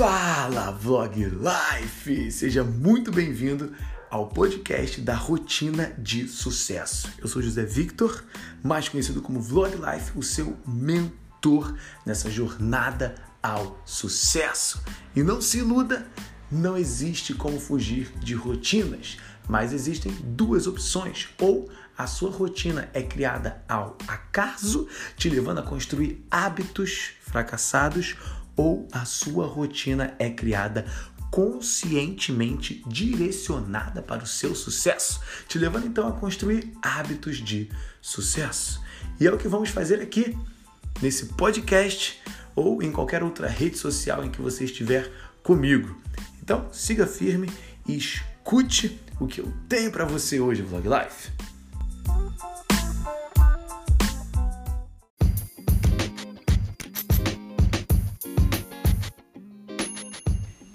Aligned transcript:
Fala 0.00 0.70
Vlog 0.70 1.14
Life! 1.26 2.32
Seja 2.32 2.64
muito 2.64 3.12
bem-vindo 3.12 3.74
ao 4.08 4.28
podcast 4.28 4.98
da 4.98 5.14
Rotina 5.14 5.92
de 5.98 6.26
Sucesso. 6.26 7.12
Eu 7.18 7.28
sou 7.28 7.42
José 7.42 7.66
Victor, 7.66 8.24
mais 8.62 8.88
conhecido 8.88 9.20
como 9.20 9.42
Vlog 9.42 9.76
Life, 9.76 10.18
o 10.18 10.22
seu 10.22 10.56
mentor 10.66 11.76
nessa 12.06 12.30
jornada 12.30 13.14
ao 13.42 13.78
sucesso. 13.84 14.82
E 15.14 15.22
não 15.22 15.38
se 15.42 15.58
iluda, 15.58 16.06
não 16.50 16.78
existe 16.78 17.34
como 17.34 17.60
fugir 17.60 18.10
de 18.20 18.34
rotinas, 18.34 19.18
mas 19.46 19.70
existem 19.70 20.12
duas 20.22 20.66
opções: 20.66 21.28
ou 21.38 21.70
a 21.98 22.06
sua 22.06 22.30
rotina 22.30 22.88
é 22.94 23.02
criada 23.02 23.62
ao 23.68 23.98
acaso, 24.08 24.88
te 25.18 25.28
levando 25.28 25.58
a 25.58 25.62
construir 25.62 26.24
hábitos 26.30 27.10
fracassados, 27.20 28.16
ou 28.60 28.86
a 28.92 29.06
sua 29.06 29.46
rotina 29.46 30.14
é 30.18 30.28
criada 30.28 30.84
conscientemente 31.30 32.84
direcionada 32.86 34.02
para 34.02 34.22
o 34.22 34.26
seu 34.26 34.54
sucesso, 34.54 35.18
te 35.48 35.56
levando 35.56 35.86
então 35.86 36.06
a 36.06 36.12
construir 36.12 36.70
hábitos 36.82 37.38
de 37.38 37.70
sucesso. 38.02 38.78
E 39.18 39.26
é 39.26 39.32
o 39.32 39.38
que 39.38 39.48
vamos 39.48 39.70
fazer 39.70 40.02
aqui 40.02 40.36
nesse 41.00 41.26
podcast 41.26 42.20
ou 42.54 42.82
em 42.82 42.92
qualquer 42.92 43.22
outra 43.22 43.48
rede 43.48 43.78
social 43.78 44.22
em 44.22 44.30
que 44.30 44.42
você 44.42 44.64
estiver 44.64 45.10
comigo. 45.42 45.98
Então, 46.42 46.68
siga 46.70 47.06
firme 47.06 47.50
e 47.88 47.96
escute 47.96 49.00
o 49.18 49.26
que 49.26 49.40
eu 49.40 49.50
tenho 49.70 49.90
para 49.90 50.04
você 50.04 50.38
hoje, 50.38 50.60
Vlog 50.60 50.86
Life. 50.86 51.30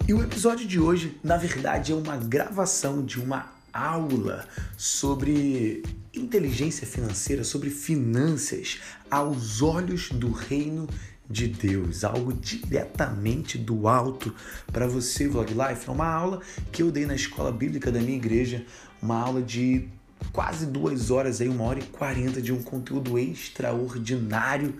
E 0.08 0.14
o 0.14 0.22
episódio 0.22 0.64
de 0.64 0.78
hoje, 0.78 1.18
na 1.20 1.36
verdade, 1.36 1.90
é 1.90 1.94
uma 1.94 2.16
gravação 2.16 3.04
de 3.04 3.20
uma 3.20 3.52
aula 3.72 4.46
sobre 4.76 5.82
inteligência 6.14 6.86
financeira, 6.86 7.42
sobre 7.42 7.70
finanças 7.70 8.78
aos 9.10 9.62
olhos 9.62 10.10
do 10.12 10.30
reino 10.30 10.88
de 11.28 11.48
Deus, 11.48 12.04
algo 12.04 12.32
diretamente 12.32 13.58
do 13.58 13.88
alto 13.88 14.32
para 14.72 14.86
você, 14.86 15.26
Vlog 15.26 15.52
Life. 15.52 15.88
É 15.88 15.90
uma 15.90 16.06
aula 16.06 16.40
que 16.70 16.84
eu 16.84 16.92
dei 16.92 17.04
na 17.04 17.16
escola 17.16 17.50
bíblica 17.50 17.90
da 17.90 17.98
minha 17.98 18.16
igreja, 18.16 18.64
uma 19.02 19.18
aula 19.18 19.42
de 19.42 19.88
quase 20.32 20.66
duas 20.66 21.10
horas, 21.10 21.40
aí, 21.40 21.48
uma 21.48 21.64
hora 21.64 21.80
e 21.80 21.82
quarenta 21.82 22.40
de 22.40 22.52
um 22.52 22.62
conteúdo 22.62 23.18
extraordinário 23.18 24.72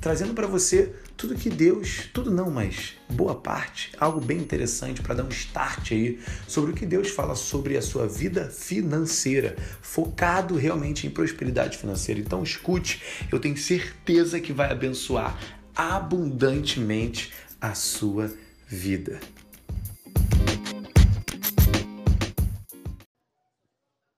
trazendo 0.00 0.34
para 0.34 0.46
você 0.46 0.94
tudo 1.22 1.36
que 1.36 1.48
Deus, 1.48 2.08
tudo 2.12 2.32
não, 2.32 2.50
mas 2.50 2.94
boa 3.08 3.40
parte, 3.40 3.92
algo 3.96 4.20
bem 4.20 4.38
interessante 4.38 5.00
para 5.00 5.14
dar 5.14 5.22
um 5.22 5.28
start 5.28 5.92
aí 5.92 6.20
sobre 6.48 6.72
o 6.72 6.74
que 6.74 6.84
Deus 6.84 7.10
fala 7.10 7.36
sobre 7.36 7.76
a 7.76 7.80
sua 7.80 8.08
vida 8.08 8.50
financeira, 8.50 9.54
focado 9.80 10.56
realmente 10.56 11.06
em 11.06 11.10
prosperidade 11.10 11.78
financeira. 11.78 12.20
Então 12.20 12.42
escute, 12.42 13.00
eu 13.30 13.38
tenho 13.38 13.56
certeza 13.56 14.40
que 14.40 14.52
vai 14.52 14.72
abençoar 14.72 15.38
abundantemente 15.76 17.32
a 17.60 17.72
sua 17.72 18.28
vida. 18.66 19.20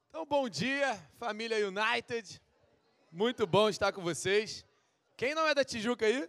Então, 0.08 0.24
bom 0.24 0.48
dia, 0.48 0.98
família 1.18 1.68
United. 1.68 2.40
Muito 3.12 3.46
bom 3.46 3.68
estar 3.68 3.92
com 3.92 4.00
vocês. 4.00 4.64
Quem 5.18 5.34
não 5.34 5.46
é 5.46 5.54
da 5.54 5.62
Tijuca 5.62 6.06
aí? 6.06 6.26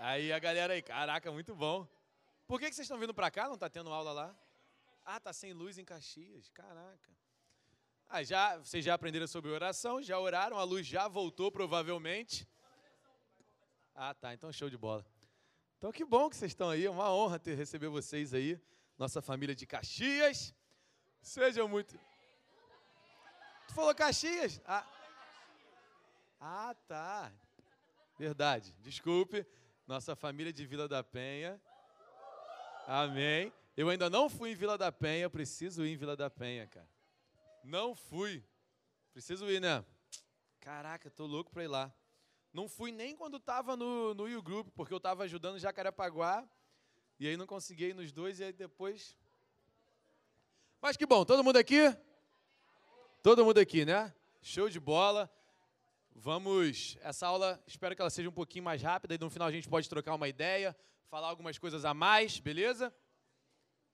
Aí 0.00 0.32
a 0.32 0.38
galera 0.38 0.74
aí, 0.74 0.80
caraca, 0.80 1.32
muito 1.32 1.56
bom. 1.56 1.84
Por 2.46 2.60
que, 2.60 2.68
que 2.68 2.74
vocês 2.76 2.84
estão 2.84 3.00
vindo 3.00 3.12
para 3.12 3.32
cá? 3.32 3.46
Não 3.48 3.54
está 3.54 3.68
tendo 3.68 3.92
aula 3.92 4.12
lá? 4.12 4.36
Ah, 5.04 5.18
tá 5.18 5.32
sem 5.32 5.52
luz 5.52 5.76
em 5.76 5.84
Caxias. 5.84 6.48
Caraca. 6.50 7.10
Ah, 8.08 8.22
já, 8.22 8.58
vocês 8.58 8.84
já 8.84 8.94
aprenderam 8.94 9.26
sobre 9.26 9.50
oração, 9.50 10.00
já 10.00 10.16
oraram, 10.16 10.56
a 10.56 10.62
luz 10.62 10.86
já 10.86 11.08
voltou 11.08 11.50
provavelmente. 11.50 12.48
Ah, 13.92 14.14
tá, 14.14 14.32
então 14.32 14.52
show 14.52 14.70
de 14.70 14.78
bola. 14.78 15.04
Então 15.78 15.90
que 15.90 16.04
bom 16.04 16.30
que 16.30 16.36
vocês 16.36 16.52
estão 16.52 16.70
aí, 16.70 16.86
é 16.86 16.90
uma 16.90 17.12
honra 17.12 17.40
ter 17.40 17.56
receber 17.56 17.88
vocês 17.88 18.32
aí, 18.32 18.56
nossa 18.96 19.20
família 19.20 19.54
de 19.54 19.66
Caxias. 19.66 20.54
Sejam 21.20 21.66
muito. 21.66 21.98
Tu 23.66 23.74
falou 23.74 23.92
Caxias? 23.96 24.60
Ah. 24.64 24.86
Ah, 26.40 26.76
tá. 26.86 27.32
Verdade. 28.16 28.72
Desculpe. 28.78 29.44
Nossa 29.88 30.14
família 30.14 30.52
de 30.52 30.66
Vila 30.66 30.86
da 30.86 31.02
Penha. 31.02 31.58
Amém. 32.86 33.50
Eu 33.74 33.88
ainda 33.88 34.10
não 34.10 34.28
fui 34.28 34.50
em 34.50 34.54
Vila 34.54 34.76
da 34.76 34.92
Penha, 34.92 35.30
preciso 35.30 35.82
ir 35.82 35.94
em 35.94 35.96
Vila 35.96 36.14
da 36.14 36.28
Penha, 36.28 36.66
cara. 36.66 36.86
Não 37.64 37.94
fui. 37.94 38.44
Preciso 39.14 39.50
ir, 39.50 39.62
né? 39.62 39.82
Caraca, 40.60 41.10
tô 41.10 41.24
louco 41.24 41.50
pra 41.50 41.64
ir 41.64 41.68
lá. 41.68 41.90
Não 42.52 42.68
fui 42.68 42.92
nem 42.92 43.16
quando 43.16 43.40
tava 43.40 43.78
no, 43.78 44.12
no 44.12 44.24
U 44.24 44.42
Group, 44.42 44.68
porque 44.74 44.92
eu 44.92 45.00
tava 45.00 45.24
ajudando 45.24 45.58
Jacarepaguá. 45.58 46.46
E 47.18 47.26
aí 47.26 47.38
não 47.38 47.46
consegui 47.46 47.86
ir 47.86 47.94
nos 47.94 48.12
dois, 48.12 48.40
e 48.40 48.44
aí 48.44 48.52
depois. 48.52 49.16
Mas 50.82 50.98
que 50.98 51.06
bom, 51.06 51.24
todo 51.24 51.42
mundo 51.42 51.56
aqui? 51.56 51.96
Todo 53.22 53.42
mundo 53.42 53.56
aqui, 53.56 53.86
né? 53.86 54.14
Show 54.42 54.68
de 54.68 54.78
bola. 54.78 55.32
Vamos, 56.20 56.98
essa 57.00 57.28
aula, 57.28 57.62
espero 57.64 57.94
que 57.94 58.02
ela 58.02 58.10
seja 58.10 58.28
um 58.28 58.32
pouquinho 58.32 58.64
mais 58.64 58.82
rápida 58.82 59.14
e 59.14 59.18
no 59.18 59.30
final 59.30 59.46
a 59.46 59.52
gente 59.52 59.68
pode 59.68 59.88
trocar 59.88 60.16
uma 60.16 60.28
ideia, 60.28 60.76
falar 61.06 61.28
algumas 61.28 61.58
coisas 61.58 61.84
a 61.84 61.94
mais, 61.94 62.40
beleza? 62.40 62.92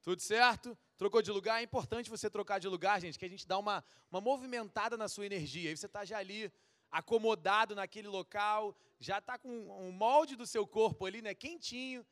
Tudo 0.00 0.22
certo? 0.22 0.76
Trocou 0.96 1.20
de 1.20 1.30
lugar? 1.30 1.60
É 1.60 1.62
importante 1.62 2.08
você 2.08 2.30
trocar 2.30 2.58
de 2.58 2.66
lugar, 2.66 2.98
gente, 2.98 3.18
que 3.18 3.26
a 3.26 3.28
gente 3.28 3.46
dá 3.46 3.58
uma, 3.58 3.84
uma 4.10 4.22
movimentada 4.22 4.96
na 4.96 5.06
sua 5.06 5.26
energia. 5.26 5.68
Aí 5.68 5.76
você 5.76 5.84
está 5.84 6.02
já 6.02 6.16
ali, 6.16 6.50
acomodado 6.90 7.74
naquele 7.74 8.08
local, 8.08 8.74
já 8.98 9.18
está 9.18 9.36
com 9.36 9.50
um 9.86 9.92
molde 9.92 10.34
do 10.34 10.46
seu 10.46 10.66
corpo 10.66 11.04
ali, 11.04 11.20
né, 11.20 11.34
quentinho, 11.34 12.06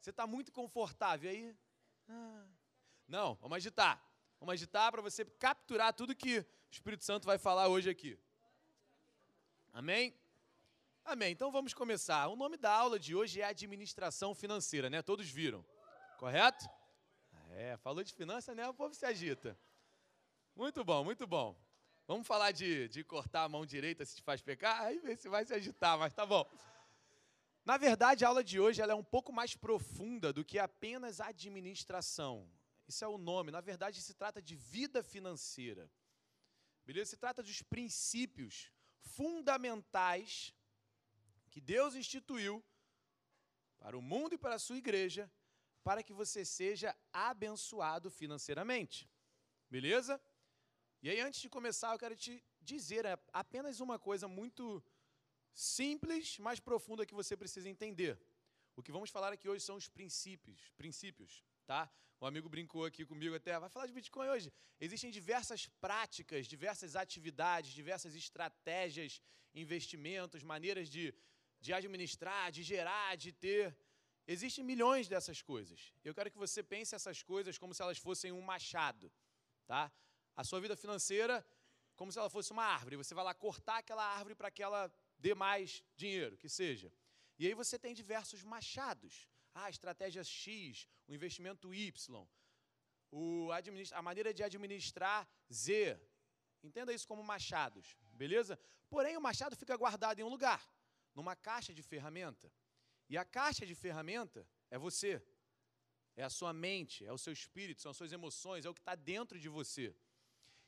você 0.00 0.10
está 0.10 0.28
muito 0.28 0.52
confortável. 0.52 1.28
Aí, 1.28 1.52
ah, 2.08 2.46
não, 3.08 3.34
vamos 3.34 3.56
agitar. 3.56 4.00
Vamos 4.38 4.52
agitar 4.52 4.92
para 4.92 5.02
você 5.02 5.24
capturar 5.24 5.92
tudo 5.92 6.14
que 6.14 6.38
o 6.38 6.46
Espírito 6.70 7.02
Santo 7.02 7.26
vai 7.26 7.36
falar 7.36 7.66
hoje 7.66 7.90
aqui. 7.90 8.16
Amém? 9.76 10.14
Amém. 11.04 11.32
Então 11.32 11.52
vamos 11.52 11.74
começar. 11.74 12.28
O 12.28 12.34
nome 12.34 12.56
da 12.56 12.72
aula 12.72 12.98
de 12.98 13.14
hoje 13.14 13.42
é 13.42 13.44
administração 13.44 14.34
financeira, 14.34 14.88
né? 14.88 15.02
Todos 15.02 15.28
viram, 15.28 15.62
correto? 16.16 16.66
É, 17.50 17.76
falou 17.76 18.02
de 18.02 18.14
finanças, 18.14 18.56
né? 18.56 18.66
O 18.66 18.72
povo 18.72 18.94
se 18.94 19.04
agita. 19.04 19.54
Muito 20.54 20.82
bom, 20.82 21.04
muito 21.04 21.26
bom. 21.26 21.54
Vamos 22.06 22.26
falar 22.26 22.52
de, 22.52 22.88
de 22.88 23.04
cortar 23.04 23.44
a 23.44 23.50
mão 23.50 23.66
direita 23.66 24.02
se 24.06 24.16
te 24.16 24.22
faz 24.22 24.40
pecar? 24.40 24.80
Aí 24.80 24.98
vê 24.98 25.14
se 25.14 25.28
vai 25.28 25.44
se 25.44 25.52
agitar, 25.52 25.98
mas 25.98 26.14
tá 26.14 26.24
bom. 26.24 26.50
Na 27.62 27.76
verdade, 27.76 28.24
a 28.24 28.28
aula 28.28 28.42
de 28.42 28.58
hoje 28.58 28.80
ela 28.80 28.92
é 28.94 28.96
um 28.96 29.04
pouco 29.04 29.30
mais 29.30 29.54
profunda 29.54 30.32
do 30.32 30.42
que 30.42 30.58
apenas 30.58 31.20
administração. 31.20 32.50
Isso 32.88 33.04
é 33.04 33.08
o 33.08 33.18
nome. 33.18 33.50
Na 33.50 33.60
verdade, 33.60 34.00
se 34.00 34.14
trata 34.14 34.40
de 34.40 34.56
vida 34.56 35.02
financeira. 35.02 35.90
Beleza? 36.86 37.10
Se 37.10 37.18
trata 37.18 37.42
dos 37.42 37.60
princípios 37.60 38.74
fundamentais 39.06 40.54
que 41.50 41.60
Deus 41.60 41.94
instituiu 41.94 42.62
para 43.78 43.96
o 43.96 44.02
mundo 44.02 44.34
e 44.34 44.38
para 44.38 44.56
a 44.56 44.58
sua 44.66 44.76
igreja, 44.76 45.30
para 45.82 46.02
que 46.02 46.12
você 46.12 46.44
seja 46.44 46.94
abençoado 47.12 48.10
financeiramente. 48.10 49.08
Beleza? 49.70 50.20
E 51.02 51.08
aí, 51.10 51.20
antes 51.20 51.40
de 51.40 51.48
começar, 51.48 51.92
eu 51.92 51.98
quero 51.98 52.16
te 52.16 52.44
dizer 52.60 53.04
é 53.04 53.16
apenas 53.32 53.80
uma 53.80 53.98
coisa 53.98 54.26
muito 54.26 54.82
simples, 55.54 56.38
mas 56.38 56.58
profunda 56.58 57.06
que 57.06 57.14
você 57.14 57.36
precisa 57.36 57.68
entender. 57.68 58.18
O 58.74 58.82
que 58.82 58.92
vamos 58.92 59.10
falar 59.10 59.32
aqui 59.32 59.48
hoje 59.48 59.64
são 59.64 59.76
os 59.76 59.88
princípios, 59.88 60.70
princípios, 60.76 61.44
tá? 61.66 61.90
Um 62.20 62.26
amigo 62.26 62.48
brincou 62.48 62.84
aqui 62.84 63.04
comigo 63.04 63.34
até, 63.34 63.58
vai 63.58 63.68
falar 63.68 63.86
de 63.86 63.92
Bitcoin 63.92 64.28
hoje. 64.28 64.52
Existem 64.80 65.10
diversas 65.10 65.66
práticas, 65.84 66.46
diversas 66.46 66.96
atividades, 66.96 67.72
diversas 67.72 68.14
estratégias, 68.14 69.20
investimentos, 69.54 70.42
maneiras 70.42 70.88
de, 70.88 71.14
de 71.60 71.72
administrar, 71.72 72.50
de 72.50 72.62
gerar, 72.62 73.16
de 73.16 73.32
ter. 73.32 73.76
Existem 74.26 74.64
milhões 74.64 75.08
dessas 75.08 75.42
coisas. 75.42 75.92
Eu 76.02 76.14
quero 76.14 76.30
que 76.30 76.38
você 76.38 76.62
pense 76.62 76.94
essas 76.94 77.22
coisas 77.22 77.58
como 77.58 77.74
se 77.74 77.82
elas 77.82 77.98
fossem 77.98 78.32
um 78.32 78.40
machado, 78.40 79.12
tá? 79.66 79.92
A 80.34 80.42
sua 80.44 80.60
vida 80.60 80.76
financeira 80.76 81.44
como 81.96 82.12
se 82.12 82.18
ela 82.18 82.30
fosse 82.30 82.52
uma 82.52 82.64
árvore. 82.64 82.96
Você 82.96 83.14
vai 83.14 83.24
lá 83.24 83.34
cortar 83.34 83.78
aquela 83.78 84.04
árvore 84.04 84.34
para 84.34 84.50
que 84.50 84.62
ela 84.62 84.92
dê 85.18 85.34
mais 85.34 85.82
dinheiro, 85.96 86.36
que 86.36 86.48
seja. 86.48 86.92
E 87.38 87.46
aí 87.46 87.54
você 87.54 87.78
tem 87.78 87.94
diversos 87.94 88.42
machados. 88.42 89.28
Ah, 89.58 89.70
estratégia 89.70 90.22
X, 90.22 90.86
o 91.08 91.14
investimento 91.18 91.72
Y, 91.72 92.28
o 93.10 93.48
a 93.98 94.02
maneira 94.02 94.30
de 94.34 94.42
administrar 94.42 95.26
Z. 95.50 95.98
Entenda 96.62 96.92
isso 96.92 97.08
como 97.10 97.22
machados, 97.22 97.96
beleza? 98.12 98.58
Porém, 98.90 99.16
o 99.16 99.20
machado 99.28 99.56
fica 99.56 99.74
guardado 99.74 100.18
em 100.20 100.24
um 100.24 100.28
lugar, 100.28 100.62
numa 101.14 101.34
caixa 101.34 101.72
de 101.72 101.82
ferramenta. 101.82 102.52
E 103.08 103.16
a 103.16 103.24
caixa 103.24 103.64
de 103.64 103.74
ferramenta 103.74 104.46
é 104.70 104.76
você. 104.76 105.12
É 106.14 106.22
a 106.22 106.30
sua 106.38 106.52
mente, 106.52 106.98
é 107.06 107.12
o 107.12 107.22
seu 107.24 107.32
espírito, 107.32 107.80
são 107.80 107.90
as 107.92 107.96
suas 107.96 108.12
emoções, 108.12 108.66
é 108.66 108.70
o 108.70 108.74
que 108.74 108.80
está 108.80 108.94
dentro 108.94 109.40
de 109.40 109.48
você. 109.48 109.96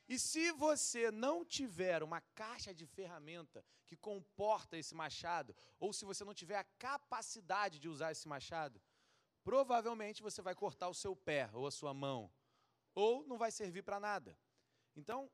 E 0.09 0.17
se 0.17 0.51
você 0.51 1.11
não 1.11 1.45
tiver 1.45 2.01
uma 2.01 2.19
caixa 2.33 2.73
de 2.73 2.87
ferramenta 2.87 3.63
que 3.85 3.95
comporta 3.95 4.75
esse 4.75 4.95
machado, 4.95 5.55
ou 5.79 5.93
se 5.93 6.03
você 6.03 6.25
não 6.25 6.33
tiver 6.33 6.57
a 6.57 6.63
capacidade 6.63 7.77
de 7.77 7.87
usar 7.87 8.11
esse 8.11 8.27
machado, 8.27 8.81
provavelmente 9.43 10.23
você 10.23 10.41
vai 10.41 10.55
cortar 10.55 10.89
o 10.89 10.95
seu 10.95 11.15
pé 11.15 11.47
ou 11.53 11.67
a 11.67 11.71
sua 11.71 11.93
mão, 11.93 12.31
ou 12.95 13.23
não 13.27 13.37
vai 13.37 13.51
servir 13.51 13.83
para 13.83 13.99
nada. 13.99 14.35
Então, 14.95 15.29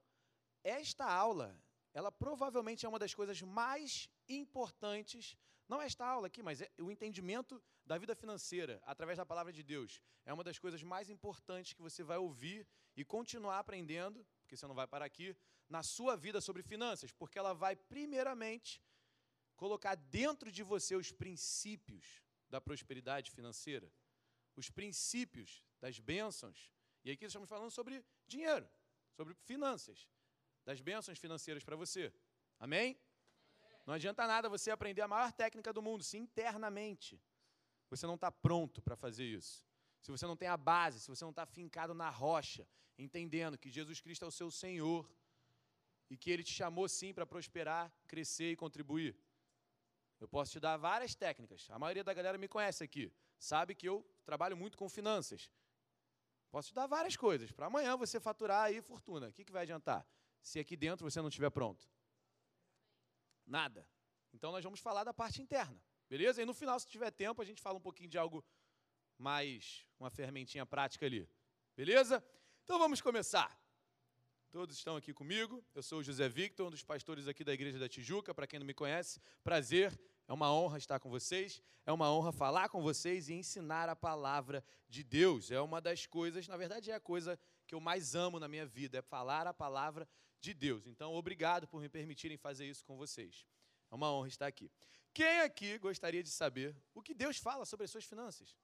esta 0.62 1.06
aula, 1.06 1.57
ela 1.94 2.12
provavelmente 2.12 2.86
é 2.86 2.89
uma 2.89 3.00
das 3.00 3.13
coisas 3.13 3.42
mais 3.42 4.10
importantes, 4.27 5.38
não 5.69 5.81
esta 5.81 6.06
aula 6.06 6.27
aqui, 6.27 6.44
mas 6.44 6.62
é 6.62 6.69
o 6.80 6.92
entendimento 6.92 7.63
da 7.86 7.98
vida 7.98 8.13
financeira 8.13 8.81
através 8.83 9.18
da 9.18 9.25
palavra 9.25 9.54
de 9.54 9.63
Deus. 9.63 10.01
É 10.25 10.33
uma 10.33 10.44
das 10.44 10.60
coisas 10.60 10.83
mais 10.83 11.10
importantes 11.10 11.72
que 11.72 11.81
você 11.81 12.04
vai 12.04 12.18
ouvir 12.18 12.68
e 12.98 13.06
continuar 13.06 13.60
aprendendo, 13.60 14.25
porque 14.45 14.56
você 14.56 14.68
não 14.68 14.75
vai 14.75 14.88
parar 14.88 15.06
aqui, 15.06 15.36
na 15.68 15.81
sua 15.81 16.15
vida 16.15 16.39
sobre 16.39 16.62
finanças, 16.62 17.12
porque 17.12 17.39
ela 17.39 17.53
vai 17.53 17.75
primeiramente 17.75 18.81
colocar 19.56 19.95
dentro 19.95 20.51
de 20.51 20.62
você 20.62 20.95
os 20.95 21.12
princípios 21.12 22.21
da 22.47 22.62
prosperidade 22.62 23.31
financeira, 23.31 23.92
os 24.56 24.69
princípios 24.69 25.63
das 25.81 26.00
bênçãos. 26.00 26.71
E 27.03 27.09
aqui 27.09 27.25
estamos 27.25 27.50
falando 27.50 27.71
sobre 27.71 28.06
dinheiro, 28.27 28.69
sobre 29.12 29.33
finanças, 29.33 30.07
das 30.63 30.80
bênçãos 30.80 31.18
financeiras 31.18 31.63
para 31.63 31.75
você. 31.75 32.13
Amém? 32.59 33.00
Não 33.86 33.95
adianta 33.95 34.27
nada 34.27 34.48
você 34.48 34.69
aprender 34.69 35.01
a 35.01 35.07
maior 35.07 35.31
técnica 35.31 35.74
do 35.74 35.81
mundo 35.81 36.03
se 36.03 36.18
internamente 36.18 37.19
você 37.89 38.06
não 38.06 38.15
está 38.15 38.31
pronto 38.31 38.81
para 38.81 38.95
fazer 38.95 39.25
isso. 39.25 39.65
Se 40.06 40.12
você 40.12 40.28
não 40.28 40.38
tem 40.38 40.48
a 40.48 40.56
base, 40.56 41.00
se 41.00 41.07
você 41.07 41.24
não 41.25 41.31
está 41.31 41.48
fincado 41.48 41.96
na 41.96 42.12
rocha, 42.12 42.68
entendendo 42.96 43.57
que 43.57 43.72
Jesus 43.72 44.00
Cristo 44.00 44.24
é 44.24 44.28
o 44.28 44.31
seu 44.40 44.52
Senhor 44.52 45.10
e 46.12 46.16
que 46.16 46.30
Ele 46.30 46.44
te 46.44 46.54
chamou 46.54 46.88
sim 46.88 47.12
para 47.12 47.25
prosperar, 47.25 47.92
crescer 48.06 48.52
e 48.52 48.56
contribuir. 48.56 49.18
Eu 50.19 50.28
posso 50.28 50.52
te 50.52 50.60
dar 50.60 50.78
várias 50.78 51.16
técnicas. 51.16 51.68
A 51.72 51.80
maioria 51.80 52.04
da 52.04 52.13
galera 52.13 52.38
me 52.38 52.48
conhece 52.48 52.84
aqui. 52.84 53.12
Sabe 53.40 53.74
que 53.74 53.90
eu 53.90 54.07
trabalho 54.24 54.56
muito 54.56 54.78
com 54.78 54.88
finanças. 54.88 55.52
Posso 56.51 56.68
te 56.68 56.75
dar 56.75 56.86
várias 56.86 57.18
coisas. 57.18 57.51
Para 57.51 57.66
amanhã 57.66 57.98
você 57.98 58.19
faturar 58.19 58.66
aí 58.66 58.84
fortuna. 58.84 59.30
O 59.30 59.34
que, 59.34 59.44
que 59.44 59.51
vai 59.51 59.63
adiantar? 59.63 60.06
Se 60.40 60.60
aqui 60.60 60.78
dentro 60.78 61.10
você 61.10 61.19
não 61.19 61.30
estiver 61.30 61.50
pronto. 61.50 61.90
Nada. 63.44 63.90
Então 64.31 64.51
nós 64.51 64.63
vamos 64.63 64.80
falar 64.80 65.04
da 65.04 65.16
parte 65.16 65.42
interna. 65.42 65.81
Beleza? 66.08 66.44
E 66.44 66.46
no 66.46 66.54
final, 66.54 66.80
se 66.80 66.86
tiver 66.86 67.10
tempo, 67.10 67.42
a 67.42 67.46
gente 67.46 67.60
fala 67.60 67.80
um 67.80 67.81
pouquinho 67.81 68.08
de 68.08 68.19
algo 68.19 68.46
mais, 69.17 69.85
uma 70.00 70.09
fermentinha 70.09 70.65
prática 70.65 71.06
ali. 71.06 71.29
Beleza? 71.75 72.23
Então 72.63 72.79
vamos 72.79 73.01
começar. 73.01 73.59
Todos 74.51 74.77
estão 74.77 74.95
aqui 74.95 75.13
comigo. 75.13 75.63
Eu 75.73 75.83
sou 75.83 76.00
o 76.00 76.03
José 76.03 76.29
Victor, 76.29 76.67
um 76.67 76.71
dos 76.71 76.83
pastores 76.83 77.27
aqui 77.27 77.44
da 77.44 77.53
Igreja 77.53 77.77
da 77.77 77.89
Tijuca. 77.89 78.33
Para 78.33 78.47
quem 78.47 78.57
não 78.57 78.65
me 78.65 78.73
conhece, 78.73 79.19
prazer. 79.44 80.00
É 80.27 80.33
uma 80.33 80.51
honra 80.51 80.77
estar 80.77 81.00
com 81.00 81.09
vocês. 81.09 81.62
É 81.85 81.91
uma 81.91 82.12
honra 82.12 82.31
falar 82.31 82.69
com 82.69 82.81
vocês 82.81 83.29
e 83.29 83.33
ensinar 83.33 83.89
a 83.89 83.95
palavra 83.95 84.63
de 84.88 85.03
Deus. 85.03 85.51
É 85.51 85.59
uma 85.59 85.79
das 85.81 86.06
coisas, 86.06 86.47
na 86.47 86.57
verdade, 86.57 86.89
é 86.89 86.95
a 86.95 87.00
coisa 87.00 87.38
que 87.67 87.75
eu 87.75 87.79
mais 87.79 88.15
amo 88.15 88.39
na 88.39 88.47
minha 88.47 88.65
vida, 88.65 88.97
é 88.97 89.01
falar 89.01 89.45
a 89.45 89.53
palavra 89.53 90.07
de 90.39 90.53
Deus. 90.53 90.88
Então, 90.88 91.13
obrigado 91.13 91.67
por 91.67 91.81
me 91.81 91.89
permitirem 91.89 92.38
fazer 92.38 92.65
isso 92.65 92.83
com 92.85 92.95
vocês. 92.97 93.45
É 93.91 93.95
uma 93.95 94.12
honra 94.12 94.27
estar 94.27 94.47
aqui. 94.47 94.71
Quem 95.13 95.41
aqui 95.41 95.77
gostaria 95.77 96.23
de 96.23 96.29
saber 96.29 96.75
o 96.94 97.01
que 97.01 97.13
Deus 97.13 97.38
fala 97.38 97.65
sobre 97.65 97.85
as 97.85 97.91
suas 97.91 98.06
finanças? 98.06 98.56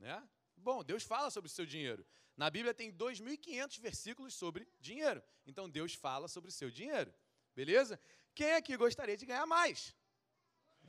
Né? 0.00 0.28
Bom, 0.56 0.82
Deus 0.82 1.04
fala 1.04 1.30
sobre 1.30 1.48
o 1.48 1.52
seu 1.52 1.64
dinheiro. 1.64 2.04
Na 2.36 2.50
Bíblia 2.50 2.74
tem 2.74 2.92
2.500 2.92 3.80
versículos 3.80 4.34
sobre 4.34 4.66
dinheiro. 4.80 5.22
Então 5.46 5.68
Deus 5.68 5.94
fala 5.94 6.26
sobre 6.26 6.48
o 6.48 6.52
seu 6.52 6.70
dinheiro. 6.70 7.14
Beleza? 7.54 8.00
Quem 8.34 8.54
aqui 8.54 8.76
gostaria 8.76 9.16
de 9.16 9.26
ganhar 9.26 9.46
mais? 9.46 9.94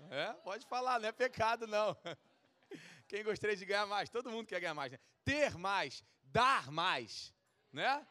É, 0.10 0.34
pode 0.34 0.66
falar, 0.66 1.00
não 1.00 1.10
é 1.10 1.12
pecado 1.12 1.68
não. 1.68 1.96
Quem 3.08 3.24
gostaria 3.24 3.56
de 3.56 3.66
ganhar 3.66 3.86
mais? 3.86 4.10
Todo 4.10 4.32
mundo 4.32 4.48
quer 4.48 4.60
ganhar 4.62 4.74
mais, 4.74 4.94
né? 4.94 5.00
Ter 5.26 5.58
mais, 5.58 6.04
dar 6.24 6.72
mais, 6.72 7.34
né? 7.72 8.08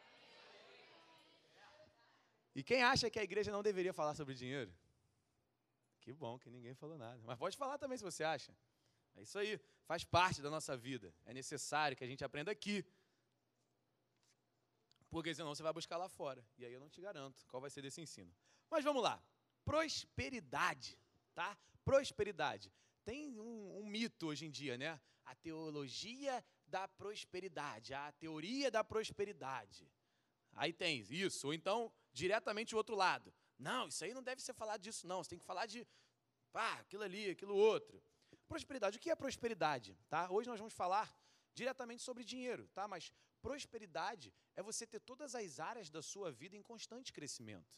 E 2.53 2.61
quem 2.63 2.83
acha 2.83 3.09
que 3.09 3.17
a 3.17 3.23
igreja 3.23 3.51
não 3.51 3.63
deveria 3.63 3.93
falar 3.93 4.13
sobre 4.13 4.35
dinheiro? 4.35 4.71
Que 6.01 6.13
bom 6.13 6.37
que 6.37 6.49
ninguém 6.49 6.73
falou 6.75 6.97
nada. 6.97 7.19
Mas 7.25 7.37
pode 7.37 7.57
falar 7.57 7.77
também 7.77 7.97
se 7.97 8.03
você 8.03 8.23
acha. 8.23 8.55
É 9.15 9.21
isso 9.23 9.37
aí, 9.39 9.59
faz 9.91 10.05
parte 10.05 10.41
da 10.41 10.49
nossa 10.49 10.77
vida. 10.77 11.13
É 11.25 11.33
necessário 11.33 11.97
que 11.97 12.03
a 12.05 12.07
gente 12.07 12.23
aprenda 12.23 12.49
aqui. 12.49 12.85
Porque 15.09 15.35
senão 15.35 15.53
você 15.53 15.61
vai 15.61 15.73
buscar 15.73 15.97
lá 15.97 16.07
fora. 16.07 16.41
E 16.57 16.65
aí 16.65 16.71
eu 16.71 16.79
não 16.79 16.87
te 16.87 17.01
garanto 17.01 17.45
qual 17.47 17.59
vai 17.59 17.69
ser 17.69 17.81
desse 17.81 17.99
ensino. 17.99 18.33
Mas 18.69 18.85
vamos 18.85 19.03
lá. 19.03 19.21
Prosperidade, 19.65 20.97
tá? 21.35 21.57
Prosperidade. 21.83 22.71
Tem 23.03 23.37
um, 23.37 23.79
um 23.79 23.85
mito 23.85 24.27
hoje 24.27 24.45
em 24.45 24.49
dia, 24.49 24.77
né? 24.77 24.97
A 25.25 25.35
teologia 25.35 26.41
da 26.65 26.87
prosperidade, 26.87 27.93
a 27.93 28.13
teoria 28.13 28.71
da 28.71 28.85
prosperidade. 28.85 29.91
Aí 30.53 30.71
tem 30.71 31.05
isso. 31.09 31.47
Ou 31.47 31.53
então, 31.53 31.91
diretamente 32.13 32.73
o 32.73 32.77
outro 32.77 32.95
lado. 32.95 33.33
Não, 33.59 33.89
isso 33.89 34.05
aí 34.05 34.13
não 34.13 34.23
deve 34.23 34.41
ser 34.41 34.53
falado 34.53 34.79
disso, 34.79 35.05
não. 35.05 35.21
Você 35.21 35.31
tem 35.31 35.39
que 35.39 35.51
falar 35.53 35.65
de 35.65 35.85
pá, 36.53 36.75
aquilo 36.79 37.03
ali, 37.03 37.31
aquilo 37.31 37.57
outro. 37.57 38.01
Prosperidade. 38.53 38.97
O 38.97 38.99
que 38.99 39.09
é 39.09 39.15
prosperidade? 39.15 39.97
Tá? 40.09 40.29
Hoje 40.29 40.49
nós 40.49 40.59
vamos 40.59 40.73
falar 40.73 41.07
diretamente 41.53 42.03
sobre 42.03 42.21
dinheiro, 42.31 42.67
tá? 42.73 42.85
Mas 42.85 43.09
prosperidade 43.41 44.33
é 44.57 44.61
você 44.61 44.85
ter 44.85 44.99
todas 44.99 45.33
as 45.35 45.57
áreas 45.57 45.89
da 45.89 46.01
sua 46.01 46.29
vida 46.33 46.57
em 46.57 46.61
constante 46.61 47.13
crescimento. 47.13 47.73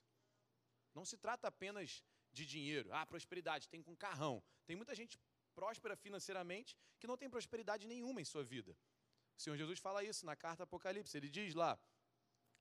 Não 0.96 1.06
se 1.06 1.16
trata 1.16 1.48
apenas 1.48 2.04
de 2.32 2.44
dinheiro. 2.44 2.92
Ah, 2.92 3.06
prosperidade, 3.06 3.70
tem 3.70 3.84
com 3.84 3.96
carrão. 3.96 4.44
Tem 4.66 4.76
muita 4.76 4.96
gente 4.96 5.20
próspera 5.54 5.96
financeiramente 5.96 6.76
que 7.00 7.06
não 7.06 7.18
tem 7.18 7.30
prosperidade 7.30 7.86
nenhuma 7.86 8.20
em 8.20 8.26
sua 8.26 8.44
vida. 8.44 8.76
O 9.38 9.42
Senhor 9.44 9.56
Jesus 9.56 9.80
fala 9.80 10.04
isso 10.04 10.26
na 10.26 10.36
carta 10.36 10.64
Apocalipse. 10.64 11.16
Ele 11.16 11.30
diz 11.30 11.54
lá: 11.54 11.80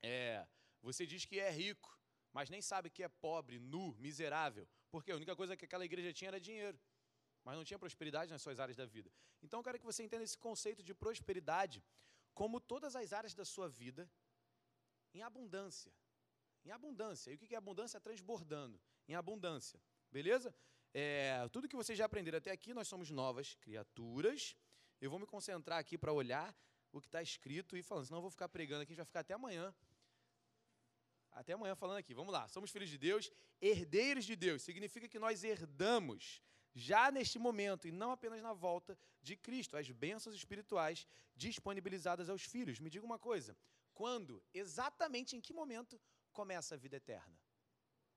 é, 0.02 0.46
você 0.82 1.06
diz 1.06 1.24
que 1.24 1.40
é 1.40 1.50
rico, 1.50 1.98
mas 2.30 2.50
nem 2.50 2.60
sabe 2.60 2.90
que 2.90 3.02
é 3.02 3.08
pobre, 3.08 3.58
nu, 3.58 3.94
miserável, 3.94 4.68
porque 4.90 5.12
a 5.12 5.16
única 5.16 5.34
coisa 5.34 5.56
que 5.56 5.64
aquela 5.64 5.86
igreja 5.86 6.12
tinha 6.12 6.28
era 6.28 6.38
dinheiro, 6.38 6.78
mas 7.44 7.56
não 7.56 7.64
tinha 7.64 7.78
prosperidade 7.78 8.30
nas 8.30 8.42
suas 8.42 8.58
áreas 8.60 8.76
da 8.76 8.86
vida. 8.86 9.10
Então 9.42 9.60
eu 9.60 9.64
quero 9.64 9.78
que 9.78 9.84
você 9.84 10.02
entenda 10.02 10.24
esse 10.24 10.38
conceito 10.38 10.82
de 10.82 10.94
prosperidade 10.94 11.82
como 12.34 12.60
todas 12.60 12.94
as 12.96 13.12
áreas 13.12 13.34
da 13.34 13.44
sua 13.44 13.68
vida 13.68 14.10
em 15.12 15.22
abundância. 15.22 15.92
Em 16.64 16.70
abundância. 16.70 17.30
E 17.30 17.34
o 17.34 17.38
que 17.38 17.54
é 17.54 17.58
abundância? 17.58 18.00
Transbordando. 18.00 18.80
Em 19.08 19.14
abundância. 19.14 19.80
Beleza? 20.10 20.54
É, 20.94 21.48
tudo 21.48 21.68
que 21.68 21.76
vocês 21.76 21.98
já 21.98 22.04
aprenderam 22.04 22.38
até 22.38 22.50
aqui, 22.50 22.72
nós 22.72 22.86
somos 22.86 23.10
novas 23.10 23.54
criaturas. 23.54 24.56
Eu 25.00 25.10
vou 25.10 25.18
me 25.18 25.26
concentrar 25.26 25.78
aqui 25.78 25.98
para 25.98 26.12
olhar 26.12 26.54
o 26.92 27.00
que 27.00 27.08
está 27.08 27.22
escrito 27.22 27.76
e 27.76 27.82
falando, 27.82 28.04
senão 28.04 28.18
eu 28.18 28.22
vou 28.22 28.30
ficar 28.30 28.48
pregando 28.48 28.82
aqui, 28.82 28.92
a 28.92 28.94
gente 28.94 28.98
vai 28.98 29.06
ficar 29.06 29.20
até 29.20 29.34
amanhã 29.34 29.74
até 31.32 31.52
amanhã 31.54 31.74
falando 31.74 31.98
aqui. 31.98 32.14
Vamos 32.14 32.32
lá. 32.32 32.46
Somos 32.48 32.70
filhos 32.70 32.88
de 32.88 32.98
Deus, 32.98 33.30
herdeiros 33.60 34.24
de 34.24 34.36
Deus. 34.36 34.62
Significa 34.62 35.08
que 35.08 35.18
nós 35.18 35.44
herdamos 35.44 36.42
já 36.74 37.10
neste 37.10 37.38
momento 37.38 37.86
e 37.86 37.92
não 37.92 38.10
apenas 38.10 38.40
na 38.42 38.52
volta 38.52 38.98
de 39.20 39.36
Cristo, 39.36 39.76
as 39.76 39.90
bênçãos 39.90 40.34
espirituais 40.34 41.06
disponibilizadas 41.36 42.28
aos 42.28 42.42
filhos. 42.42 42.80
Me 42.80 42.90
diga 42.90 43.04
uma 43.04 43.18
coisa: 43.18 43.56
quando, 43.94 44.42
exatamente 44.54 45.36
em 45.36 45.40
que 45.40 45.52
momento 45.52 46.00
começa 46.32 46.74
a 46.74 46.78
vida 46.78 46.96
eterna? 46.96 47.38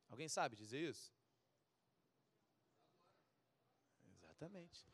Alguém 0.10 0.30
sabe 0.30 0.56
dizer 0.56 0.90
isso? 0.90 1.12
Exatamente. 4.14 4.86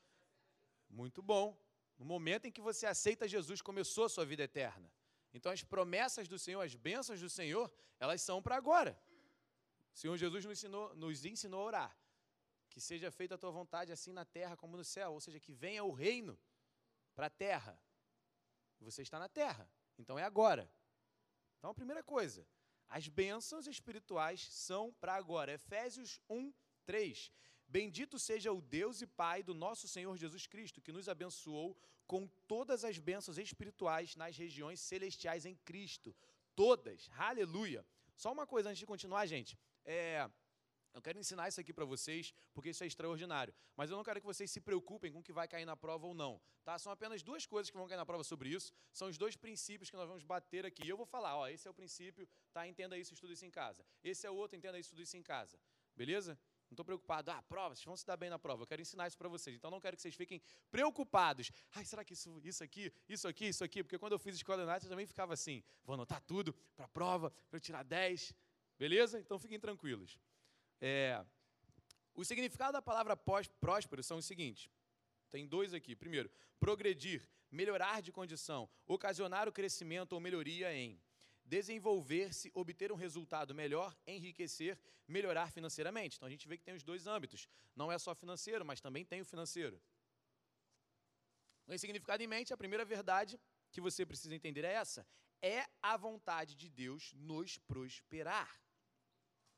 Muito 0.89 1.22
bom. 1.22 1.58
No 1.98 2.06
momento 2.06 2.46
em 2.46 2.51
que 2.51 2.62
você 2.62 2.86
aceita 2.88 3.27
Jesus, 3.27 3.62
começou 3.62 4.06
a 4.06 4.10
sua 4.10 4.25
vida 4.25 4.44
eterna. 4.44 4.91
Então, 5.34 5.51
as 5.51 5.63
promessas 5.63 6.27
do 6.27 6.38
Senhor, 6.38 6.62
as 6.62 6.75
bênçãos 6.75 7.20
do 7.20 7.30
Senhor, 7.30 7.72
elas 8.00 8.22
são 8.22 8.41
para 8.41 8.56
agora. 8.56 9.00
O 9.94 9.98
Senhor 9.98 10.18
Jesus 10.18 10.46
nos 10.46 10.58
ensinou, 10.58 10.96
nos 10.96 11.25
ensinou 11.25 11.62
a 11.62 11.65
orar. 11.65 12.00
Que 12.72 12.80
seja 12.80 13.12
feita 13.12 13.36
a 13.36 13.38
tua 13.38 13.51
vontade, 13.51 13.92
assim 13.92 14.13
na 14.20 14.25
terra 14.38 14.58
como 14.62 14.78
no 14.78 14.84
céu. 14.84 15.10
Ou 15.13 15.22
seja, 15.25 15.40
que 15.46 15.54
venha 15.54 15.84
o 15.84 15.92
reino 15.92 16.34
para 17.16 17.28
a 17.28 17.30
terra. 17.46 17.74
Você 18.80 19.01
está 19.04 19.20
na 19.20 19.30
terra. 19.30 19.70
Então, 20.00 20.18
é 20.18 20.24
agora. 20.24 20.66
Então, 21.58 21.70
a 21.70 21.80
primeira 21.80 22.04
coisa, 22.04 22.48
as 22.88 23.08
bênçãos 23.08 23.68
espirituais 23.68 24.48
são 24.50 24.94
para 25.01 25.13
agora. 25.13 25.54
Efésios 25.54 26.20
1, 26.30 26.51
3. 26.86 27.32
Bendito 27.68 28.18
seja 28.20 28.51
o 28.51 28.62
Deus 28.62 29.01
e 29.01 29.08
Pai 29.08 29.44
do 29.44 29.54
nosso 29.54 29.88
Senhor 29.88 30.18
Jesus 30.18 30.48
Cristo, 30.48 30.82
que 30.82 30.92
nos 30.92 31.08
abençoou 31.08 31.78
com 32.06 32.28
todas 32.48 32.84
as 32.84 32.98
bênçãos 32.98 33.38
espirituais 33.38 34.16
nas 34.16 34.36
regiões 34.36 34.80
celestiais 34.82 35.46
em 35.46 35.56
Cristo. 35.56 36.16
Todas. 36.56 37.10
Aleluia. 37.13 37.86
Só 38.16 38.32
uma 38.32 38.46
coisa 38.46 38.70
antes 38.70 38.80
de 38.80 38.86
continuar, 38.86 39.25
gente. 39.25 39.58
É, 39.86 40.30
Eu 40.94 41.02
quero 41.02 41.18
ensinar 41.18 41.48
isso 41.48 41.60
aqui 41.60 41.74
para 41.74 41.86
vocês, 41.86 42.34
porque 42.54 42.70
isso 42.70 42.84
é 42.84 42.88
extraordinário. 42.88 43.54
Mas 43.76 43.90
eu 43.90 43.96
não 43.96 44.04
quero 44.04 44.20
que 44.20 44.26
vocês 44.26 44.52
se 44.52 44.60
preocupem 44.60 45.12
com 45.12 45.20
o 45.20 45.24
que 45.24 45.32
vai 45.32 45.48
cair 45.48 45.66
na 45.66 45.76
prova 45.76 46.06
ou 46.08 46.14
não. 46.14 46.42
Tá? 46.64 46.78
São 46.78 46.92
apenas 46.92 47.24
duas 47.24 47.46
coisas 47.46 47.70
que 47.70 47.78
vão 47.78 47.88
cair 47.88 47.98
na 47.98 48.06
prova 48.06 48.24
sobre 48.24 48.50
isso. 48.50 48.74
São 48.92 49.08
os 49.08 49.18
dois 49.18 49.36
princípios 49.36 49.90
que 49.90 49.96
nós 49.96 50.08
vamos 50.08 50.24
bater 50.24 50.66
aqui. 50.66 50.88
Eu 50.88 50.98
vou 50.98 51.06
falar, 51.06 51.36
ó, 51.38 51.48
esse 51.48 51.68
é 51.68 51.72
o 51.72 51.74
princípio, 51.74 52.28
tá? 52.52 52.68
Entenda 52.68 52.98
isso, 52.98 53.14
estuda 53.14 53.34
isso 53.34 53.46
em 53.46 53.52
casa. 53.52 53.86
Esse 54.04 54.28
é 54.28 54.30
o 54.30 54.36
outro, 54.36 54.58
entenda 54.58 54.78
isso, 54.78 54.88
estuda 54.88 55.04
isso 55.04 55.18
em 55.18 55.24
casa. 55.24 55.58
Beleza? 55.96 56.38
Não 56.70 56.74
estou 56.74 56.86
preocupado. 56.86 57.32
Ah, 57.32 57.42
prova, 57.42 57.76
vocês 57.76 57.86
vão 57.86 57.98
se 57.98 58.06
dar 58.06 58.16
bem 58.16 58.30
na 58.30 58.40
prova. 58.40 58.64
Eu 58.64 58.68
quero 58.68 58.82
ensinar 58.82 59.08
isso 59.08 59.18
para 59.18 59.28
vocês. 59.28 59.56
Então 59.56 59.70
não 59.70 59.80
quero 59.80 59.96
que 59.96 60.02
vocês 60.02 60.16
fiquem 60.16 60.42
preocupados. 60.70 61.52
Ai, 61.76 61.84
será 61.84 62.04
que 62.04 62.14
isso, 62.14 62.40
isso 62.46 62.64
aqui, 62.64 62.94
isso 63.10 63.28
aqui, 63.28 63.48
isso 63.48 63.64
aqui? 63.64 63.84
Porque 63.84 63.98
quando 63.98 64.14
eu 64.14 64.20
fiz 64.20 64.36
escola 64.36 64.66
de 64.66 64.86
eu 64.86 64.90
também 64.90 65.06
ficava 65.06 65.34
assim. 65.34 65.62
Vou 65.84 65.96
anotar 65.96 66.22
tudo 66.22 66.54
para 66.76 66.86
a 66.86 66.88
prova, 66.88 67.30
para 67.50 67.58
eu 67.58 67.62
tirar 67.62 67.84
10. 67.84 68.34
Beleza? 68.80 69.20
Então 69.20 69.38
fiquem 69.38 69.60
tranquilos. 69.60 70.18
É, 70.82 71.24
o 72.16 72.26
significado 72.26 72.74
da 72.74 72.82
palavra 72.82 73.16
próspero 73.16 74.04
são 74.04 74.18
os 74.18 74.26
seguintes. 74.26 74.70
Tem 75.30 75.48
dois 75.48 75.74
aqui. 75.74 75.96
Primeiro, 75.96 76.30
progredir, 76.60 77.30
melhorar 77.52 78.02
de 78.02 78.12
condição, 78.12 78.70
ocasionar 78.86 79.48
o 79.48 79.52
crescimento 79.52 80.14
ou 80.14 80.20
melhoria 80.20 80.74
em 80.74 81.00
desenvolver-se, 81.46 82.52
obter 82.54 82.92
um 82.92 82.96
resultado 82.96 83.54
melhor, 83.54 83.96
enriquecer, 84.08 84.78
melhorar 85.08 85.52
financeiramente. 85.52 86.18
Então 86.18 86.28
a 86.28 86.30
gente 86.30 86.48
vê 86.48 86.58
que 86.58 86.64
tem 86.64 86.74
os 86.74 86.84
dois 86.84 87.08
âmbitos. 87.08 87.48
Não 87.76 87.92
é 87.92 87.98
só 88.00 88.16
financeiro, 88.16 88.66
mas 88.66 88.82
também 88.82 89.06
tem 89.06 89.22
o 89.22 89.26
financeiro. 89.26 89.82
Com 91.66 91.74
esse 91.74 91.82
significado 91.82 92.24
em 92.24 92.28
mente, 92.28 92.54
a 92.54 92.58
primeira 92.58 92.84
verdade 92.84 93.40
que 93.72 93.82
você 93.82 94.06
precisa 94.06 94.36
entender 94.36 94.66
é 94.66 94.74
essa: 94.74 95.06
é 95.42 95.66
a 95.82 95.96
vontade 95.98 96.56
de 96.56 96.70
Deus 96.70 97.14
nos 97.14 97.58
prosperar. 97.58 98.50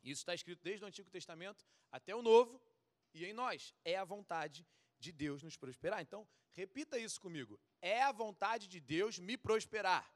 Isso 0.03 0.21
está 0.21 0.33
escrito 0.33 0.61
desde 0.61 0.83
o 0.83 0.87
Antigo 0.87 1.09
Testamento 1.09 1.65
até 1.91 2.15
o 2.15 2.21
Novo, 2.21 2.61
e 3.13 3.25
em 3.25 3.33
nós. 3.33 3.73
É 3.85 3.95
a 3.97 4.03
vontade 4.03 4.67
de 4.99 5.11
Deus 5.11 5.43
nos 5.43 5.55
prosperar. 5.55 6.01
Então, 6.01 6.27
repita 6.51 6.97
isso 6.97 7.19
comigo. 7.19 7.59
É 7.81 8.01
a 8.01 8.11
vontade 8.11 8.67
de 8.67 8.79
Deus 8.79 9.19
me 9.19 9.37
prosperar. 9.37 10.11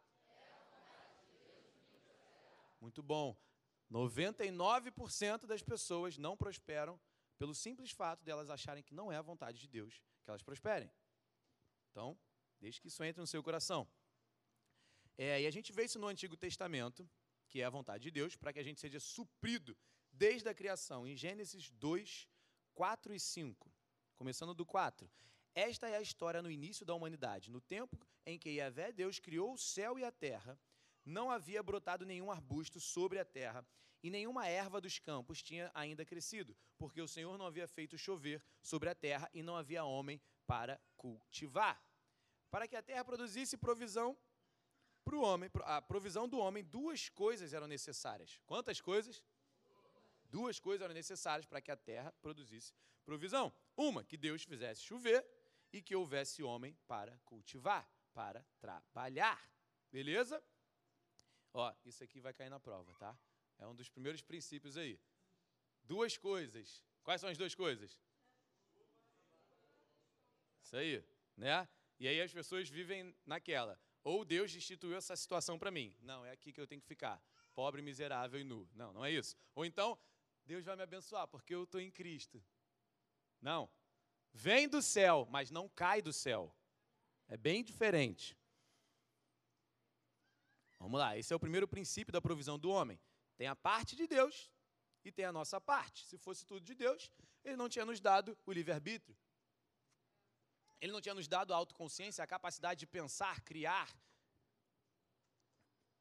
Muito 2.79 3.01
bom. 3.01 3.36
99% 3.91 5.46
das 5.46 5.63
pessoas 5.63 6.17
não 6.17 6.36
prosperam 6.36 7.00
pelo 7.38 7.53
simples 7.53 7.91
fato 7.91 8.24
de 8.24 8.32
elas 8.32 8.50
acharem 8.50 8.84
que 8.84 8.94
não 8.94 9.12
é 9.12 9.17
a 9.17 9.22
vontade 9.22 9.60
de 9.60 9.67
Deus 9.67 10.01
que 10.24 10.29
elas 10.29 10.44
prosperem. 10.44 10.91
Então, 11.91 12.17
deixe 12.60 12.82
que 12.82 12.88
isso 12.88 13.03
entre 13.03 13.22
no 13.22 13.27
seu 13.27 13.41
coração. 13.41 13.88
É, 15.17 15.41
e 15.41 15.48
a 15.48 15.51
gente 15.51 15.72
vê 15.72 15.86
isso 15.86 15.98
no 15.98 16.08
Antigo 16.08 16.36
Testamento, 16.36 17.10
que 17.48 17.62
é 17.62 17.66
a 17.66 17.70
vontade 17.70 18.04
de 18.04 18.12
Deus, 18.12 18.36
para 18.36 18.54
que 18.54 18.60
a 18.60 18.63
gente 18.63 18.80
seja 18.80 19.00
suprido 19.00 19.77
desde 20.12 20.50
a 20.50 20.54
criação. 20.54 21.08
Em 21.08 21.16
Gênesis 21.16 21.70
2, 21.72 22.27
4 22.74 23.13
e 23.13 23.20
5. 23.20 23.72
Começando 24.16 24.54
do 24.54 24.66
4. 24.66 25.10
Esta 25.54 25.89
é 25.89 25.98
a 25.98 26.01
história 26.01 26.42
no 26.42 26.51
início 26.51 26.86
da 26.86 26.94
humanidade. 26.94 27.50
No 27.50 27.60
tempo 27.60 28.06
em 28.25 28.38
que 28.38 28.50
Yahvé 28.50 28.92
Deus 28.92 29.20
criou 29.20 29.54
o 29.54 29.58
céu 29.58 29.98
e 29.98 30.04
a 30.04 30.12
terra, 30.12 30.60
não 31.04 31.32
havia 31.32 31.63
brotado 31.63 32.06
nenhum 32.06 32.30
arbusto 32.30 32.80
sobre 32.80 33.18
a 33.18 33.25
terra, 33.25 33.66
e 34.04 34.10
nenhuma 34.10 34.48
erva 34.48 34.80
dos 34.80 35.00
campos 35.00 35.42
tinha 35.42 35.72
ainda 35.74 36.06
crescido, 36.06 36.56
porque 36.77 37.01
o 37.01 37.08
Senhor 37.08 37.38
não 37.38 37.46
havia 37.46 37.68
feito 37.68 37.98
chover 37.98 38.44
sobre 38.62 38.89
a 38.89 38.96
terra 38.96 39.30
e 39.34 39.42
não 39.42 39.56
havia 39.56 39.84
homem 39.84 40.22
para 40.46 40.80
cultivar. 40.96 41.82
Para 42.51 42.68
que 42.68 42.75
a 42.75 42.82
terra 42.82 43.04
produzisse 43.04 43.58
provisão 43.58 44.18
para 45.08 45.16
o 45.16 45.22
homem, 45.22 45.50
a 45.64 45.82
provisão 45.82 46.28
do 46.28 46.38
homem, 46.38 46.66
duas 46.66 47.08
coisas 47.08 47.54
eram 47.54 47.66
necessárias. 47.66 48.42
Quantas 48.46 48.82
coisas? 48.82 49.24
Duas 50.30 50.60
coisas 50.60 50.84
eram 50.84 50.94
necessárias 50.94 51.46
para 51.46 51.62
que 51.62 51.72
a 51.72 51.78
terra 51.78 52.12
produzisse 52.22 52.74
provisão. 53.06 53.54
Uma, 53.78 54.04
que 54.04 54.18
Deus 54.18 54.44
fizesse 54.44 54.82
chover 54.82 55.26
e 55.72 55.82
que 55.82 55.96
houvesse 55.96 56.44
homem 56.44 56.78
para 56.86 57.18
cultivar, 57.20 57.90
para 58.14 58.44
trabalhar. 58.60 59.42
Beleza? 59.90 60.44
Ó, 61.54 61.74
isso 61.86 62.04
aqui 62.04 62.20
vai 62.20 62.34
cair 62.34 62.50
na 62.50 62.60
prova, 62.60 62.94
tá? 62.96 63.18
É 63.58 63.66
um 63.66 63.74
dos 63.74 63.90
primeiros 63.90 64.22
princípios 64.22 64.76
aí. 64.76 65.00
Duas 65.86 66.18
coisas. 66.18 66.84
Quais 67.02 67.22
são 67.22 67.30
as 67.30 67.38
duas 67.38 67.56
coisas? 67.56 67.98
Isso 70.62 70.76
aí, 70.76 71.02
né? 71.38 71.66
E 72.00 72.08
aí 72.08 72.22
as 72.22 72.32
pessoas 72.32 72.70
vivem 72.70 73.16
naquela. 73.25 73.80
Ou 74.04 74.24
Deus 74.24 74.54
instituiu 74.56 74.96
essa 74.96 75.16
situação 75.16 75.58
para 75.58 75.72
mim. 75.72 75.96
Não, 76.01 76.25
é 76.25 76.32
aqui 76.32 76.54
que 76.54 76.62
eu 76.62 76.68
tenho 76.68 76.82
que 76.82 76.88
ficar. 76.88 77.22
Pobre, 77.54 77.82
miserável 77.82 78.39
e 78.39 78.44
nu. 78.44 78.70
Não, 78.74 78.94
não 78.94 79.04
é 79.04 79.12
isso. 79.12 79.36
Ou 79.56 79.66
então, 79.66 79.98
Deus 80.46 80.63
vai 80.63 80.75
me 80.75 80.84
abençoar 80.84 81.27
porque 81.27 81.54
eu 81.54 81.63
estou 81.63 81.82
em 81.82 81.92
Cristo. 81.92 82.44
Não. 83.42 83.70
Vem 84.34 84.68
do 84.68 84.82
céu, 84.82 85.27
mas 85.30 85.51
não 85.51 85.68
cai 85.68 86.01
do 86.01 86.13
céu. 86.13 86.56
É 87.27 87.36
bem 87.36 87.63
diferente. 87.63 88.38
Vamos 90.80 91.00
lá, 91.00 91.18
esse 91.18 91.34
é 91.34 91.36
o 91.36 91.39
primeiro 91.39 91.68
princípio 91.68 92.13
da 92.13 92.22
provisão 92.22 92.58
do 92.58 92.70
homem. 92.70 93.00
Tem 93.36 93.48
a 93.48 93.56
parte 93.56 93.96
de 93.96 94.08
Deus 94.08 94.51
e 95.04 95.12
tem 95.12 95.25
a 95.25 95.32
nossa 95.32 95.60
parte. 95.60 96.06
Se 96.06 96.18
fosse 96.18 96.46
tudo 96.46 96.63
de 96.63 96.75
Deus, 96.75 97.12
ele 97.44 97.56
não 97.56 97.68
tinha 97.68 97.86
nos 97.86 98.00
dado 98.00 98.38
o 98.46 98.51
livre-arbítrio. 98.51 99.18
Ele 100.79 100.91
não 100.91 101.01
tinha 101.01 101.15
nos 101.15 101.27
dado 101.27 101.53
a 101.53 101.57
autoconsciência, 101.57 102.24
a 102.24 102.27
capacidade 102.27 102.79
de 102.79 102.88
pensar, 102.88 103.41
criar. 103.41 103.89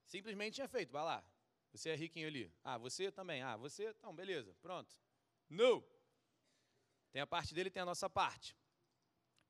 Simplesmente 0.06 0.54
tinha 0.54 0.68
feito, 0.68 0.92
vai 0.92 1.02
lá. 1.02 1.24
Você 1.72 1.90
é 1.90 1.94
riquinho 1.94 2.26
ali. 2.26 2.52
Ah, 2.62 2.78
você 2.78 3.10
também. 3.10 3.42
Ah, 3.42 3.56
você, 3.56 3.88
então, 3.90 4.14
beleza, 4.14 4.54
pronto. 4.62 4.94
Não. 5.48 5.84
Tem 7.10 7.20
a 7.22 7.26
parte 7.26 7.54
dele, 7.54 7.70
tem 7.70 7.82
a 7.82 7.86
nossa 7.86 8.08
parte. 8.08 8.56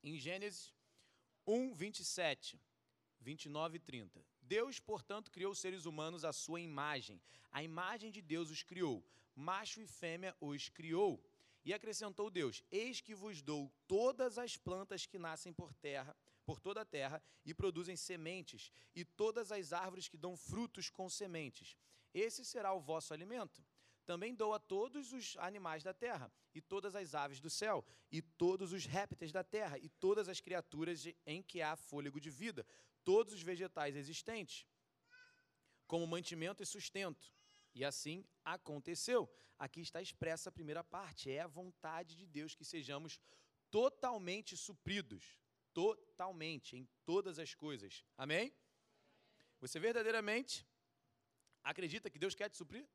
Em 0.03 0.17
Gênesis 0.17 0.73
1, 1.45 1.73
27, 1.73 2.61
29 3.19 3.77
e 3.77 3.79
30. 3.79 4.25
Deus, 4.41 4.79
portanto, 4.79 5.31
criou 5.31 5.51
os 5.51 5.59
seres 5.59 5.85
humanos 5.85 6.23
à 6.23 6.31
sua 6.31 6.61
imagem. 6.61 7.21
A 7.51 7.61
imagem 7.63 8.11
de 8.11 8.21
Deus 8.21 8.49
os 8.49 8.63
criou. 8.63 9.05
Macho 9.35 9.81
e 9.81 9.87
fêmea 9.87 10.35
os 10.39 10.69
criou. 10.69 11.23
E 11.67 11.73
acrescentou 11.73 12.29
Deus: 12.29 12.63
Eis 12.71 13.01
que 13.01 13.13
vos 13.13 13.41
dou 13.41 13.69
todas 13.85 14.37
as 14.37 14.55
plantas 14.55 15.05
que 15.05 15.19
nascem 15.19 15.51
por 15.51 15.73
terra, 15.73 16.15
por 16.45 16.61
toda 16.61 16.79
a 16.79 16.85
terra, 16.85 17.21
e 17.43 17.53
produzem 17.53 17.97
sementes, 17.97 18.71
e 18.95 19.03
todas 19.03 19.51
as 19.51 19.73
árvores 19.73 20.07
que 20.07 20.15
dão 20.15 20.37
frutos 20.37 20.89
com 20.89 21.09
sementes. 21.09 21.75
Esse 22.13 22.45
será 22.45 22.71
o 22.71 22.79
vosso 22.79 23.13
alimento. 23.13 23.61
Também 24.05 24.33
dou 24.33 24.53
a 24.53 24.59
todos 24.59 25.11
os 25.11 25.35
animais 25.39 25.83
da 25.83 25.93
terra, 25.93 26.31
e 26.55 26.61
todas 26.61 26.95
as 26.95 27.13
aves 27.13 27.41
do 27.41 27.49
céu, 27.49 27.83
e 28.09 28.21
todos 28.21 28.71
os 28.71 28.85
répteis 28.85 29.33
da 29.33 29.43
terra, 29.43 29.77
e 29.77 29.89
todas 29.89 30.29
as 30.29 30.39
criaturas 30.39 31.05
em 31.25 31.43
que 31.43 31.61
há 31.61 31.75
fôlego 31.75 32.21
de 32.21 32.29
vida, 32.29 32.65
todos 33.03 33.33
os 33.33 33.41
vegetais 33.41 33.97
existentes, 33.97 34.65
como 35.85 36.07
mantimento 36.07 36.63
e 36.63 36.65
sustento. 36.65 37.29
E 37.77 37.85
assim 37.85 38.25
aconteceu. 38.43 39.31
Aqui 39.59 39.81
está 39.81 40.01
expressa 40.01 40.49
a 40.49 40.51
primeira 40.51 40.83
parte. 40.83 41.31
É 41.31 41.41
a 41.41 41.47
vontade 41.47 42.15
de 42.15 42.25
Deus 42.25 42.55
que 42.55 42.65
sejamos 42.65 43.19
totalmente 43.69 44.57
supridos. 44.57 45.23
Totalmente, 45.73 46.75
em 46.75 46.89
todas 47.05 47.37
as 47.37 47.53
coisas. 47.53 48.03
Amém? 48.17 48.51
Você 49.59 49.79
verdadeiramente 49.79 50.65
acredita 51.63 52.09
que 52.09 52.17
Deus 52.17 52.33
quer 52.33 52.49
te 52.49 52.57
suprir? 52.57 52.87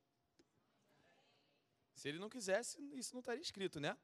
Se 1.94 2.08
ele 2.08 2.18
não 2.18 2.28
quisesse, 2.28 2.80
isso 2.92 3.14
não 3.14 3.20
estaria 3.20 3.42
escrito, 3.42 3.78
né? 3.78 3.96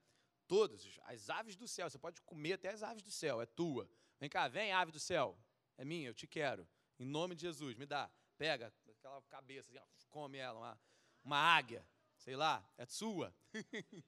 Todas, 0.47 1.01
as 1.03 1.29
aves 1.29 1.57
do 1.57 1.67
céu, 1.67 1.91
você 1.91 1.99
pode 1.99 2.23
comer 2.23 2.53
até 2.53 2.69
as 2.69 2.85
aves 2.85 3.03
do 3.03 3.11
céu, 3.11 3.43
é 3.43 3.47
tua. 3.47 3.91
Vem 4.21 4.31
cá, 4.31 4.47
vem, 4.47 4.73
ave 4.73 4.93
do 4.93 5.01
céu, 5.01 5.37
é 5.77 5.85
minha, 5.85 6.09
eu 6.09 6.15
te 6.15 6.27
quero. 6.27 6.69
Em 6.99 7.05
nome 7.05 7.35
de 7.35 7.43
Jesus, 7.43 7.77
me 7.77 7.85
dá. 7.85 8.09
Pega 8.37 8.73
aquela 9.19 9.23
cabeça, 9.23 9.71
assim, 9.71 10.07
come 10.09 10.39
ela, 10.39 10.59
uma, 10.59 10.81
uma 11.25 11.37
águia, 11.37 11.85
sei 12.17 12.37
lá, 12.37 12.67
é 12.77 12.87
sua. 12.87 13.35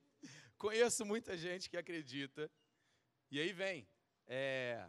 Conheço 0.57 1.05
muita 1.05 1.37
gente 1.37 1.69
que 1.69 1.76
acredita. 1.76 2.50
E 3.31 3.40
aí 3.40 3.52
vem. 3.52 3.88
É, 4.26 4.88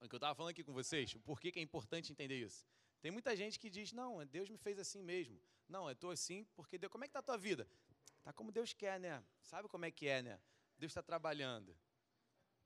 o 0.00 0.08
que 0.08 0.14
eu 0.14 0.18
estava 0.18 0.34
falando 0.34 0.50
aqui 0.50 0.64
com 0.64 0.72
vocês, 0.72 1.14
o 1.14 1.20
porquê 1.20 1.50
que 1.50 1.58
é 1.58 1.62
importante 1.62 2.12
entender 2.12 2.38
isso. 2.38 2.66
Tem 3.00 3.10
muita 3.10 3.34
gente 3.34 3.58
que 3.58 3.70
diz, 3.70 3.92
não, 3.92 4.24
Deus 4.26 4.48
me 4.50 4.58
fez 4.58 4.78
assim 4.78 5.02
mesmo. 5.02 5.40
Não, 5.68 5.86
eu 5.86 5.92
estou 5.92 6.10
assim 6.10 6.44
porque 6.54 6.76
Deus. 6.76 6.90
Como 6.90 7.04
é 7.04 7.06
que 7.06 7.10
está 7.10 7.20
a 7.20 7.22
tua 7.22 7.38
vida? 7.38 7.66
Tá 8.22 8.32
como 8.32 8.52
Deus 8.52 8.72
quer, 8.72 9.00
né? 9.00 9.24
Sabe 9.42 9.68
como 9.68 9.84
é 9.84 9.90
que 9.90 10.06
é, 10.06 10.20
né? 10.20 10.40
Deus 10.76 10.90
está 10.90 11.02
trabalhando. 11.02 11.76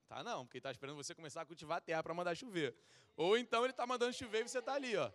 Tá 0.07 0.23
não, 0.23 0.45
porque 0.45 0.57
ele 0.57 0.59
está 0.59 0.71
esperando 0.71 0.97
você 0.97 1.15
começar 1.15 1.41
a 1.41 1.45
cultivar 1.45 1.77
a 1.77 1.81
terra 1.81 2.03
para 2.03 2.13
mandar 2.13 2.35
chover. 2.35 2.75
Ou 3.15 3.37
então 3.37 3.63
ele 3.63 3.71
está 3.71 3.87
mandando 3.87 4.13
chover 4.13 4.45
e 4.45 4.49
você 4.49 4.59
está 4.59 4.73
ali, 4.73 4.95
ó 4.97 5.11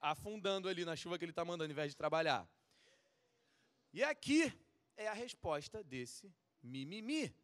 afundando 0.00 0.68
ali 0.68 0.84
na 0.84 0.96
chuva 0.96 1.18
que 1.18 1.24
ele 1.24 1.32
está 1.32 1.44
mandando, 1.44 1.64
ao 1.64 1.70
invés 1.70 1.90
de 1.90 1.96
trabalhar. 1.96 2.48
E 3.92 4.02
aqui 4.02 4.52
é 4.96 5.08
a 5.08 5.12
resposta 5.12 5.82
desse 5.82 6.32
mimimi. 6.62 7.34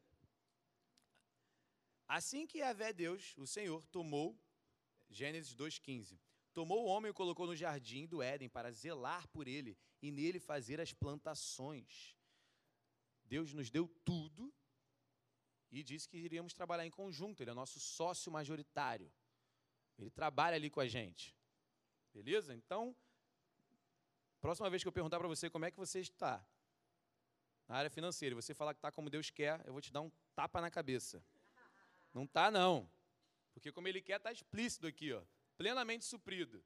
Assim 2.07 2.47
que 2.47 2.59
Yahvé 2.59 2.93
Deus, 2.93 3.35
o 3.39 3.47
Senhor, 3.47 3.85
tomou, 3.87 4.39
Gênesis 5.09 5.55
2,15, 5.57 6.19
tomou 6.53 6.85
o 6.85 6.87
homem 6.87 7.11
e 7.11 7.15
colocou 7.15 7.47
no 7.47 7.57
jardim 7.57 8.07
do 8.07 8.23
Éden 8.23 8.49
para 8.49 8.71
zelar 8.71 9.27
por 9.29 9.49
ele 9.49 9.77
e 10.03 10.11
nele 10.11 10.39
fazer 10.39 10.81
as 10.81 10.93
plantações. 10.93 12.15
Deus 13.25 13.53
nos 13.53 13.71
deu 13.71 13.89
tudo 14.05 14.53
e 15.73 15.83
disse 15.83 16.09
que 16.09 16.19
iríamos 16.19 16.53
trabalhar 16.53 16.87
em 16.87 16.91
conjunto. 16.91 17.43
Ele 17.43 17.51
é 17.51 17.55
nosso 17.55 17.81
sócio 17.81 18.31
majoritário. 18.31 19.11
Ele 19.99 20.11
trabalha 20.11 20.57
ali 20.57 20.71
com 20.71 20.81
a 20.81 20.87
gente. 20.87 21.35
Beleza? 22.15 22.55
Então, 22.55 22.95
próxima 24.41 24.71
vez 24.71 24.83
que 24.83 24.89
eu 24.89 24.93
perguntar 24.93 25.19
para 25.19 25.27
você 25.27 25.51
como 25.51 25.65
é 25.65 25.71
que 25.71 25.77
você 25.77 25.99
está 25.99 26.47
na 27.67 27.77
área 27.77 27.91
financeira, 27.91 28.35
e 28.35 28.37
você 28.37 28.55
falar 28.55 28.75
que 28.75 28.79
está 28.79 28.93
como 28.93 29.11
Deus 29.11 29.31
quer, 29.31 29.61
eu 29.67 29.73
vou 29.73 29.81
te 29.81 29.93
dar 29.93 30.01
um 30.01 30.11
tapa 30.35 30.61
na 30.61 30.71
cabeça. 30.71 31.25
Não 32.13 32.25
está, 32.25 32.51
não. 32.51 32.89
Porque 33.53 33.73
como 33.73 33.89
Ele 33.89 34.01
quer, 34.01 34.17
está 34.17 34.31
explícito 34.31 34.87
aqui, 34.87 35.13
ó, 35.13 35.23
plenamente 35.57 36.05
suprido. 36.05 36.63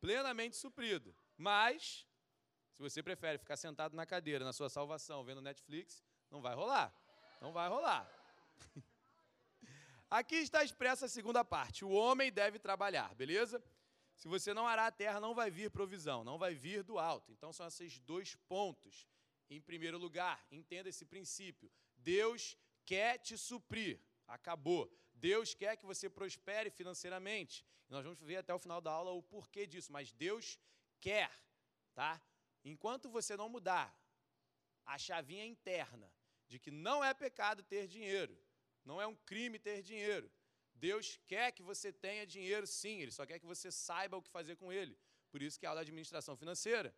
Plenamente 0.00 0.56
suprido. 0.56 1.14
Mas, 1.36 2.06
se 2.74 2.82
você 2.82 3.02
prefere 3.02 3.38
ficar 3.38 3.56
sentado 3.56 3.96
na 3.96 4.04
cadeira, 4.04 4.44
na 4.44 4.52
sua 4.52 4.68
salvação, 4.68 5.24
vendo 5.24 5.40
Netflix, 5.40 6.04
não 6.30 6.42
vai 6.42 6.54
rolar. 6.54 6.94
Não 7.40 7.52
vai 7.52 7.68
rolar. 7.68 8.10
Aqui 10.10 10.36
está 10.36 10.62
expressa 10.62 11.06
a 11.06 11.08
segunda 11.08 11.44
parte. 11.44 11.84
O 11.84 11.90
homem 11.90 12.32
deve 12.32 12.58
trabalhar, 12.58 13.14
beleza? 13.14 13.62
Se 14.16 14.28
você 14.28 14.54
não 14.54 14.66
arar 14.66 14.86
a 14.86 14.92
terra, 14.92 15.20
não 15.20 15.34
vai 15.34 15.50
vir 15.50 15.70
provisão, 15.70 16.24
não 16.24 16.38
vai 16.38 16.54
vir 16.54 16.82
do 16.82 16.98
alto. 16.98 17.30
Então 17.32 17.52
são 17.52 17.66
esses 17.66 18.00
dois 18.00 18.34
pontos. 18.48 19.06
Em 19.48 19.60
primeiro 19.60 19.98
lugar, 19.98 20.44
entenda 20.50 20.88
esse 20.88 21.04
princípio. 21.04 21.70
Deus 21.96 22.56
quer 22.84 23.18
te 23.18 23.36
suprir. 23.36 24.00
Acabou. 24.26 24.90
Deus 25.12 25.54
quer 25.54 25.76
que 25.76 25.86
você 25.86 26.08
prospere 26.08 26.70
financeiramente. 26.70 27.64
Nós 27.88 28.02
vamos 28.02 28.20
ver 28.20 28.36
até 28.36 28.52
o 28.52 28.58
final 28.58 28.80
da 28.80 28.90
aula 28.90 29.12
o 29.12 29.22
porquê 29.22 29.66
disso, 29.66 29.92
mas 29.92 30.12
Deus 30.12 30.58
quer, 31.00 31.30
tá? 31.94 32.20
Enquanto 32.64 33.08
você 33.08 33.36
não 33.36 33.48
mudar 33.48 33.96
a 34.84 34.98
chavinha 34.98 35.44
interna 35.44 36.12
de 36.48 36.58
que 36.58 36.70
não 36.70 37.04
é 37.04 37.14
pecado 37.14 37.62
ter 37.62 37.86
dinheiro, 37.86 38.36
não 38.84 39.00
é 39.00 39.06
um 39.06 39.14
crime 39.14 39.58
ter 39.58 39.82
dinheiro. 39.82 40.30
Deus 40.76 41.18
quer 41.26 41.52
que 41.52 41.62
você 41.62 41.92
tenha 41.92 42.26
dinheiro, 42.26 42.66
sim, 42.66 43.00
Ele 43.02 43.10
só 43.10 43.24
quer 43.26 43.38
que 43.38 43.46
você 43.46 43.70
saiba 43.70 44.16
o 44.16 44.22
que 44.22 44.30
fazer 44.30 44.56
com 44.56 44.72
ele. 44.72 44.96
Por 45.30 45.42
isso 45.42 45.58
que 45.58 45.66
é 45.66 45.68
aula 45.68 45.84
de 45.84 45.90
administração 45.90 46.36
financeira. 46.36 46.94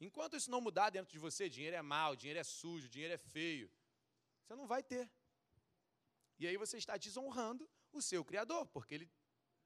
Enquanto 0.00 0.36
isso 0.36 0.50
não 0.50 0.60
mudar 0.60 0.90
dentro 0.90 1.12
de 1.12 1.18
você, 1.18 1.48
dinheiro 1.48 1.76
é 1.76 1.82
mal, 1.82 2.16
dinheiro 2.16 2.38
é 2.38 2.44
sujo, 2.44 2.88
dinheiro 2.88 3.14
é 3.14 3.18
feio, 3.18 3.70
você 4.42 4.54
não 4.54 4.66
vai 4.66 4.82
ter. 4.82 5.10
E 6.38 6.46
aí 6.46 6.56
você 6.56 6.76
está 6.76 6.96
desonrando 6.96 7.68
o 7.92 8.02
seu 8.02 8.24
Criador, 8.24 8.66
porque 8.66 8.94
ele 8.96 9.10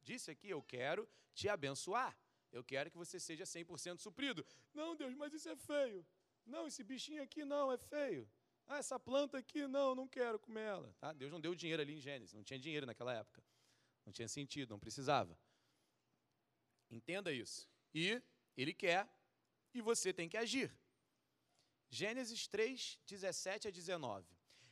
disse 0.02 0.30
aqui: 0.30 0.50
Eu 0.50 0.62
quero 0.62 1.08
te 1.34 1.48
abençoar. 1.48 2.16
Eu 2.50 2.62
quero 2.64 2.90
que 2.90 2.96
você 2.96 3.18
seja 3.20 3.44
100% 3.44 3.98
suprido. 3.98 4.44
Não, 4.72 4.96
Deus, 4.96 5.14
mas 5.14 5.32
isso 5.32 5.48
é 5.48 5.56
feio. 5.56 6.06
Não, 6.46 6.66
esse 6.66 6.82
bichinho 6.82 7.22
aqui 7.22 7.44
não, 7.44 7.70
é 7.70 7.76
feio. 7.76 8.30
Ah, 8.68 8.76
essa 8.76 9.00
planta 9.00 9.38
aqui, 9.38 9.66
não, 9.66 9.94
não 9.94 10.06
quero 10.06 10.38
comer 10.38 10.60
ela. 10.60 10.94
Tá? 11.00 11.12
Deus 11.14 11.32
não 11.32 11.40
deu 11.40 11.54
dinheiro 11.54 11.80
ali 11.80 11.94
em 11.94 12.00
Gênesis, 12.00 12.34
não 12.34 12.44
tinha 12.44 12.58
dinheiro 12.58 12.84
naquela 12.84 13.14
época. 13.14 13.42
Não 14.04 14.12
tinha 14.12 14.28
sentido, 14.28 14.70
não 14.70 14.78
precisava. 14.78 15.38
Entenda 16.90 17.32
isso. 17.32 17.66
E 17.94 18.22
Ele 18.54 18.74
quer, 18.74 19.08
e 19.72 19.80
você 19.80 20.12
tem 20.12 20.28
que 20.28 20.36
agir. 20.36 20.70
Gênesis 21.88 22.46
3, 22.46 22.98
17 23.06 23.68
a 23.68 23.70
19. 23.70 24.26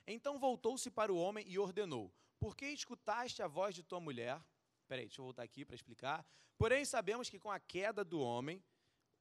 Então 0.06 0.38
voltou-se 0.38 0.90
para 0.90 1.10
o 1.10 1.16
homem 1.16 1.44
e 1.48 1.58
ordenou: 1.58 2.12
Por 2.38 2.54
que 2.54 2.66
escutaste 2.66 3.42
a 3.42 3.48
voz 3.48 3.74
de 3.74 3.82
tua 3.82 3.98
mulher? 3.98 4.42
Peraí, 4.86 5.06
deixa 5.06 5.20
eu 5.20 5.24
voltar 5.24 5.42
aqui 5.42 5.64
para 5.64 5.74
explicar. 5.74 6.24
Porém, 6.58 6.84
sabemos 6.84 7.30
que 7.30 7.38
com 7.38 7.50
a 7.50 7.58
queda 7.58 8.04
do 8.04 8.20
homem, 8.20 8.62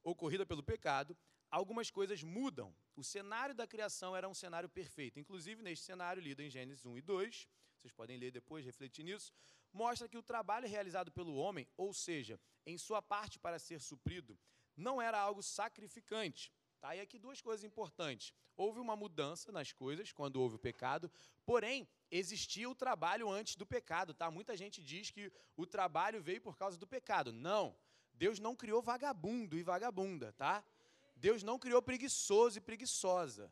ocorrida 0.04 0.46
pelo 0.46 0.62
pecado, 0.62 1.18
algumas 1.56 1.90
coisas 1.90 2.22
mudam. 2.22 2.76
O 2.98 3.04
cenário 3.04 3.56
da 3.56 3.66
criação 3.66 4.14
era 4.14 4.28
um 4.28 4.34
cenário 4.34 4.68
perfeito. 4.68 5.20
Inclusive, 5.20 5.64
neste 5.64 5.86
cenário, 5.86 6.22
lido 6.22 6.42
em 6.42 6.50
Gênesis 6.50 6.86
1 6.86 6.98
e 6.98 7.02
2, 7.02 7.48
vocês 7.78 7.94
podem 7.94 8.18
ler 8.18 8.32
depois, 8.32 8.66
refletir 8.66 9.04
nisso, 9.04 9.32
mostra 9.72 10.10
que 10.10 10.18
o 10.18 10.24
trabalho 10.24 10.68
realizado 10.68 11.12
pelo 11.14 11.34
homem, 11.36 11.66
ou 11.78 11.94
seja, 11.94 12.38
em 12.66 12.78
sua 12.78 13.02
parte 13.02 13.40
para 13.40 13.58
ser 13.58 13.80
suprido, 13.80 14.38
não 14.76 15.02
era 15.02 15.18
algo 15.18 15.42
sacrificante, 15.42 16.52
Tá? 16.82 16.96
E 16.96 17.00
aqui 17.00 17.18
duas 17.18 17.42
coisas 17.42 17.64
importantes. 17.64 18.32
Houve 18.56 18.80
uma 18.80 18.96
mudança 18.96 19.52
nas 19.52 19.72
coisas 19.72 20.12
quando 20.12 20.36
houve 20.36 20.58
o 20.58 20.60
pecado, 20.60 21.10
porém, 21.44 21.88
existia 22.12 22.70
o 22.70 22.76
trabalho 22.76 23.28
antes 23.28 23.56
do 23.56 23.66
pecado. 23.66 24.14
Tá? 24.14 24.30
Muita 24.30 24.56
gente 24.56 24.84
diz 24.84 25.10
que 25.10 25.32
o 25.58 25.66
trabalho 25.66 26.22
veio 26.22 26.42
por 26.42 26.56
causa 26.56 26.78
do 26.78 26.86
pecado. 26.86 27.32
Não. 27.32 27.76
Deus 28.14 28.40
não 28.40 28.56
criou 28.56 28.84
vagabundo 28.84 29.58
e 29.58 29.64
vagabunda, 29.64 30.32
tá? 30.34 30.64
Deus 31.16 31.44
não 31.44 31.58
criou 31.58 31.82
preguiçoso 31.82 32.58
e 32.58 32.62
preguiçosa. 32.62 33.52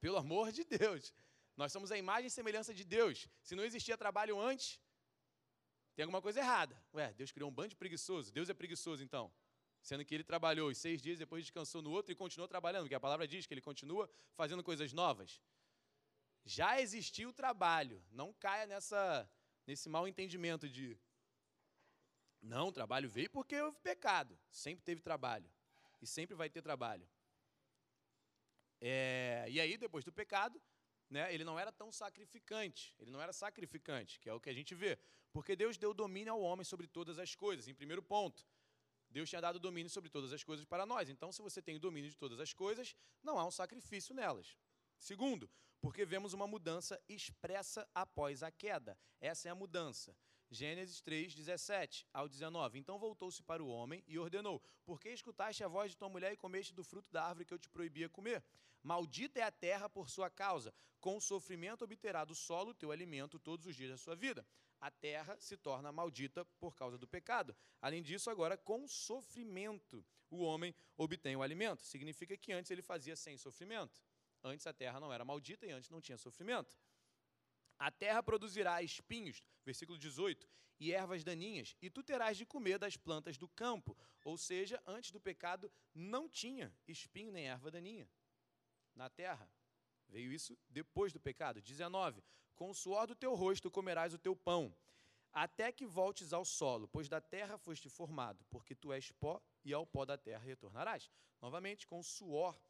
Pelo 0.00 0.16
amor 0.16 0.52
de 0.52 0.64
Deus. 0.64 1.12
Nós 1.56 1.72
somos 1.72 1.90
a 1.92 1.98
imagem 1.98 2.26
e 2.26 2.30
semelhança 2.30 2.72
de 2.74 2.84
Deus. 2.84 3.28
Se 3.42 3.54
não 3.54 3.64
existia 3.64 3.96
trabalho 3.96 4.40
antes, 4.40 4.80
tem 5.94 6.04
alguma 6.04 6.22
coisa 6.22 6.40
errada. 6.40 6.80
Ué, 6.94 7.12
Deus 7.12 7.30
criou 7.30 7.50
um 7.50 7.52
bando 7.52 7.70
de 7.70 7.76
preguiçoso. 7.76 8.32
Deus 8.32 8.48
é 8.48 8.54
preguiçoso, 8.54 9.02
então. 9.02 9.32
Sendo 9.82 10.04
que 10.04 10.14
ele 10.14 10.24
trabalhou 10.24 10.72
seis 10.74 11.00
dias, 11.00 11.18
depois 11.18 11.44
descansou 11.44 11.82
no 11.82 11.90
outro 11.90 12.12
e 12.12 12.14
continuou 12.14 12.48
trabalhando, 12.48 12.84
porque 12.84 12.94
a 12.94 13.00
palavra 13.00 13.26
diz 13.26 13.46
que 13.46 13.54
ele 13.54 13.60
continua 13.60 14.10
fazendo 14.34 14.62
coisas 14.62 14.92
novas. 14.92 15.40
Já 16.44 16.80
existiu 16.80 17.30
o 17.30 17.32
trabalho, 17.32 18.02
não 18.10 18.32
caia 18.32 18.66
nessa, 18.66 19.30
nesse 19.66 19.88
mal 19.88 20.06
entendimento 20.06 20.68
de. 20.68 20.98
Não, 22.40 22.68
o 22.68 22.72
trabalho 22.72 23.08
veio 23.08 23.30
porque 23.30 23.60
houve 23.60 23.78
pecado. 23.80 24.38
Sempre 24.50 24.82
teve 24.84 25.00
trabalho. 25.00 25.50
E 26.00 26.06
sempre 26.06 26.34
vai 26.34 26.48
ter 26.48 26.62
trabalho. 26.62 27.08
É, 28.80 29.46
e 29.48 29.60
aí, 29.60 29.76
depois 29.76 30.04
do 30.04 30.12
pecado, 30.12 30.60
né, 31.08 31.32
ele 31.34 31.44
não 31.44 31.58
era 31.58 31.70
tão 31.70 31.92
sacrificante. 31.92 32.94
Ele 32.98 33.10
não 33.10 33.20
era 33.20 33.32
sacrificante, 33.32 34.18
que 34.18 34.28
é 34.28 34.32
o 34.32 34.40
que 34.40 34.48
a 34.48 34.54
gente 34.54 34.74
vê. 34.74 34.98
Porque 35.32 35.54
Deus 35.54 35.76
deu 35.76 35.92
domínio 35.92 36.32
ao 36.32 36.40
homem 36.40 36.64
sobre 36.64 36.86
todas 36.86 37.18
as 37.18 37.34
coisas, 37.34 37.68
em 37.68 37.74
primeiro 37.74 38.02
ponto. 38.02 38.46
Deus 39.10 39.28
tinha 39.28 39.40
dado 39.40 39.58
domínio 39.58 39.90
sobre 39.90 40.08
todas 40.08 40.32
as 40.32 40.44
coisas 40.44 40.64
para 40.64 40.86
nós. 40.86 41.08
Então, 41.08 41.32
se 41.32 41.42
você 41.42 41.60
tem 41.60 41.76
o 41.76 41.80
domínio 41.80 42.08
de 42.08 42.16
todas 42.16 42.38
as 42.38 42.52
coisas, 42.52 42.94
não 43.22 43.38
há 43.38 43.44
um 43.44 43.50
sacrifício 43.50 44.14
nelas. 44.14 44.56
Segundo, 44.98 45.50
porque 45.80 46.04
vemos 46.04 46.32
uma 46.32 46.46
mudança 46.46 47.00
expressa 47.08 47.88
após 47.94 48.42
a 48.42 48.50
queda. 48.50 48.96
Essa 49.20 49.48
é 49.48 49.50
a 49.50 49.54
mudança. 49.54 50.16
Gênesis 50.50 51.00
3, 51.00 51.34
17 51.34 52.06
ao 52.12 52.28
19. 52.28 52.78
Então 52.78 52.98
voltou-se 52.98 53.42
para 53.42 53.62
o 53.62 53.68
homem 53.68 54.02
e 54.06 54.18
ordenou: 54.18 54.62
Por 54.84 55.00
que 55.00 55.08
escutaste 55.08 55.62
a 55.62 55.68
voz 55.68 55.92
de 55.92 55.96
tua 55.96 56.08
mulher 56.08 56.32
e 56.32 56.36
comeste 56.36 56.74
do 56.74 56.82
fruto 56.82 57.10
da 57.12 57.24
árvore 57.24 57.44
que 57.44 57.54
eu 57.54 57.58
te 57.58 57.68
proibia 57.68 58.08
comer? 58.08 58.42
Maldita 58.82 59.40
é 59.40 59.42
a 59.42 59.50
terra 59.50 59.88
por 59.88 60.08
sua 60.08 60.28
causa. 60.28 60.72
Com 61.00 61.20
sofrimento 61.20 61.84
obterá 61.84 62.24
do 62.24 62.34
solo 62.34 62.70
o 62.70 62.74
teu 62.74 62.90
alimento 62.90 63.38
todos 63.38 63.66
os 63.66 63.76
dias 63.76 63.90
da 63.90 63.96
sua 63.96 64.14
vida 64.14 64.44
a 64.80 64.90
terra 64.90 65.36
se 65.38 65.56
torna 65.56 65.92
maldita 65.92 66.44
por 66.58 66.74
causa 66.74 66.96
do 66.96 67.06
pecado. 67.06 67.54
Além 67.80 68.02
disso, 68.02 68.30
agora, 68.30 68.56
com 68.56 68.88
sofrimento, 68.88 70.04
o 70.30 70.38
homem 70.38 70.74
obtém 70.96 71.36
o 71.36 71.42
alimento. 71.42 71.82
Significa 71.82 72.36
que 72.36 72.52
antes 72.52 72.70
ele 72.70 72.82
fazia 72.82 73.14
sem 73.14 73.36
sofrimento. 73.36 74.02
Antes 74.42 74.66
a 74.66 74.72
terra 74.72 74.98
não 74.98 75.12
era 75.12 75.24
maldita 75.24 75.66
e 75.66 75.70
antes 75.70 75.90
não 75.90 76.00
tinha 76.00 76.16
sofrimento. 76.16 76.78
A 77.80 77.90
terra 77.90 78.22
produzirá 78.22 78.82
espinhos, 78.82 79.42
versículo 79.64 79.98
18, 79.98 80.46
e 80.78 80.92
ervas 80.92 81.24
daninhas, 81.24 81.74
e 81.80 81.88
tu 81.88 82.02
terás 82.02 82.36
de 82.36 82.44
comer 82.44 82.78
das 82.78 82.94
plantas 82.94 83.38
do 83.38 83.48
campo. 83.48 83.96
Ou 84.22 84.36
seja, 84.36 84.82
antes 84.86 85.10
do 85.10 85.18
pecado 85.18 85.72
não 85.94 86.28
tinha 86.28 86.70
espinho 86.86 87.32
nem 87.32 87.48
erva 87.48 87.70
daninha 87.70 88.06
na 88.94 89.08
terra. 89.08 89.50
Veio 90.06 90.30
isso 90.30 90.58
depois 90.68 91.10
do 91.10 91.18
pecado. 91.18 91.62
19. 91.62 92.22
Com 92.54 92.68
o 92.68 92.74
suor 92.74 93.06
do 93.06 93.14
teu 93.14 93.34
rosto 93.34 93.70
comerás 93.70 94.12
o 94.12 94.18
teu 94.18 94.36
pão, 94.36 94.76
até 95.32 95.72
que 95.72 95.86
voltes 95.86 96.34
ao 96.34 96.44
solo, 96.44 96.86
pois 96.86 97.08
da 97.08 97.20
terra 97.20 97.56
foste 97.56 97.88
formado, 97.88 98.44
porque 98.50 98.74
tu 98.74 98.92
és 98.92 99.10
pó 99.12 99.40
e 99.64 99.72
ao 99.72 99.86
pó 99.86 100.04
da 100.04 100.18
terra 100.18 100.44
retornarás. 100.44 101.10
Novamente, 101.40 101.86
com 101.86 101.98
o 101.98 102.04
suor 102.04 102.60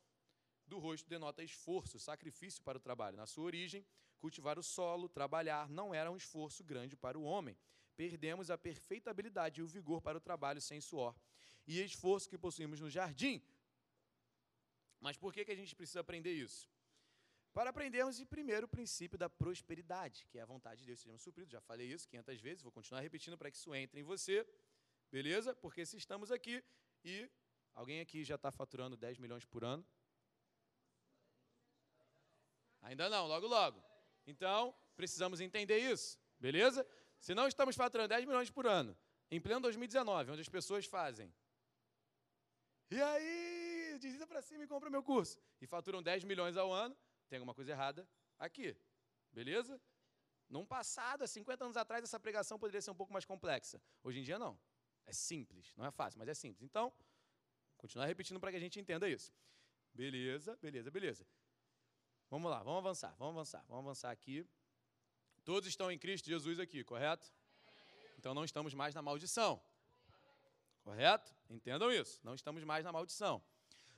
do 0.64 0.78
rosto 0.78 1.08
denota 1.08 1.42
esforço, 1.42 1.98
sacrifício 1.98 2.62
para 2.62 2.78
o 2.78 2.80
trabalho. 2.80 3.16
Na 3.16 3.26
sua 3.26 3.44
origem, 3.44 3.84
cultivar 4.24 4.58
o 4.58 4.62
solo, 4.62 5.08
trabalhar, 5.08 5.68
não 5.68 5.94
era 6.00 6.10
um 6.10 6.16
esforço 6.16 6.62
grande 6.62 6.96
para 6.96 7.18
o 7.18 7.22
homem. 7.22 7.56
Perdemos 7.96 8.50
a 8.50 8.56
perfeita 8.56 9.10
habilidade 9.10 9.60
e 9.60 9.64
o 9.64 9.66
vigor 9.66 10.00
para 10.00 10.18
o 10.18 10.20
trabalho 10.20 10.60
sem 10.60 10.80
suor. 10.80 11.14
E 11.66 11.80
esforço 11.80 12.28
que 12.28 12.38
possuímos 12.38 12.80
no 12.80 12.88
jardim. 12.88 13.42
Mas 15.00 15.16
por 15.16 15.32
que, 15.32 15.44
que 15.44 15.52
a 15.52 15.56
gente 15.56 15.74
precisa 15.74 16.00
aprender 16.00 16.32
isso? 16.32 16.68
para 17.52 17.70
aprendermos, 17.70 18.22
primeiro, 18.24 18.66
o 18.66 18.68
princípio 18.68 19.18
da 19.18 19.28
prosperidade, 19.28 20.26
que 20.30 20.38
é 20.38 20.42
a 20.42 20.46
vontade 20.46 20.80
de 20.80 20.86
Deus 20.86 21.00
sejamos 21.00 21.22
supridos. 21.22 21.52
Já 21.52 21.60
falei 21.60 21.86
isso 21.92 22.08
500 22.08 22.40
vezes, 22.40 22.62
vou 22.62 22.72
continuar 22.72 23.00
repetindo 23.00 23.36
para 23.36 23.50
que 23.50 23.56
isso 23.56 23.74
entre 23.74 24.00
em 24.00 24.02
você, 24.04 24.46
beleza? 25.10 25.54
Porque 25.54 25.84
se 25.84 25.96
estamos 25.96 26.30
aqui 26.30 26.62
e 27.04 27.28
alguém 27.74 28.00
aqui 28.00 28.22
já 28.24 28.36
está 28.36 28.52
faturando 28.52 28.96
10 28.96 29.18
milhões 29.18 29.44
por 29.44 29.64
ano. 29.64 29.84
Ainda 32.82 33.10
não, 33.10 33.26
logo, 33.26 33.46
logo. 33.46 33.89
Então, 34.30 34.74
precisamos 34.94 35.40
entender 35.40 35.78
isso, 35.78 36.18
beleza? 36.38 36.86
Se 37.18 37.34
não 37.34 37.46
estamos 37.46 37.74
faturando 37.76 38.08
10 38.08 38.24
milhões 38.24 38.50
por 38.50 38.66
ano, 38.66 38.96
em 39.30 39.40
pleno 39.40 39.60
2019, 39.60 40.30
onde 40.32 40.40
as 40.40 40.48
pessoas 40.48 40.86
fazem. 40.86 41.32
E 42.90 43.00
aí, 43.00 43.98
desliza 44.00 44.26
para 44.26 44.40
cima 44.40 44.64
e 44.64 44.66
compra 44.66 44.88
meu 44.88 45.02
curso. 45.02 45.38
E 45.60 45.66
faturam 45.66 46.02
10 46.02 46.24
milhões 46.24 46.56
ao 46.56 46.72
ano, 46.72 46.96
tem 47.28 47.38
alguma 47.38 47.54
coisa 47.54 47.72
errada 47.72 48.08
aqui. 48.38 48.76
Beleza? 49.32 49.80
Num 50.48 50.66
passado, 50.66 51.22
há 51.22 51.26
50 51.26 51.64
anos 51.64 51.76
atrás, 51.76 52.02
essa 52.02 52.18
pregação 52.18 52.58
poderia 52.58 52.80
ser 52.80 52.90
um 52.90 52.94
pouco 52.94 53.12
mais 53.12 53.24
complexa. 53.24 53.80
Hoje 54.02 54.20
em 54.20 54.22
dia, 54.22 54.38
não. 54.38 54.58
É 55.06 55.12
simples. 55.12 55.72
Não 55.76 55.84
é 55.86 55.90
fácil, 55.90 56.18
mas 56.18 56.28
é 56.28 56.34
simples. 56.34 56.62
Então, 56.62 56.92
continuar 57.76 58.06
repetindo 58.06 58.40
para 58.40 58.50
que 58.50 58.56
a 58.56 58.60
gente 58.60 58.80
entenda 58.80 59.08
isso. 59.08 59.32
Beleza, 59.94 60.56
beleza, 60.56 60.90
beleza. 60.90 61.26
Vamos 62.30 62.48
lá, 62.48 62.62
vamos 62.62 62.78
avançar, 62.78 63.14
vamos 63.18 63.34
avançar, 63.34 63.64
vamos 63.68 63.84
avançar 63.84 64.10
aqui. 64.12 64.46
Todos 65.44 65.68
estão 65.68 65.90
em 65.90 65.98
Cristo 65.98 66.26
Jesus 66.26 66.60
aqui, 66.60 66.84
correto? 66.84 67.28
Então 68.16 68.32
não 68.32 68.44
estamos 68.44 68.72
mais 68.72 68.94
na 68.94 69.02
maldição. 69.02 69.60
Correto? 70.84 71.34
Entendam 71.48 71.92
isso. 71.92 72.20
Não 72.22 72.36
estamos 72.36 72.62
mais 72.62 72.84
na 72.84 72.92
maldição. 72.92 73.42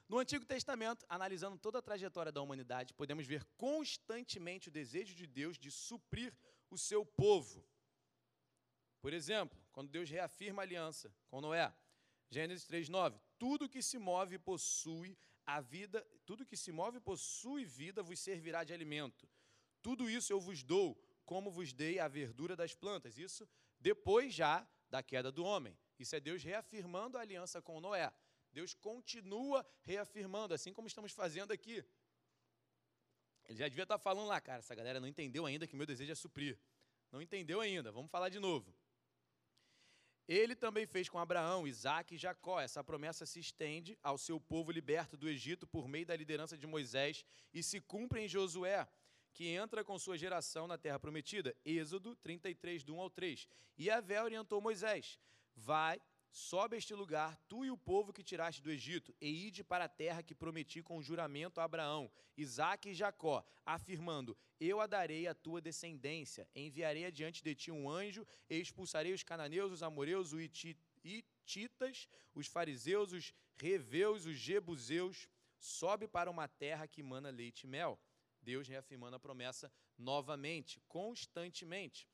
No 0.08 0.18
Antigo 0.18 0.46
Testamento, 0.46 1.04
analisando 1.10 1.58
toda 1.58 1.78
a 1.78 1.82
trajetória 1.82 2.32
da 2.32 2.40
humanidade, 2.40 2.94
podemos 2.94 3.26
ver 3.26 3.44
constantemente 3.56 4.68
o 4.68 4.72
desejo 4.72 5.14
de 5.14 5.26
Deus 5.26 5.58
de 5.58 5.70
suprir 5.70 6.34
o 6.70 6.78
seu 6.78 7.04
povo. 7.04 7.62
Por 9.02 9.12
exemplo, 9.12 9.58
quando 9.72 9.90
Deus 9.90 10.08
reafirma 10.08 10.62
a 10.62 10.64
aliança 10.64 11.14
com 11.28 11.40
Noé, 11.40 11.70
Gênesis 12.30 12.66
3:9, 12.66 13.20
tudo 13.38 13.68
que 13.68 13.82
se 13.82 13.98
move 13.98 14.38
possui 14.38 15.18
a 15.46 15.60
vida, 15.60 16.04
tudo 16.24 16.46
que 16.46 16.56
se 16.56 16.72
move 16.72 17.00
possui 17.00 17.64
vida 17.64 18.02
vos 18.02 18.18
servirá 18.18 18.64
de 18.64 18.72
alimento. 18.72 19.28
Tudo 19.80 20.08
isso 20.08 20.32
eu 20.32 20.40
vos 20.40 20.62
dou, 20.62 20.96
como 21.24 21.50
vos 21.50 21.72
dei 21.72 21.98
a 21.98 22.08
verdura 22.08 22.54
das 22.54 22.74
plantas. 22.74 23.18
Isso 23.18 23.48
depois 23.80 24.32
já 24.32 24.66
da 24.88 25.02
queda 25.02 25.32
do 25.32 25.44
homem. 25.44 25.76
Isso 25.98 26.14
é 26.14 26.20
Deus 26.20 26.42
reafirmando 26.42 27.18
a 27.18 27.20
aliança 27.20 27.60
com 27.60 27.80
Noé. 27.80 28.12
Deus 28.52 28.74
continua 28.74 29.66
reafirmando, 29.82 30.54
assim 30.54 30.72
como 30.72 30.86
estamos 30.86 31.12
fazendo 31.12 31.52
aqui. 31.52 31.84
Ele 33.48 33.58
já 33.58 33.68
devia 33.68 33.84
estar 33.84 33.98
falando 33.98 34.28
lá, 34.28 34.40
cara, 34.40 34.60
essa 34.60 34.74
galera 34.74 35.00
não 35.00 35.08
entendeu 35.08 35.46
ainda 35.46 35.66
que 35.66 35.74
meu 35.74 35.86
desejo 35.86 36.12
é 36.12 36.14
suprir. 36.14 36.58
Não 37.10 37.20
entendeu 37.20 37.60
ainda, 37.60 37.90
vamos 37.90 38.10
falar 38.10 38.28
de 38.28 38.38
novo. 38.38 38.74
Ele 40.32 40.56
também 40.56 40.86
fez 40.86 41.10
com 41.10 41.18
Abraão, 41.18 41.66
Isaac 41.66 42.14
e 42.14 42.16
Jacó. 42.16 42.58
Essa 42.58 42.82
promessa 42.82 43.26
se 43.26 43.38
estende 43.38 43.98
ao 44.02 44.16
seu 44.16 44.40
povo 44.40 44.72
liberto 44.72 45.14
do 45.14 45.28
Egito 45.28 45.66
por 45.66 45.86
meio 45.86 46.06
da 46.06 46.16
liderança 46.16 46.56
de 46.56 46.66
Moisés 46.66 47.22
e 47.52 47.62
se 47.62 47.78
cumpre 47.80 48.22
em 48.22 48.26
Josué, 48.26 48.88
que 49.34 49.48
entra 49.48 49.84
com 49.84 49.98
sua 49.98 50.16
geração 50.16 50.66
na 50.66 50.78
terra 50.78 50.98
prometida. 50.98 51.54
Êxodo 51.62 52.16
33, 52.16 52.82
do 52.82 52.94
1 52.94 53.00
ao 53.02 53.10
3. 53.10 53.46
E 53.76 53.90
Avé 53.90 54.22
orientou 54.22 54.58
Moisés: 54.58 55.18
Vai, 55.54 56.00
sobe 56.32 56.78
este 56.78 56.94
lugar, 56.94 57.36
tu 57.46 57.64
e 57.64 57.70
o 57.70 57.76
povo 57.76 58.12
que 58.12 58.22
tiraste 58.22 58.62
do 58.62 58.70
Egito, 58.70 59.14
e 59.20 59.46
ide 59.46 59.62
para 59.62 59.84
a 59.84 59.88
terra 59.88 60.22
que 60.22 60.34
prometi 60.34 60.82
com 60.82 61.02
juramento 61.02 61.60
a 61.60 61.64
Abraão, 61.64 62.10
Isaque 62.36 62.88
e 62.88 62.94
Jacó, 62.94 63.44
afirmando: 63.66 64.36
Eu 64.58 64.80
a 64.80 64.86
darei 64.86 65.28
à 65.28 65.34
tua 65.34 65.60
descendência, 65.60 66.48
enviarei 66.54 67.04
adiante 67.04 67.44
de 67.44 67.54
ti 67.54 67.70
um 67.70 67.88
anjo, 67.88 68.26
e 68.48 68.58
expulsarei 68.58 69.12
os 69.12 69.22
cananeus, 69.22 69.70
os 69.70 69.82
amoreus, 69.82 70.32
os 70.32 70.40
hititas, 71.04 72.08
os 72.34 72.46
fariseus, 72.46 73.12
os 73.12 73.32
reveus, 73.56 74.24
os 74.24 74.36
jebuseus. 74.36 75.28
Sobe 75.58 76.08
para 76.08 76.30
uma 76.30 76.48
terra 76.48 76.88
que 76.88 77.02
mana 77.02 77.30
leite 77.30 77.64
e 77.64 77.66
mel. 77.68 78.00
Deus 78.40 78.66
reafirmando 78.66 79.16
a 79.16 79.20
promessa 79.20 79.72
novamente, 79.96 80.80
constantemente. 80.88 82.08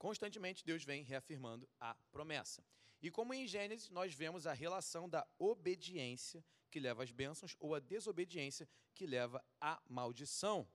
Constantemente 0.00 0.64
Deus 0.64 0.82
vem 0.82 1.02
reafirmando 1.02 1.68
a 1.78 1.94
promessa. 2.10 2.64
E 3.02 3.10
como 3.10 3.34
em 3.34 3.46
Gênesis 3.46 3.90
nós 3.90 4.14
vemos 4.14 4.46
a 4.46 4.54
relação 4.54 5.06
da 5.06 5.28
obediência 5.38 6.42
que 6.70 6.80
leva 6.80 7.02
às 7.02 7.12
bênçãos 7.12 7.54
ou 7.60 7.74
a 7.74 7.80
desobediência 7.80 8.66
que 8.94 9.06
leva 9.06 9.44
à 9.60 9.78
maldição. 9.86 10.66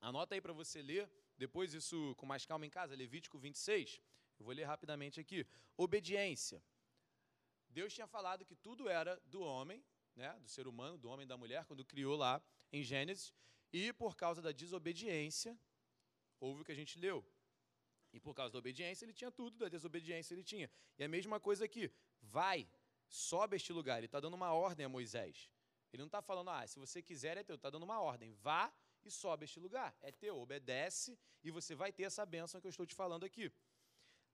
Anota 0.00 0.34
aí 0.34 0.40
para 0.40 0.52
você 0.52 0.82
ler, 0.82 1.08
depois 1.38 1.72
isso 1.72 2.16
com 2.16 2.26
mais 2.26 2.44
calma 2.44 2.66
em 2.66 2.70
casa, 2.70 2.96
Levítico 2.96 3.38
26. 3.38 4.02
Eu 4.40 4.44
vou 4.44 4.52
ler 4.52 4.64
rapidamente 4.64 5.20
aqui. 5.20 5.46
Obediência. 5.76 6.60
Deus 7.68 7.94
tinha 7.94 8.08
falado 8.08 8.44
que 8.44 8.56
tudo 8.56 8.88
era 8.88 9.22
do 9.26 9.40
homem, 9.40 9.84
né, 10.16 10.36
do 10.40 10.48
ser 10.48 10.66
humano, 10.66 10.98
do 10.98 11.08
homem 11.08 11.24
e 11.24 11.28
da 11.28 11.36
mulher, 11.36 11.64
quando 11.64 11.84
criou 11.84 12.16
lá 12.16 12.42
em 12.72 12.82
Gênesis, 12.82 13.32
e 13.72 13.92
por 13.92 14.16
causa 14.16 14.42
da 14.42 14.50
desobediência, 14.50 15.56
houve 16.40 16.62
o 16.62 16.64
que 16.64 16.72
a 16.72 16.74
gente 16.74 16.98
leu, 16.98 17.24
e 18.12 18.20
por 18.20 18.34
causa 18.34 18.52
da 18.52 18.58
obediência, 18.58 19.04
ele 19.04 19.12
tinha 19.12 19.30
tudo, 19.30 19.56
da 19.58 19.68
desobediência, 19.68 20.34
ele 20.34 20.44
tinha. 20.44 20.70
E 20.98 21.04
a 21.04 21.08
mesma 21.08 21.40
coisa 21.40 21.64
aqui. 21.64 21.90
Vai, 22.20 22.68
sobe 23.08 23.56
este 23.56 23.72
lugar. 23.72 23.98
Ele 23.98 24.06
está 24.06 24.20
dando 24.20 24.34
uma 24.34 24.52
ordem 24.52 24.84
a 24.84 24.88
Moisés. 24.88 25.50
Ele 25.92 26.02
não 26.02 26.06
está 26.06 26.20
falando, 26.22 26.50
ah, 26.50 26.66
se 26.66 26.78
você 26.78 27.02
quiser 27.02 27.36
é 27.36 27.42
teu. 27.42 27.56
Está 27.56 27.70
dando 27.70 27.84
uma 27.84 28.00
ordem. 28.00 28.32
Vá 28.34 28.72
e 29.04 29.10
sobe 29.10 29.44
este 29.44 29.58
lugar. 29.58 29.96
É 30.00 30.12
teu, 30.12 30.38
obedece 30.38 31.18
e 31.42 31.50
você 31.50 31.74
vai 31.74 31.92
ter 31.92 32.04
essa 32.04 32.24
bênção 32.24 32.60
que 32.60 32.66
eu 32.66 32.70
estou 32.70 32.86
te 32.86 32.94
falando 32.94 33.24
aqui. 33.24 33.50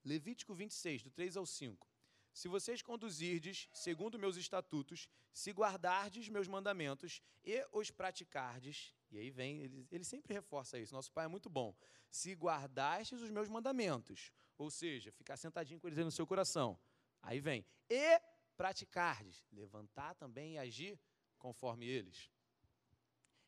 Levítico 0.05 0.55
26, 0.55 1.05
do 1.05 1.11
3 1.11 1.37
ao 1.37 1.47
5. 1.47 1.89
Se 2.33 2.47
vocês 2.47 2.83
conduzirdes 2.83 3.69
segundo 3.73 4.19
meus 4.19 4.37
estatutos, 4.37 5.09
se 5.33 5.51
guardardes 5.51 6.29
meus 6.29 6.47
mandamentos 6.47 7.21
e 7.45 7.67
os 7.73 7.91
praticardes, 7.91 8.95
e 9.11 9.19
aí 9.19 9.31
vem, 9.31 9.63
ele, 9.63 9.87
ele 9.91 10.05
sempre 10.05 10.35
reforça 10.35 10.79
isso, 10.79 10.95
nosso 10.95 11.13
Pai 11.13 11.25
é 11.25 11.29
muito 11.29 11.49
bom. 11.49 11.75
Se 12.11 12.35
guardastes 12.35 13.21
os 13.21 13.31
meus 13.31 13.49
mandamentos, 13.49 14.33
ou 14.57 14.71
seja, 14.71 15.13
ficar 15.13 15.37
sentadinho 15.37 15.81
com 15.81 15.87
eles 15.87 15.99
no 15.99 16.11
seu 16.11 16.27
coração. 16.27 16.79
Aí 17.23 17.41
vem, 17.41 17.65
e 17.89 18.21
praticardes, 18.57 19.45
levantar 19.53 20.15
também 20.15 20.55
e 20.55 20.59
agir 20.59 20.99
conforme 21.39 21.87
eles. 21.87 22.31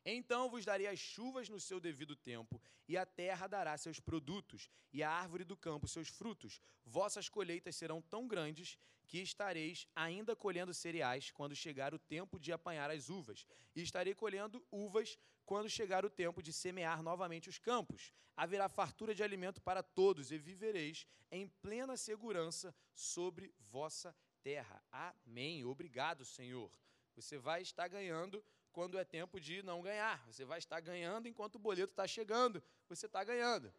Então 0.03 0.49
vos 0.49 0.65
darei 0.65 0.87
as 0.87 0.99
chuvas 0.99 1.47
no 1.47 1.59
seu 1.59 1.79
devido 1.79 2.15
tempo, 2.15 2.61
e 2.87 2.97
a 2.97 3.05
terra 3.05 3.47
dará 3.47 3.77
seus 3.77 3.99
produtos, 3.99 4.69
e 4.91 5.03
a 5.03 5.09
árvore 5.09 5.43
do 5.43 5.55
campo 5.55 5.87
seus 5.87 6.07
frutos. 6.07 6.59
Vossas 6.85 7.29
colheitas 7.29 7.75
serão 7.75 8.01
tão 8.01 8.27
grandes 8.27 8.77
que 9.07 9.19
estareis 9.19 9.87
ainda 9.95 10.35
colhendo 10.35 10.73
cereais 10.73 11.31
quando 11.31 11.55
chegar 11.55 11.93
o 11.93 11.99
tempo 11.99 12.39
de 12.39 12.51
apanhar 12.51 12.89
as 12.89 13.09
uvas, 13.09 13.45
e 13.75 13.81
estarei 13.83 14.15
colhendo 14.15 14.65
uvas 14.71 15.17
quando 15.45 15.69
chegar 15.69 16.05
o 16.05 16.09
tempo 16.09 16.41
de 16.41 16.51
semear 16.51 17.03
novamente 17.03 17.49
os 17.49 17.59
campos. 17.59 18.11
Haverá 18.35 18.67
fartura 18.69 19.13
de 19.13 19.21
alimento 19.21 19.61
para 19.61 19.83
todos, 19.83 20.31
e 20.31 20.37
vivereis 20.37 21.05
em 21.29 21.47
plena 21.47 21.95
segurança 21.95 22.73
sobre 22.93 23.53
vossa 23.59 24.15
terra. 24.41 24.83
Amém. 24.91 25.63
Obrigado, 25.63 26.25
Senhor. 26.25 26.71
Você 27.15 27.37
vai 27.37 27.61
estar 27.61 27.87
ganhando 27.87 28.43
quando 28.71 28.97
é 28.97 29.03
tempo 29.03 29.39
de 29.39 29.61
não 29.63 29.81
ganhar. 29.81 30.23
Você 30.27 30.45
vai 30.45 30.59
estar 30.59 30.79
ganhando 30.79 31.27
enquanto 31.27 31.55
o 31.55 31.59
boleto 31.59 31.91
está 31.91 32.07
chegando. 32.07 32.63
Você 32.87 33.05
está 33.05 33.23
ganhando. 33.23 33.73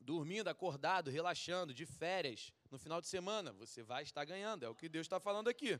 Dormindo, 0.00 0.48
acordado, 0.48 1.10
relaxando, 1.10 1.74
de 1.74 1.84
férias, 1.84 2.52
no 2.70 2.78
final 2.78 3.00
de 3.00 3.08
semana, 3.08 3.52
você 3.52 3.82
vai 3.82 4.04
estar 4.04 4.24
ganhando. 4.24 4.64
É 4.64 4.68
o 4.68 4.74
que 4.74 4.88
Deus 4.88 5.06
está 5.06 5.18
falando 5.18 5.48
aqui. 5.48 5.78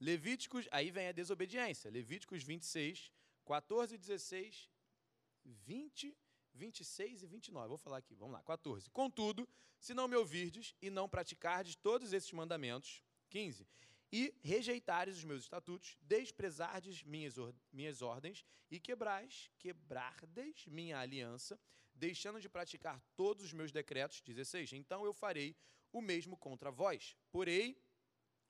Levíticos, 0.00 0.68
aí 0.70 0.90
vem 0.90 1.08
a 1.08 1.12
desobediência. 1.12 1.90
Levíticos 1.90 2.42
26, 2.44 3.12
14, 3.44 3.98
16, 3.98 4.70
20, 5.44 6.16
26 6.54 7.22
e 7.22 7.26
29. 7.26 7.68
Vou 7.68 7.78
falar 7.78 7.98
aqui, 7.98 8.14
vamos 8.14 8.34
lá. 8.34 8.42
14. 8.42 8.88
Contudo, 8.90 9.48
se 9.80 9.92
não 9.92 10.06
me 10.06 10.14
ouvirdes 10.14 10.76
e 10.80 10.88
não 10.88 11.08
praticardes 11.08 11.74
todos 11.74 12.12
esses 12.12 12.30
mandamentos, 12.32 13.02
15 13.30 13.66
e 14.10 14.34
rejeitares 14.42 15.18
os 15.18 15.24
meus 15.24 15.42
estatutos, 15.42 15.96
desprezardes 16.00 17.02
minhas, 17.02 17.36
or 17.36 17.54
minhas 17.72 18.00
ordens 18.00 18.44
e 18.70 18.80
quebrais, 18.80 19.50
quebrardes 19.58 20.66
minha 20.66 20.98
aliança, 20.98 21.60
deixando 21.94 22.40
de 22.40 22.48
praticar 22.48 23.00
todos 23.14 23.44
os 23.44 23.52
meus 23.52 23.72
decretos, 23.72 24.20
16, 24.22 24.72
então 24.72 25.04
eu 25.04 25.12
farei 25.12 25.56
o 25.92 26.00
mesmo 26.00 26.36
contra 26.36 26.70
vós. 26.70 27.16
Porei 27.30 27.82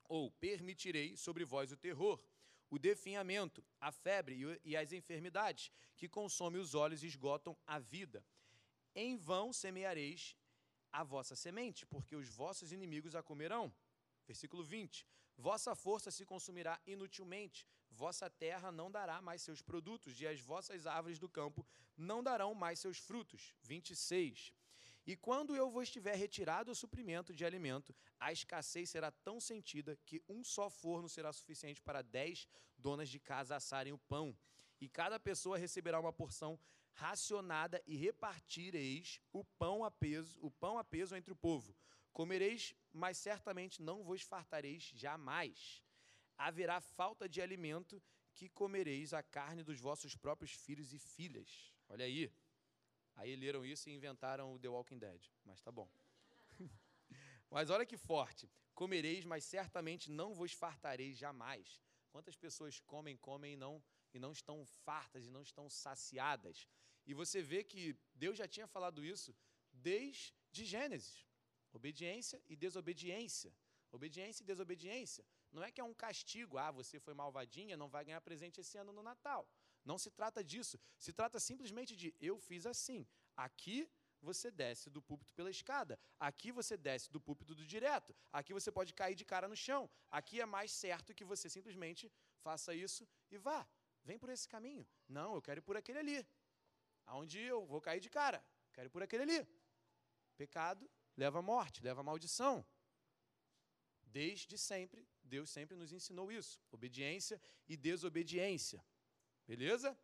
ou 0.05 0.31
permitirei 0.31 1.17
sobre 1.17 1.45
vós 1.45 1.73
o 1.73 1.77
terror, 1.77 2.23
o 2.71 2.79
definhamento, 2.79 3.65
a 3.81 3.91
febre 3.91 4.61
e 4.65 4.77
as 4.77 4.93
enfermidades, 4.93 5.71
que 5.97 6.09
consomem 6.09 6.61
os 6.61 6.75
olhos 6.75 7.03
e 7.03 7.07
esgotam 7.07 7.57
a 7.67 7.79
vida. 7.79 8.25
Em 8.95 9.17
vão 9.17 9.53
semeareis 9.53 10.37
a 10.93 11.03
vossa 11.03 11.35
semente, 11.35 11.87
porque 11.87 12.17
os 12.17 12.29
vossos 12.29 12.73
inimigos 12.73 13.15
a 13.15 13.23
comerão. 13.23 13.75
Versículo 14.27 14.63
20. 14.63 15.07
Vossa 15.41 15.73
força 15.77 16.11
se 16.11 16.25
consumirá 16.27 16.81
inutilmente, 16.85 17.65
vossa 17.93 18.29
terra 18.29 18.73
não 18.73 18.91
dará 18.91 19.23
mais 19.23 19.41
seus 19.41 19.63
produtos, 19.63 20.21
e 20.21 20.27
as 20.27 20.41
vossas 20.41 20.85
árvores 20.85 21.17
do 21.17 21.29
campo 21.29 21.65
não 21.97 22.25
darão 22.25 22.53
mais 22.55 22.81
seus 22.81 22.99
frutos. 22.99 23.55
26. 23.63 24.53
E 25.07 25.17
quando 25.17 25.55
eu 25.55 25.71
vos 25.71 25.89
tiver 25.89 26.17
retirado 26.17 26.73
o 26.73 26.75
suprimento 26.75 27.33
de 27.33 27.45
alimento, 27.45 27.95
a 28.19 28.33
escassez 28.33 28.91
será 28.91 29.13
tão 29.13 29.39
sentida 29.39 29.97
que 30.05 30.21
um 30.29 30.43
só 30.43 30.69
forno 30.69 31.09
será 31.09 31.33
suficiente 31.33 31.81
para 31.81 32.03
dez 32.03 32.49
donas 32.77 33.09
de 33.09 33.21
casa 33.21 33.55
assarem 33.55 33.93
o 33.93 33.99
pão. 33.99 34.37
E 34.81 34.89
cada 34.89 35.21
pessoa 35.21 35.57
receberá 35.57 36.01
uma 36.01 36.13
porção 36.13 36.59
racionada 36.95 37.81
e 37.87 37.97
repartireis 37.97 39.21
o 39.33 39.45
pão 39.45 39.85
a 39.85 39.91
peso, 39.91 40.37
o 40.43 40.51
pão 40.51 40.79
a 40.79 40.83
peso 40.85 41.15
entre 41.15 41.33
o 41.33 41.37
povo 41.37 41.77
Comereis, 42.19 42.75
mas 42.93 43.17
certamente 43.17 43.81
não 43.81 44.03
vos 44.03 44.23
fartareis 44.23 44.83
jamais. 44.93 45.85
Haverá 46.37 46.81
falta 46.81 47.29
de 47.29 47.41
alimento 47.41 48.03
que 48.35 48.49
comereis 48.49 49.15
a 49.15 49.23
carne 49.23 49.63
dos 49.63 49.79
vossos 49.79 50.17
próprios 50.17 50.51
filhos 50.51 50.93
e 50.93 50.99
filhas. 50.99 51.73
Olha 51.89 52.05
aí. 52.05 52.33
Aí 53.15 53.37
leram 53.37 53.65
isso 53.65 53.89
e 53.89 53.95
inventaram 53.95 54.53
o 54.53 54.59
The 54.59 54.69
Walking 54.69 54.99
Dead. 54.99 55.23
Mas 55.45 55.63
tá 55.63 55.71
bom. 55.71 55.89
mas 57.49 57.71
olha 57.71 57.87
que 57.87 57.97
forte. 57.97 58.51
Comereis, 58.75 59.25
mas 59.25 59.45
certamente 59.45 60.11
não 60.11 60.35
vos 60.35 60.53
fartareis 60.53 61.17
jamais. 61.17 61.81
Quantas 62.11 62.37
pessoas 62.37 62.81
comem, 62.81 63.17
comem 63.17 63.53
e 63.53 63.57
não, 63.57 63.81
e 64.13 64.19
não 64.19 64.33
estão 64.33 64.67
fartas 64.67 65.25
e 65.25 65.31
não 65.31 65.43
estão 65.43 65.71
saciadas? 65.71 66.67
E 67.07 67.15
você 67.15 67.41
vê 67.41 67.63
que 67.63 67.97
Deus 68.13 68.37
já 68.37 68.49
tinha 68.49 68.67
falado 68.67 69.05
isso 69.05 69.33
desde 69.73 70.65
Gênesis. 70.65 71.28
Obediência 71.73 72.43
e 72.49 72.57
desobediência. 72.57 73.55
Obediência 73.91 74.43
e 74.43 74.47
desobediência. 74.47 75.25
Não 75.51 75.63
é 75.63 75.71
que 75.71 75.81
é 75.81 75.85
um 75.85 75.95
castigo, 75.95 76.59
ah, 76.59 76.71
você 76.71 77.01
foi 77.01 77.15
malvadinha, 77.15 77.77
não 77.77 77.89
vai 77.89 78.05
ganhar 78.05 78.21
presente 78.21 78.61
esse 78.61 78.77
ano 78.77 78.93
no 78.93 79.03
Natal. 79.03 79.49
Não 79.85 79.99
se 79.99 80.11
trata 80.11 80.45
disso. 80.45 80.79
Se 80.99 81.13
trata 81.13 81.41
simplesmente 81.41 81.97
de 81.97 82.15
eu 82.21 82.39
fiz 82.39 82.67
assim. 82.67 83.07
Aqui 83.37 83.89
você 84.21 84.51
desce 84.51 84.91
do 84.91 85.01
púlpito 85.01 85.33
pela 85.35 85.51
escada. 85.51 85.99
Aqui 86.19 86.51
você 86.53 86.77
desce 86.77 87.11
do 87.11 87.21
púlpito 87.21 87.55
do 87.55 87.65
direto. 87.65 88.15
Aqui 88.33 88.53
você 88.53 88.71
pode 88.71 88.93
cair 88.93 89.15
de 89.15 89.25
cara 89.25 89.49
no 89.49 89.57
chão. 89.57 89.89
Aqui 90.11 90.41
é 90.41 90.47
mais 90.47 90.73
certo 90.73 91.15
que 91.15 91.25
você 91.25 91.49
simplesmente 91.49 92.13
faça 92.43 92.75
isso 92.75 93.09
e 93.31 93.39
vá. 93.39 93.67
Vem 94.05 94.19
por 94.19 94.31
esse 94.31 94.49
caminho. 94.49 94.87
Não, 95.09 95.35
eu 95.35 95.43
quero 95.43 95.61
ir 95.61 95.63
por 95.63 95.77
aquele 95.77 95.99
ali. 95.99 96.27
Aonde 97.07 97.39
eu 97.41 97.65
vou 97.67 97.81
cair 97.81 98.01
de 98.01 98.11
cara. 98.11 98.45
Quero 98.73 98.89
ir 98.89 98.91
por 98.91 99.03
aquele 99.03 99.23
ali. 99.23 99.49
Pecado 100.37 100.89
leva 101.19 101.41
à 101.41 101.43
morte, 101.43 101.83
leva 101.83 102.01
à 102.01 102.05
maldição. 102.05 102.65
Desde 104.05 104.57
sempre, 104.57 105.07
Deus 105.23 105.51
sempre 105.51 105.77
nos 105.77 105.93
ensinou 105.93 106.31
isso: 106.33 106.59
obediência 106.71 107.41
e 107.69 107.77
desobediência. 107.77 108.83
Beleza? 109.47 109.99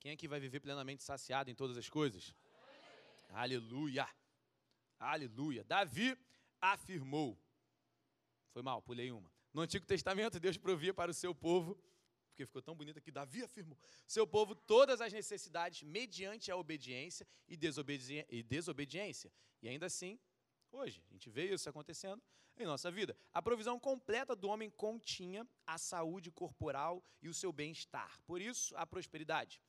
Quem 0.00 0.12
aqui 0.12 0.26
vai 0.26 0.40
viver 0.40 0.58
plenamente 0.60 1.02
saciado 1.04 1.50
em 1.50 1.54
todas 1.54 1.76
as 1.76 1.88
coisas? 1.88 2.34
Aleluia! 3.28 4.08
Aleluia! 4.98 5.62
Davi 5.62 6.18
afirmou. 6.60 7.38
Foi 8.50 8.62
mal, 8.62 8.82
pulei 8.82 9.12
uma. 9.12 9.30
No 9.52 9.60
Antigo 9.60 9.86
Testamento, 9.86 10.40
Deus 10.40 10.56
provia 10.56 10.94
para 10.94 11.10
o 11.10 11.14
seu 11.14 11.34
povo 11.34 11.78
porque 12.42 12.46
ficou 12.46 12.62
tão 12.62 12.74
bonito 12.74 12.98
aqui, 12.98 13.10
Davi 13.10 13.42
afirmou: 13.42 13.78
seu 14.06 14.26
povo 14.26 14.54
todas 14.54 15.00
as 15.00 15.12
necessidades 15.12 15.82
mediante 15.82 16.50
a 16.50 16.56
obediência 16.56 17.26
e, 17.48 17.56
desobedi 17.56 18.24
e 18.28 18.42
desobediência. 18.42 19.32
E 19.60 19.68
ainda 19.68 19.86
assim, 19.86 20.18
hoje, 20.70 21.02
a 21.10 21.12
gente 21.12 21.30
vê 21.30 21.52
isso 21.52 21.68
acontecendo 21.68 22.22
em 22.56 22.66
nossa 22.66 22.90
vida. 22.90 23.16
A 23.32 23.40
provisão 23.40 23.78
completa 23.78 24.36
do 24.36 24.48
homem 24.48 24.70
continha 24.70 25.46
a 25.66 25.78
saúde 25.78 26.30
corporal 26.30 27.02
e 27.20 27.28
o 27.28 27.34
seu 27.34 27.52
bem-estar. 27.52 28.20
Por 28.22 28.40
isso, 28.40 28.76
a 28.76 28.86
prosperidade. 28.86 29.60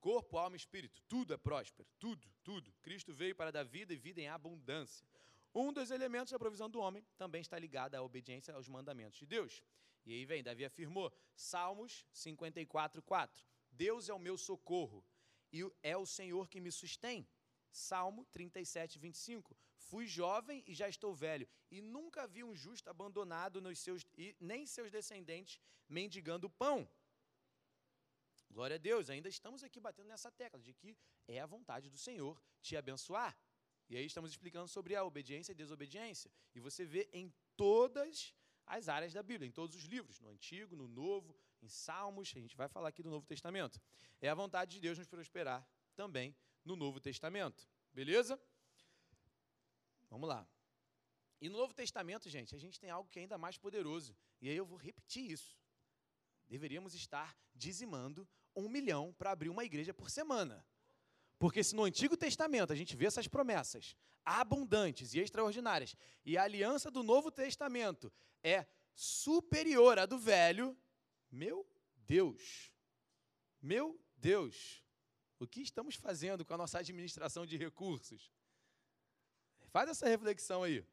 Corpo, 0.00 0.36
alma 0.36 0.56
e 0.56 0.58
espírito, 0.58 1.00
tudo 1.06 1.32
é 1.32 1.36
próspero, 1.36 1.88
tudo, 1.98 2.26
tudo. 2.42 2.72
Cristo 2.82 3.12
veio 3.12 3.36
para 3.36 3.52
dar 3.52 3.62
vida 3.62 3.92
e 3.92 3.96
vida 3.96 4.20
em 4.20 4.28
abundância. 4.28 5.06
Um 5.54 5.72
dos 5.72 5.92
elementos 5.92 6.32
da 6.32 6.38
provisão 6.38 6.68
do 6.68 6.80
homem 6.80 7.04
também 7.16 7.40
está 7.40 7.56
ligado 7.56 7.94
à 7.94 8.02
obediência 8.02 8.52
aos 8.54 8.68
mandamentos 8.68 9.18
de 9.18 9.26
Deus. 9.26 9.62
E 10.04 10.12
aí 10.12 10.24
vem, 10.24 10.42
Davi 10.42 10.64
afirmou, 10.64 11.12
Salmos 11.34 12.06
54, 12.12 13.02
4. 13.02 13.46
Deus 13.70 14.08
é 14.08 14.14
o 14.14 14.18
meu 14.18 14.36
socorro 14.36 15.04
e 15.52 15.62
é 15.82 15.96
o 15.96 16.06
Senhor 16.06 16.48
que 16.48 16.60
me 16.60 16.72
sustém. 16.72 17.26
Salmo 17.70 18.24
37, 18.26 18.98
25. 18.98 19.56
Fui 19.76 20.06
jovem 20.06 20.62
e 20.66 20.74
já 20.74 20.88
estou 20.88 21.14
velho, 21.14 21.48
e 21.70 21.80
nunca 21.80 22.26
vi 22.26 22.44
um 22.44 22.54
justo 22.54 22.88
abandonado 22.88 23.60
nos 23.60 23.78
seus, 23.78 24.06
nem 24.38 24.66
seus 24.66 24.90
descendentes 24.90 25.58
mendigando 25.88 26.48
pão. 26.48 26.88
Glória 28.50 28.76
a 28.76 28.78
Deus, 28.78 29.08
ainda 29.08 29.28
estamos 29.28 29.64
aqui 29.64 29.80
batendo 29.80 30.08
nessa 30.08 30.30
tecla 30.30 30.60
de 30.60 30.74
que 30.74 30.96
é 31.26 31.40
a 31.40 31.46
vontade 31.46 31.88
do 31.88 31.96
Senhor 31.96 32.40
te 32.60 32.76
abençoar. 32.76 33.36
E 33.88 33.96
aí 33.96 34.04
estamos 34.04 34.30
explicando 34.30 34.68
sobre 34.68 34.94
a 34.94 35.04
obediência 35.04 35.52
e 35.52 35.54
desobediência. 35.54 36.30
E 36.54 36.60
você 36.60 36.84
vê 36.84 37.08
em 37.12 37.32
todas 37.56 38.34
as 38.66 38.88
áreas 38.88 39.12
da 39.12 39.22
Bíblia, 39.22 39.48
em 39.48 39.52
todos 39.52 39.76
os 39.76 39.84
livros, 39.84 40.20
no 40.20 40.28
Antigo, 40.30 40.74
no 40.76 40.88
Novo, 40.88 41.36
em 41.62 41.68
Salmos, 41.68 42.32
a 42.34 42.40
gente 42.40 42.56
vai 42.56 42.68
falar 42.68 42.88
aqui 42.88 43.02
do 43.02 43.10
Novo 43.10 43.26
Testamento. 43.26 43.80
É 44.20 44.28
a 44.28 44.34
vontade 44.34 44.72
de 44.72 44.80
Deus 44.80 44.98
nos 44.98 45.06
prosperar 45.06 45.66
também 45.94 46.34
no 46.64 46.76
Novo 46.76 47.00
Testamento. 47.00 47.68
Beleza? 47.92 48.40
Vamos 50.08 50.28
lá. 50.28 50.46
E 51.40 51.48
no 51.48 51.58
Novo 51.58 51.74
Testamento, 51.74 52.28
gente, 52.28 52.54
a 52.54 52.58
gente 52.58 52.78
tem 52.78 52.90
algo 52.90 53.08
que 53.08 53.18
é 53.18 53.22
ainda 53.22 53.36
mais 53.36 53.58
poderoso. 53.58 54.16
E 54.40 54.48
aí 54.48 54.56
eu 54.56 54.64
vou 54.64 54.78
repetir 54.78 55.30
isso. 55.30 55.58
Deveríamos 56.48 56.94
estar 56.94 57.36
dizimando 57.54 58.28
um 58.54 58.68
milhão 58.68 59.12
para 59.14 59.30
abrir 59.30 59.48
uma 59.48 59.64
igreja 59.64 59.92
por 59.92 60.10
semana. 60.10 60.64
Porque 61.38 61.64
se 61.64 61.74
no 61.74 61.82
Antigo 61.82 62.16
Testamento 62.16 62.72
a 62.72 62.76
gente 62.76 62.94
vê 62.94 63.06
essas 63.06 63.26
promessas 63.26 63.96
abundantes 64.24 65.14
e 65.14 65.20
extraordinárias, 65.20 65.96
e 66.24 66.36
a 66.36 66.44
aliança 66.44 66.90
do 66.90 67.02
Novo 67.02 67.30
Testamento 67.30 68.12
é 68.42 68.66
superior 68.94 69.98
à 69.98 70.06
do 70.06 70.18
Velho, 70.18 70.76
meu 71.30 71.66
Deus, 71.96 72.72
meu 73.60 73.98
Deus, 74.16 74.82
o 75.38 75.46
que 75.46 75.62
estamos 75.62 75.94
fazendo 75.96 76.44
com 76.44 76.54
a 76.54 76.58
nossa 76.58 76.78
administração 76.78 77.44
de 77.44 77.56
recursos? 77.56 78.32
Faz 79.70 79.88
essa 79.88 80.08
reflexão 80.08 80.62
aí. 80.62 80.86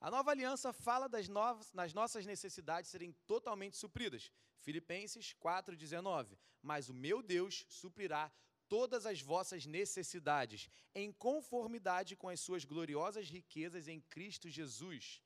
A 0.00 0.10
nova 0.10 0.30
aliança 0.30 0.72
fala 0.72 1.08
das 1.08 1.28
novas, 1.28 1.72
nas 1.72 1.94
nossas 1.94 2.26
necessidades 2.26 2.90
serem 2.90 3.12
totalmente 3.26 3.76
supridas. 3.76 4.30
Filipenses 4.58 5.34
4,19. 5.40 6.36
Mas 6.60 6.88
o 6.88 6.94
meu 6.94 7.22
Deus 7.22 7.64
suprirá 7.68 8.30
todas 8.72 9.04
as 9.04 9.20
vossas 9.20 9.66
necessidades, 9.66 10.60
em 10.94 11.12
conformidade 11.12 12.16
com 12.16 12.28
as 12.30 12.40
suas 12.40 12.64
gloriosas 12.64 13.28
riquezas 13.28 13.86
em 13.86 14.00
Cristo 14.14 14.48
Jesus. 14.48 15.20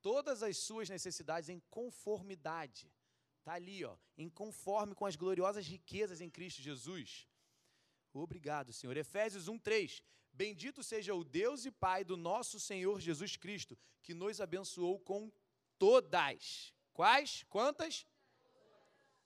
Todas 0.00 0.44
as 0.44 0.58
suas 0.58 0.88
necessidades 0.88 1.48
em 1.48 1.58
conformidade. 1.76 2.88
Está 3.40 3.54
ali, 3.54 3.84
ó, 3.84 3.96
em 4.16 4.28
conforme 4.28 4.94
com 4.94 5.06
as 5.06 5.16
gloriosas 5.16 5.66
riquezas 5.66 6.20
em 6.20 6.30
Cristo 6.30 6.62
Jesus. 6.62 7.26
Obrigado, 8.12 8.72
Senhor. 8.72 8.96
Efésios 8.96 9.48
1:3. 9.48 10.00
Bendito 10.32 10.84
seja 10.84 11.12
o 11.16 11.24
Deus 11.24 11.64
e 11.64 11.72
Pai 11.72 12.04
do 12.04 12.16
nosso 12.16 12.60
Senhor 12.60 13.00
Jesus 13.00 13.34
Cristo, 13.36 13.76
que 14.04 14.14
nos 14.14 14.40
abençoou 14.40 15.00
com 15.00 15.32
todas. 15.80 16.72
Quais? 16.92 17.44
Quantas? 17.48 18.06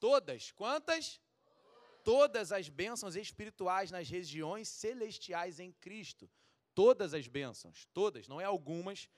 Todas. 0.00 0.52
Quantas? 0.52 1.20
Todas 2.04 2.52
as 2.52 2.68
bênçãos 2.68 3.16
espirituais 3.16 3.90
nas 3.90 4.08
regiões 4.08 4.68
celestiais 4.68 5.60
em 5.60 5.72
Cristo. 5.72 6.30
Todas 6.74 7.14
as 7.14 7.28
bênçãos, 7.28 7.86
todas, 7.92 8.26
não 8.28 8.40
é 8.40 8.44
algumas, 8.44 9.08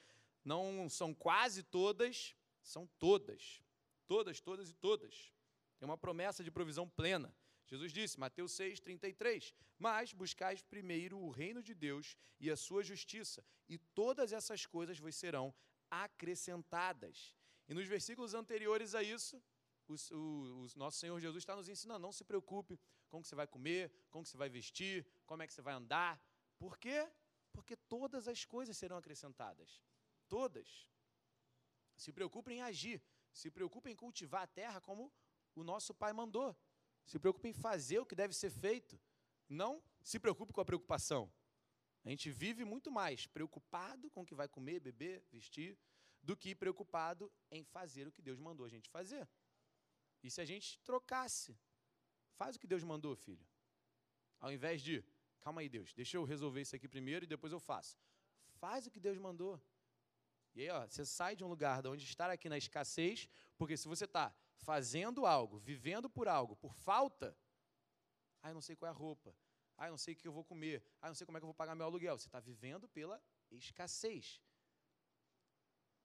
não 0.45 0.89
são 0.89 1.15
quase 1.15 1.63
todas, 1.63 2.35
são 2.63 2.87
todas. 2.99 3.63
Todas, 4.07 4.41
todas 4.41 4.71
e 4.71 4.75
todas. 4.75 5.33
Tem 5.79 5.89
uma 5.89 5.99
promessa 5.99 6.43
de 6.43 6.51
provisão 6.51 6.89
plena. 6.89 7.35
Jesus 7.67 7.93
disse, 7.93 8.21
Mateus 8.21 8.53
6, 8.53 8.81
33, 8.81 9.55
Mas 9.79 10.13
buscais 10.13 10.63
primeiro 10.63 11.19
o 11.19 11.31
reino 11.31 11.63
de 11.63 11.75
Deus 11.75 12.17
e 12.39 12.51
a 12.51 12.57
sua 12.57 12.83
justiça, 12.83 13.45
e 13.69 13.79
todas 13.79 14.33
essas 14.33 14.67
coisas 14.67 14.99
vos 14.99 15.15
serão 15.15 15.55
acrescentadas. 15.91 17.35
E 17.67 17.73
nos 17.73 17.87
versículos 17.87 18.35
anteriores 18.35 18.95
a 18.95 19.03
isso, 19.03 19.43
o, 19.89 19.95
o, 20.17 20.65
o, 20.65 20.67
nosso 20.77 20.99
Senhor 20.99 21.19
Jesus 21.21 21.43
está 21.43 21.55
nos 21.55 21.69
ensinando. 21.69 22.01
Não 22.01 22.13
se 22.13 22.25
preocupe 22.25 22.79
com 23.09 23.19
o 23.19 23.23
que 23.23 23.29
você 23.29 23.35
vai 23.35 23.47
comer, 23.47 23.93
com 24.11 24.21
o 24.21 24.23
que 24.23 24.29
você 24.29 24.37
vai 24.37 24.49
vestir, 24.49 25.07
como 25.27 25.43
é 25.43 25.47
que 25.47 25.53
você 25.53 25.63
vai 25.63 25.75
andar. 25.75 26.21
Por 26.59 26.79
quê? 26.79 27.09
Porque 27.53 27.77
todas 27.77 28.27
as 28.27 28.45
coisas 28.45 28.77
serão 28.77 28.97
acrescentadas. 28.97 29.83
Todas. 30.29 30.89
Se 31.97 32.13
preocupe 32.13 32.53
em 32.53 32.63
agir. 32.63 33.03
Se 33.33 33.51
preocupe 33.51 33.91
em 33.91 33.97
cultivar 33.97 34.43
a 34.43 34.47
terra 34.47 34.81
como 34.81 35.13
o 35.55 35.63
nosso 35.63 35.95
Pai 35.95 36.13
mandou. 36.13 36.57
Se 37.05 37.19
preocupe 37.19 37.49
em 37.49 37.53
fazer 37.53 37.99
o 37.99 38.07
que 38.07 38.15
deve 38.15 38.35
ser 38.35 38.51
feito. 38.51 39.01
Não 39.49 39.83
se 40.03 40.19
preocupe 40.19 40.53
com 40.53 40.61
a 40.61 40.65
preocupação. 40.65 41.33
A 42.05 42.11
gente 42.11 42.31
vive 42.31 42.65
muito 42.65 42.91
mais 42.91 43.27
preocupado 43.27 44.11
com 44.11 44.23
o 44.23 44.27
que 44.27 44.35
vai 44.35 44.47
comer, 44.47 44.81
beber, 44.81 45.25
vestir, 45.31 45.79
do 46.23 46.37
que 46.37 46.55
preocupado 46.55 47.33
em 47.51 47.63
fazer 47.65 48.07
o 48.07 48.13
que 48.13 48.23
Deus 48.23 48.39
mandou 48.39 48.65
a 48.67 48.69
gente 48.69 48.89
fazer. 48.91 49.29
E 50.25 50.31
se 50.31 50.41
a 50.41 50.45
gente 50.53 50.69
trocasse? 50.89 51.53
Faz 52.39 52.57
o 52.57 52.59
que 52.59 52.67
Deus 52.67 52.83
mandou, 52.83 53.15
filho. 53.15 53.47
Ao 54.41 54.51
invés 54.51 54.81
de, 54.87 55.05
calma 55.39 55.61
aí, 55.61 55.69
Deus, 55.69 55.93
deixa 55.93 56.17
eu 56.17 56.25
resolver 56.25 56.63
isso 56.63 56.75
aqui 56.75 56.89
primeiro 56.89 57.25
e 57.25 57.29
depois 57.35 57.53
eu 57.53 57.61
faço. 57.61 57.99
Faz 58.63 58.87
o 58.87 58.91
que 58.91 58.99
Deus 58.99 59.19
mandou. 59.19 59.55
E 60.55 60.63
aí, 60.63 60.71
ó, 60.71 60.87
você 60.87 61.05
sai 61.05 61.37
de 61.37 61.45
um 61.45 61.49
lugar 61.55 61.83
de 61.83 61.89
onde 61.89 62.05
estar 62.05 62.31
aqui 62.31 62.49
na 62.49 62.57
escassez, 62.57 63.29
porque 63.59 63.77
se 63.77 63.87
você 63.87 64.07
está 64.07 64.35
fazendo 64.55 65.27
algo, 65.27 65.59
vivendo 65.59 66.09
por 66.09 66.27
algo, 66.27 66.57
por 66.57 66.75
falta, 66.75 67.37
ah, 68.43 68.49
eu 68.49 68.55
não 68.55 68.63
sei 68.63 68.75
qual 68.77 68.89
é 68.89 68.95
a 68.95 68.97
roupa, 68.97 69.37
Ah, 69.77 69.87
eu 69.89 69.91
não 69.91 69.99
sei 69.99 70.15
o 70.15 70.17
que 70.17 70.29
eu 70.29 70.33
vou 70.33 70.45
comer. 70.45 70.83
Ah, 71.01 71.07
eu 71.07 71.11
não 71.11 71.15
sei 71.15 71.27
como 71.27 71.37
é 71.37 71.41
que 71.41 71.45
eu 71.45 71.49
vou 71.49 71.55
pagar 71.55 71.75
meu 71.75 71.87
aluguel. 71.87 72.17
Você 72.17 72.29
está 72.29 72.41
vivendo 72.41 72.89
pela 72.89 73.21
escassez. 73.51 74.41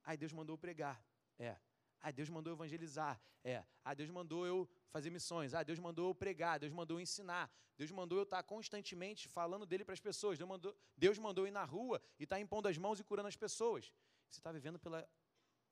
Aí 0.03 0.17
Deus 0.17 0.34
mandou 0.34 0.58
pregar. 0.58 1.03
É. 1.38 1.55
Ah, 2.01 2.12
Deus 2.12 2.29
mandou 2.29 2.51
eu 2.51 2.55
evangelizar. 2.55 3.19
É. 3.43 3.63
Ah, 3.83 3.93
Deus 3.93 4.09
mandou 4.09 4.45
eu 4.45 4.69
fazer 4.89 5.09
missões. 5.09 5.53
Ah, 5.53 5.63
Deus 5.63 5.79
mandou 5.79 6.09
eu 6.09 6.15
pregar. 6.15 6.59
Deus 6.59 6.71
mandou 6.71 6.97
eu 6.97 7.01
ensinar. 7.01 7.51
Deus 7.77 7.91
mandou 7.91 8.17
eu 8.17 8.23
estar 8.23 8.41
constantemente 8.43 9.27
falando 9.27 9.65
dele 9.65 9.83
para 9.85 9.93
as 9.93 9.99
pessoas. 9.99 10.38
Deus 10.38 10.49
mandou, 10.49 10.75
Deus 10.97 11.17
mandou 11.17 11.45
eu 11.45 11.47
ir 11.47 11.51
na 11.51 11.63
rua 11.63 12.01
e 12.17 12.23
estar 12.23 12.39
impondo 12.39 12.67
as 12.67 12.77
mãos 12.77 12.99
e 12.99 13.03
curando 13.03 13.27
as 13.27 13.35
pessoas. 13.35 13.91
Você 14.29 14.39
está 14.39 14.51
vivendo 14.51 14.79
pela 14.79 15.07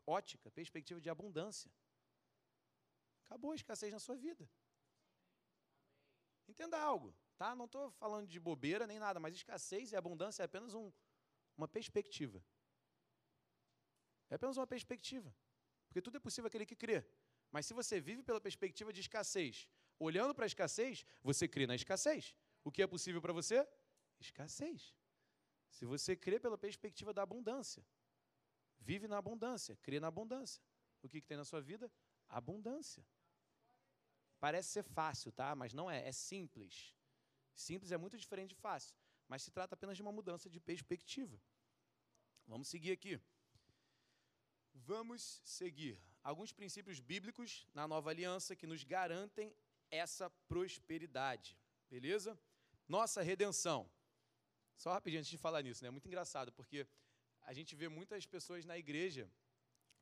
ótica, 0.05 0.49
perspectiva 0.51 0.99
de 0.99 1.09
abundância. 1.09 1.71
Acabou 3.25 3.51
a 3.51 3.55
escassez 3.55 3.91
na 3.91 3.99
sua 3.99 4.15
vida. 4.15 4.49
Entenda 6.47 6.79
algo, 6.79 7.13
tá? 7.37 7.53
Não 7.53 7.65
estou 7.65 7.91
falando 7.91 8.25
de 8.25 8.39
bobeira 8.39 8.87
nem 8.87 8.99
nada, 8.99 9.19
mas 9.19 9.35
escassez 9.35 9.91
e 9.91 9.95
abundância 9.97 10.43
é 10.43 10.45
apenas 10.45 10.73
um, 10.73 10.91
uma 11.57 11.67
perspectiva. 11.67 12.41
É 14.29 14.35
apenas 14.35 14.55
uma 14.55 14.65
perspectiva. 14.65 15.33
Porque 15.97 16.10
tudo 16.10 16.17
é 16.17 16.19
possível 16.19 16.47
aquele 16.47 16.63
que 16.63 16.75
crê. 16.75 17.03
Mas 17.51 17.65
se 17.65 17.73
você 17.73 17.99
vive 17.99 18.21
pela 18.21 18.39
perspectiva 18.39 18.93
de 18.93 19.01
escassez, 19.01 19.67
olhando 19.97 20.36
para 20.36 20.45
a 20.45 20.51
escassez, 20.51 21.03
você 21.23 21.47
crê 21.47 21.65
na 21.65 21.73
escassez. 21.73 22.36
O 22.63 22.71
que 22.71 22.83
é 22.83 22.88
possível 22.88 23.19
para 23.19 23.33
você? 23.33 23.67
Escassez. 24.19 24.93
Se 25.71 25.86
você 25.86 26.15
crê 26.15 26.39
pela 26.39 26.55
perspectiva 26.55 27.12
da 27.12 27.23
abundância, 27.23 27.83
vive 28.77 29.07
na 29.07 29.17
abundância, 29.17 29.75
crê 29.77 29.99
na 29.99 30.07
abundância. 30.10 30.62
O 31.01 31.10
que, 31.10 31.19
que 31.19 31.25
tem 31.25 31.36
na 31.36 31.45
sua 31.45 31.62
vida? 31.62 31.91
Abundância. 32.29 33.03
Parece 34.39 34.69
ser 34.69 34.83
fácil, 34.83 35.31
tá? 35.31 35.55
Mas 35.55 35.73
não 35.73 35.89
é, 35.89 36.07
é 36.07 36.12
simples. 36.12 36.95
Simples 37.55 37.91
é 37.91 37.97
muito 37.97 38.19
diferente 38.19 38.49
de 38.49 38.55
fácil, 38.55 38.95
mas 39.27 39.41
se 39.41 39.49
trata 39.49 39.73
apenas 39.73 39.95
de 39.97 40.03
uma 40.03 40.12
mudança 40.12 40.47
de 40.47 40.60
perspectiva. 40.60 41.41
Vamos 42.45 42.67
seguir 42.67 42.91
aqui. 42.91 43.19
Vamos 44.85 45.41
seguir 45.43 45.99
alguns 46.23 46.51
princípios 46.51 46.99
bíblicos 46.99 47.67
na 47.73 47.87
nova 47.87 48.09
aliança 48.09 48.55
que 48.55 48.67
nos 48.67 48.83
garantem 48.83 49.55
essa 49.89 50.29
prosperidade. 50.47 51.57
Beleza? 51.89 52.37
Nossa 52.87 53.21
redenção. 53.21 53.89
Só 54.75 54.91
rapidinho 54.91 55.19
antes 55.19 55.31
de 55.31 55.37
falar 55.37 55.61
nisso, 55.61 55.83
né? 55.83 55.87
É 55.87 55.91
muito 55.91 56.07
engraçado, 56.07 56.51
porque 56.51 56.87
a 57.41 57.53
gente 57.53 57.75
vê 57.75 57.89
muitas 57.89 58.25
pessoas 58.25 58.65
na 58.65 58.77
igreja 58.77 59.31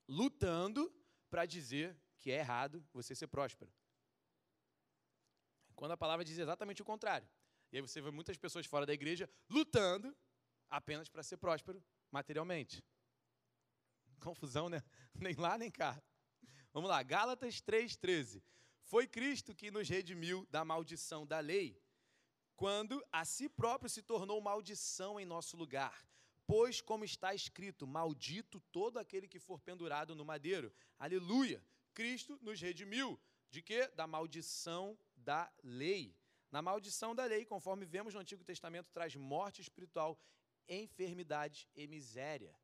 lutando 0.07 0.93
para 1.29 1.45
dizer 1.45 1.95
que 2.17 2.31
é 2.31 2.39
errado 2.39 2.85
você 2.91 3.15
ser 3.15 3.27
próspero. 3.27 3.71
Quando 5.75 5.91
a 5.91 5.97
palavra 5.97 6.25
diz 6.25 6.37
exatamente 6.37 6.81
o 6.81 6.85
contrário. 6.85 7.27
E 7.71 7.77
aí 7.77 7.81
você 7.81 8.01
vê 8.01 8.11
muitas 8.11 8.37
pessoas 8.37 8.65
fora 8.65 8.85
da 8.85 8.93
igreja 8.93 9.29
lutando 9.49 10.15
apenas 10.69 11.09
para 11.09 11.23
ser 11.23 11.37
próspero 11.37 11.83
materialmente. 12.11 12.83
Confusão, 14.15 14.69
né? 14.69 14.81
Nem 15.15 15.35
lá, 15.35 15.57
nem 15.57 15.71
cá. 15.71 16.01
Vamos 16.73 16.89
lá, 16.89 17.01
Gálatas 17.03 17.61
3,13. 17.61 18.43
Foi 18.83 19.07
Cristo 19.07 19.55
que 19.55 19.71
nos 19.71 19.89
redimiu 19.89 20.45
da 20.51 20.63
maldição 20.63 21.25
da 21.25 21.39
lei, 21.39 21.81
quando 22.55 23.03
a 23.11 23.25
si 23.25 23.49
próprio 23.49 23.89
se 23.89 24.01
tornou 24.01 24.39
maldição 24.41 25.19
em 25.19 25.25
nosso 25.25 25.57
lugar. 25.57 26.07
Pois, 26.45 26.81
como 26.81 27.03
está 27.03 27.33
escrito, 27.33 27.87
maldito 27.87 28.59
todo 28.71 28.99
aquele 28.99 29.27
que 29.27 29.39
for 29.39 29.59
pendurado 29.59 30.15
no 30.15 30.23
madeiro. 30.23 30.71
Aleluia! 30.99 31.63
Cristo 31.93 32.37
nos 32.41 32.61
redimiu. 32.61 33.19
De 33.49 33.61
quê? 33.61 33.87
Da 33.95 34.05
maldição 34.05 34.99
da 35.15 35.51
lei. 35.63 36.15
Na 36.51 36.61
maldição 36.61 37.15
da 37.15 37.25
lei, 37.25 37.45
conforme 37.45 37.85
vemos 37.85 38.13
no 38.13 38.19
Antigo 38.19 38.43
Testamento, 38.43 38.91
traz 38.91 39.15
morte 39.15 39.61
espiritual, 39.61 40.19
enfermidade 40.67 41.67
e 41.73 41.87
miséria. 41.87 42.55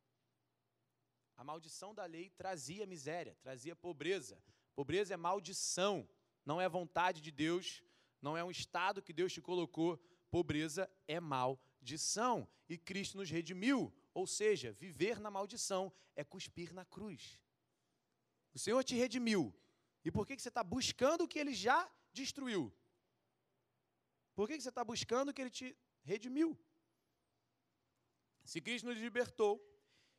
A 1.42 1.44
maldição 1.44 1.92
da 1.92 2.06
lei 2.06 2.30
trazia 2.30 2.86
miséria, 2.86 3.36
trazia 3.42 3.76
pobreza. 3.76 4.40
Pobreza 4.76 5.16
é 5.16 5.18
maldição, 5.18 6.08
não 6.46 6.62
é 6.62 6.70
vontade 6.70 7.20
de 7.20 7.32
Deus, 7.32 7.82
não 8.22 8.38
é 8.38 8.44
um 8.44 8.52
estado 8.52 9.02
que 9.02 9.12
Deus 9.12 9.34
te 9.34 9.42
colocou. 9.42 9.98
Pobreza 10.30 10.88
é 11.08 11.20
maldição. 11.20 12.48
E 12.70 12.78
Cristo 12.78 13.18
nos 13.18 13.32
redimiu, 13.32 13.92
ou 14.14 14.28
seja, 14.28 14.72
viver 14.74 15.20
na 15.20 15.32
maldição 15.32 15.92
é 16.16 16.24
cuspir 16.24 16.76
na 16.76 16.86
cruz. 16.86 17.42
O 18.54 18.60
Senhor 18.60 18.84
te 18.84 18.94
redimiu. 18.94 19.52
E 20.06 20.12
por 20.12 20.28
que 20.28 20.38
você 20.38 20.50
está 20.50 20.64
buscando 20.64 21.24
o 21.24 21.28
que 21.28 21.40
Ele 21.40 21.56
já 21.56 21.92
destruiu? 22.14 22.72
Por 24.36 24.48
que 24.48 24.62
você 24.62 24.70
está 24.70 24.84
buscando 24.84 25.30
o 25.30 25.34
que 25.34 25.42
Ele 25.42 25.50
te 25.50 25.76
redimiu? 26.04 26.56
Se 28.46 28.62
Cristo 28.62 28.86
nos 28.86 29.00
libertou, 29.00 29.71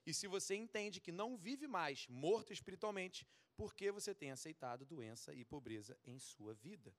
e 0.04 0.12
se 0.12 0.26
você 0.26 0.54
entende 0.54 1.00
que 1.00 1.12
não 1.12 1.36
vive 1.36 1.66
mais 1.66 2.06
morto 2.08 2.52
espiritualmente, 2.52 3.26
porque 3.56 3.90
você 3.92 4.14
tem 4.14 4.30
aceitado 4.30 4.84
doença 4.84 5.32
e 5.34 5.44
pobreza 5.44 5.98
em 6.04 6.18
sua 6.18 6.54
vida. 6.54 6.94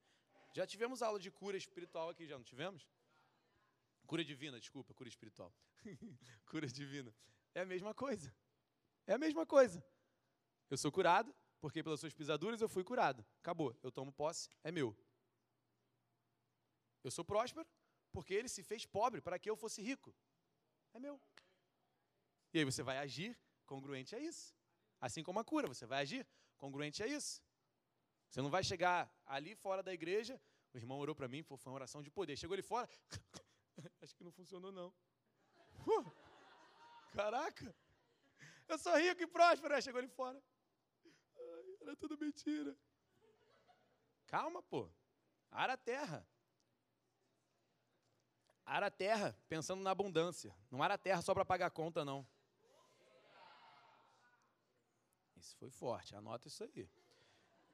Já 0.54 0.66
tivemos 0.66 1.02
aula 1.02 1.20
de 1.20 1.32
cura 1.32 1.58
espiritual 1.58 2.10
aqui, 2.10 2.26
já 2.28 2.38
não 2.38 2.44
tivemos? 2.44 2.88
Cura 4.06 4.24
divina, 4.24 4.60
desculpa, 4.60 4.94
cura 4.94 5.10
espiritual. 5.10 5.54
cura 6.46 6.68
divina. 6.68 7.14
É 7.54 7.62
a 7.62 7.66
mesma 7.66 7.94
coisa. 7.94 8.34
É 9.08 9.14
a 9.14 9.18
mesma 9.18 9.46
coisa. 9.46 9.84
Eu 10.70 10.78
sou 10.78 10.92
curado, 10.92 11.36
porque 11.60 11.84
pelas 11.84 12.00
suas 12.00 12.14
pisaduras 12.14 12.62
eu 12.62 12.70
fui 12.70 12.84
curado. 12.84 13.26
Acabou. 13.40 13.78
Eu 13.82 13.92
tomo 13.92 14.12
posse, 14.12 14.50
é 14.64 14.72
meu. 14.72 14.96
Eu 17.04 17.12
sou 17.12 17.26
próspero, 17.26 17.68
porque 18.12 18.34
ele 18.34 18.48
se 18.48 18.64
fez 18.64 18.86
pobre 18.86 19.20
para 19.22 19.38
que 19.38 19.50
eu 19.50 19.56
fosse 19.56 19.82
rico. 19.82 20.16
É 20.94 21.00
meu. 21.00 21.20
E 22.54 22.60
aí 22.60 22.66
você 22.66 22.84
vai 22.84 22.98
agir 22.98 23.38
congruente 23.66 24.16
a 24.16 24.20
isso. 24.20 24.56
Assim 25.02 25.24
como 25.24 25.40
a 25.40 25.44
cura, 25.44 25.68
você 25.68 25.86
vai 25.86 26.02
agir 26.02 26.28
congruente 26.58 27.02
a 27.02 27.08
isso. 27.08 27.42
Você 28.30 28.42
não 28.42 28.50
vai 28.50 28.64
chegar 28.64 29.12
ali 29.26 29.56
fora 29.56 29.82
da 29.82 29.94
igreja, 29.94 30.40
o 30.74 30.78
irmão 30.78 30.98
orou 31.00 31.16
para 31.16 31.28
mim, 31.28 31.44
foi 31.44 31.58
uma 31.66 31.76
oração 31.76 32.02
de 32.02 32.10
poder. 32.10 32.38
Chegou 32.38 32.54
ali 32.54 32.64
fora, 32.64 32.90
acho 34.02 34.16
que 34.16 34.24
não 34.24 34.32
funcionou 34.32 34.72
não. 34.72 34.94
Uh, 35.88 36.12
caraca, 37.14 37.76
eu 38.68 38.78
sou 38.78 38.96
rico 38.98 39.22
e 39.22 39.28
próspero. 39.28 39.74
Aí 39.74 39.82
chegou 39.82 40.00
ali 40.00 40.08
fora, 40.08 40.42
Ai, 41.36 41.78
era 41.82 41.96
tudo 41.96 42.18
mentira. 42.18 42.76
Calma, 44.28 44.64
pô. 44.64 44.90
Ara 45.52 45.74
a 45.74 45.78
terra. 45.78 46.28
Ara 48.66 48.88
a 48.88 48.92
terra 48.92 49.38
pensando 49.48 49.84
na 49.84 49.92
abundância. 49.92 50.56
Não 50.72 50.82
ara 50.82 50.96
a 50.96 50.98
terra 50.98 51.22
só 51.22 51.34
para 51.34 51.46
pagar 51.46 51.70
conta, 51.70 52.06
não. 52.06 52.26
Foi 55.60 55.70
forte, 55.70 56.16
anota 56.16 56.48
isso 56.48 56.64
aí. 56.64 56.88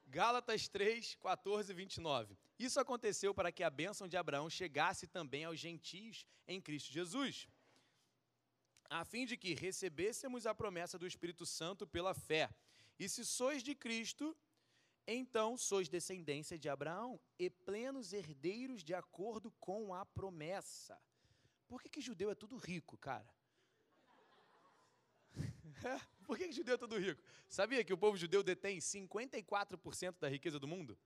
Gálatas 0.08 0.67
3, 0.67 1.15
14 1.15 1.71
e 1.71 1.75
29. 1.75 2.38
Isso 2.58 2.79
aconteceu 2.79 3.34
para 3.34 3.51
que 3.51 3.63
a 3.63 3.69
bênção 3.69 4.08
de 4.08 4.17
Abraão 4.17 4.49
chegasse 4.49 5.05
também 5.05 5.45
aos 5.45 5.60
gentios 5.60 6.25
em 6.47 6.60
Cristo 6.60 6.91
Jesus, 6.91 7.47
a 8.89 9.05
fim 9.05 9.25
de 9.25 9.38
que 9.38 9.53
recebêssemos 9.53 10.47
a 10.47 10.55
promessa 10.55 10.97
do 10.97 11.05
Espírito 11.05 11.45
Santo 11.45 11.86
pela 11.86 12.15
fé. 12.15 12.49
E 12.97 13.08
se 13.08 13.23
sois 13.23 13.62
de 13.62 13.75
Cristo, 13.75 14.36
então 15.05 15.55
sois 15.55 15.88
descendência 15.88 16.58
de 16.58 16.67
Abraão 16.67 17.19
e 17.38 17.49
plenos 17.49 18.12
herdeiros 18.12 18.84
de 18.84 18.95
acordo 18.95 19.51
com 19.60 19.93
a 19.93 20.03
promessa. 20.05 20.99
Por 21.67 21.84
que, 21.84 21.89
que 21.89 22.01
judeu 22.01 22.32
é 22.32 22.36
tudo 22.36 22.58
rico, 22.58 22.97
cara? 22.97 23.32
É, 25.84 25.99
por 26.23 26.38
que, 26.38 26.47
que 26.47 26.53
judeu 26.53 26.75
é 26.75 26.77
tudo 26.77 26.97
rico? 26.97 27.21
Sabia 27.47 27.84
que 27.84 27.93
o 27.93 27.97
povo 27.97 28.15
judeu 28.17 28.43
detém 28.43 28.79
54% 28.79 30.15
da 30.19 30.29
riqueza 30.29 30.60
do 30.60 30.67
mundo? 30.67 30.97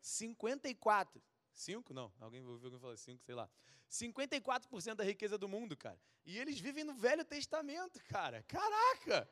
54. 0.00 1.22
5? 1.52 1.92
Não, 1.92 2.12
alguém 2.20 2.40
ouviu 2.44 2.66
alguém 2.66 2.80
falar 2.80 2.96
5, 2.96 3.24
sei 3.24 3.34
lá. 3.34 3.48
54% 3.90 4.94
da 4.94 5.04
riqueza 5.04 5.36
do 5.36 5.48
mundo, 5.48 5.76
cara. 5.76 6.00
E 6.24 6.38
eles 6.38 6.60
vivem 6.60 6.84
no 6.84 6.94
Velho 6.94 7.24
Testamento, 7.24 8.02
cara. 8.04 8.42
Caraca! 8.42 9.28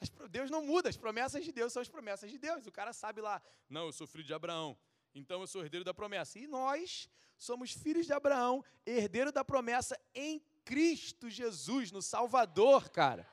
As, 0.00 0.10
Deus 0.30 0.50
não 0.50 0.64
muda, 0.64 0.88
as 0.88 0.96
promessas 0.96 1.44
de 1.44 1.52
Deus 1.52 1.72
são 1.72 1.82
as 1.82 1.88
promessas 1.88 2.30
de 2.30 2.38
Deus. 2.38 2.66
O 2.66 2.72
cara 2.72 2.92
sabe 2.92 3.20
lá, 3.20 3.42
não, 3.68 3.86
eu 3.86 3.92
sou 3.92 4.06
filho 4.06 4.24
de 4.24 4.32
Abraão, 4.32 4.78
então 5.14 5.40
eu 5.40 5.46
sou 5.46 5.62
herdeiro 5.62 5.84
da 5.84 5.92
promessa. 5.92 6.38
E 6.38 6.46
nós 6.46 7.08
somos 7.36 7.72
filhos 7.72 8.06
de 8.06 8.12
Abraão, 8.12 8.64
herdeiro 8.86 9.30
da 9.30 9.44
promessa 9.44 9.98
em 10.14 10.40
Cristo 10.64 11.28
Jesus, 11.28 11.90
no 11.90 12.02
Salvador, 12.02 12.90
cara. 12.90 13.26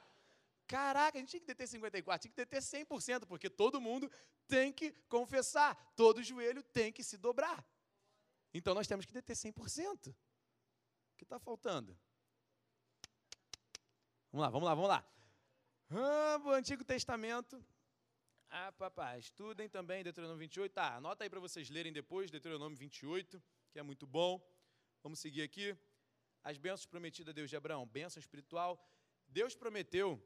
Caraca, 0.68 1.18
a 1.18 1.22
gente 1.22 1.30
tinha 1.30 1.40
que 1.40 1.46
deter 1.46 1.68
54, 1.68 2.22
tinha 2.24 2.32
que 2.32 2.36
deter 2.36 2.62
100%, 2.62 3.26
porque 3.28 3.50
todo 3.50 3.80
mundo 3.80 4.12
tem 4.48 4.74
que 4.74 4.92
confessar, 5.08 5.76
todo 5.96 6.24
joelho 6.24 6.64
tem 6.64 6.92
que 6.92 7.04
se 7.04 7.18
dobrar. 7.18 7.64
Então 8.54 8.74
nós 8.74 8.88
temos 8.88 9.06
que 9.06 9.14
deter 9.14 9.36
100%. 9.36 10.10
O 10.10 10.16
que 11.18 11.24
está 11.24 11.38
faltando? 11.40 11.98
Vamos 14.32 14.44
lá, 14.44 14.50
vamos 14.50 14.66
lá, 14.66 14.76
vamos 14.76 14.90
lá. 14.90 15.06
Ah, 15.92 16.42
o 16.44 16.50
Antigo 16.52 16.84
Testamento. 16.84 17.64
Ah, 18.50 18.72
papai, 18.72 19.20
estudem 19.20 19.70
também 19.70 20.04
Deuteronômio 20.04 20.40
28. 20.40 20.72
Tá, 20.72 20.96
anota 20.96 21.24
aí 21.24 21.30
para 21.30 21.40
vocês 21.40 21.70
lerem 21.70 21.94
depois, 21.94 22.32
Deuteronômio 22.32 22.78
28, 22.78 23.42
que 23.72 23.78
é 23.78 23.84
muito 23.84 24.08
bom. 24.08 24.42
Vamos 25.04 25.20
seguir 25.20 25.44
aqui. 25.44 25.78
As 26.44 26.58
bênçãos 26.58 26.86
prometidas 26.86 27.32
a 27.32 27.36
Deus 27.36 27.50
de 27.50 27.56
Abraão, 27.56 27.86
bênção 27.86 28.20
espiritual. 28.20 28.84
Deus 29.28 29.56
prometeu 29.56 30.22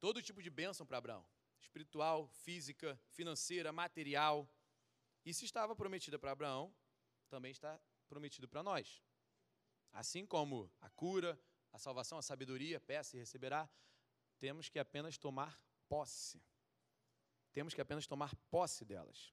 todo 0.00 0.22
tipo 0.22 0.42
de 0.42 0.50
bênção 0.50 0.86
para 0.86 0.98
Abraão: 0.98 1.26
espiritual, 1.60 2.28
física, 2.28 2.98
financeira, 3.08 3.72
material. 3.72 4.48
E 5.24 5.32
se 5.32 5.44
estava 5.44 5.74
prometida 5.74 6.18
para 6.18 6.32
Abraão, 6.32 6.74
também 7.28 7.50
está 7.50 7.80
prometido 8.08 8.46
para 8.46 8.62
nós. 8.62 9.02
Assim 9.92 10.26
como 10.26 10.70
a 10.80 10.90
cura, 10.90 11.38
a 11.72 11.78
salvação, 11.78 12.18
a 12.18 12.22
sabedoria, 12.22 12.80
peça 12.80 13.16
e 13.16 13.20
receberá, 13.20 13.68
temos 14.38 14.68
que 14.68 14.78
apenas 14.78 15.16
tomar 15.16 15.60
posse. 15.88 16.42
Temos 17.52 17.72
que 17.72 17.80
apenas 17.80 18.06
tomar 18.06 18.34
posse 18.50 18.84
delas. 18.84 19.32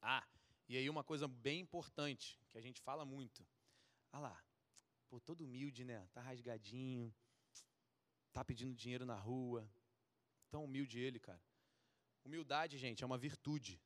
Ah, 0.00 0.26
e 0.68 0.76
aí 0.76 0.90
uma 0.90 1.02
coisa 1.02 1.26
bem 1.26 1.60
importante, 1.60 2.38
que 2.48 2.58
a 2.58 2.60
gente 2.60 2.80
fala 2.80 3.04
muito. 3.04 3.46
Ah 4.12 4.20
lá, 4.20 4.44
pô, 5.08 5.20
todo 5.20 5.44
humilde, 5.44 5.84
né? 5.84 6.06
Tá 6.12 6.20
rasgadinho, 6.20 7.14
tá 8.32 8.44
pedindo 8.44 8.74
dinheiro 8.74 9.04
na 9.04 9.16
rua. 9.16 9.68
Tão 10.50 10.64
humilde 10.64 10.98
ele, 10.98 11.18
cara. 11.18 11.42
Humildade, 12.24 12.78
gente, 12.78 13.02
é 13.02 13.06
uma 13.06 13.18
virtude. 13.18 13.80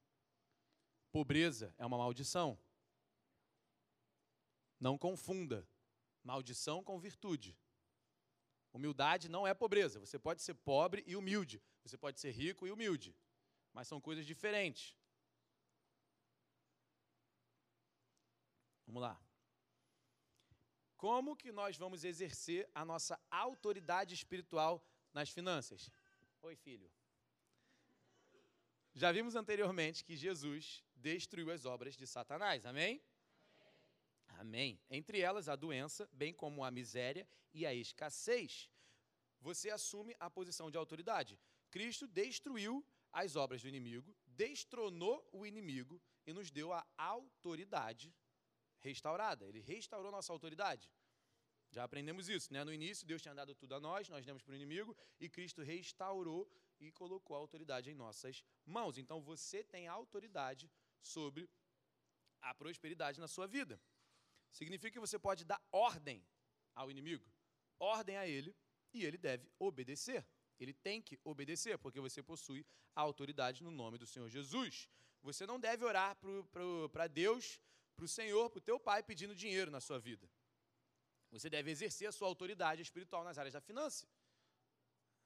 Pobreza 1.10 1.74
é 1.78 1.84
uma 1.84 1.98
maldição. 1.98 2.58
Não 4.80 4.96
confunda 4.98 5.68
maldição 6.24 6.82
com 6.82 6.98
virtude. 6.98 7.56
Humildade 8.72 9.28
não 9.28 9.46
é 9.46 9.52
pobreza. 9.52 10.00
Você 10.00 10.18
pode 10.18 10.42
ser 10.42 10.54
pobre 10.54 11.04
e 11.06 11.14
humilde. 11.14 11.62
Você 11.84 11.96
pode 11.98 12.18
ser 12.18 12.30
rico 12.30 12.66
e 12.66 12.70
humilde. 12.70 13.14
Mas 13.72 13.86
são 13.86 14.00
coisas 14.00 14.24
diferentes. 14.24 14.96
Vamos 18.86 19.02
lá. 19.02 19.20
Como 21.02 21.34
que 21.34 21.50
nós 21.50 21.76
vamos 21.76 22.04
exercer 22.04 22.70
a 22.72 22.84
nossa 22.84 23.18
autoridade 23.28 24.14
espiritual 24.14 24.80
nas 25.12 25.30
finanças? 25.30 25.90
Oi, 26.40 26.54
filho. 26.54 26.88
Já 28.94 29.10
vimos 29.10 29.34
anteriormente 29.34 30.04
que 30.04 30.14
Jesus 30.14 30.80
destruiu 30.94 31.50
as 31.50 31.64
obras 31.64 31.96
de 31.96 32.06
Satanás, 32.06 32.64
amém? 32.64 33.02
amém? 34.28 34.40
Amém. 34.42 34.80
Entre 34.88 35.18
elas, 35.18 35.48
a 35.48 35.56
doença, 35.56 36.08
bem 36.12 36.32
como 36.32 36.62
a 36.62 36.70
miséria 36.70 37.26
e 37.52 37.66
a 37.66 37.74
escassez. 37.74 38.70
Você 39.40 39.70
assume 39.70 40.14
a 40.20 40.30
posição 40.30 40.70
de 40.70 40.78
autoridade. 40.78 41.36
Cristo 41.68 42.06
destruiu 42.06 42.86
as 43.12 43.34
obras 43.34 43.60
do 43.60 43.66
inimigo, 43.66 44.16
destronou 44.24 45.28
o 45.32 45.44
inimigo 45.44 46.00
e 46.24 46.32
nos 46.32 46.48
deu 46.48 46.72
a 46.72 46.86
autoridade 46.96 48.14
restaurada. 48.82 49.46
Ele 49.46 49.60
restaurou 49.60 50.10
nossa 50.10 50.32
autoridade. 50.32 50.90
Já 51.70 51.84
aprendemos 51.84 52.28
isso, 52.28 52.52
né? 52.52 52.62
No 52.64 52.72
início, 52.72 53.06
Deus 53.06 53.22
tinha 53.22 53.34
dado 53.34 53.54
tudo 53.54 53.74
a 53.74 53.80
nós, 53.80 54.08
nós 54.08 54.26
demos 54.26 54.42
para 54.42 54.52
o 54.52 54.54
inimigo, 54.54 54.94
e 55.18 55.28
Cristo 55.28 55.62
restaurou 55.62 56.46
e 56.78 56.92
colocou 56.92 57.34
a 57.34 57.38
autoridade 57.38 57.90
em 57.90 57.94
nossas 57.94 58.44
mãos. 58.66 58.98
Então 58.98 59.22
você 59.22 59.64
tem 59.64 59.88
autoridade 59.88 60.70
sobre 61.00 61.48
a 62.42 62.52
prosperidade 62.54 63.20
na 63.20 63.28
sua 63.28 63.46
vida. 63.46 63.80
Significa 64.50 64.90
que 64.90 65.00
você 65.00 65.18
pode 65.18 65.44
dar 65.44 65.62
ordem 65.72 66.22
ao 66.74 66.90
inimigo, 66.90 67.24
ordem 67.78 68.16
a 68.18 68.26
ele, 68.26 68.54
e 68.92 69.04
ele 69.06 69.16
deve 69.16 69.50
obedecer. 69.58 70.26
Ele 70.60 70.74
tem 70.74 71.00
que 71.00 71.18
obedecer, 71.24 71.78
porque 71.78 72.00
você 72.00 72.22
possui 72.22 72.66
a 72.94 73.00
autoridade 73.00 73.62
no 73.62 73.70
nome 73.70 73.96
do 73.96 74.06
Senhor 74.06 74.28
Jesus. 74.28 74.88
Você 75.22 75.46
não 75.46 75.58
deve 75.58 75.84
orar 75.84 76.16
para 76.92 77.06
Deus 77.06 77.60
para 77.94 78.04
o 78.04 78.08
Senhor, 78.08 78.50
para 78.50 78.58
o 78.58 78.60
teu 78.62 78.78
pai, 78.78 79.02
pedindo 79.02 79.34
dinheiro 79.34 79.70
na 79.70 79.80
sua 79.80 79.98
vida. 79.98 80.28
Você 81.30 81.48
deve 81.48 81.70
exercer 81.70 82.08
a 82.08 82.12
sua 82.12 82.28
autoridade 82.28 82.82
espiritual 82.82 83.24
nas 83.24 83.38
áreas 83.38 83.54
da 83.54 83.60
finança. 83.60 84.06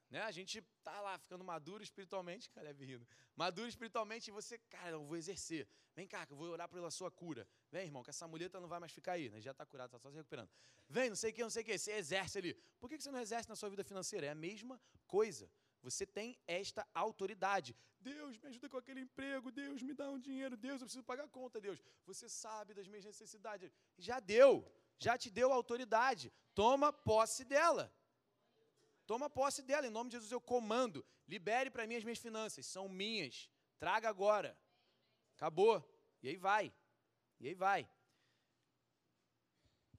Né? 0.09 0.21
A 0.21 0.31
gente 0.31 0.61
tá 0.83 1.01
lá 1.01 1.17
ficando 1.17 1.43
maduro 1.43 1.83
espiritualmente, 1.83 2.49
cara, 2.49 2.69
é 2.69 2.73
rindo. 2.73 3.05
Maduro 3.35 3.67
espiritualmente 3.67 4.29
e 4.29 4.31
você, 4.31 4.57
cara, 4.69 4.91
eu 4.91 5.03
vou 5.03 5.17
exercer. 5.17 5.67
Vem 5.93 6.07
cá, 6.07 6.25
que 6.25 6.31
eu 6.31 6.37
vou 6.37 6.47
orar 6.49 6.69
pela 6.69 6.89
sua 6.91 7.11
cura. 7.11 7.47
Vem, 7.71 7.85
irmão, 7.85 8.03
que 8.03 8.09
essa 8.09 8.27
muleta 8.27 8.59
não 8.59 8.69
vai 8.69 8.79
mais 8.79 8.91
ficar 8.91 9.13
aí, 9.13 9.29
né? 9.29 9.41
Já 9.41 9.51
está 9.51 9.65
curado, 9.65 9.87
está 9.87 9.99
só 9.99 10.09
se 10.09 10.15
recuperando. 10.15 10.49
Vem, 10.87 11.09
não 11.09 11.15
sei 11.15 11.31
o 11.31 11.33
que, 11.33 11.41
não 11.41 11.49
sei 11.49 11.63
o 11.63 11.65
que. 11.65 11.77
Você 11.77 11.91
exerce 11.91 12.37
ali. 12.37 12.53
Por 12.79 12.89
que 12.89 12.99
você 12.99 13.11
não 13.11 13.19
exerce 13.19 13.49
na 13.49 13.55
sua 13.55 13.69
vida 13.69 13.83
financeira? 13.83 14.27
É 14.27 14.29
a 14.29 14.35
mesma 14.35 14.79
coisa. 15.07 15.49
Você 15.87 16.05
tem 16.17 16.29
esta 16.45 16.81
autoridade. 16.93 17.69
Deus, 17.99 18.37
me 18.39 18.47
ajuda 18.49 18.67
com 18.71 18.79
aquele 18.81 19.01
emprego. 19.07 19.51
Deus, 19.51 19.81
me 19.81 19.93
dá 19.93 20.07
um 20.15 20.19
dinheiro. 20.27 20.55
Deus, 20.67 20.79
eu 20.81 20.87
preciso 20.87 21.09
pagar 21.11 21.25
a 21.25 21.35
conta, 21.39 21.61
Deus. 21.67 21.79
Você 22.05 22.27
sabe 22.27 22.73
das 22.73 22.87
minhas 22.87 23.05
necessidades. 23.11 23.71
Já 23.97 24.19
deu. 24.19 24.51
Já 25.05 25.17
te 25.17 25.29
deu 25.29 25.51
autoridade. 25.51 26.25
Toma 26.53 26.91
posse 26.91 27.43
dela. 27.53 27.85
Toma 29.05 29.29
posse 29.29 29.61
dela. 29.61 29.87
Em 29.87 29.95
nome 29.97 30.09
de 30.09 30.17
Jesus 30.17 30.31
eu 30.31 30.41
comando. 30.41 31.05
Libere 31.27 31.69
para 31.69 31.87
mim 31.87 31.95
as 31.95 32.03
minhas 32.03 32.19
finanças. 32.27 32.65
São 32.65 32.87
minhas. 32.89 33.49
Traga 33.79 34.09
agora. 34.09 34.57
Acabou. 35.35 35.75
E 36.21 36.29
aí 36.29 36.37
vai. 36.49 36.73
E 37.39 37.47
aí 37.47 37.53
vai. 37.53 37.89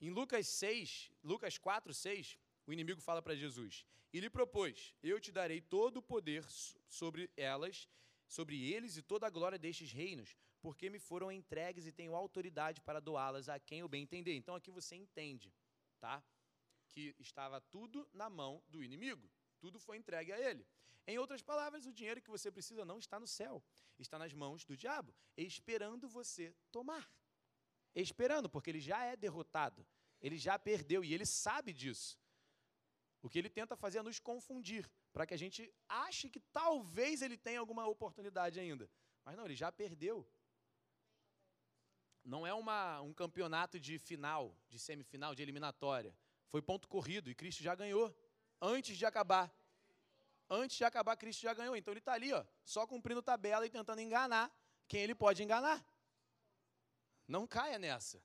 Em 0.00 0.10
Lucas 0.10 0.46
6, 0.48 1.10
Lucas 1.24 1.58
4, 1.58 1.92
6, 1.92 2.38
o 2.68 2.72
inimigo 2.72 3.00
fala 3.00 3.22
para 3.22 3.34
Jesus: 3.34 3.86
E 4.12 4.20
lhe 4.20 4.28
propôs: 4.28 4.94
Eu 5.02 5.18
te 5.18 5.32
darei 5.32 5.60
todo 5.60 5.96
o 5.96 6.02
poder 6.02 6.44
sobre 6.86 7.30
elas, 7.34 7.88
sobre 8.26 8.70
eles 8.70 8.98
e 8.98 9.02
toda 9.02 9.26
a 9.26 9.30
glória 9.30 9.58
destes 9.58 9.90
reinos, 9.90 10.36
porque 10.60 10.90
me 10.90 10.98
foram 10.98 11.32
entregues 11.32 11.86
e 11.86 11.92
tenho 11.92 12.14
autoridade 12.14 12.82
para 12.82 13.00
doá-las 13.00 13.48
a 13.48 13.58
quem 13.58 13.78
eu 13.80 13.88
bem 13.88 14.02
entender. 14.02 14.34
Então 14.34 14.54
aqui 14.54 14.70
você 14.70 14.94
entende, 14.94 15.50
tá? 15.98 16.22
Que 16.88 17.16
estava 17.18 17.58
tudo 17.58 18.06
na 18.12 18.28
mão 18.28 18.62
do 18.68 18.84
inimigo. 18.84 19.30
Tudo 19.58 19.80
foi 19.80 19.96
entregue 19.96 20.30
a 20.30 20.38
ele. 20.38 20.66
Em 21.06 21.18
outras 21.18 21.40
palavras, 21.40 21.86
o 21.86 21.92
dinheiro 21.92 22.20
que 22.20 22.28
você 22.28 22.52
precisa 22.52 22.84
não 22.84 22.98
está 22.98 23.18
no 23.18 23.26
céu, 23.26 23.64
está 23.98 24.18
nas 24.18 24.34
mãos 24.34 24.62
do 24.66 24.76
diabo, 24.76 25.14
esperando 25.38 26.06
você 26.06 26.54
tomar. 26.70 27.10
Esperando, 27.94 28.50
porque 28.50 28.68
ele 28.68 28.78
já 28.78 29.02
é 29.04 29.16
derrotado, 29.16 29.86
ele 30.20 30.36
já 30.36 30.58
perdeu 30.58 31.02
e 31.02 31.14
ele 31.14 31.24
sabe 31.24 31.72
disso. 31.72 32.18
O 33.20 33.28
que 33.28 33.38
ele 33.38 33.50
tenta 33.50 33.76
fazer 33.76 33.98
é 33.98 34.02
nos 34.02 34.18
confundir, 34.18 34.88
para 35.12 35.26
que 35.26 35.34
a 35.34 35.36
gente 35.36 35.72
ache 35.88 36.30
que 36.30 36.40
talvez 36.40 37.20
ele 37.20 37.36
tenha 37.36 37.58
alguma 37.58 37.86
oportunidade 37.86 38.60
ainda. 38.60 38.88
Mas 39.24 39.36
não, 39.36 39.44
ele 39.44 39.56
já 39.56 39.72
perdeu. 39.72 40.26
Não 42.24 42.46
é 42.46 42.52
uma, 42.54 43.00
um 43.00 43.12
campeonato 43.12 43.80
de 43.80 43.98
final, 43.98 44.56
de 44.68 44.78
semifinal, 44.78 45.34
de 45.34 45.42
eliminatória. 45.42 46.16
Foi 46.48 46.62
ponto 46.62 46.86
corrido 46.86 47.30
e 47.30 47.34
Cristo 47.34 47.62
já 47.62 47.74
ganhou 47.74 48.14
antes 48.60 48.96
de 48.96 49.04
acabar. 49.04 49.52
Antes 50.48 50.76
de 50.76 50.84
acabar, 50.84 51.16
Cristo 51.16 51.42
já 51.42 51.52
ganhou. 51.52 51.76
Então 51.76 51.92
ele 51.92 51.98
está 51.98 52.12
ali, 52.12 52.32
ó, 52.32 52.44
só 52.64 52.86
cumprindo 52.86 53.22
tabela 53.22 53.66
e 53.66 53.70
tentando 53.70 54.00
enganar 54.00 54.50
quem 54.86 55.02
ele 55.02 55.14
pode 55.14 55.42
enganar. 55.42 55.84
Não 57.26 57.46
caia 57.46 57.78
nessa. 57.78 58.22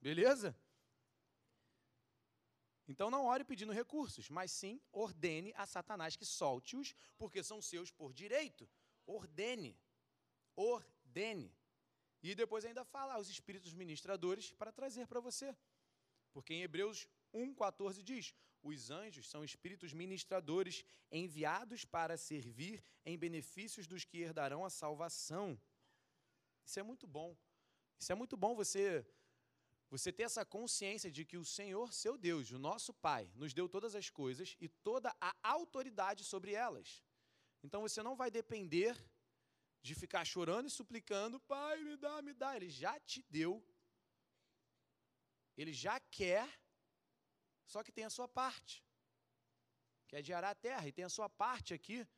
Beleza? 0.00 0.56
Então 2.88 3.10
não 3.10 3.24
ore 3.24 3.44
pedindo 3.44 3.72
recursos, 3.72 4.28
mas 4.28 4.50
sim 4.50 4.80
ordene 4.92 5.52
a 5.56 5.66
Satanás 5.66 6.16
que 6.16 6.24
solte-os, 6.24 6.94
porque 7.16 7.42
são 7.42 7.62
seus 7.62 7.90
por 7.90 8.12
direito. 8.12 8.68
Ordene. 9.06 9.78
Ordene. 10.56 11.54
E 12.22 12.34
depois 12.34 12.64
ainda 12.64 12.84
fala 12.84 13.14
aos 13.14 13.28
espíritos 13.28 13.72
ministradores 13.72 14.52
para 14.52 14.72
trazer 14.72 15.06
para 15.06 15.20
você. 15.20 15.56
Porque 16.32 16.54
em 16.54 16.62
Hebreus 16.62 17.06
1,14 17.34 18.02
diz: 18.02 18.34
os 18.62 18.90
anjos 18.90 19.28
são 19.28 19.44
espíritos 19.44 19.92
ministradores 19.92 20.84
enviados 21.10 21.84
para 21.84 22.16
servir 22.16 22.82
em 23.04 23.18
benefícios 23.18 23.86
dos 23.86 24.04
que 24.04 24.18
herdarão 24.18 24.64
a 24.64 24.70
salvação. 24.70 25.60
Isso 26.64 26.78
é 26.78 26.82
muito 26.82 27.06
bom. 27.06 27.36
Isso 27.98 28.12
é 28.12 28.14
muito 28.14 28.36
bom 28.36 28.54
você 28.54 29.04
você 29.92 30.10
ter 30.10 30.22
essa 30.22 30.42
consciência 30.42 31.10
de 31.16 31.22
que 31.22 31.36
o 31.36 31.44
Senhor, 31.44 31.92
seu 31.92 32.16
Deus, 32.16 32.50
o 32.50 32.58
nosso 32.58 32.94
Pai, 32.94 33.30
nos 33.34 33.52
deu 33.52 33.68
todas 33.68 33.94
as 33.94 34.08
coisas 34.08 34.56
e 34.58 34.66
toda 34.66 35.14
a 35.20 35.34
autoridade 35.42 36.24
sobre 36.24 36.52
elas. 36.54 37.04
Então 37.62 37.82
você 37.82 38.02
não 38.02 38.16
vai 38.16 38.30
depender 38.30 38.96
de 39.82 39.94
ficar 39.94 40.24
chorando 40.24 40.68
e 40.68 40.70
suplicando, 40.70 41.38
Pai, 41.40 41.76
me 41.84 41.94
dá, 41.98 42.22
me 42.22 42.32
dá. 42.32 42.56
Ele 42.56 42.70
já 42.70 42.98
te 43.00 43.22
deu. 43.28 43.62
Ele 45.58 45.74
já 45.74 46.00
quer, 46.00 46.48
só 47.66 47.82
que 47.82 47.92
tem 47.92 48.06
a 48.06 48.14
sua 48.16 48.26
parte, 48.26 48.82
que 50.08 50.16
é 50.16 50.22
de 50.22 50.32
arar 50.32 50.52
a 50.52 50.60
terra, 50.68 50.88
e 50.88 50.92
tem 50.92 51.04
a 51.04 51.10
sua 51.10 51.28
parte 51.28 51.74
aqui, 51.74 52.08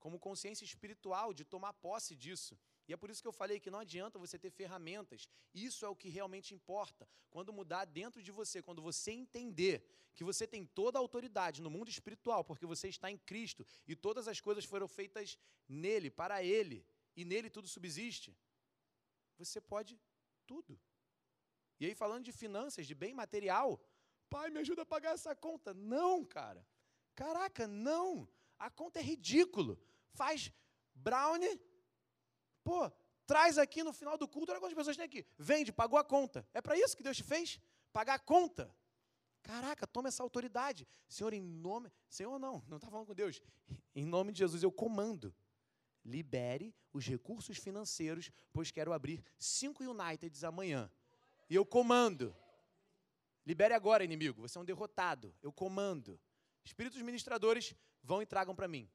como 0.00 0.18
consciência 0.18 0.64
espiritual, 0.64 1.32
de 1.32 1.44
tomar 1.44 1.74
posse 1.74 2.16
disso. 2.16 2.58
E 2.86 2.92
é 2.92 2.96
por 2.96 3.10
isso 3.10 3.22
que 3.22 3.28
eu 3.28 3.32
falei 3.32 3.58
que 3.58 3.70
não 3.70 3.78
adianta 3.78 4.18
você 4.18 4.38
ter 4.38 4.50
ferramentas. 4.50 5.28
Isso 5.54 5.84
é 5.84 5.88
o 5.88 5.96
que 5.96 6.08
realmente 6.08 6.54
importa. 6.54 7.08
Quando 7.30 7.52
mudar 7.52 7.84
dentro 7.86 8.22
de 8.22 8.30
você, 8.30 8.62
quando 8.62 8.82
você 8.82 9.10
entender 9.12 9.82
que 10.14 10.22
você 10.22 10.46
tem 10.46 10.64
toda 10.64 10.98
a 10.98 11.00
autoridade 11.00 11.62
no 11.62 11.70
mundo 11.70 11.88
espiritual, 11.88 12.44
porque 12.44 12.66
você 12.66 12.88
está 12.88 13.10
em 13.10 13.16
Cristo 13.16 13.66
e 13.86 13.96
todas 13.96 14.28
as 14.28 14.40
coisas 14.40 14.64
foram 14.64 14.86
feitas 14.86 15.38
nele, 15.68 16.10
para 16.10 16.42
ele, 16.42 16.86
e 17.16 17.24
nele 17.24 17.48
tudo 17.48 17.66
subsiste, 17.66 18.36
você 19.36 19.60
pode 19.60 19.98
tudo. 20.46 20.78
E 21.80 21.86
aí, 21.86 21.94
falando 21.94 22.24
de 22.24 22.32
finanças, 22.32 22.86
de 22.86 22.94
bem 22.94 23.12
material, 23.12 23.80
pai, 24.30 24.50
me 24.50 24.60
ajuda 24.60 24.82
a 24.82 24.86
pagar 24.86 25.14
essa 25.14 25.34
conta. 25.34 25.74
Não, 25.74 26.24
cara. 26.24 26.66
Caraca, 27.14 27.66
não. 27.66 28.28
A 28.58 28.70
conta 28.70 29.00
é 29.00 29.02
ridículo. 29.02 29.78
Faz 30.12 30.52
brownie, 30.94 31.60
pô, 32.64 32.90
traz 33.26 33.58
aqui 33.58 33.84
no 33.84 33.92
final 33.92 34.16
do 34.16 34.26
culto, 34.26 34.50
olha 34.50 34.60
quantas 34.60 34.76
pessoas 34.76 34.96
tem 34.96 35.04
aqui. 35.04 35.24
Vende, 35.38 35.72
pagou 35.72 35.98
a 35.98 36.04
conta. 36.04 36.46
É 36.52 36.60
para 36.60 36.76
isso 36.76 36.96
que 36.96 37.02
Deus 37.02 37.16
te 37.16 37.22
fez? 37.22 37.60
Pagar 37.92 38.14
a 38.14 38.18
conta. 38.18 38.74
Caraca, 39.42 39.86
toma 39.86 40.08
essa 40.08 40.22
autoridade. 40.22 40.88
Senhor, 41.06 41.32
em 41.34 41.42
nome. 41.42 41.92
Senhor, 42.08 42.38
não, 42.38 42.64
não 42.66 42.78
está 42.78 42.90
falando 42.90 43.06
com 43.06 43.14
Deus. 43.14 43.42
Em 43.94 44.06
nome 44.06 44.32
de 44.32 44.38
Jesus, 44.38 44.62
eu 44.62 44.72
comando. 44.72 45.34
Libere 46.02 46.74
os 46.92 47.06
recursos 47.06 47.58
financeiros, 47.58 48.30
pois 48.52 48.70
quero 48.70 48.92
abrir 48.92 49.22
cinco 49.38 49.84
Uniteds 49.84 50.44
amanhã. 50.44 50.90
E 51.48 51.54
eu 51.54 51.64
comando. 51.64 52.34
Libere 53.46 53.74
agora, 53.74 54.02
inimigo. 54.02 54.42
Você 54.42 54.56
é 54.56 54.60
um 54.60 54.64
derrotado. 54.64 55.34
Eu 55.42 55.52
comando. 55.52 56.18
Espíritos 56.64 57.00
ministradores 57.02 57.74
vão 58.02 58.22
e 58.22 58.26
tragam 58.26 58.54
para 58.54 58.66
mim. 58.66 58.90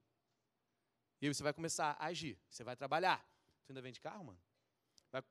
E 1.22 1.28
aí 1.28 1.34
você 1.34 1.44
vai 1.44 1.54
começar 1.54 1.96
a 2.00 2.06
agir. 2.06 2.40
Você 2.50 2.64
vai 2.64 2.76
trabalhar. 2.76 3.24
Tu 3.70 3.72
ainda 3.72 3.84
vende 3.84 4.02
carro, 4.02 4.26
mano? 4.26 4.42
Vai, 5.12 5.24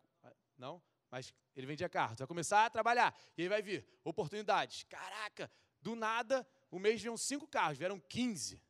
não? 0.57 0.81
Mas 1.11 1.35
ele 1.57 1.67
vendia 1.67 1.89
carro. 1.89 2.15
Tu 2.15 2.21
vai 2.21 2.27
começar 2.29 2.67
a 2.67 2.71
trabalhar. 2.71 3.13
E 3.37 3.43
aí 3.43 3.49
vai 3.49 3.61
vir 3.61 3.85
oportunidades. 4.05 4.85
Caraca, 4.85 5.51
do 5.83 5.97
nada, 5.97 6.47
o 6.71 6.79
mês 6.79 7.03
vinham 7.03 7.17
cinco 7.17 7.49
carros, 7.49 7.77
vieram 7.77 7.99
15. 7.99 8.63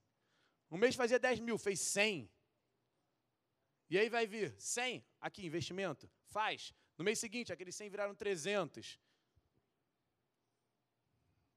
Um 0.71 0.79
mês 0.79 0.95
fazia 0.95 1.19
10 1.19 1.41
mil, 1.41 1.59
fez 1.59 1.81
100. 1.81 2.33
E 3.91 3.99
aí 3.99 4.09
vai 4.09 4.27
vir 4.27 4.59
100, 4.59 5.05
aqui, 5.21 5.45
investimento, 5.45 6.11
faz. 6.29 6.73
No 6.97 7.05
mês 7.05 7.19
seguinte, 7.19 7.53
aqueles 7.53 7.77
100 7.77 7.91
viraram 7.91 8.14
300. 8.14 8.99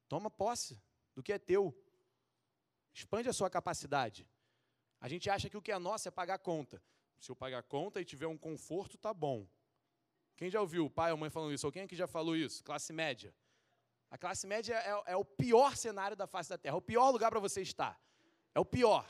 Toma 0.10 0.30
posse 0.30 0.78
do 1.16 1.24
que 1.24 1.32
é 1.32 1.40
teu. 1.40 1.74
Expande 2.94 3.30
a 3.30 3.34
sua 3.34 3.50
capacidade. 3.50 4.28
A 5.00 5.08
gente 5.08 5.30
acha 5.30 5.50
que 5.50 5.56
o 5.56 5.62
que 5.62 5.72
é 5.72 5.80
nosso 5.80 6.10
é 6.10 6.12
pagar 6.12 6.40
conta. 6.40 6.84
Se 7.22 7.32
eu 7.32 7.36
pagar 7.36 7.62
conta 7.62 8.02
e 8.02 8.04
tiver 8.04 8.26
um 8.26 8.38
conforto, 8.38 8.98
tá 8.98 9.14
bom. 9.14 9.48
Quem 10.36 10.50
já 10.50 10.60
ouviu 10.60 10.88
o 10.88 10.90
pai 10.90 11.12
ou 11.12 11.18
mãe 11.18 11.30
falando 11.30 11.54
isso? 11.54 11.68
Ou 11.68 11.72
quem 11.72 11.84
aqui 11.84 11.96
já 11.96 12.08
falou 12.08 12.36
isso? 12.36 12.64
Classe 12.64 12.92
média. 12.92 13.32
A 14.10 14.18
classe 14.18 14.48
média 14.48 14.74
é, 14.74 15.14
é 15.14 15.16
o 15.16 15.24
pior 15.24 15.78
cenário 15.78 16.18
da 16.18 16.26
face 16.26 16.50
da 16.50 16.58
Terra, 16.58 16.74
é 16.74 16.78
o 16.78 16.82
pior 16.82 17.12
lugar 17.12 17.30
para 17.30 17.40
você 17.40 17.62
estar. 17.62 18.02
É 18.56 18.60
o 18.60 18.66
pior. 18.66 19.06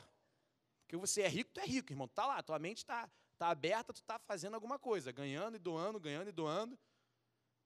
Porque 0.81 0.97
você 0.97 1.21
é 1.21 1.29
rico, 1.29 1.51
tu 1.53 1.61
é 1.61 1.65
rico, 1.65 1.93
irmão. 1.93 2.05
Tu 2.05 2.13
tá 2.13 2.25
lá, 2.25 2.43
tua 2.43 2.59
mente 2.59 2.79
está 2.79 3.09
tá 3.37 3.47
aberta, 3.47 3.93
tu 3.93 4.01
está 4.01 4.19
fazendo 4.19 4.55
alguma 4.55 4.77
coisa, 4.77 5.09
ganhando 5.13 5.55
e 5.55 5.59
doando, 5.59 5.97
ganhando 5.97 6.27
e 6.27 6.33
doando. 6.33 6.77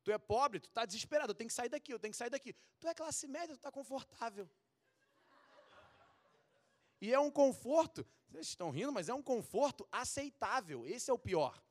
Tu 0.03 0.11
é 0.11 0.17
pobre, 0.19 0.59
tu 0.59 0.69
está 0.69 0.85
desesperado, 0.85 1.31
eu 1.31 1.35
tenho 1.35 1.47
que 1.47 1.55
sair 1.55 1.69
daqui, 1.69 1.91
eu 1.91 1.97
tenho 1.97 2.11
que 2.11 2.17
sair 2.17 2.29
daqui. 2.29 2.55
Tu 2.79 2.87
é 2.87 2.93
classe 2.93 3.27
média, 3.27 3.55
tu 3.55 3.57
está 3.57 3.71
confortável. 3.71 4.47
E 7.01 7.13
é 7.13 7.19
um 7.19 7.29
conforto, 7.29 8.05
vocês 8.29 8.47
estão 8.47 8.69
rindo, 8.69 8.91
mas 8.91 9.09
é 9.09 9.13
um 9.13 9.21
conforto 9.21 9.87
aceitável. 9.91 10.87
Esse 10.87 11.11
é 11.11 11.13
o 11.13 11.19
pior. 11.19 11.61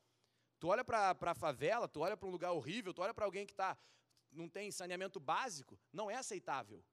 Tu 0.58 0.68
olha 0.68 0.84
para 0.84 1.16
a 1.20 1.34
favela, 1.34 1.88
tu 1.88 2.00
olha 2.00 2.16
para 2.16 2.28
um 2.28 2.32
lugar 2.32 2.52
horrível, 2.52 2.94
tu 2.94 3.02
olha 3.02 3.12
para 3.12 3.24
alguém 3.24 3.46
que 3.46 3.54
tá, 3.54 3.76
não 4.30 4.48
tem 4.48 4.70
saneamento 4.70 5.20
básico, 5.20 5.78
não 5.92 6.10
é 6.10 6.16
aceitável. 6.16 6.84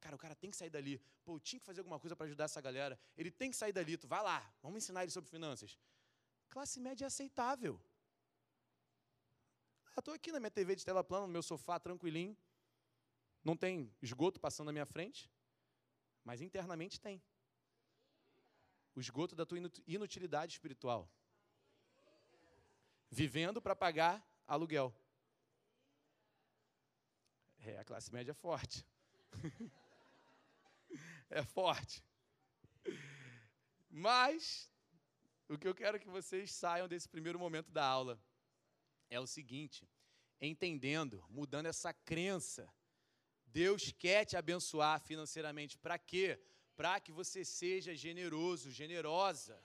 Cara, 0.00 0.16
o 0.16 0.18
cara 0.18 0.34
tem 0.34 0.50
que 0.50 0.56
sair 0.56 0.68
dali. 0.68 1.00
Pô, 1.24 1.36
eu 1.36 1.40
tinha 1.40 1.58
que 1.58 1.64
fazer 1.64 1.80
alguma 1.80 1.98
coisa 1.98 2.14
para 2.14 2.26
ajudar 2.26 2.44
essa 2.44 2.60
galera. 2.60 2.98
Ele 3.16 3.30
tem 3.30 3.50
que 3.50 3.56
sair 3.56 3.72
dali. 3.72 3.96
Tu 3.96 4.06
vai 4.06 4.22
lá, 4.22 4.54
vamos 4.62 4.84
ensinar 4.84 5.02
ele 5.02 5.10
sobre 5.10 5.30
finanças. 5.30 5.78
Classe 6.50 6.78
média 6.78 7.04
é 7.04 7.06
aceitável. 7.06 7.80
Estou 9.96 10.12
aqui 10.12 10.30
na 10.30 10.40
minha 10.40 10.50
TV 10.50 10.76
de 10.76 10.84
tela 10.84 11.02
plana, 11.02 11.26
no 11.26 11.32
meu 11.32 11.42
sofá, 11.42 11.80
tranquilinho. 11.80 12.36
Não 13.42 13.56
tem 13.56 13.90
esgoto 14.02 14.38
passando 14.38 14.66
na 14.66 14.72
minha 14.72 14.84
frente, 14.84 15.30
mas 16.22 16.42
internamente 16.42 17.00
tem 17.00 17.22
o 18.94 19.00
esgoto 19.00 19.34
da 19.34 19.44
tua 19.44 19.58
inutilidade 19.86 20.52
espiritual. 20.52 21.10
Vivendo 23.10 23.60
para 23.60 23.76
pagar 23.76 24.24
aluguel. 24.46 24.94
É, 27.58 27.78
a 27.78 27.84
classe 27.84 28.12
média 28.12 28.32
é 28.32 28.34
forte. 28.34 28.86
é 31.30 31.42
forte. 31.42 32.04
Mas, 33.90 34.70
o 35.48 35.56
que 35.56 35.66
eu 35.66 35.74
quero 35.74 35.98
que 35.98 36.08
vocês 36.08 36.52
saiam 36.52 36.88
desse 36.88 37.08
primeiro 37.08 37.38
momento 37.38 37.70
da 37.70 37.84
aula 37.84 38.20
é 39.08 39.18
o 39.18 39.26
seguinte: 39.26 39.88
entendendo, 40.40 41.24
mudando 41.30 41.66
essa 41.66 41.92
crença, 41.92 42.68
Deus 43.46 43.92
quer 43.92 44.24
te 44.24 44.36
abençoar 44.36 45.00
financeiramente. 45.00 45.78
Para 45.78 45.98
quê? 45.98 46.40
Para 46.76 47.00
que 47.00 47.12
você 47.12 47.44
seja 47.44 47.94
generoso, 47.94 48.70
generosa. 48.70 49.56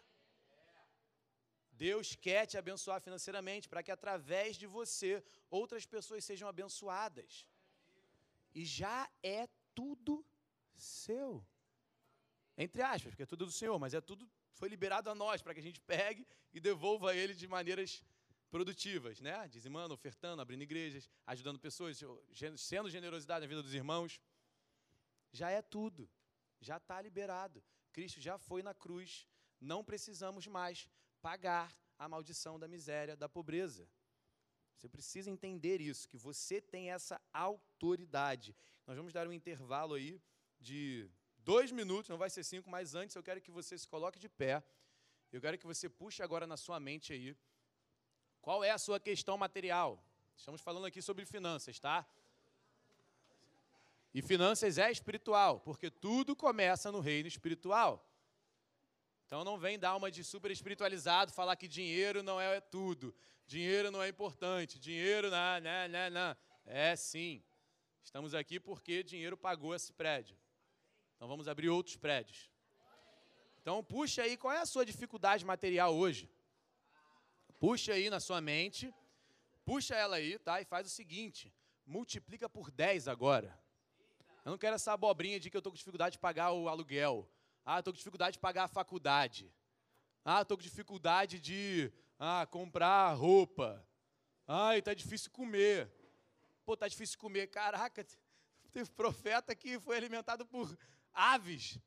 Deus 1.71 2.15
quer 2.15 2.45
te 2.45 2.57
abençoar 2.57 2.99
financeiramente 3.01 3.69
para 3.69 3.81
que 3.81 3.91
através 3.91 4.57
de 4.57 4.67
você 4.67 5.23
outras 5.49 5.85
pessoas 5.85 6.25
sejam 6.25 6.47
abençoadas. 6.47 7.47
E 8.53 8.65
já 8.65 9.09
é 9.23 9.47
tudo 9.73 10.25
seu. 10.75 11.45
Entre 12.57 12.81
aspas, 12.81 13.11
porque 13.11 13.23
é 13.23 13.33
tudo 13.33 13.45
do 13.45 13.51
Senhor, 13.51 13.79
mas 13.79 13.93
é 13.93 14.01
tudo 14.01 14.29
foi 14.59 14.67
liberado 14.67 15.09
a 15.09 15.15
nós 15.15 15.41
para 15.41 15.53
que 15.53 15.61
a 15.61 15.63
gente 15.63 15.79
pegue 15.79 16.27
e 16.51 16.59
devolva 16.59 17.11
a 17.11 17.15
ele 17.15 17.33
de 17.33 17.47
maneiras 17.47 18.03
produtivas, 18.49 19.21
né? 19.21 19.47
Dizimando, 19.47 19.93
ofertando, 19.93 20.41
abrindo 20.41 20.63
igrejas, 20.63 21.09
ajudando 21.25 21.57
pessoas, 21.57 21.97
sendo 22.57 22.89
generosidade 22.89 23.45
na 23.45 23.47
vida 23.47 23.63
dos 23.63 23.73
irmãos. 23.73 24.19
Já 25.31 25.49
é 25.49 25.61
tudo 25.61 26.09
já 26.59 26.77
está 26.77 27.01
liberado. 27.01 27.63
Cristo 27.91 28.19
já 28.19 28.37
foi 28.37 28.61
na 28.61 28.73
cruz. 28.73 29.27
Não 29.59 29.83
precisamos 29.83 30.47
mais 30.47 30.87
pagar 31.21 31.73
a 31.97 32.07
maldição 32.07 32.59
da 32.59 32.67
miséria, 32.67 33.15
da 33.15 33.27
pobreza. 33.27 33.89
Você 34.75 34.87
precisa 34.87 35.29
entender 35.29 35.81
isso, 35.81 36.07
que 36.07 36.17
você 36.17 36.61
tem 36.61 36.91
essa 36.91 37.19
autoridade. 37.33 38.55
Nós 38.87 38.95
vamos 38.95 39.11
dar 39.11 39.27
um 39.27 39.33
intervalo 39.33 39.95
aí 39.95 40.21
de 40.59 41.09
dois 41.39 41.71
minutos, 41.71 42.09
não 42.09 42.17
vai 42.17 42.29
ser 42.29 42.43
cinco, 42.45 42.69
mas 42.69 42.95
antes 42.95 43.15
eu 43.15 43.23
quero 43.23 43.41
que 43.41 43.51
você 43.51 43.77
se 43.77 43.87
coloque 43.87 44.17
de 44.17 44.29
pé. 44.29 44.63
Eu 45.31 45.41
quero 45.41 45.57
que 45.57 45.65
você 45.65 45.89
puxe 45.89 46.23
agora 46.23 46.47
na 46.47 46.55
sua 46.55 46.79
mente 46.79 47.11
aí 47.11 47.35
qual 48.41 48.63
é 48.63 48.71
a 48.71 48.77
sua 48.77 48.99
questão 48.99 49.37
material. 49.37 50.01
Estamos 50.35 50.61
falando 50.61 50.85
aqui 50.85 51.01
sobre 51.01 51.25
finanças, 51.25 51.77
tá? 51.79 52.07
E 54.13 54.21
finanças 54.21 54.77
é 54.77 54.91
espiritual, 54.91 55.59
porque 55.59 55.89
tudo 55.91 56.35
começa 56.35 56.91
no 56.91 56.99
reino 56.99 57.27
espiritual. 57.27 58.05
Então 59.25 59.43
não 59.43 59.59
vem 59.59 59.77
dar 59.77 59.95
uma 59.95 60.09
de 60.09 60.23
super 60.23 60.49
espiritualizado, 60.49 61.31
falar 61.31 61.55
que 61.55 61.67
dinheiro 61.67 62.23
não 62.23 62.41
é 62.41 62.59
tudo, 62.59 63.13
dinheiro 63.45 63.91
não 63.91 64.01
é 64.01 64.07
importante, 64.07 64.79
dinheiro 64.79 65.29
não, 65.29 65.59
não, 65.61 65.87
não, 65.87 66.09
não. 66.09 66.37
É 66.65 66.95
sim. 66.95 67.43
Estamos 68.03 68.33
aqui 68.33 68.59
porque 68.59 69.03
dinheiro 69.03 69.37
pagou 69.37 69.75
esse 69.75 69.93
prédio. 69.93 70.35
Então 71.15 71.27
vamos 71.27 71.47
abrir 71.47 71.69
outros 71.69 71.95
prédios. 71.95 72.49
Então 73.61 73.83
puxa 73.83 74.23
aí, 74.23 74.35
qual 74.35 74.53
é 74.53 74.61
a 74.61 74.65
sua 74.65 74.83
dificuldade 74.83 75.45
material 75.45 75.95
hoje? 75.95 76.27
Puxa 77.59 77.93
aí 77.93 78.09
na 78.09 78.19
sua 78.19 78.41
mente, 78.41 78.91
puxa 79.63 79.93
ela 79.93 80.15
aí, 80.15 80.39
tá? 80.39 80.59
E 80.59 80.65
faz 80.65 80.87
o 80.87 80.89
seguinte, 80.89 81.53
multiplica 81.85 82.49
por 82.49 82.71
10 82.71 83.07
agora. 83.07 83.58
Eu 84.49 84.53
não 84.53 84.57
quero 84.57 84.73
essa 84.73 84.93
abobrinha 84.93 85.39
de 85.39 85.47
que 85.47 85.55
eu 85.55 85.59
estou 85.59 85.71
com 85.71 85.77
dificuldade 85.77 86.13
de 86.13 86.17
pagar 86.17 86.51
o 86.53 86.67
aluguel. 86.67 87.29
Ah, 87.63 87.77
estou 87.77 87.93
com 87.93 87.97
dificuldade 87.97 88.33
de 88.33 88.39
pagar 88.39 88.63
a 88.63 88.67
faculdade. 88.67 89.53
Ah, 90.25 90.41
estou 90.41 90.57
com 90.57 90.63
dificuldade 90.63 91.39
de 91.39 91.93
ah, 92.17 92.47
comprar 92.49 93.13
roupa. 93.13 93.87
Ah, 94.47 94.75
está 94.75 94.95
difícil 94.95 95.29
comer. 95.29 95.93
Pô, 96.65 96.73
está 96.73 96.87
difícil 96.87 97.19
comer. 97.19 97.45
Caraca, 97.45 98.03
teve 98.73 98.89
profeta 98.89 99.53
que 99.53 99.79
foi 99.79 99.97
alimentado 99.97 100.43
por 100.47 100.75
aves. 101.13 101.77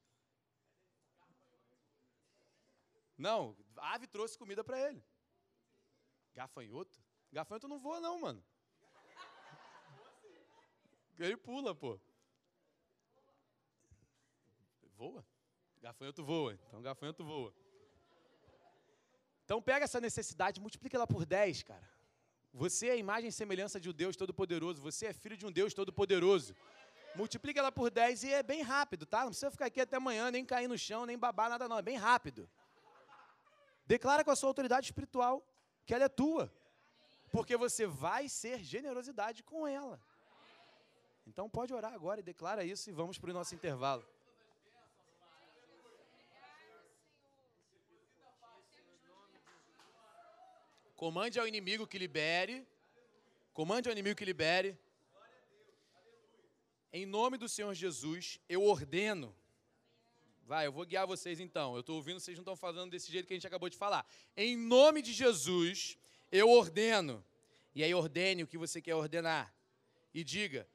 Não, 3.19 3.57
a 3.77 3.95
ave 3.95 4.07
trouxe 4.07 4.39
comida 4.39 4.63
para 4.63 4.79
ele. 4.89 5.05
Gafanhoto? 6.33 6.97
Gafanhoto 7.33 7.67
não 7.67 7.81
voa 7.81 7.99
não, 7.99 8.21
mano. 8.21 8.45
Ele 11.19 11.37
pula, 11.37 11.75
pô. 11.75 11.99
Voa? 15.03 15.25
Gafanhoto 15.81 16.23
voa. 16.25 16.53
Então, 16.55 16.81
gafanhoto 16.81 17.25
voa. 17.25 17.53
Então, 19.45 19.61
pega 19.61 19.85
essa 19.85 20.01
necessidade, 20.01 20.61
multiplica 20.61 20.97
ela 20.97 21.09
por 21.09 21.27
10, 21.27 21.65
cara. 21.65 21.89
Você 22.53 22.87
é 22.87 22.93
a 22.93 22.97
imagem 22.97 23.29
e 23.31 23.33
semelhança 23.33 23.81
de 23.81 23.91
um 23.91 23.93
Deus 23.93 24.15
Todo-Poderoso. 24.15 24.81
Você 24.81 25.07
é 25.07 25.13
filho 25.13 25.37
de 25.37 25.45
um 25.45 25.51
Deus 25.51 25.75
Todo-Poderoso. 25.75 26.55
Multiplica 27.17 27.59
ela 27.59 27.73
por 27.73 27.91
10 27.91 28.23
e 28.23 28.33
é 28.33 28.45
bem 28.45 28.63
rápido, 28.63 29.05
tá? 29.05 29.23
Não 29.23 29.31
precisa 29.31 29.51
ficar 29.51 29.67
aqui 29.67 29.81
até 29.81 29.97
amanhã, 29.97 30.31
nem 30.31 30.45
cair 30.45 30.69
no 30.69 30.79
chão, 30.79 31.05
nem 31.05 31.19
babar, 31.19 31.51
nada 31.51 31.69
não. 31.69 31.79
É 31.79 31.83
bem 31.83 31.97
rápido. 31.97 32.49
Declara 33.85 34.23
com 34.23 34.31
a 34.31 34.37
sua 34.37 34.51
autoridade 34.51 34.87
espiritual 34.87 35.45
que 35.85 35.93
ela 35.93 36.05
é 36.05 36.09
tua. 36.09 36.45
Porque 37.33 37.57
você 37.57 37.89
vai 37.89 38.29
ser 38.29 38.63
generosidade 38.63 39.43
com 39.43 39.67
ela. 39.67 40.01
Então 41.27 41.51
pode 41.51 41.75
orar 41.75 41.93
agora 41.93 42.21
e 42.21 42.23
declara 42.23 42.63
isso 42.63 42.89
e 42.89 42.93
vamos 42.93 43.19
para 43.19 43.31
o 43.31 43.35
nosso 43.35 43.53
intervalo. 43.53 44.12
Comande 51.03 51.41
ao 51.41 51.49
inimigo 51.49 51.85
que 51.85 51.99
libere. 51.99 52.65
Comande 53.53 53.89
ao 53.89 53.93
inimigo 53.93 54.15
que 54.15 54.25
libere. 54.25 54.79
Em 56.93 57.05
nome 57.05 57.37
do 57.37 57.49
Senhor 57.49 57.75
Jesus, 57.75 58.39
eu 58.49 58.63
ordeno. 58.63 59.35
Vai, 60.45 60.69
eu 60.69 60.71
vou 60.71 60.87
guiar 60.87 61.05
vocês 61.05 61.41
então. 61.41 61.75
Eu 61.75 61.81
estou 61.81 61.97
ouvindo, 61.97 62.21
vocês 62.21 62.37
não 62.37 62.43
estão 62.43 62.55
falando 62.55 62.93
desse 62.93 63.11
jeito 63.11 63.27
que 63.27 63.33
a 63.33 63.37
gente 63.37 63.49
acabou 63.49 63.69
de 63.69 63.77
falar. 63.77 64.07
Em 64.37 64.57
nome 64.57 65.03
de 65.03 65.13
Jesus, 65.13 65.99
eu 66.31 66.49
ordeno. 66.49 67.27
E 67.75 67.83
aí 67.83 67.93
ordene 67.93 68.45
o 68.45 68.47
que 68.47 68.57
você 68.57 68.81
quer 68.81 68.95
ordenar. 68.95 69.53
E 70.15 70.23
diga: 70.23 70.69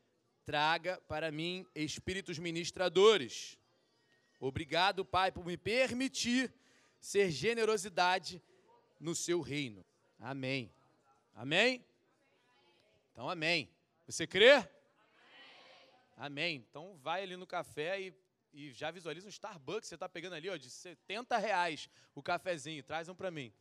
traga 0.43 1.01
para 1.07 1.31
mim 1.31 1.65
espíritos 1.73 2.37
ministradores. 2.37 3.57
Obrigado, 4.41 5.05
Pai, 5.05 5.31
por 5.31 5.45
me 5.45 5.55
permitir 5.55 6.53
ser 6.99 7.31
generosidade 7.31 8.43
no 8.99 9.15
seu 9.15 9.39
reino. 9.39 9.85
Amém. 10.19 10.71
Amém? 11.33 11.85
Então, 13.11 13.29
amém. 13.29 13.69
Você 14.07 14.25
crê? 14.25 14.67
Amém. 16.15 16.65
Então, 16.69 16.97
vai 16.97 17.23
ali 17.23 17.35
no 17.35 17.45
café 17.45 18.01
e, 18.01 18.13
e 18.53 18.71
já 18.71 18.89
visualiza 18.89 19.27
um 19.27 19.29
Starbucks. 19.29 19.87
Você 19.87 19.95
está 19.95 20.09
pegando 20.09 20.33
ali 20.33 20.49
ó, 20.49 20.57
de 20.57 20.69
70 20.69 21.37
reais 21.37 21.89
o 22.15 22.23
cafezinho. 22.23 22.83
Traz 22.83 23.07
um 23.07 23.15
para 23.15 23.29
mim. 23.29 23.53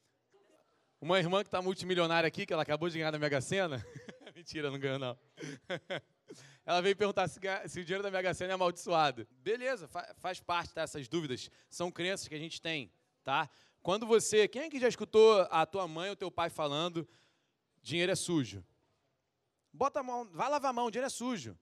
Uma 1.01 1.19
irmã 1.19 1.43
que 1.43 1.49
está 1.49 1.61
multimilionária 1.61 2.27
aqui, 2.27 2.47
que 2.47 2.53
ela 2.53 2.63
acabou 2.63 2.89
de 2.89 2.97
ganhar 2.97 3.13
na 3.13 3.19
Mega 3.19 3.41
Sena. 3.41 3.85
Mentira, 4.35 4.71
não 4.71 4.79
ganhou, 4.79 4.99
não. 4.99 5.19
Ela 6.65 6.81
veio 6.81 6.97
perguntar 6.97 7.29
se, 7.29 7.39
se, 7.69 7.81
o 7.81 7.85
dinheiro 7.85 8.03
da 8.03 8.11
Mega 8.11 8.35
Sena 8.35 8.53
é 8.53 8.55
amaldiçoado. 8.55 9.27
Beleza, 9.39 9.87
fa 9.87 10.15
faz 10.19 10.41
parte 10.41 10.75
dessas 10.75 11.07
dúvidas. 11.07 11.51
São 11.71 11.93
crenças 11.93 12.27
que 12.27 12.35
a 12.35 12.39
gente 12.39 12.61
tem, 12.61 12.91
tá? 13.23 13.49
Quando 13.87 14.05
você, 14.05 14.49
quem 14.49 14.63
é 14.63 14.69
que 14.69 14.81
já 14.81 14.89
escutou 14.89 15.43
a 15.49 15.65
tua 15.65 15.87
mãe 15.87 16.11
ou 16.11 16.17
teu 16.17 16.29
pai 16.29 16.51
falando, 16.51 17.09
dinheiro 17.81 18.11
é 18.11 18.17
sujo? 18.17 18.67
Bota 19.73 20.01
a 20.01 20.03
mão, 20.03 20.29
vai 20.33 20.51
lavar 20.51 20.71
a 20.71 20.73
mão, 20.73 20.91
dinheiro 20.91 21.07
é 21.07 21.09
sujo. 21.09 21.57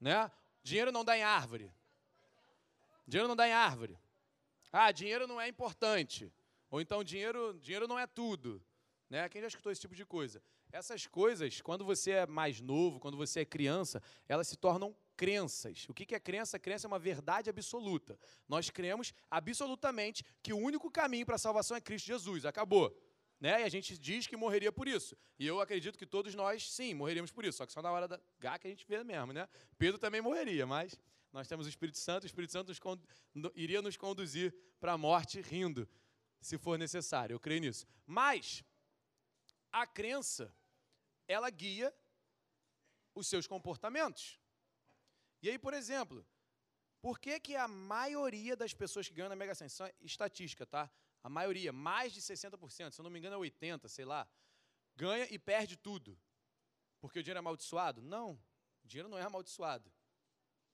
Né? 0.00 0.28
Dinheiro 0.60 0.90
não 0.90 1.04
dá 1.04 1.16
em 1.16 1.22
árvore. 1.22 1.72
Dinheiro 3.06 3.28
não 3.28 3.36
dá 3.36 3.46
em 3.46 3.52
árvore. 3.52 3.96
Ah, 4.72 4.90
dinheiro 4.90 5.28
não 5.28 5.40
é 5.40 5.46
importante. 5.46 6.34
Ou 6.68 6.80
então 6.80 7.04
dinheiro, 7.04 7.56
dinheiro 7.60 7.86
não 7.86 7.96
é 7.96 8.08
tudo. 8.08 8.60
Né? 9.08 9.28
Quem 9.28 9.40
já 9.40 9.46
escutou 9.46 9.70
esse 9.70 9.80
tipo 9.80 9.94
de 9.94 10.04
coisa? 10.04 10.42
Essas 10.72 11.06
coisas, 11.06 11.60
quando 11.60 11.84
você 11.84 12.10
é 12.10 12.26
mais 12.26 12.60
novo, 12.60 12.98
quando 12.98 13.16
você 13.16 13.42
é 13.42 13.44
criança, 13.44 14.02
elas 14.28 14.48
se 14.48 14.56
tornam 14.56 14.96
crenças. 15.16 15.86
O 15.88 15.94
que 15.94 16.14
é 16.14 16.20
crença? 16.20 16.58
Crença 16.58 16.86
é 16.86 16.88
uma 16.88 16.98
verdade 16.98 17.48
absoluta. 17.48 18.18
Nós 18.48 18.70
cremos 18.70 19.14
absolutamente 19.30 20.24
que 20.42 20.52
o 20.52 20.58
único 20.58 20.90
caminho 20.90 21.24
para 21.24 21.36
a 21.36 21.38
salvação 21.38 21.76
é 21.76 21.80
Cristo 21.80 22.06
Jesus. 22.06 22.44
Acabou. 22.44 22.96
Né? 23.40 23.60
E 23.60 23.64
a 23.64 23.68
gente 23.68 23.98
diz 23.98 24.26
que 24.26 24.36
morreria 24.36 24.72
por 24.72 24.88
isso. 24.88 25.16
E 25.38 25.46
eu 25.46 25.60
acredito 25.60 25.98
que 25.98 26.06
todos 26.06 26.34
nós, 26.34 26.70
sim, 26.70 26.94
morreríamos 26.94 27.30
por 27.30 27.44
isso. 27.44 27.58
Só 27.58 27.66
que 27.66 27.72
só 27.72 27.82
na 27.82 27.90
hora 27.90 28.08
da 28.08 28.20
Gá 28.38 28.58
que 28.58 28.66
a 28.66 28.70
gente 28.70 28.86
vê 28.86 29.02
mesmo, 29.04 29.32
né? 29.32 29.48
Pedro 29.76 29.98
também 29.98 30.20
morreria, 30.20 30.66
mas 30.66 30.98
nós 31.32 31.46
temos 31.46 31.66
o 31.66 31.68
Espírito 31.68 31.98
Santo, 31.98 32.24
o 32.24 32.26
Espírito 32.26 32.52
Santo 32.52 32.72
nos 33.34 33.52
iria 33.54 33.82
nos 33.82 33.96
conduzir 33.96 34.54
para 34.80 34.92
a 34.92 34.98
morte 34.98 35.40
rindo, 35.40 35.86
se 36.40 36.56
for 36.56 36.78
necessário. 36.78 37.34
Eu 37.34 37.40
creio 37.40 37.60
nisso. 37.60 37.86
Mas 38.06 38.64
a 39.70 39.86
crença, 39.86 40.54
ela 41.28 41.50
guia 41.50 41.94
os 43.14 43.26
seus 43.26 43.46
comportamentos. 43.46 44.38
E 45.42 45.50
aí, 45.50 45.58
por 45.58 45.74
exemplo, 45.74 46.26
por 47.00 47.18
que, 47.18 47.38
que 47.38 47.54
a 47.54 47.68
maioria 47.68 48.56
das 48.56 48.74
pessoas 48.74 49.08
que 49.08 49.14
ganham 49.14 49.28
na 49.28 49.36
Mega 49.36 49.54
Sena, 49.54 49.68
isso 49.68 49.84
é 49.84 49.94
estatística, 50.00 50.66
tá? 50.66 50.90
A 51.22 51.28
maioria, 51.28 51.72
mais 51.72 52.12
de 52.12 52.20
60%, 52.20 52.92
se 52.92 53.00
eu 53.00 53.02
não 53.02 53.10
me 53.10 53.18
engano 53.18 53.44
é 53.44 53.48
80%, 53.48 53.88
sei 53.88 54.04
lá, 54.04 54.28
ganha 54.96 55.26
e 55.30 55.38
perde 55.38 55.76
tudo. 55.76 56.18
Porque 57.00 57.18
o 57.18 57.22
dinheiro 57.22 57.38
é 57.38 57.40
amaldiçoado? 57.40 58.02
Não, 58.02 58.32
o 58.82 58.88
dinheiro 58.88 59.08
não 59.08 59.18
é 59.18 59.22
amaldiçoado. 59.22 59.92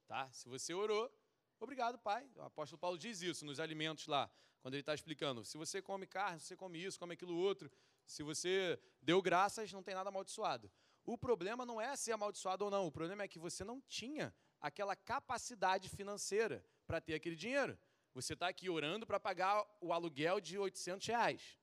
Tá? 0.06 0.30
Se 0.32 0.48
você 0.48 0.72
orou, 0.72 1.10
obrigado, 1.58 1.98
pai. 1.98 2.30
O 2.36 2.42
apóstolo 2.42 2.78
Paulo 2.78 2.98
diz 2.98 3.20
isso 3.22 3.44
nos 3.44 3.58
alimentos 3.58 4.06
lá, 4.06 4.30
quando 4.60 4.74
ele 4.74 4.82
está 4.82 4.94
explicando. 4.94 5.44
Se 5.44 5.58
você 5.58 5.82
come 5.82 6.06
carne, 6.06 6.40
se 6.40 6.46
você 6.46 6.56
come 6.56 6.82
isso, 6.82 6.98
come 6.98 7.14
aquilo 7.14 7.34
outro, 7.34 7.70
se 8.06 8.22
você 8.22 8.80
deu 9.00 9.20
graças, 9.20 9.72
não 9.72 9.82
tem 9.82 9.94
nada 9.94 10.08
amaldiçoado. 10.08 10.70
O 11.04 11.18
problema 11.18 11.66
não 11.66 11.80
é 11.80 11.96
ser 11.96 12.12
amaldiçoado 12.12 12.64
ou 12.64 12.70
não, 12.70 12.86
o 12.86 12.92
problema 12.92 13.22
é 13.24 13.28
que 13.28 13.38
você 13.38 13.64
não 13.64 13.80
tinha 13.82 14.34
aquela 14.62 14.94
capacidade 14.94 15.88
financeira 15.88 16.64
para 16.86 17.00
ter 17.00 17.14
aquele 17.14 17.36
dinheiro. 17.36 17.76
Você 18.14 18.34
está 18.34 18.48
aqui 18.48 18.70
orando 18.70 19.06
para 19.06 19.18
pagar 19.18 19.66
o 19.80 19.92
aluguel 19.92 20.40
de 20.40 20.56
800 20.56 21.06
reais. 21.06 21.58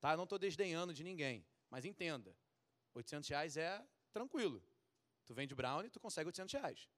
Tá? 0.00 0.16
Não 0.16 0.24
estou 0.24 0.38
desdenhando 0.38 0.94
de 0.94 1.02
ninguém, 1.02 1.44
mas 1.68 1.84
entenda, 1.84 2.34
800 2.94 3.28
reais 3.28 3.56
é 3.56 3.84
tranquilo. 4.12 4.62
Tu 5.26 5.34
vende 5.34 5.54
brownie, 5.54 5.90
tu 5.90 5.98
consegue 5.98 6.28
800 6.28 6.52
reais. 6.52 6.88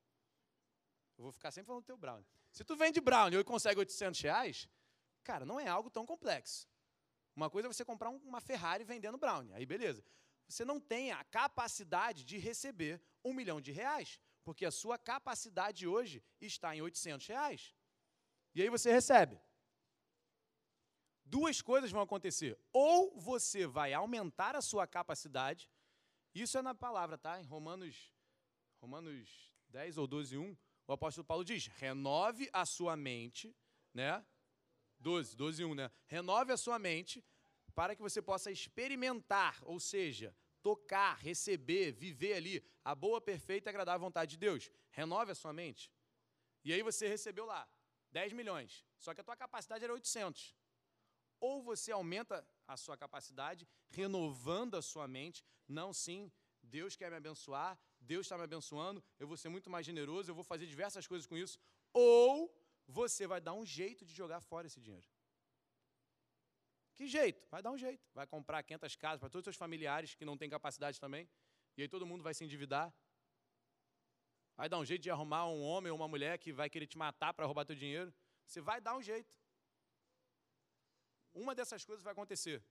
Eu 1.17 1.25
vou 1.25 1.33
ficar 1.33 1.51
sempre 1.51 1.69
falando 1.69 1.83
do 1.83 1.87
teu 1.87 1.97
brownie. 1.97 2.27
Se 2.53 2.63
tu 2.65 2.77
vende 2.77 3.01
brownie 3.01 3.39
e 3.39 3.45
consegue 3.45 3.81
800 3.81 4.21
reais, 4.21 4.69
cara, 5.23 5.45
não 5.45 5.59
é 5.59 5.67
algo 5.67 5.91
tão 5.91 6.05
complexo. 6.05 6.69
Uma 7.35 7.49
coisa 7.49 7.69
é 7.69 7.73
você 7.73 7.85
comprar 7.85 8.11
uma 8.11 8.41
Ferrari 8.41 8.85
vendendo 8.85 9.17
brownie, 9.17 9.53
aí 9.55 9.65
beleza. 9.65 10.05
Você 10.49 10.65
não 10.65 10.81
tem 10.81 11.13
a 11.13 11.23
capacidade 11.25 12.25
de 12.25 12.37
receber 12.39 13.01
um 13.25 13.33
milhão 13.33 13.61
de 13.61 13.71
reais, 13.71 14.21
porque 14.51 14.67
a 14.67 14.73
sua 14.73 14.99
capacidade 14.99 15.87
hoje 15.87 16.21
está 16.41 16.75
em 16.75 16.83
800 16.83 17.25
reais. 17.29 17.73
E 18.53 18.61
aí 18.61 18.69
você 18.69 18.91
recebe. 18.91 19.41
Duas 21.25 21.63
coisas 21.63 21.93
vão 21.93 22.03
acontecer. 22.03 22.59
Ou 22.73 23.17
você 23.17 23.65
vai 23.65 23.95
aumentar 23.95 24.57
a 24.57 24.61
sua 24.61 24.89
capacidade, 24.89 25.71
isso 26.35 26.59
é 26.59 26.63
na 26.63 26.75
palavra, 26.75 27.17
tá? 27.17 27.41
Em 27.41 27.45
Romanos, 27.45 28.13
Romanos 28.81 29.53
10 29.69 29.99
ou 29.99 30.09
12, 30.09 30.37
1, 30.37 30.57
o 30.85 30.93
apóstolo 30.93 31.25
Paulo 31.25 31.45
diz: 31.45 31.69
renove 31.69 32.51
a 32.53 32.67
sua 32.67 32.97
mente, 32.97 33.57
né? 33.95 34.27
12, 34.99 35.37
12, 35.37 35.65
1, 35.65 35.75
né? 35.77 35.93
Renove 36.09 36.51
a 36.51 36.57
sua 36.57 36.77
mente 36.77 37.25
para 37.73 37.95
que 37.95 38.03
você 38.03 38.21
possa 38.21 38.51
experimentar, 38.51 39.61
ou 39.63 39.79
seja, 39.79 40.35
tocar, 40.61 41.15
receber, 41.19 41.93
viver 41.93 42.33
ali 42.35 42.65
a 42.85 42.95
boa, 42.95 43.21
perfeita 43.21 43.69
e 43.69 43.71
agradável 43.71 44.01
vontade 44.01 44.33
de 44.33 44.37
Deus. 44.37 44.71
Renove 44.91 45.33
a 45.33 45.35
sua 45.35 45.53
mente. 45.53 45.91
E 46.65 46.73
aí 46.73 46.83
você 46.83 47.09
recebeu 47.09 47.47
lá 47.47 47.69
10 48.13 48.33
milhões, 48.33 48.85
só 48.99 49.15
que 49.15 49.21
a 49.21 49.25
tua 49.25 49.37
capacidade 49.37 49.85
era 49.85 49.93
800. 49.93 50.55
Ou 51.39 51.63
você 51.63 51.91
aumenta 51.91 52.47
a 52.67 52.77
sua 52.77 52.97
capacidade, 52.97 53.67
renovando 53.89 54.77
a 54.77 54.83
sua 54.83 55.09
mente, 55.09 55.45
não 55.67 55.93
sim, 55.93 56.31
Deus 56.63 56.97
quer 56.97 57.11
me 57.11 57.17
abençoar, 57.17 57.79
Deus 57.99 58.27
está 58.27 58.37
me 58.37 58.45
abençoando, 58.45 59.03
eu 59.19 59.27
vou 59.27 59.37
ser 59.37 59.49
muito 59.49 59.71
mais 59.71 59.87
generoso, 59.87 60.31
eu 60.31 60.35
vou 60.35 60.45
fazer 60.45 60.67
diversas 60.67 61.07
coisas 61.07 61.27
com 61.27 61.37
isso. 61.37 61.59
Ou 61.93 62.55
você 62.87 63.27
vai 63.27 63.41
dar 63.41 63.55
um 63.55 63.65
jeito 63.65 64.05
de 64.05 64.13
jogar 64.13 64.41
fora 64.41 64.67
esse 64.67 64.81
dinheiro. 64.81 65.07
Que 66.95 67.07
jeito? 67.07 67.47
Vai 67.51 67.63
dar 67.63 67.71
um 67.71 67.79
jeito. 67.79 68.07
Vai 68.15 68.27
comprar 68.27 68.63
500 68.63 68.97
casas 68.97 69.21
para 69.21 69.31
todos 69.31 69.43
os 69.43 69.45
seus 69.45 69.57
familiares 69.57 70.15
que 70.15 70.25
não 70.25 70.37
têm 70.37 70.51
capacidade 70.51 71.01
também. 71.01 71.27
E 71.77 71.83
aí 71.83 71.89
todo 71.89 72.07
mundo 72.07 72.23
vai 72.23 72.35
se 72.35 72.45
endividar. 72.45 72.93
Vai 74.57 74.69
dar 74.69 74.79
um 74.79 74.85
jeito 74.85 75.03
de 75.03 75.11
arrumar 75.11 75.47
um 75.47 75.63
homem 75.63 75.91
ou 75.91 75.97
uma 75.97 76.09
mulher 76.09 76.39
que 76.39 76.53
vai 76.53 76.69
querer 76.69 76.87
te 76.87 76.99
matar 76.99 77.33
para 77.33 77.47
roubar 77.47 77.65
teu 77.65 77.77
dinheiro. 77.77 78.13
Você 78.47 78.61
vai 78.61 78.81
dar 78.81 78.97
um 78.97 79.03
jeito. 79.03 79.35
Uma 81.33 81.55
dessas 81.55 81.85
coisas 81.85 82.03
vai 82.03 82.13
acontecer. 82.13 82.63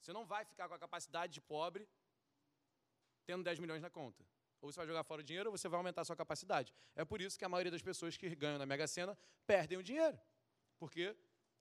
Você 0.00 0.12
não 0.12 0.24
vai 0.24 0.44
ficar 0.44 0.68
com 0.68 0.74
a 0.74 0.78
capacidade 0.78 1.32
de 1.32 1.40
pobre 1.40 1.88
tendo 3.24 3.42
10 3.42 3.58
milhões 3.58 3.82
na 3.82 3.90
conta. 3.90 4.24
Ou 4.60 4.70
você 4.70 4.76
vai 4.76 4.86
jogar 4.86 5.02
fora 5.02 5.20
o 5.20 5.24
dinheiro 5.24 5.50
ou 5.50 5.56
você 5.56 5.68
vai 5.68 5.78
aumentar 5.78 6.02
a 6.02 6.04
sua 6.04 6.16
capacidade. 6.16 6.72
É 6.94 7.04
por 7.04 7.20
isso 7.20 7.38
que 7.38 7.44
a 7.44 7.48
maioria 7.48 7.70
das 7.70 7.82
pessoas 7.82 8.16
que 8.16 8.34
ganham 8.36 8.58
na 8.58 8.66
Mega 8.66 8.86
Sena 8.86 9.18
perdem 9.46 9.78
o 9.78 9.82
dinheiro. 9.82 10.18
Porque 10.78 11.16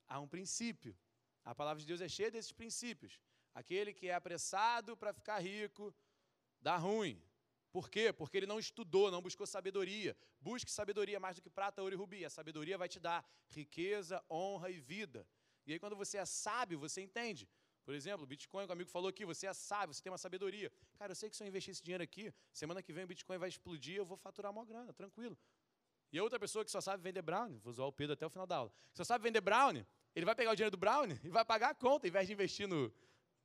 há 0.07 0.19
um 0.19 0.27
princípio. 0.27 0.95
A 1.43 1.55
palavra 1.55 1.81
de 1.81 1.87
Deus 1.87 2.01
é 2.01 2.07
cheia 2.07 2.29
desses 2.29 2.51
princípios. 2.51 3.19
Aquele 3.53 3.93
que 3.93 4.07
é 4.07 4.13
apressado 4.13 4.95
para 4.95 5.11
ficar 5.13 5.39
rico, 5.39 5.93
dá 6.61 6.77
ruim. 6.77 7.21
Por 7.71 7.89
quê? 7.89 8.11
Porque 8.11 8.37
ele 8.37 8.45
não 8.45 8.59
estudou, 8.59 9.09
não 9.09 9.21
buscou 9.21 9.47
sabedoria. 9.47 10.15
Busque 10.39 10.69
sabedoria 10.69 11.19
mais 11.19 11.37
do 11.37 11.41
que 11.41 11.49
prata, 11.49 11.81
ouro 11.81 11.95
e 11.95 11.97
rubi. 11.97 12.25
A 12.25 12.29
sabedoria 12.29 12.77
vai 12.77 12.89
te 12.89 12.99
dar 12.99 13.25
riqueza, 13.47 14.23
honra 14.29 14.69
e 14.69 14.79
vida. 14.79 15.25
E 15.65 15.73
aí, 15.73 15.79
quando 15.79 15.95
você 15.95 16.17
é 16.17 16.25
sábio, 16.25 16.77
você 16.79 17.01
entende. 17.01 17.47
Por 17.83 17.95
exemplo, 17.95 18.25
Bitcoin, 18.25 18.65
o 18.65 18.71
amigo 18.71 18.89
falou 18.89 19.09
aqui, 19.09 19.25
você 19.25 19.47
é 19.47 19.53
sábio, 19.53 19.93
você 19.93 20.01
tem 20.01 20.11
uma 20.11 20.17
sabedoria. 20.17 20.71
Cara, 20.97 21.11
eu 21.11 21.15
sei 21.15 21.29
que 21.29 21.35
se 21.35 21.43
eu 21.43 21.47
investir 21.47 21.71
esse 21.71 21.81
dinheiro 21.81 22.03
aqui, 22.03 22.33
semana 22.53 22.81
que 22.83 22.93
vem 22.93 23.05
o 23.05 23.07
Bitcoin 23.07 23.37
vai 23.37 23.49
explodir, 23.49 23.95
eu 23.95 24.05
vou 24.05 24.17
faturar 24.17 24.51
uma 24.51 24.63
grana, 24.65 24.93
tranquilo. 24.93 25.37
E 26.11 26.19
a 26.19 26.23
outra 26.23 26.39
pessoa 26.39 26.63
que 26.63 26.69
só 26.69 26.81
sabe 26.81 27.01
vender 27.01 27.21
brownie, 27.21 27.57
vou 27.59 27.71
usar 27.71 27.85
o 27.85 27.91
Pedro 27.91 28.13
até 28.13 28.25
o 28.25 28.29
final 28.29 28.45
da 28.45 28.57
aula, 28.57 28.73
que 28.91 28.97
só 28.97 29.03
sabe 29.03 29.23
vender 29.23 29.41
brownie, 29.41 29.85
ele 30.13 30.25
vai 30.25 30.35
pegar 30.35 30.51
o 30.51 30.55
dinheiro 30.55 30.71
do 30.71 30.77
brownie 30.77 31.19
e 31.23 31.29
vai 31.29 31.45
pagar 31.45 31.69
a 31.69 31.75
conta, 31.75 32.05
ao 32.05 32.09
invés 32.09 32.27
de 32.27 32.33
investir 32.33 32.67
no, 32.67 32.93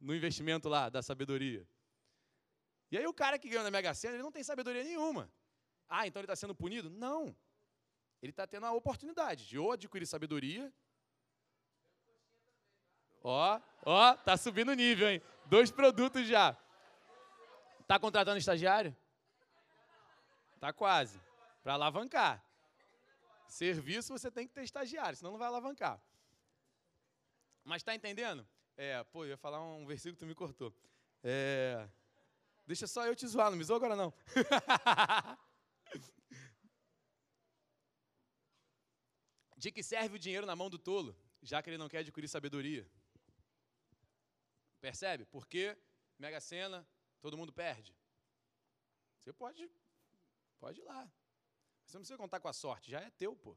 no 0.01 0.15
investimento 0.15 0.69
lá 0.69 0.89
da 0.89 1.01
sabedoria. 1.03 1.67
E 2.91 2.99
aí 2.99 3.07
o 3.07 3.13
cara 3.13 3.39
que 3.39 3.49
ganhou 3.49 3.65
na 3.65 3.71
Mega 3.71 3.93
Sena, 3.95 4.15
ele 4.15 4.23
não 4.23 4.33
tem 4.33 4.43
sabedoria 4.43 4.85
nenhuma. 4.85 5.31
Ah, 5.89 6.07
então 6.07 6.21
ele 6.21 6.27
está 6.27 6.37
sendo 6.37 6.55
punido? 6.55 6.91
Não. 6.91 7.37
Ele 8.23 8.31
está 8.31 8.47
tendo 8.47 8.67
a 8.67 8.73
oportunidade 8.73 9.47
de 9.47 9.59
ou 9.59 9.73
adquirir 9.73 10.07
sabedoria. 10.07 10.73
Ó, 13.23 13.61
ó, 13.85 14.15
tá 14.15 14.37
subindo 14.37 14.71
o 14.71 14.75
nível, 14.75 15.09
hein? 15.09 15.23
Dois 15.47 15.71
produtos 15.71 16.27
já. 16.27 16.57
Tá 17.87 17.99
contratando 17.99 18.39
estagiário? 18.39 18.97
Tá 20.61 20.73
quase. 20.73 21.21
Para 21.63 21.75
alavancar. 21.75 22.43
Serviço 23.49 24.13
você 24.13 24.31
tem 24.31 24.47
que 24.47 24.55
ter 24.55 24.63
estagiário, 24.63 25.17
senão 25.17 25.33
não 25.33 25.39
vai 25.39 25.49
alavancar. 25.49 26.01
Mas 27.65 27.83
está 27.83 27.95
entendendo? 27.95 28.47
É, 28.77 29.03
pô, 29.05 29.25
eu 29.25 29.31
ia 29.31 29.37
falar 29.37 29.61
um 29.61 29.87
versículo 29.87 30.15
que 30.15 30.21
tu 30.21 30.27
me 30.27 30.35
cortou. 30.35 30.73
É, 31.23 31.89
deixa 32.67 32.87
só 32.87 33.07
eu 33.07 33.15
te 33.15 33.27
zoar, 33.27 33.51
não 33.51 33.59
me 33.59 33.65
zoa 33.65 33.77
agora 33.77 33.97
não. 33.97 34.13
De 39.57 39.73
que 39.73 39.83
serve 39.83 40.17
o 40.17 40.19
dinheiro 40.19 40.47
na 40.47 40.55
mão 40.55 40.69
do 40.69 40.79
tolo, 40.79 41.17
já 41.43 41.63
que 41.63 41.71
ele 41.71 41.79
não 41.79 41.89
quer 41.89 41.99
adquirir 41.99 42.29
sabedoria? 42.29 42.87
Percebe? 44.81 45.25
Porque 45.25 45.77
Mega 46.19 46.41
Sena, 46.41 46.87
todo 47.21 47.37
mundo 47.37 47.53
perde. 47.53 47.97
Você 49.21 49.33
pode, 49.33 49.71
pode 50.61 50.81
ir 50.81 50.85
lá. 50.85 51.11
Você 51.85 51.97
não 51.97 52.03
precisa 52.03 52.19
contar 52.19 52.39
com 52.41 52.49
a 52.49 52.53
sorte, 52.53 52.91
já 52.91 53.01
é 53.01 53.11
teu, 53.11 53.35
pô. 53.35 53.57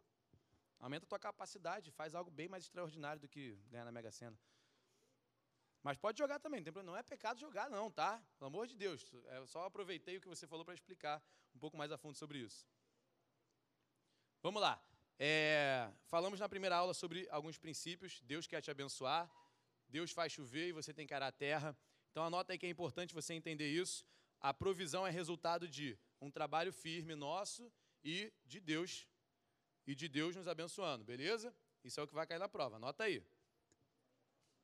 Aumenta 0.79 1.05
a 1.05 1.09
tua 1.09 1.19
capacidade, 1.19 1.91
faz 1.91 2.15
algo 2.15 2.31
bem 2.31 2.47
mais 2.47 2.63
extraordinário 2.63 3.21
do 3.21 3.27
que 3.27 3.55
ganhar 3.67 3.85
na 3.85 3.91
Mega 3.91 4.11
Sena. 4.11 4.39
Mas 5.81 5.97
pode 5.97 6.17
jogar 6.17 6.39
também, 6.39 6.63
não 6.83 6.95
é 6.95 7.01
pecado 7.01 7.39
jogar, 7.39 7.69
não, 7.69 7.89
tá? 7.89 8.21
Pelo 8.37 8.47
amor 8.47 8.67
de 8.67 8.75
Deus. 8.75 9.05
Eu 9.31 9.47
só 9.47 9.65
aproveitei 9.65 10.17
o 10.17 10.21
que 10.21 10.27
você 10.27 10.45
falou 10.45 10.65
para 10.65 10.73
explicar 10.73 11.23
um 11.55 11.59
pouco 11.59 11.77
mais 11.77 11.91
a 11.91 11.97
fundo 11.97 12.15
sobre 12.15 12.39
isso. 12.39 12.67
Vamos 14.41 14.61
lá. 14.61 14.81
É, 15.17 15.91
falamos 16.05 16.39
na 16.39 16.47
primeira 16.47 16.75
aula 16.75 16.93
sobre 16.93 17.27
alguns 17.29 17.57
princípios. 17.57 18.21
Deus 18.21 18.45
quer 18.45 18.61
te 18.61 18.71
abençoar. 18.71 19.29
Deus 19.87 20.11
faz 20.11 20.31
chover 20.33 20.67
e 20.67 20.71
você 20.71 20.93
tem 20.93 21.07
que 21.07 21.13
arar 21.13 21.27
a 21.27 21.31
terra. 21.31 21.77
Então 22.11 22.23
anota 22.23 22.53
aí 22.53 22.57
que 22.57 22.65
é 22.65 22.69
importante 22.69 23.13
você 23.13 23.33
entender 23.33 23.69
isso. 23.69 24.05
A 24.39 24.53
provisão 24.53 25.05
é 25.05 25.09
resultado 25.09 25.67
de 25.67 25.97
um 26.21 26.29
trabalho 26.29 26.71
firme 26.71 27.15
nosso 27.15 27.71
e 28.03 28.31
de 28.45 28.59
Deus 28.59 29.07
e 29.85 29.95
de 29.95 30.07
Deus 30.07 30.35
nos 30.35 30.47
abençoando, 30.47 31.03
beleza? 31.03 31.53
Isso 31.83 31.99
é 31.99 32.03
o 32.03 32.07
que 32.07 32.13
vai 32.13 32.27
cair 32.27 32.39
na 32.39 32.47
prova. 32.47 32.75
Anota 32.75 33.03
aí. 33.03 33.23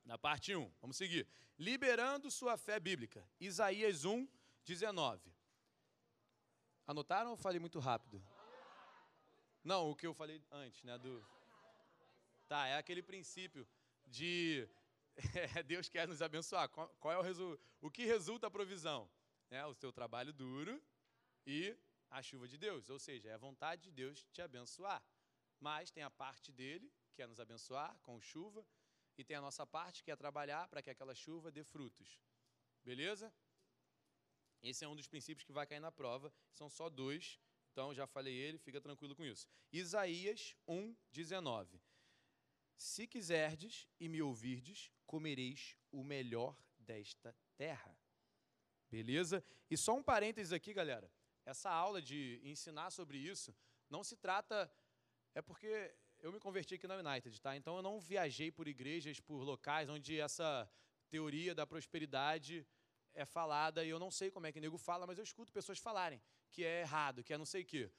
Na 0.06 0.16
parte 0.16 0.54
1, 0.54 0.72
vamos 0.80 0.96
seguir. 0.96 1.26
Liberando 1.58 2.30
sua 2.30 2.56
fé 2.56 2.78
bíblica. 2.78 3.28
Isaías 3.40 4.04
1, 4.04 4.28
19. 4.64 5.34
Anotaram 6.86 7.32
ou 7.32 7.36
falei 7.36 7.58
muito 7.58 7.80
rápido? 7.80 8.24
Não, 9.64 9.90
o 9.90 9.96
que 9.96 10.06
eu 10.06 10.14
falei 10.14 10.40
antes, 10.52 10.84
né? 10.84 10.96
Do... 10.96 11.26
Tá, 12.46 12.68
é 12.68 12.76
aquele 12.76 13.02
princípio 13.02 13.66
de 14.06 14.68
é, 15.56 15.62
Deus 15.64 15.88
quer 15.88 16.06
nos 16.06 16.22
abençoar. 16.22 16.68
Qual, 16.68 16.88
qual 17.00 17.12
é 17.12 17.18
o 17.18 17.22
resultado? 17.22 17.60
O 17.80 17.90
que 17.90 18.04
resulta 18.04 18.46
a 18.46 18.50
provisão? 18.50 19.10
É 19.50 19.66
o 19.66 19.74
seu 19.74 19.92
trabalho 19.92 20.32
duro 20.32 20.80
e 21.44 21.76
a 22.08 22.22
chuva 22.22 22.46
de 22.46 22.56
Deus. 22.56 22.88
Ou 22.90 23.00
seja, 23.00 23.30
é 23.30 23.32
a 23.32 23.38
vontade 23.38 23.82
de 23.82 23.90
Deus 23.90 24.24
te 24.32 24.40
abençoar. 24.40 25.02
Mas 25.58 25.90
tem 25.90 26.04
a 26.04 26.10
parte 26.10 26.52
dele, 26.52 26.92
que 27.12 27.22
é 27.22 27.26
nos 27.26 27.40
abençoar 27.40 27.98
com 28.02 28.20
chuva, 28.20 28.64
e 29.18 29.24
tem 29.24 29.36
a 29.36 29.40
nossa 29.40 29.66
parte, 29.66 30.02
que 30.02 30.10
é 30.10 30.16
trabalhar 30.16 30.68
para 30.68 30.82
que 30.82 30.90
aquela 30.90 31.14
chuva 31.14 31.50
dê 31.50 31.64
frutos. 31.64 32.20
Beleza? 32.84 33.32
Esse 34.62 34.84
é 34.84 34.88
um 34.88 34.96
dos 34.96 35.08
princípios 35.08 35.44
que 35.44 35.52
vai 35.52 35.66
cair 35.66 35.80
na 35.80 35.92
prova. 35.92 36.32
São 36.52 36.68
só 36.68 36.88
dois, 36.88 37.38
então, 37.76 37.92
já 37.92 38.06
falei 38.06 38.34
ele, 38.34 38.56
fica 38.56 38.80
tranquilo 38.80 39.14
com 39.14 39.22
isso. 39.22 39.46
Isaías 39.70 40.56
1, 40.66 40.96
19. 41.12 41.78
Se 42.74 43.06
quiserdes 43.06 43.86
e 44.00 44.08
me 44.08 44.22
ouvirdes, 44.22 44.90
comereis 45.04 45.76
o 45.92 46.02
melhor 46.02 46.58
desta 46.78 47.36
terra. 47.54 47.94
Beleza? 48.90 49.44
E 49.70 49.76
só 49.76 49.94
um 49.94 50.02
parênteses 50.02 50.54
aqui, 50.54 50.72
galera. 50.72 51.12
Essa 51.44 51.68
aula 51.70 52.00
de 52.00 52.40
ensinar 52.42 52.90
sobre 52.90 53.18
isso 53.18 53.54
não 53.90 54.02
se 54.02 54.16
trata. 54.16 54.72
É 55.34 55.42
porque 55.42 55.94
eu 56.26 56.32
me 56.32 56.40
converti 56.40 56.74
aqui 56.74 56.88
na 56.88 56.96
United, 56.96 57.40
tá? 57.40 57.56
Então 57.56 57.76
eu 57.76 57.82
não 57.82 58.00
viajei 58.00 58.50
por 58.50 58.66
igrejas, 58.66 59.20
por 59.20 59.44
locais 59.44 59.88
onde 59.88 60.18
essa 60.18 60.68
teoria 61.08 61.54
da 61.54 61.64
prosperidade 61.64 62.66
é 63.14 63.24
falada 63.24 63.84
e 63.84 63.88
eu 63.88 64.00
não 64.00 64.10
sei 64.10 64.28
como 64.28 64.44
é 64.44 64.50
que 64.50 64.58
o 64.58 64.60
nego 64.60 64.76
fala, 64.76 65.06
mas 65.06 65.18
eu 65.18 65.22
escuto 65.22 65.52
pessoas 65.52 65.78
falarem 65.78 66.20
que 66.50 66.64
é 66.64 66.80
errado, 66.80 67.22
que 67.22 67.32
é 67.32 67.38
não 67.38 67.46
sei 67.46 67.62
o 67.62 67.64
quê. 67.64 67.92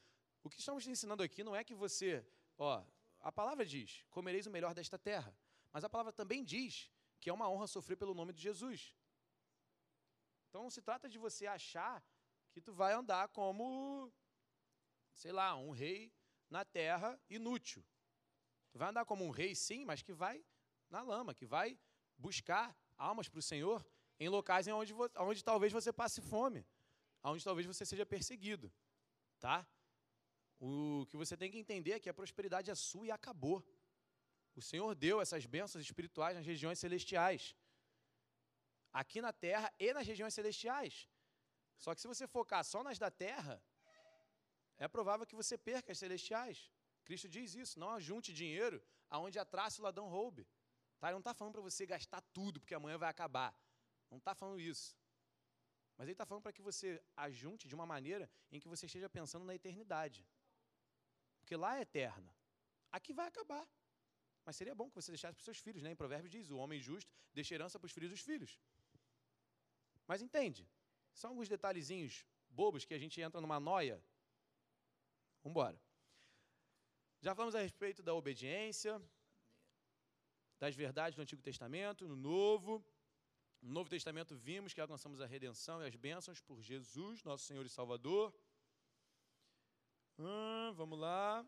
O 0.44 0.50
que 0.50 0.60
estamos 0.60 0.84
te 0.84 0.90
ensinando 0.90 1.24
aqui 1.24 1.42
não 1.42 1.56
é 1.56 1.64
que 1.64 1.74
você, 1.74 2.26
ó, 2.58 2.84
a 3.22 3.32
palavra 3.32 3.66
diz: 3.66 4.04
comereis 4.10 4.46
o 4.46 4.52
melhor 4.52 4.74
desta 4.74 5.00
terra. 5.00 5.34
Mas 5.72 5.86
a 5.86 5.90
palavra 5.90 6.12
também 6.12 6.44
diz 6.44 6.92
que 7.22 7.30
é 7.30 7.34
uma 7.34 7.50
honra 7.50 7.66
sofrer 7.66 7.96
pelo 7.96 8.14
nome 8.14 8.34
de 8.34 8.42
Jesus. 8.42 8.94
Então 10.50 10.64
não 10.64 10.70
se 10.70 10.82
trata 10.82 11.08
de 11.08 11.18
você 11.18 11.48
achar 11.48 12.06
que 12.52 12.60
tu 12.60 12.74
vai 12.74 12.92
andar 12.92 13.30
como, 13.30 14.12
sei 15.14 15.32
lá, 15.32 15.56
um 15.56 15.72
rei 15.72 16.12
na 16.50 16.66
terra 16.66 17.18
inútil. 17.30 17.86
Tu 18.78 18.80
vai 18.80 18.90
andar 18.90 19.06
como 19.06 19.26
um 19.26 19.32
rei, 19.32 19.56
sim, 19.56 19.84
mas 19.84 20.04
que 20.04 20.14
vai 20.14 20.46
na 20.88 21.02
lama, 21.02 21.34
que 21.34 21.48
vai 21.48 21.80
buscar 22.16 22.78
almas 22.96 23.28
para 23.28 23.40
o 23.40 23.42
Senhor 23.42 23.84
em 24.20 24.30
locais 24.30 24.68
onde, 24.68 24.94
onde 25.18 25.44
talvez 25.44 25.74
você 25.74 25.92
passe 25.92 26.22
fome 26.22 26.64
onde 27.24 27.44
talvez 27.44 27.66
você 27.66 27.84
seja 27.86 28.06
perseguido, 28.06 28.72
tá? 29.40 29.68
O 30.60 31.06
que 31.10 31.18
você 31.18 31.36
tem 31.36 31.50
que 31.52 31.58
entender 31.58 31.94
é 31.94 32.00
que 32.00 32.08
a 32.08 32.14
prosperidade 32.14 32.70
é 32.70 32.76
sua 32.76 33.08
e 33.08 33.12
acabou. 33.12 33.64
O 34.56 34.62
Senhor 34.62 34.94
deu 34.96 35.20
essas 35.22 35.46
bênçãos 35.46 35.84
espirituais 35.84 36.36
nas 36.36 36.46
regiões 36.46 36.80
celestiais. 36.80 37.56
Aqui 38.94 39.22
na 39.22 39.34
terra 39.34 39.74
e 39.80 39.92
nas 39.92 40.06
regiões 40.06 40.36
celestiais. 40.36 41.10
Só 41.78 41.94
que 41.96 42.02
se 42.02 42.08
você 42.08 42.28
focar 42.28 42.64
só 42.64 42.84
nas 42.84 43.00
da 43.00 43.10
terra, 43.12 43.60
é 44.78 44.88
provável 44.88 45.26
que 45.26 45.36
você 45.36 45.58
perca 45.58 45.92
as 45.92 45.98
celestiais. 45.98 46.72
Cristo 47.08 47.28
diz 47.36 47.56
isso, 47.56 47.80
não 47.80 47.90
ajunte 47.92 48.34
dinheiro 48.42 48.78
aonde 49.10 49.40
a 49.40 49.46
traça 49.54 49.82
o 49.82 49.84
ladrão 49.88 50.08
roube. 50.16 50.44
Tá? 51.00 51.08
Ele 51.08 51.14
não 51.14 51.26
está 51.26 51.34
falando 51.34 51.54
para 51.54 51.62
você 51.70 51.86
gastar 51.86 52.22
tudo, 52.38 52.60
porque 52.60 52.76
amanhã 52.76 52.98
vai 52.98 53.10
acabar. 53.10 53.52
Não 54.12 54.18
está 54.18 54.34
falando 54.36 54.60
isso. 54.60 54.90
Mas 55.98 56.06
ele 56.06 56.12
está 56.16 56.26
falando 56.26 56.44
para 56.44 56.52
que 56.58 56.62
você 56.62 57.02
ajunte 57.16 57.66
de 57.70 57.76
uma 57.76 57.86
maneira 57.86 58.30
em 58.52 58.60
que 58.60 58.68
você 58.68 58.86
esteja 58.88 59.10
pensando 59.10 59.46
na 59.46 59.56
eternidade. 59.56 60.28
Porque 61.40 61.56
lá 61.56 61.78
é 61.78 61.82
eterna. 61.82 62.32
Aqui 62.92 63.14
vai 63.14 63.28
acabar. 63.28 63.66
Mas 64.44 64.58
seria 64.58 64.76
bom 64.76 64.90
que 64.90 64.96
você 64.96 65.12
deixasse 65.12 65.34
para 65.34 65.42
os 65.42 65.46
seus 65.46 65.60
filhos. 65.60 65.82
Né? 65.84 65.92
Em 65.92 65.96
Provérbios 65.96 66.32
diz: 66.32 66.50
o 66.50 66.58
homem 66.58 66.80
justo 66.80 67.10
deixa 67.34 67.56
herança 67.56 67.80
para 67.80 67.88
os 67.88 67.94
filhos 67.94 68.12
dos 68.12 68.20
filhos. 68.20 68.60
Mas 70.06 70.22
entende? 70.22 70.70
São 71.14 71.30
alguns 71.32 71.48
detalhezinhos 71.48 72.26
bobos 72.50 72.84
que 72.84 72.94
a 72.94 73.00
gente 73.00 73.20
entra 73.22 73.40
numa 73.40 73.60
noia. 73.60 74.04
Vamos 75.42 75.54
embora. 75.54 75.87
Já 77.20 77.34
falamos 77.34 77.56
a 77.56 77.62
respeito 77.62 78.04
da 78.04 78.14
obediência, 78.14 79.02
das 80.60 80.76
verdades 80.76 81.16
do 81.16 81.22
Antigo 81.22 81.42
Testamento, 81.42 82.08
no 82.08 82.16
Novo. 82.16 82.86
No 83.60 83.72
Novo 83.72 83.90
Testamento 83.90 84.36
vimos 84.36 84.72
que 84.72 84.80
alcançamos 84.80 85.20
a 85.20 85.26
redenção 85.26 85.82
e 85.82 85.88
as 85.88 85.96
bênçãos 85.96 86.40
por 86.42 86.62
Jesus, 86.62 87.24
nosso 87.24 87.44
Senhor 87.46 87.66
e 87.66 87.70
Salvador. 87.70 88.32
Hum, 90.20 90.74
vamos 90.76 91.00
lá. 91.00 91.44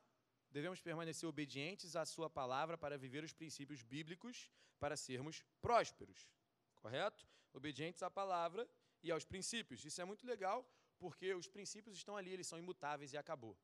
Devemos 0.49 0.81
permanecer 0.81 1.29
obedientes 1.29 1.95
à 1.95 2.03
Sua 2.03 2.29
palavra 2.31 2.75
para 2.75 2.97
viver 2.97 3.23
os 3.23 3.31
princípios 3.31 3.83
bíblicos, 3.83 4.49
para 4.79 4.97
sermos 4.97 5.43
prósperos. 5.61 6.27
Correto? 6.73 7.27
Obedientes 7.53 8.01
à 8.01 8.09
palavra 8.09 8.67
e 9.03 9.11
aos 9.11 9.23
princípios. 9.23 9.85
Isso 9.85 10.01
é 10.01 10.05
muito 10.05 10.25
legal, 10.25 10.67
porque 10.97 11.31
os 11.35 11.47
princípios 11.47 11.95
estão 11.95 12.17
ali, 12.17 12.31
eles 12.31 12.47
são 12.47 12.57
imutáveis 12.57 13.13
e 13.13 13.17
acabou. 13.17 13.55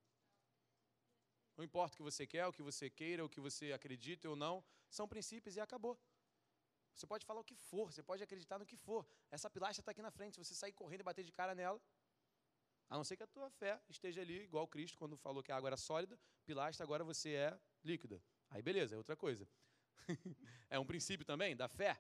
Não 1.58 1.64
importa 1.64 1.94
o 1.96 1.98
que 1.98 2.04
você 2.04 2.28
quer, 2.28 2.46
o 2.48 2.52
que 2.52 2.62
você 2.62 2.90
queira, 2.90 3.24
o 3.24 3.30
que 3.30 3.40
você 3.40 3.72
acredita 3.72 4.30
ou 4.30 4.36
não, 4.36 4.64
são 4.90 5.08
princípios 5.08 5.56
e 5.56 5.60
acabou. 5.60 5.98
Você 6.94 7.06
pode 7.06 7.26
falar 7.26 7.42
o 7.42 7.44
que 7.44 7.56
for, 7.56 7.92
você 7.92 8.04
pode 8.04 8.24
acreditar 8.24 8.58
no 8.58 8.66
que 8.66 8.78
for. 8.78 9.06
Essa 9.30 9.50
pilastra 9.50 9.82
está 9.82 9.92
aqui 9.92 10.02
na 10.02 10.12
frente. 10.12 10.36
Se 10.36 10.44
você 10.44 10.56
sair 10.56 10.72
correndo 10.72 11.02
e 11.02 11.04
bater 11.04 11.24
de 11.24 11.32
cara 11.32 11.54
nela, 11.54 11.82
a 12.90 12.96
não 12.96 13.04
ser 13.04 13.18
que 13.18 13.24
a 13.24 13.28
tua 13.28 13.50
fé 13.50 13.82
esteja 13.90 14.22
ali, 14.22 14.44
igual 14.44 14.68
Cristo, 14.68 14.98
quando 14.98 15.18
falou 15.18 15.42
que 15.42 15.52
a 15.52 15.58
água 15.58 15.70
era 15.70 15.78
sólida, 15.78 16.18
pilastra, 16.46 16.86
agora 16.86 17.04
você 17.04 17.34
é 17.34 17.60
líquida. 17.84 18.22
Aí 18.50 18.62
beleza, 18.62 18.96
é 18.96 18.98
outra 18.98 19.16
coisa. 19.16 19.48
é 20.70 20.80
um 20.80 20.86
princípio 20.86 21.26
também 21.26 21.56
da 21.56 21.68
fé. 21.68 22.00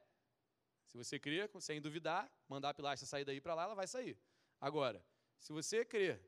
Se 0.86 0.98
você 0.98 1.20
crer, 1.20 1.50
sem 1.60 1.82
duvidar, 1.82 2.32
mandar 2.48 2.70
a 2.70 2.74
pilastra 2.74 3.08
sair 3.08 3.26
daí 3.26 3.42
para 3.42 3.56
lá, 3.56 3.64
ela 3.64 3.76
vai 3.76 3.88
sair. 3.88 4.18
Agora, 4.62 5.04
se 5.40 5.52
você 5.52 5.84
crer 5.84 6.22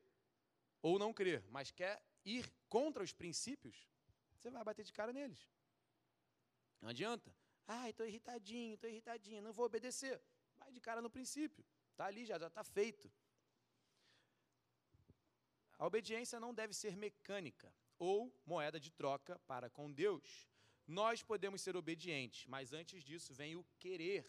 ou 0.82 0.98
não 0.98 1.14
crer, 1.14 1.46
mas 1.50 1.72
quer 1.72 2.04
ir 2.26 2.52
contra 2.70 3.03
os 3.03 3.13
princípios, 3.13 3.88
você 4.36 4.49
vai 4.49 4.63
bater 4.63 4.84
de 4.86 4.93
cara 4.93 5.13
neles. 5.13 5.49
Não 6.82 6.89
adianta. 6.89 7.34
Ai, 7.68 7.89
estou 7.89 8.05
irritadinho, 8.05 8.76
estou 8.76 8.89
irritadinho, 8.89 9.41
não 9.41 9.51
vou 9.51 9.65
obedecer. 9.65 10.22
Vai 10.57 10.72
de 10.72 10.80
cara 10.80 11.01
no 11.01 11.09
princípio. 11.09 11.65
Está 11.91 12.05
ali, 12.05 12.26
já 12.26 12.38
está 12.38 12.63
feito. 12.63 13.11
A 15.78 15.86
obediência 15.86 16.39
não 16.39 16.53
deve 16.53 16.74
ser 16.74 16.95
mecânica 16.95 17.74
ou 17.99 18.34
moeda 18.45 18.80
de 18.80 18.91
troca 18.91 19.38
para 19.39 19.70
com 19.70 19.91
Deus. 19.91 20.47
Nós 20.88 21.22
podemos 21.22 21.61
ser 21.61 21.76
obedientes, 21.76 22.45
mas 22.47 22.72
antes 22.72 23.03
disso 23.03 23.34
vem 23.34 23.55
o 23.55 23.65
querer. 23.78 24.26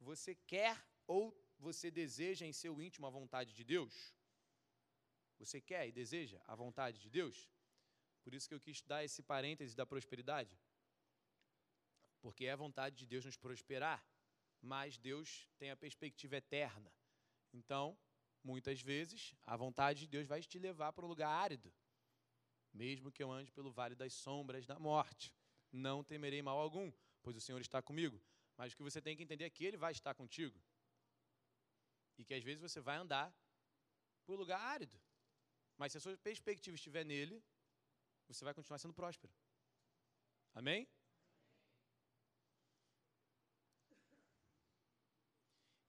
Você 0.00 0.34
quer 0.34 0.76
ou 1.06 1.36
você 1.58 1.90
deseja 1.90 2.44
em 2.44 2.52
seu 2.52 2.80
íntimo 2.80 3.06
a 3.06 3.10
vontade 3.10 3.52
de 3.54 3.62
Deus? 3.62 4.14
Você 5.40 5.58
quer 5.58 5.88
e 5.88 5.92
deseja 5.92 6.38
a 6.46 6.54
vontade 6.54 7.00
de 7.00 7.08
Deus? 7.08 7.48
Por 8.22 8.34
isso 8.34 8.46
que 8.46 8.54
eu 8.54 8.60
quis 8.60 8.82
dar 8.82 9.02
esse 9.02 9.22
parêntese 9.22 9.74
da 9.74 9.86
prosperidade. 9.86 10.54
Porque 12.20 12.44
é 12.44 12.52
a 12.52 12.56
vontade 12.56 12.94
de 12.94 13.06
Deus 13.06 13.24
nos 13.24 13.38
prosperar, 13.38 14.06
mas 14.60 14.98
Deus 14.98 15.48
tem 15.58 15.70
a 15.70 15.76
perspectiva 15.76 16.36
eterna. 16.36 16.92
Então, 17.54 17.98
muitas 18.44 18.82
vezes, 18.82 19.34
a 19.46 19.56
vontade 19.56 20.00
de 20.00 20.08
Deus 20.08 20.26
vai 20.26 20.42
te 20.42 20.58
levar 20.58 20.92
para 20.92 21.06
um 21.06 21.08
lugar 21.08 21.30
árido. 21.30 21.72
Mesmo 22.70 23.10
que 23.10 23.22
eu 23.22 23.32
ande 23.32 23.50
pelo 23.50 23.72
vale 23.72 23.94
das 23.94 24.12
sombras 24.12 24.66
da 24.66 24.78
morte, 24.78 25.34
não 25.72 26.04
temerei 26.04 26.42
mal 26.42 26.58
algum, 26.58 26.92
pois 27.22 27.34
o 27.34 27.40
Senhor 27.40 27.62
está 27.62 27.80
comigo. 27.80 28.20
Mas 28.58 28.74
o 28.74 28.76
que 28.76 28.82
você 28.82 29.00
tem 29.00 29.16
que 29.16 29.22
entender 29.22 29.44
é 29.44 29.50
que 29.50 29.64
Ele 29.64 29.78
vai 29.78 29.92
estar 29.92 30.14
contigo. 30.14 30.60
E 32.18 32.24
que 32.26 32.34
às 32.34 32.44
vezes 32.44 32.60
você 32.60 32.78
vai 32.78 32.98
andar 32.98 33.34
por 34.26 34.34
um 34.34 34.38
lugar 34.38 34.60
árido. 34.60 35.00
Mas 35.80 35.92
se 35.92 35.98
a 35.98 36.00
sua 36.02 36.14
perspectiva 36.18 36.74
estiver 36.74 37.04
nele, 37.06 37.42
você 38.28 38.44
vai 38.44 38.52
continuar 38.52 38.78
sendo 38.78 38.92
próspero. 38.92 39.32
Amém? 40.52 40.86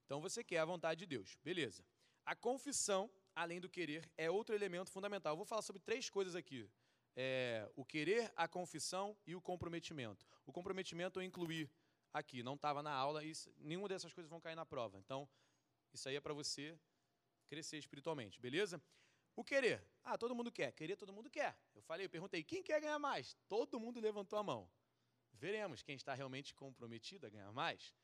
Então 0.06 0.22
você 0.22 0.46
quer 0.46 0.60
a 0.60 0.66
vontade 0.66 1.00
de 1.00 1.06
Deus. 1.06 1.38
Beleza. 1.44 1.84
A 2.26 2.34
confissão, 2.34 3.12
além 3.36 3.60
do 3.60 3.70
querer, 3.70 4.10
é 4.18 4.32
outro 4.32 4.56
elemento 4.56 4.90
fundamental. 4.90 5.34
Eu 5.34 5.38
vou 5.38 5.46
falar 5.46 5.62
sobre 5.62 5.82
três 5.82 6.10
coisas 6.10 6.38
aqui. 6.38 6.72
É, 7.14 7.70
o 7.76 7.84
querer, 7.84 8.32
a 8.38 8.48
confissão 8.48 9.18
e 9.28 9.36
o 9.36 9.42
comprometimento. 9.42 10.26
O 10.46 10.54
comprometimento 10.54 11.20
eu 11.20 11.24
incluí 11.24 11.70
aqui, 12.14 12.42
não 12.42 12.54
estava 12.54 12.82
na 12.82 12.94
aula, 12.94 13.26
e 13.26 13.34
nenhuma 13.58 13.90
dessas 13.90 14.14
coisas 14.14 14.30
vão 14.30 14.40
cair 14.40 14.56
na 14.56 14.66
prova. 14.66 14.98
Então, 14.98 15.28
isso 15.94 16.08
aí 16.08 16.16
é 16.16 16.22
para 16.22 16.34
você 16.34 16.80
crescer 17.50 17.78
espiritualmente, 17.78 18.40
beleza? 18.40 18.82
O 19.36 19.44
querer. 19.44 19.84
Ah, 20.04 20.18
todo 20.18 20.36
mundo 20.36 20.52
quer. 20.52 20.72
Querer, 20.74 20.96
todo 20.96 21.14
mundo 21.14 21.30
quer. 21.30 21.58
Eu 21.74 21.82
falei, 21.82 22.06
eu 22.06 22.10
perguntei, 22.10 22.44
quem 22.44 22.62
quer 22.62 22.82
ganhar 22.82 23.00
mais? 23.00 23.38
Todo 23.48 23.80
mundo 23.80 24.00
levantou 24.00 24.38
a 24.38 24.44
mão. 24.44 24.70
Veremos 25.34 25.82
quem 25.82 25.96
está 25.96 26.14
realmente 26.14 26.54
comprometido 26.54 27.26
a 27.26 27.30
ganhar 27.30 27.52
mais. 27.52 27.96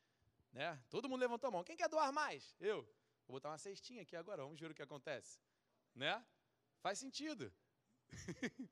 Né? 0.52 0.82
Todo 0.88 1.08
mundo 1.08 1.20
levantou 1.20 1.48
a 1.48 1.50
mão. 1.50 1.64
Quem 1.64 1.76
quer 1.76 1.88
doar 1.88 2.12
mais? 2.12 2.56
Eu. 2.58 2.82
Vou 3.26 3.34
botar 3.36 3.50
uma 3.50 3.58
cestinha 3.58 4.02
aqui 4.02 4.16
agora, 4.16 4.42
vamos 4.42 4.58
ver 4.58 4.70
o 4.70 4.74
que 4.74 4.82
acontece. 4.82 5.38
Né? 5.94 6.24
Faz 6.80 6.98
sentido. 6.98 7.52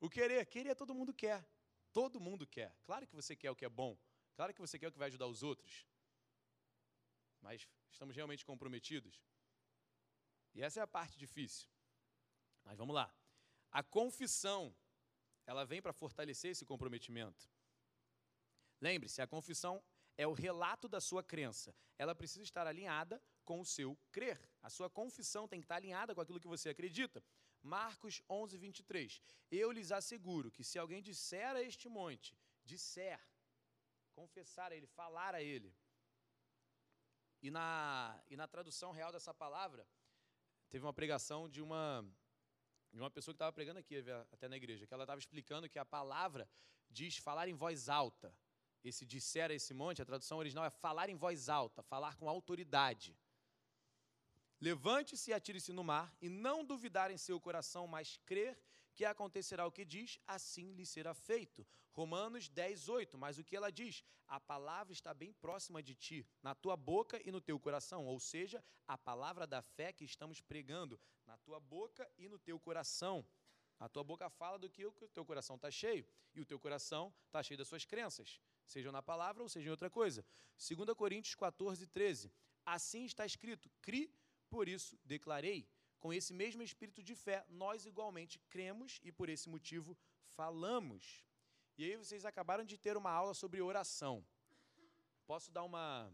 o 0.00 0.08
querer, 0.08 0.44
querer 0.46 0.74
todo 0.74 0.94
mundo 0.94 1.12
quer. 1.12 1.46
Todo 1.92 2.20
mundo 2.20 2.46
quer. 2.46 2.74
Claro 2.84 3.06
que 3.06 3.14
você 3.14 3.36
quer 3.36 3.50
o 3.50 3.56
que 3.56 3.64
é 3.64 3.68
bom. 3.68 3.98
Claro 4.34 4.54
que 4.54 4.60
você 4.60 4.78
quer 4.78 4.88
o 4.88 4.92
que 4.92 4.98
vai 4.98 5.08
ajudar 5.08 5.26
os 5.26 5.42
outros. 5.42 5.86
Mas 7.40 7.68
estamos 7.90 8.16
realmente 8.16 8.44
comprometidos? 8.44 9.20
E 10.54 10.62
essa 10.62 10.80
é 10.80 10.82
a 10.82 10.86
parte 10.86 11.18
difícil. 11.18 11.68
Mas 12.64 12.76
vamos 12.76 12.94
lá. 12.94 13.12
A 13.70 13.82
confissão, 13.82 14.74
ela 15.46 15.64
vem 15.64 15.80
para 15.80 15.92
fortalecer 15.92 16.50
esse 16.50 16.64
comprometimento. 16.64 17.50
Lembre-se, 18.80 19.20
a 19.20 19.26
confissão 19.26 19.82
é 20.16 20.26
o 20.26 20.32
relato 20.32 20.88
da 20.88 21.00
sua 21.00 21.22
crença. 21.22 21.74
Ela 21.98 22.14
precisa 22.14 22.42
estar 22.42 22.66
alinhada 22.66 23.22
com 23.44 23.60
o 23.60 23.64
seu 23.64 23.98
crer. 24.10 24.40
A 24.62 24.70
sua 24.70 24.88
confissão 24.88 25.48
tem 25.48 25.60
que 25.60 25.64
estar 25.64 25.76
alinhada 25.76 26.14
com 26.14 26.20
aquilo 26.20 26.40
que 26.40 26.48
você 26.48 26.68
acredita. 26.68 27.22
Marcos 27.62 28.22
11, 28.28 28.56
23. 28.56 29.20
Eu 29.50 29.70
lhes 29.70 29.92
asseguro 29.92 30.50
que 30.50 30.64
se 30.64 30.78
alguém 30.78 31.02
disser 31.02 31.54
a 31.56 31.62
este 31.62 31.88
monte, 31.88 32.36
disser, 32.64 33.20
confessar 34.14 34.72
a 34.72 34.76
ele, 34.76 34.86
falar 34.86 35.34
a 35.34 35.42
ele, 35.42 35.74
e 37.42 37.50
na, 37.50 38.22
e 38.28 38.36
na 38.36 38.46
tradução 38.46 38.92
real 38.92 39.10
dessa 39.10 39.32
palavra, 39.32 39.86
teve 40.68 40.84
uma 40.84 40.92
pregação 40.92 41.48
de 41.48 41.62
uma, 41.62 42.04
de 42.92 43.00
uma 43.00 43.10
pessoa 43.10 43.32
que 43.32 43.36
estava 43.36 43.52
pregando 43.52 43.78
aqui, 43.78 43.96
até 44.32 44.48
na 44.48 44.56
igreja, 44.56 44.86
que 44.86 44.94
ela 44.94 45.04
estava 45.04 45.18
explicando 45.18 45.68
que 45.68 45.78
a 45.78 45.84
palavra 45.84 46.48
diz 46.88 47.16
falar 47.16 47.48
em 47.48 47.54
voz 47.54 47.88
alta 47.88 48.34
esse 48.82 49.04
disser 49.04 49.50
a 49.50 49.54
esse 49.54 49.74
monte, 49.74 50.00
a 50.00 50.06
tradução 50.06 50.38
original 50.38 50.64
é 50.64 50.70
falar 50.70 51.08
em 51.10 51.16
voz 51.16 51.48
alta, 51.48 51.82
falar 51.82 52.16
com 52.16 52.28
autoridade. 52.28 53.16
Levante-se 54.60 55.30
e 55.30 55.34
atire-se 55.34 55.72
no 55.72 55.84
mar, 55.84 56.14
e 56.20 56.28
não 56.28 56.64
duvidar 56.64 57.10
em 57.10 57.16
seu 57.16 57.40
coração, 57.40 57.86
mas 57.86 58.18
crer 58.24 58.58
que 58.94 59.04
acontecerá 59.04 59.66
o 59.66 59.72
que 59.72 59.84
diz, 59.84 60.18
assim 60.26 60.72
lhe 60.72 60.84
será 60.84 61.14
feito. 61.14 61.66
Romanos 61.92 62.48
10, 62.48 62.88
8. 62.88 63.18
Mas 63.18 63.38
o 63.38 63.44
que 63.44 63.56
ela 63.56 63.70
diz? 63.70 64.04
A 64.26 64.38
palavra 64.38 64.92
está 64.92 65.12
bem 65.12 65.32
próxima 65.32 65.82
de 65.82 65.94
ti, 65.94 66.26
na 66.42 66.54
tua 66.54 66.76
boca 66.76 67.20
e 67.24 67.30
no 67.30 67.40
teu 67.40 67.58
coração. 67.58 68.06
Ou 68.06 68.20
seja, 68.20 68.62
a 68.86 68.96
palavra 68.96 69.46
da 69.46 69.62
fé 69.62 69.92
que 69.92 70.04
estamos 70.04 70.40
pregando, 70.40 71.00
na 71.26 71.36
tua 71.38 71.58
boca 71.60 72.10
e 72.18 72.28
no 72.28 72.38
teu 72.38 72.58
coração. 72.58 73.26
A 73.78 73.88
tua 73.88 74.04
boca 74.04 74.28
fala 74.28 74.58
do 74.58 74.68
que 74.68 74.84
o 74.84 74.92
teu 74.92 75.24
coração 75.24 75.56
está 75.56 75.70
cheio, 75.70 76.06
e 76.34 76.40
o 76.40 76.44
teu 76.44 76.60
coração 76.60 77.12
está 77.26 77.42
cheio 77.42 77.56
das 77.56 77.68
suas 77.68 77.84
crenças 77.84 78.40
seja 78.70 78.92
na 78.92 79.02
palavra 79.02 79.42
ou 79.42 79.48
seja 79.48 79.68
em 79.68 79.70
outra 79.70 79.90
coisa. 79.90 80.24
2 80.56 80.94
Coríntios 80.94 81.34
14, 81.34 81.86
13. 81.88 82.32
Assim 82.64 83.04
está 83.04 83.26
escrito: 83.26 83.70
Cri, 83.82 84.14
por 84.48 84.68
isso 84.68 84.98
declarei. 85.04 85.68
Com 86.00 86.12
esse 86.12 86.32
mesmo 86.32 86.62
espírito 86.62 87.02
de 87.02 87.14
fé, 87.14 87.44
nós 87.48 87.84
igualmente 87.84 88.38
cremos 88.48 88.98
e 89.04 89.12
por 89.12 89.28
esse 89.28 89.48
motivo 89.48 89.96
falamos. 90.24 91.24
E 91.76 91.84
aí 91.84 91.96
vocês 91.96 92.24
acabaram 92.24 92.64
de 92.64 92.78
ter 92.78 92.96
uma 92.96 93.10
aula 93.10 93.34
sobre 93.34 93.60
oração. 93.60 94.24
Posso 95.26 95.52
dar 95.52 95.62
uma, 95.62 96.10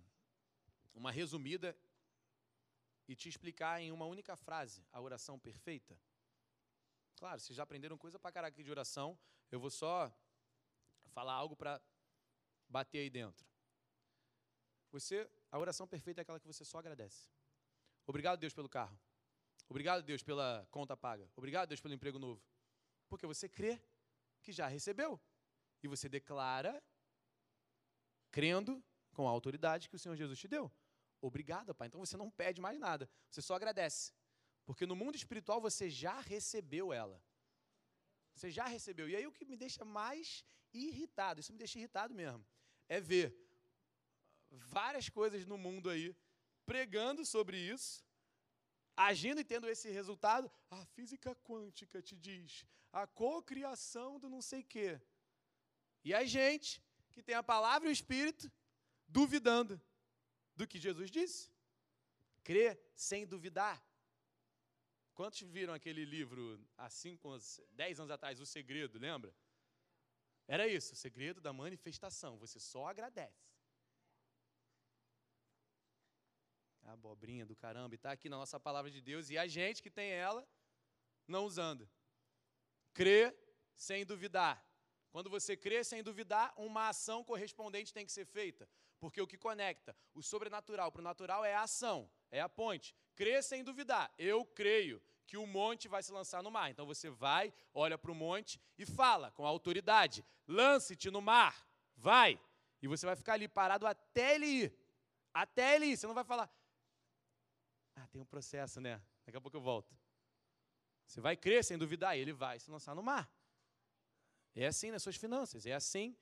uma 0.92 1.12
resumida 1.12 1.76
e 3.08 3.14
te 3.14 3.28
explicar 3.28 3.80
em 3.80 3.92
uma 3.92 4.06
única 4.06 4.36
frase 4.36 4.84
a 4.92 5.00
oração 5.00 5.38
perfeita? 5.38 5.96
Claro, 7.16 7.40
vocês 7.40 7.56
já 7.56 7.62
aprenderam 7.62 7.96
coisa 7.96 8.18
para 8.18 8.32
caraca 8.32 8.62
de 8.62 8.70
oração. 8.70 9.18
Eu 9.50 9.60
vou 9.60 9.70
só 9.70 10.12
falar 11.12 11.32
algo 11.32 11.56
para 11.56 11.80
bater 12.68 12.98
aí 12.98 13.10
dentro. 13.10 13.46
Você, 14.90 15.30
a 15.50 15.58
oração 15.58 15.86
perfeita 15.86 16.20
é 16.20 16.22
aquela 16.22 16.40
que 16.40 16.46
você 16.46 16.64
só 16.64 16.78
agradece. 16.78 17.30
Obrigado, 18.06 18.40
Deus, 18.40 18.52
pelo 18.52 18.68
carro. 18.68 18.98
Obrigado, 19.68 20.02
Deus, 20.02 20.22
pela 20.22 20.66
conta 20.70 20.96
paga. 20.96 21.30
Obrigado, 21.36 21.68
Deus, 21.68 21.80
pelo 21.80 21.94
emprego 21.94 22.18
novo. 22.18 22.42
Porque 23.08 23.26
você 23.26 23.48
crê 23.48 23.80
que 24.42 24.52
já 24.52 24.66
recebeu. 24.66 25.20
E 25.82 25.88
você 25.88 26.08
declara, 26.08 26.82
crendo 28.30 28.82
com 29.12 29.26
a 29.26 29.30
autoridade 29.30 29.88
que 29.88 29.96
o 29.96 29.98
Senhor 29.98 30.16
Jesus 30.16 30.38
te 30.38 30.48
deu. 30.48 30.70
Obrigado, 31.20 31.74
Pai. 31.74 31.88
Então 31.88 32.00
você 32.00 32.16
não 32.16 32.30
pede 32.30 32.60
mais 32.60 32.78
nada. 32.78 33.08
Você 33.30 33.42
só 33.42 33.54
agradece. 33.54 34.12
Porque 34.64 34.86
no 34.86 34.96
mundo 34.96 35.16
espiritual 35.16 35.60
você 35.60 35.88
já 35.88 36.20
recebeu 36.20 36.92
ela. 36.92 37.22
Você 38.34 38.50
já 38.50 38.66
recebeu. 38.66 39.08
E 39.08 39.16
aí 39.16 39.26
o 39.26 39.32
que 39.32 39.44
me 39.44 39.56
deixa 39.56 39.84
mais 39.84 40.44
irritado, 40.72 41.40
isso 41.40 41.52
me 41.52 41.58
deixa 41.58 41.78
irritado 41.78 42.14
mesmo, 42.14 42.44
é 42.88 43.00
ver 43.00 43.34
várias 44.50 45.08
coisas 45.08 45.46
no 45.46 45.56
mundo 45.56 45.88
aí 45.88 46.14
pregando 46.64 47.24
sobre 47.24 47.56
isso, 47.56 48.04
agindo 48.96 49.40
e 49.40 49.44
tendo 49.44 49.68
esse 49.68 49.90
resultado. 49.90 50.50
A 50.70 50.84
física 50.86 51.34
quântica 51.34 52.00
te 52.02 52.16
diz, 52.16 52.64
a 52.92 53.06
cocriação 53.06 54.18
do 54.18 54.28
não 54.28 54.40
sei 54.40 54.62
quê. 54.62 55.00
E 56.02 56.14
a 56.14 56.24
gente 56.24 56.82
que 57.12 57.22
tem 57.22 57.34
a 57.34 57.42
palavra 57.42 57.88
e 57.88 57.90
o 57.90 57.92
espírito 57.92 58.50
duvidando 59.08 59.80
do 60.54 60.66
que 60.66 60.78
Jesus 60.78 61.10
disse. 61.10 61.50
Crê 62.42 62.78
sem 62.94 63.26
duvidar. 63.26 63.84
Quantos 65.14 65.40
viram 65.40 65.72
aquele 65.72 66.04
livro 66.04 66.60
há 66.76 66.88
cinco, 66.90 67.36
dez 67.72 67.98
anos 67.98 68.10
atrás, 68.10 68.38
O 68.38 68.46
Segredo, 68.46 68.98
lembra? 68.98 69.34
Era 70.46 70.68
isso, 70.68 70.92
o 70.92 70.96
segredo 70.96 71.40
da 71.40 71.52
manifestação. 71.52 72.38
Você 72.38 72.60
só 72.60 72.86
agradece. 72.86 73.55
A 76.86 76.92
abobrinha 76.92 77.44
do 77.44 77.56
caramba, 77.56 77.94
e 77.94 77.96
está 77.96 78.12
aqui 78.12 78.28
na 78.28 78.36
nossa 78.36 78.58
palavra 78.60 78.90
de 78.90 79.00
Deus, 79.00 79.28
e 79.28 79.36
a 79.36 79.46
gente 79.46 79.82
que 79.82 79.90
tem 79.90 80.10
ela, 80.10 80.46
não 81.26 81.44
usando. 81.44 81.88
Crê 82.94 83.36
sem 83.74 84.06
duvidar. 84.06 84.64
Quando 85.10 85.28
você 85.28 85.56
crê 85.56 85.82
sem 85.82 86.02
duvidar, 86.02 86.54
uma 86.56 86.88
ação 86.88 87.24
correspondente 87.24 87.92
tem 87.92 88.06
que 88.06 88.12
ser 88.12 88.24
feita. 88.24 88.68
Porque 89.00 89.20
o 89.20 89.26
que 89.26 89.36
conecta 89.36 89.96
o 90.14 90.22
sobrenatural 90.22 90.92
para 90.92 91.00
o 91.00 91.04
natural 91.04 91.44
é 91.44 91.54
a 91.54 91.62
ação, 91.62 92.10
é 92.30 92.40
a 92.40 92.48
ponte. 92.48 92.94
Crê 93.14 93.42
sem 93.42 93.64
duvidar. 93.64 94.12
Eu 94.16 94.44
creio 94.44 95.02
que 95.26 95.36
o 95.36 95.46
monte 95.46 95.88
vai 95.88 96.02
se 96.02 96.12
lançar 96.12 96.42
no 96.42 96.50
mar. 96.50 96.70
Então 96.70 96.86
você 96.86 97.10
vai, 97.10 97.52
olha 97.74 97.98
para 97.98 98.12
o 98.12 98.14
monte 98.14 98.60
e 98.78 98.86
fala 98.86 99.30
com 99.32 99.44
autoridade: 99.44 100.24
lance-te 100.46 101.10
no 101.10 101.20
mar, 101.20 101.66
vai. 101.96 102.40
E 102.80 102.86
você 102.86 103.04
vai 103.04 103.16
ficar 103.16 103.34
ali 103.34 103.48
parado 103.48 103.86
até 103.86 104.36
ele 104.36 104.46
ir. 104.46 104.78
Até 105.34 105.74
ele 105.74 105.86
ir. 105.86 105.96
Você 105.96 106.06
não 106.06 106.14
vai 106.14 106.24
falar, 106.24 106.48
Ah, 107.96 108.06
tem 108.08 108.20
um 108.20 108.26
processo, 108.26 108.80
né? 108.80 109.02
Daqui 109.24 109.36
a 109.36 109.40
pouco 109.40 109.56
eu 109.56 109.60
volto. 109.60 109.96
Você 111.06 111.20
vai 111.20 111.36
crer 111.36 111.64
sem 111.64 111.78
duvidar, 111.78 112.16
e 112.16 112.20
ele 112.20 112.32
vai 112.32 112.60
se 112.60 112.70
lançar 112.70 112.94
no 112.94 113.02
mar. 113.02 113.30
É 114.54 114.66
assim 114.66 114.90
nas 114.90 115.02
suas 115.02 115.16
finanças, 115.16 115.66
é 115.66 115.72
assim 115.72 116.16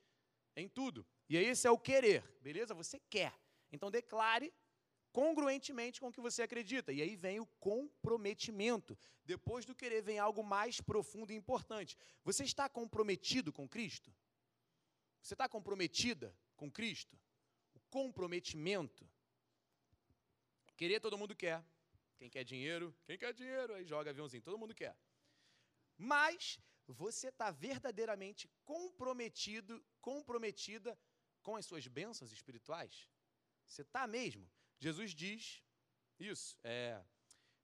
em 0.57 0.69
tudo. 0.69 1.07
E 1.29 1.37
esse 1.37 1.67
é 1.67 1.71
o 1.71 1.79
querer, 1.79 2.23
beleza? 2.41 2.75
Você 2.75 2.99
quer. 3.11 3.35
Então 3.71 3.91
declare 3.91 4.53
congruentemente 5.13 6.01
com 6.01 6.09
o 6.09 6.13
que 6.13 6.21
você 6.21 6.43
acredita. 6.43 6.93
E 6.93 7.01
aí 7.01 7.15
vem 7.15 7.39
o 7.39 7.47
comprometimento. 7.61 8.99
Depois 9.25 9.65
do 9.65 9.75
querer 9.75 10.03
vem 10.03 10.19
algo 10.19 10.43
mais 10.43 10.81
profundo 10.81 11.33
e 11.33 11.37
importante. 11.37 11.97
Você 12.25 12.43
está 12.43 12.69
comprometido 12.69 13.53
com 13.53 13.69
Cristo? 13.69 14.13
Você 15.23 15.35
está 15.35 15.49
comprometida 15.49 16.37
com 16.57 16.71
Cristo? 16.71 17.17
O 17.75 17.81
comprometimento. 17.89 19.09
Querer 20.77 21.01
todo 21.01 21.19
mundo 21.19 21.35
quer. 21.35 21.65
Quem 22.17 22.29
quer 22.29 22.45
dinheiro? 22.45 22.95
Quem 23.05 23.19
quer 23.19 23.33
dinheiro? 23.33 23.75
Aí 23.75 23.85
joga 23.85 24.11
aviãozinho. 24.11 24.43
Todo 24.43 24.59
mundo 24.59 24.75
quer. 24.75 24.97
Mas 25.97 26.59
você 26.87 27.29
está 27.29 27.51
verdadeiramente 27.51 28.51
comprometido, 28.65 29.85
comprometida 30.01 30.99
com 31.43 31.57
as 31.57 31.67
suas 31.67 31.87
bênçãos 31.87 32.33
espirituais? 32.33 33.09
Você 33.65 33.83
está 33.83 34.07
mesmo? 34.07 34.51
Jesus 34.79 35.15
diz 35.15 35.63
isso. 36.19 36.59
É, 36.63 37.03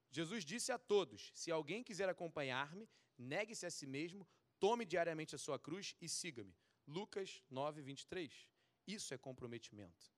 Jesus 0.09 0.43
disse 0.43 0.71
a 0.71 0.79
todos: 0.79 1.31
se 1.33 1.51
alguém 1.51 1.83
quiser 1.83 2.09
acompanhar-me, 2.09 2.89
negue-se 3.17 3.65
a 3.65 3.71
si 3.71 3.85
mesmo, 3.85 4.27
tome 4.59 4.85
diariamente 4.85 5.35
a 5.35 5.37
sua 5.37 5.59
cruz 5.59 5.95
e 6.01 6.09
siga-me. 6.09 6.55
Lucas 6.87 7.43
9, 7.49 7.81
23. 7.81 8.49
Isso 8.87 9.13
é 9.13 9.17
comprometimento. 9.17 10.11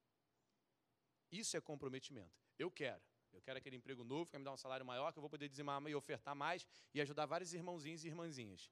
Isso 1.31 1.55
é 1.57 1.61
comprometimento. 1.61 2.43
Eu 2.63 2.71
quero. 2.71 3.01
Eu 3.33 3.41
quero 3.41 3.57
aquele 3.57 3.75
emprego 3.75 4.03
novo, 4.05 4.25
que 4.25 4.31
vai 4.31 4.39
me 4.39 4.45
dar 4.45 4.53
um 4.53 4.57
salário 4.57 4.85
maior, 4.85 5.11
que 5.11 5.19
eu 5.19 5.21
vou 5.21 5.29
poder 5.29 5.49
dizimar 5.49 5.81
e 5.87 5.95
ofertar 5.95 6.33
mais 6.33 6.65
e 6.93 7.01
ajudar 7.01 7.25
vários 7.25 7.53
irmãozinhos 7.53 8.05
e 8.05 8.07
irmãzinhas. 8.07 8.71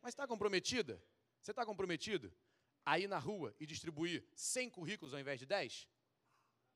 Mas 0.00 0.12
está 0.12 0.26
comprometida? 0.26 1.02
Você 1.42 1.50
está 1.50 1.66
comprometido 1.66 2.32
a 2.86 2.98
ir 2.98 3.06
na 3.06 3.18
rua 3.18 3.54
e 3.60 3.66
distribuir 3.66 4.26
100 4.34 4.70
currículos 4.70 5.12
ao 5.12 5.20
invés 5.20 5.38
de 5.38 5.44
10? 5.44 5.86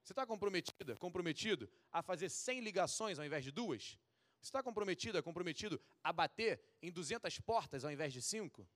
Você 0.03 0.13
está 0.13 0.27
comprometida, 0.27 0.95
comprometido 0.97 1.71
a 1.91 2.03
fazer 2.03 2.29
100 2.29 2.61
ligações 2.61 3.19
ao 3.19 3.25
invés 3.25 3.45
de 3.45 3.51
duas? 3.51 3.99
Você 4.41 4.49
está 4.49 4.63
comprometida, 4.63 5.23
comprometido 5.23 5.81
a 6.03 6.13
bater 6.13 6.61
em 6.83 6.93
200 6.93 7.41
portas 7.41 7.83
ao 7.83 7.91
invés 7.91 8.13
de 8.13 8.21
5? 8.21 8.69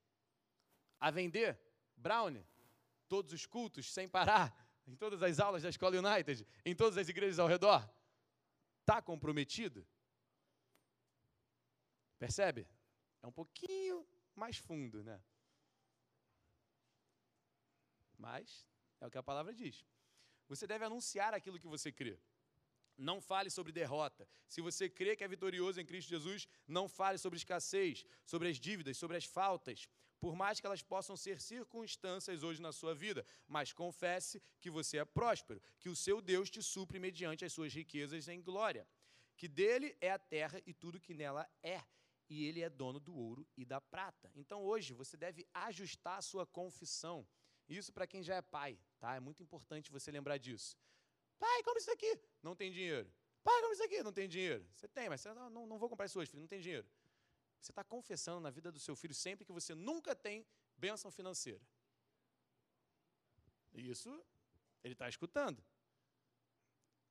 A 0.99 1.11
vender 1.11 1.61
brownie 1.95 2.47
todos 3.07 3.33
os 3.35 3.45
cultos 3.45 3.93
sem 3.93 4.09
parar, 4.09 4.66
em 4.87 4.95
todas 4.95 5.23
as 5.23 5.41
aulas 5.41 5.63
da 5.63 5.69
Escola 5.69 5.97
United, 5.97 6.47
em 6.65 6.75
todas 6.75 6.97
as 6.97 7.09
igrejas 7.09 7.39
ao 7.39 7.49
redor? 7.49 7.89
Está 8.81 9.03
comprometido? 9.03 9.87
Percebe? 12.19 12.67
É 13.23 13.27
um 13.27 13.33
pouquinho 13.33 14.07
mais 14.35 14.57
fundo, 14.57 15.03
né? 15.03 15.21
Mas 18.17 18.67
é 19.01 19.07
o 19.07 19.11
que 19.11 19.19
a 19.19 19.23
palavra 19.23 19.53
diz. 19.53 19.85
Você 20.49 20.67
deve 20.67 20.85
anunciar 20.85 21.35
aquilo 21.35 21.59
que 21.59 21.67
você 21.67 21.91
crê. 21.91 22.19
Não 22.97 23.21
fale 23.21 23.51
sobre 23.51 23.73
derrota. 23.73 24.27
Se 24.49 24.61
você 24.61 24.89
crê 24.89 25.15
que 25.17 25.25
é 25.25 25.29
vitorioso 25.29 25.81
em 25.81 25.85
Cristo 25.85 26.09
Jesus, 26.09 26.49
não 26.67 26.89
fale 26.89 27.19
sobre 27.19 27.37
escassez, 27.37 28.07
sobre 28.25 28.49
as 28.49 28.59
dívidas, 28.59 28.97
sobre 28.97 29.17
as 29.17 29.25
faltas, 29.25 29.89
por 30.19 30.35
mais 30.35 30.61
que 30.61 30.67
elas 30.67 30.83
possam 30.83 31.17
ser 31.17 31.41
circunstâncias 31.41 32.43
hoje 32.43 32.61
na 32.61 32.73
sua 32.73 32.95
vida, 32.95 33.25
mas 33.47 33.73
confesse 33.73 34.43
que 34.61 34.71
você 34.71 34.99
é 34.99 35.05
próspero, 35.05 35.61
que 35.79 35.89
o 35.89 35.97
seu 35.97 36.21
Deus 36.21 36.51
te 36.51 36.63
supre 36.63 36.99
mediante 36.99 37.45
as 37.45 37.53
suas 37.53 37.73
riquezas 37.73 38.29
em 38.29 38.41
glória, 38.41 38.87
que 39.37 39.49
dele 39.49 39.97
é 40.01 40.11
a 40.11 40.19
terra 40.19 40.61
e 40.67 40.73
tudo 40.73 41.01
que 41.01 41.15
nela 41.15 41.49
é, 41.63 41.83
e 42.29 42.47
ele 42.47 42.63
é 42.63 42.69
dono 42.69 42.99
do 42.99 43.15
ouro 43.15 43.47
e 43.57 43.65
da 43.65 43.81
prata. 43.81 44.31
Então 44.35 44.63
hoje 44.63 44.93
você 44.93 45.17
deve 45.17 45.47
ajustar 45.53 46.19
a 46.19 46.23
sua 46.23 46.47
confissão. 46.47 47.27
Isso 47.69 47.93
para 47.93 48.07
quem 48.07 48.23
já 48.23 48.37
é 48.37 48.43
pai, 48.43 48.79
tá? 48.99 49.15
É 49.15 49.21
muito 49.21 49.43
importante 49.43 49.91
você 49.91 50.11
lembrar 50.11 50.39
disso. 50.39 50.77
Pai, 51.39 51.63
compra 51.63 51.81
isso 51.81 51.91
aqui. 51.91 52.19
Não 52.43 52.57
tem 52.57 52.71
dinheiro. 52.71 53.13
Pai, 53.43 53.61
compra 53.61 53.75
isso 53.75 53.85
aqui. 53.85 54.03
Não 54.03 54.13
tem 54.13 54.29
dinheiro. 54.29 54.67
Você 54.75 54.89
tem, 54.89 55.09
mas 55.09 55.21
você 55.21 55.33
não, 55.35 55.67
não 55.67 55.79
vou 55.79 55.89
comprar 55.89 56.07
isso 56.07 56.19
hoje, 56.19 56.31
filho. 56.31 56.41
Não 56.41 56.49
tem 56.49 56.61
dinheiro. 56.61 56.87
Você 57.67 57.73
está 57.73 57.83
confessando 57.83 58.41
na 58.41 58.49
vida 58.49 58.71
do 58.71 58.79
seu 58.79 58.95
filho 58.95 59.13
sempre 59.13 59.45
que 59.45 59.51
você 59.53 59.75
nunca 59.75 60.15
tem 60.15 60.47
bênção 60.77 61.11
financeira. 61.11 61.61
Isso 63.75 64.25
ele 64.85 64.93
está 64.93 65.09
escutando. 65.09 65.61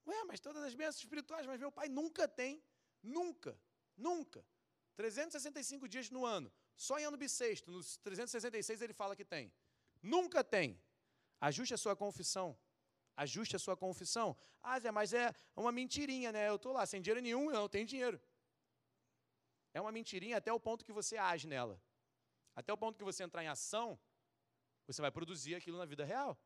Ué, 0.07 0.23
mas 0.23 0.39
todas 0.39 0.63
as 0.63 0.73
bênçãos 0.73 1.03
espirituais, 1.03 1.45
mas 1.45 1.59
meu 1.59 1.71
pai 1.73 1.89
nunca 1.89 2.25
tem. 2.25 2.63
Nunca. 3.03 3.59
Nunca. 3.97 4.45
365 4.95 5.89
dias 5.89 6.09
no 6.09 6.25
ano. 6.25 6.49
Só 6.77 6.97
em 6.97 7.03
ano 7.03 7.17
bissexto, 7.17 7.69
nos 7.69 7.97
366 7.97 8.81
ele 8.81 8.93
fala 8.93 9.13
que 9.13 9.25
tem. 9.25 9.51
Nunca 10.01 10.41
tem. 10.41 10.81
Ajuste 11.41 11.73
a 11.73 11.77
sua 11.77 11.97
confissão. 11.97 12.57
Ajuste 13.17 13.57
a 13.57 13.59
sua 13.59 13.75
confissão. 13.75 14.37
Ah, 14.63 14.79
Zé, 14.79 14.89
mas 14.89 15.11
é 15.11 15.35
uma 15.53 15.73
mentirinha, 15.73 16.31
né? 16.31 16.47
Eu 16.47 16.55
estou 16.55 16.71
lá 16.71 16.85
sem 16.85 17.01
dinheiro 17.01 17.21
nenhum, 17.21 17.51
eu 17.51 17.59
não 17.59 17.67
tenho 17.67 17.85
dinheiro. 17.85 18.21
É 19.75 19.81
uma 19.81 19.91
mentirinha 19.91 20.37
até 20.37 20.51
o 20.53 20.59
ponto 20.67 20.85
que 20.85 20.93
você 20.93 21.17
age 21.17 21.45
nela. 21.53 21.75
Até 22.55 22.71
o 22.71 22.77
ponto 22.77 22.97
que 22.97 23.03
você 23.03 23.21
entrar 23.23 23.43
em 23.43 23.49
ação, 23.49 23.99
você 24.87 25.01
vai 25.01 25.11
produzir 25.11 25.53
aquilo 25.53 25.77
na 25.77 25.83
vida 25.83 26.05
real. 26.05 26.39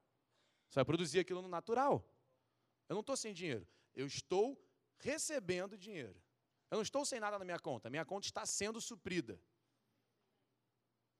Você 0.67 0.77
vai 0.79 0.85
produzir 0.85 1.19
aquilo 1.19 1.43
no 1.43 1.47
natural. 1.47 2.03
Eu 2.87 2.95
não 2.95 3.01
estou 3.01 3.15
sem 3.15 3.31
dinheiro. 3.31 3.67
Eu 3.95 4.07
estou 4.07 4.59
recebendo 4.97 5.77
dinheiro. 5.77 6.19
Eu 6.71 6.77
não 6.77 6.81
estou 6.81 7.05
sem 7.05 7.19
nada 7.19 7.37
na 7.37 7.45
minha 7.45 7.59
conta. 7.59 7.87
Minha 7.87 8.03
conta 8.03 8.25
está 8.25 8.47
sendo 8.47 8.81
suprida. 8.81 9.39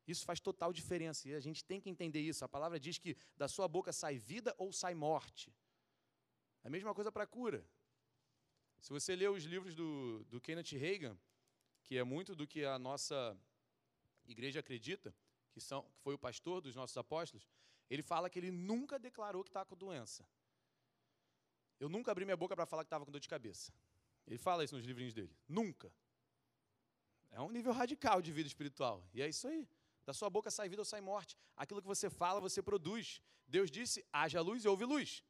Isso 0.08 0.26
faz 0.26 0.40
total 0.40 0.74
diferença 0.74 1.30
e 1.30 1.36
a 1.36 1.40
gente 1.40 1.64
tem 1.64 1.80
que 1.80 1.92
entender 1.92 2.22
isso. 2.22 2.44
A 2.44 2.50
palavra 2.50 2.80
diz 2.80 2.98
que 2.98 3.16
da 3.38 3.48
sua 3.48 3.68
boca 3.68 3.94
sai 3.94 4.18
vida 4.18 4.56
ou 4.58 4.74
sai 4.74 4.96
morte. 4.96 5.56
É 6.64 6.70
a 6.70 6.72
mesma 6.72 6.92
coisa 6.96 7.12
para 7.12 7.26
a 7.26 7.28
cura. 7.28 7.64
Se 8.80 8.90
você 8.90 9.16
ler 9.16 9.30
os 9.30 9.44
livros 9.44 9.76
do, 9.76 10.26
do 10.26 10.42
Kenneth 10.42 10.72
Reagan, 10.72 11.16
que 11.90 11.98
é 11.98 12.04
muito 12.04 12.36
do 12.36 12.46
que 12.46 12.64
a 12.64 12.78
nossa 12.78 13.36
igreja 14.28 14.60
acredita, 14.60 15.12
que, 15.52 15.60
são, 15.60 15.82
que 15.82 16.00
foi 16.02 16.14
o 16.14 16.20
pastor 16.20 16.62
dos 16.62 16.76
nossos 16.76 16.96
apóstolos, 16.96 17.50
ele 17.90 18.04
fala 18.04 18.30
que 18.30 18.38
ele 18.38 18.52
nunca 18.52 19.00
declarou 19.00 19.44
que 19.44 19.50
está 19.50 19.66
com 19.66 19.76
doença. 19.76 20.24
Eu 21.80 21.90
nunca 21.90 22.12
abri 22.12 22.26
minha 22.26 22.38
boca 22.38 22.56
para 22.56 22.68
falar 22.68 22.84
que 22.84 22.90
estava 22.90 23.08
com 23.08 23.12
dor 23.12 23.20
de 23.20 23.28
cabeça. 23.28 23.74
Ele 24.28 24.38
fala 24.38 24.64
isso 24.64 24.76
nos 24.76 24.86
livrinhos 24.86 25.16
dele. 25.16 25.36
Nunca. 25.48 25.92
É 27.32 27.42
um 27.42 27.50
nível 27.50 27.74
radical 27.74 28.22
de 28.22 28.32
vida 28.32 28.46
espiritual. 28.46 29.04
E 29.12 29.24
é 29.24 29.28
isso 29.28 29.48
aí. 29.48 29.68
Da 30.06 30.14
sua 30.14 30.30
boca 30.30 30.52
sai 30.52 30.70
vida 30.70 30.84
ou 30.84 30.86
sai 30.86 31.02
morte. 31.02 31.36
Aquilo 31.56 31.82
que 31.82 31.88
você 31.88 32.08
fala, 32.08 32.40
você 32.40 32.62
produz. 32.62 33.20
Deus 33.48 33.72
disse: 33.72 34.06
haja 34.14 34.42
luz 34.42 34.64
e 34.64 34.68
houve 34.68 34.86
luz. 34.86 35.24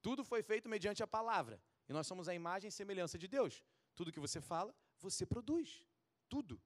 Tudo 0.00 0.24
foi 0.24 0.42
feito 0.42 0.68
mediante 0.68 1.00
a 1.00 1.06
palavra. 1.06 1.62
E 1.88 1.92
nós 1.92 2.08
somos 2.08 2.28
a 2.28 2.34
imagem 2.34 2.70
e 2.70 2.72
semelhança 2.72 3.16
de 3.16 3.28
Deus. 3.28 3.62
Tudo 3.94 4.12
que 4.12 4.20
você 4.20 4.40
fala, 4.40 4.74
você 4.98 5.26
produz. 5.26 5.84
Tudo. 6.28 6.60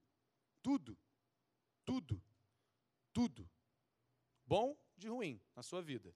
Tudo. 0.62 0.98
Tudo. 1.84 2.22
Tudo. 3.12 3.50
Bom 4.46 4.76
de 4.96 5.08
ruim 5.08 5.40
na 5.54 5.62
sua 5.62 5.82
vida. 5.82 6.14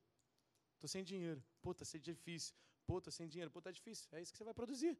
Estou 0.75 0.89
sem 0.89 1.05
dinheiro. 1.05 1.43
Pô, 1.61 1.73
está 1.73 1.85
sendo 1.85 2.03
difícil. 2.03 2.55
Pô, 2.87 2.99
estou 2.99 3.13
sem 3.13 3.29
dinheiro. 3.29 3.51
Pô, 3.51 3.59
está 3.59 3.71
difícil. 3.71 4.09
É 4.13 4.23
isso 4.23 4.33
que 4.33 4.39
você 4.39 4.45
vai 4.45 4.55
produzir. 4.55 4.99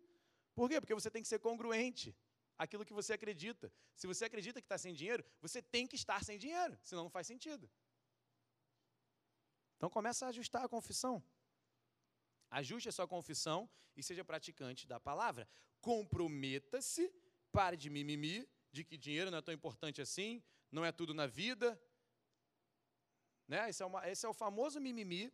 Por 0.55 0.69
quê? 0.69 0.81
Porque 0.81 0.95
você 0.95 1.11
tem 1.11 1.23
que 1.23 1.29
ser 1.29 1.39
congruente 1.39 2.17
aquilo 2.59 2.85
que 2.85 2.93
você 2.93 3.15
acredita. 3.15 3.73
Se 3.97 4.07
você 4.07 4.25
acredita 4.27 4.61
que 4.61 4.67
está 4.67 4.77
sem 4.77 4.93
dinheiro, 4.93 5.25
você 5.41 5.63
tem 5.63 5.87
que 5.87 5.97
estar 5.97 6.23
sem 6.23 6.39
dinheiro, 6.39 6.79
senão 6.83 7.05
não 7.05 7.11
faz 7.11 7.27
sentido. 7.27 7.71
Então 9.77 9.89
começa 9.89 10.27
a 10.27 10.29
ajustar 10.29 10.63
a 10.65 10.69
confissão. 10.69 11.25
Ajuste 12.51 12.89
a 12.91 12.93
sua 12.93 13.09
confissão 13.09 13.69
e 13.97 14.03
seja 14.03 14.23
praticante 14.23 14.87
da 14.87 15.01
palavra. 15.01 15.49
Comprometa-se, 15.81 17.13
pare 17.53 17.77
de 17.77 17.89
mimimi, 17.91 18.49
de 18.73 18.85
que 18.85 18.97
dinheiro 18.97 19.31
não 19.31 19.39
é 19.39 19.43
tão 19.43 19.55
importante 19.55 20.01
assim, 20.01 20.43
não 20.71 20.85
é 20.85 20.93
tudo 20.93 21.13
na 21.13 21.27
vida. 21.27 21.81
Né? 23.49 23.69
Esse, 23.69 23.83
é 23.83 23.87
uma, 23.87 24.09
esse 24.09 24.25
é 24.25 24.29
o 24.29 24.35
famoso 24.35 24.81
mimimi 24.81 25.33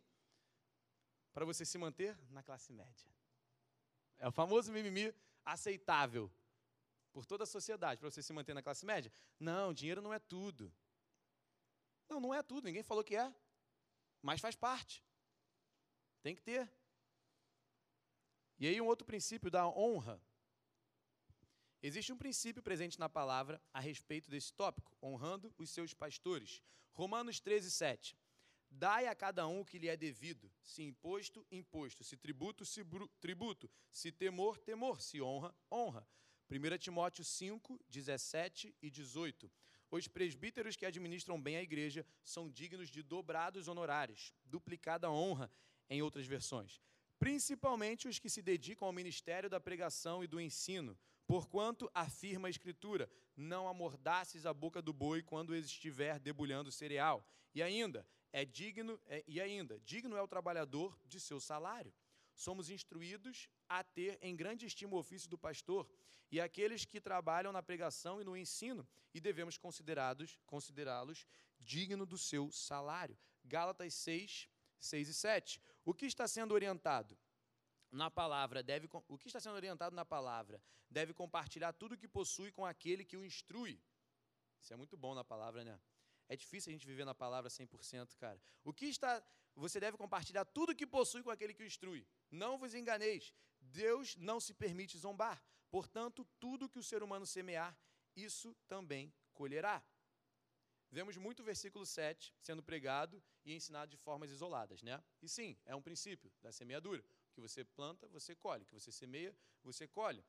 para 1.33 1.45
você 1.45 1.63
se 1.65 1.77
manter 1.77 2.17
na 2.29 2.41
classe 2.41 2.73
média. 2.73 3.07
É 4.17 4.27
o 4.27 4.31
famoso 4.31 4.71
mimimi 4.71 5.13
aceitável 5.45 6.31
por 7.13 7.25
toda 7.25 7.43
a 7.43 7.47
sociedade 7.47 7.99
para 7.99 8.09
você 8.09 8.21
se 8.23 8.33
manter 8.33 8.53
na 8.53 8.63
classe 8.63 8.85
média? 8.85 9.11
Não, 9.39 9.73
dinheiro 9.73 10.01
não 10.01 10.13
é 10.13 10.19
tudo. 10.19 10.73
Não, 12.09 12.19
não 12.19 12.33
é 12.33 12.41
tudo, 12.41 12.65
ninguém 12.65 12.83
falou 12.83 13.03
que 13.03 13.15
é. 13.15 13.33
Mas 14.21 14.41
faz 14.41 14.55
parte. 14.55 15.03
Tem 16.21 16.35
que 16.35 16.41
ter. 16.41 16.71
E 18.59 18.67
aí, 18.67 18.81
um 18.81 18.87
outro 18.87 19.05
princípio 19.05 19.51
da 19.51 19.67
honra. 19.67 20.21
Existe 21.81 22.11
um 22.11 22.17
princípio 22.17 22.63
presente 22.63 22.99
na 22.99 23.07
palavra 23.07 23.61
a 23.73 23.79
respeito 23.79 24.29
desse 24.29 24.51
tópico, 24.53 24.97
honrando 25.01 25.53
os 25.57 25.69
seus 25.69 25.93
pastores. 25.93 26.61
Romanos 26.91 27.39
13, 27.39 27.69
7. 27.69 28.17
Dai 28.69 29.07
a 29.07 29.15
cada 29.15 29.47
um 29.47 29.61
o 29.61 29.65
que 29.65 29.77
lhe 29.77 29.87
é 29.87 29.95
devido, 29.95 30.51
se 30.61 30.83
imposto, 30.83 31.45
imposto, 31.51 32.03
se 32.03 32.17
tributo, 32.17 32.65
se 32.65 32.83
tributo, 33.19 33.69
se 33.91 34.11
temor, 34.11 34.57
temor, 34.57 35.01
se 35.01 35.21
honra, 35.21 35.55
honra. 35.71 36.07
1 36.49 36.77
Timóteo 36.77 37.23
5, 37.23 37.79
17 37.87 38.75
e 38.81 38.89
18. 38.89 39.51
Os 39.89 40.07
presbíteros 40.07 40.75
que 40.75 40.85
administram 40.85 41.41
bem 41.41 41.57
a 41.57 41.61
igreja 41.61 42.05
são 42.23 42.49
dignos 42.49 42.89
de 42.89 43.01
dobrados 43.01 43.67
honorários, 43.67 44.33
duplicada 44.43 45.09
honra, 45.09 45.51
em 45.89 46.01
outras 46.01 46.25
versões. 46.25 46.81
Principalmente 47.17 48.07
os 48.07 48.19
que 48.19 48.29
se 48.29 48.41
dedicam 48.41 48.87
ao 48.87 48.93
ministério 48.93 49.49
da 49.49 49.59
pregação 49.59 50.23
e 50.23 50.27
do 50.27 50.41
ensino, 50.41 50.97
porquanto 51.27 51.91
afirma 51.93 52.47
a 52.47 52.49
Escritura: 52.49 53.09
não 53.35 53.67
amordaces 53.67 54.45
a 54.45 54.53
boca 54.53 54.81
do 54.81 54.93
boi 54.93 55.21
quando 55.21 55.55
estiver 55.55 56.19
debulhando 56.19 56.71
cereal. 56.71 57.27
E 57.53 57.61
ainda, 57.61 58.07
é 58.31 58.45
digno, 58.45 58.99
é, 59.05 59.23
e 59.27 59.39
ainda, 59.41 59.79
digno 59.81 60.15
é 60.15 60.21
o 60.21 60.27
trabalhador 60.27 60.97
de 61.05 61.19
seu 61.19 61.39
salário. 61.39 61.93
Somos 62.33 62.69
instruídos 62.69 63.49
a 63.67 63.83
ter 63.83 64.17
em 64.21 64.35
grande 64.35 64.65
estima 64.65 64.95
o 64.95 64.99
ofício 64.99 65.29
do 65.29 65.37
pastor 65.37 65.89
e 66.31 66.39
aqueles 66.39 66.85
que 66.85 67.01
trabalham 67.01 67.51
na 67.51 67.63
pregação 67.63 68.21
e 68.21 68.23
no 68.23 68.37
ensino, 68.37 68.87
e 69.13 69.19
devemos 69.19 69.57
considerados 69.57 70.37
considerá-los 70.45 71.25
dignos 71.59 72.07
do 72.07 72.17
seu 72.17 72.51
salário. 72.51 73.17
Gálatas 73.43 73.93
6, 73.93 74.47
6 74.79 75.09
e 75.09 75.13
7. 75.13 75.61
O 75.85 75.93
que 75.93 76.05
está 76.05 76.27
sendo 76.27 76.53
orientado? 76.53 77.17
Na 77.97 78.11
palavra, 78.11 78.61
deve, 78.61 78.87
o 79.07 79.17
que 79.17 79.25
está 79.25 79.39
sendo 79.39 79.55
orientado 79.55 79.95
na 79.95 80.05
palavra 80.05 80.61
deve 80.87 81.15
compartilhar 81.15 81.73
tudo 81.73 81.97
que 81.97 82.07
possui 82.07 82.51
com 82.51 82.63
aquele 82.63 83.03
que 83.03 83.17
o 83.17 83.25
instrui. 83.25 83.81
Isso 84.61 84.71
é 84.71 84.77
muito 84.77 84.95
bom 84.95 85.15
na 85.15 85.23
palavra, 85.23 85.63
né? 85.63 85.79
É 86.29 86.35
difícil 86.35 86.69
a 86.69 86.73
gente 86.73 86.85
viver 86.85 87.05
na 87.05 87.15
palavra 87.15 87.49
100%, 87.49 88.15
cara. 88.17 88.39
O 88.63 88.71
que 88.71 88.85
está. 88.85 89.11
Você 89.55 89.79
deve 89.79 89.97
compartilhar 89.97 90.45
tudo 90.45 90.75
que 90.75 90.85
possui 90.85 91.23
com 91.23 91.31
aquele 91.31 91.55
que 91.55 91.63
o 91.63 91.65
instrui. 91.65 92.05
Não 92.29 92.59
vos 92.59 92.75
enganeis. 92.75 93.33
Deus 93.59 94.15
não 94.17 94.39
se 94.39 94.53
permite 94.53 94.95
zombar. 94.99 95.43
Portanto, 95.71 96.23
tudo 96.39 96.69
que 96.69 96.77
o 96.77 96.83
ser 96.83 97.01
humano 97.01 97.25
semear, 97.25 97.75
isso 98.15 98.55
também 98.67 99.11
colherá. 99.33 99.83
Vemos 100.91 101.17
muito 101.17 101.39
o 101.39 101.43
versículo 101.43 101.83
7 101.83 102.31
sendo 102.39 102.61
pregado 102.61 103.23
e 103.43 103.55
ensinado 103.55 103.89
de 103.89 103.97
formas 103.97 104.29
isoladas, 104.29 104.83
né? 104.83 105.03
E 105.19 105.27
sim, 105.27 105.57
é 105.65 105.75
um 105.75 105.81
princípio 105.81 106.31
da 106.43 106.51
semeadura. 106.51 107.03
Que 107.37 107.41
você 107.47 107.63
planta, 107.63 108.07
você 108.07 108.35
colhe. 108.35 108.65
Que 108.65 108.73
você 108.73 108.91
semeia, 108.91 109.31
você 109.63 109.87
colhe. 109.87 110.25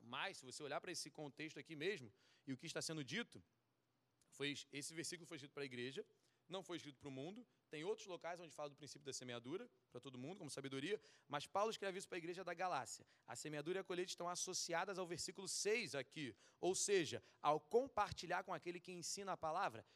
Mas, 0.00 0.38
se 0.38 0.46
você 0.46 0.62
olhar 0.62 0.80
para 0.80 0.90
esse 0.90 1.10
contexto 1.10 1.58
aqui 1.58 1.76
mesmo, 1.76 2.10
e 2.46 2.54
o 2.54 2.56
que 2.56 2.66
está 2.66 2.80
sendo 2.80 3.04
dito, 3.04 3.44
foi, 4.30 4.54
esse 4.72 4.94
versículo 4.94 5.26
foi 5.26 5.36
escrito 5.36 5.52
para 5.52 5.62
a 5.62 5.66
igreja, 5.66 6.02
não 6.48 6.62
foi 6.62 6.78
escrito 6.78 6.98
para 6.98 7.10
o 7.10 7.12
mundo. 7.12 7.46
Tem 7.68 7.84
outros 7.84 8.06
locais 8.06 8.40
onde 8.40 8.54
fala 8.54 8.70
do 8.70 8.76
princípio 8.76 9.04
da 9.04 9.12
semeadura, 9.12 9.70
para 9.90 10.00
todo 10.00 10.16
mundo, 10.16 10.38
como 10.38 10.48
sabedoria, 10.48 10.98
mas 11.28 11.46
Paulo 11.46 11.70
escreve 11.70 11.98
isso 11.98 12.08
para 12.08 12.16
a 12.16 12.22
igreja 12.24 12.42
da 12.42 12.54
Galácia. 12.54 13.06
A 13.26 13.36
semeadura 13.36 13.80
e 13.80 13.82
a 13.82 13.84
colheita 13.84 14.10
estão 14.10 14.26
associadas 14.26 14.98
ao 14.98 15.06
versículo 15.06 15.46
6 15.46 15.94
aqui, 15.94 16.34
ou 16.62 16.74
seja, 16.74 17.22
ao 17.42 17.60
compartilhar 17.60 18.42
com 18.42 18.54
aquele 18.54 18.80
que 18.80 18.90
ensina 18.90 19.32
a 19.32 19.36
palavra. 19.36 19.86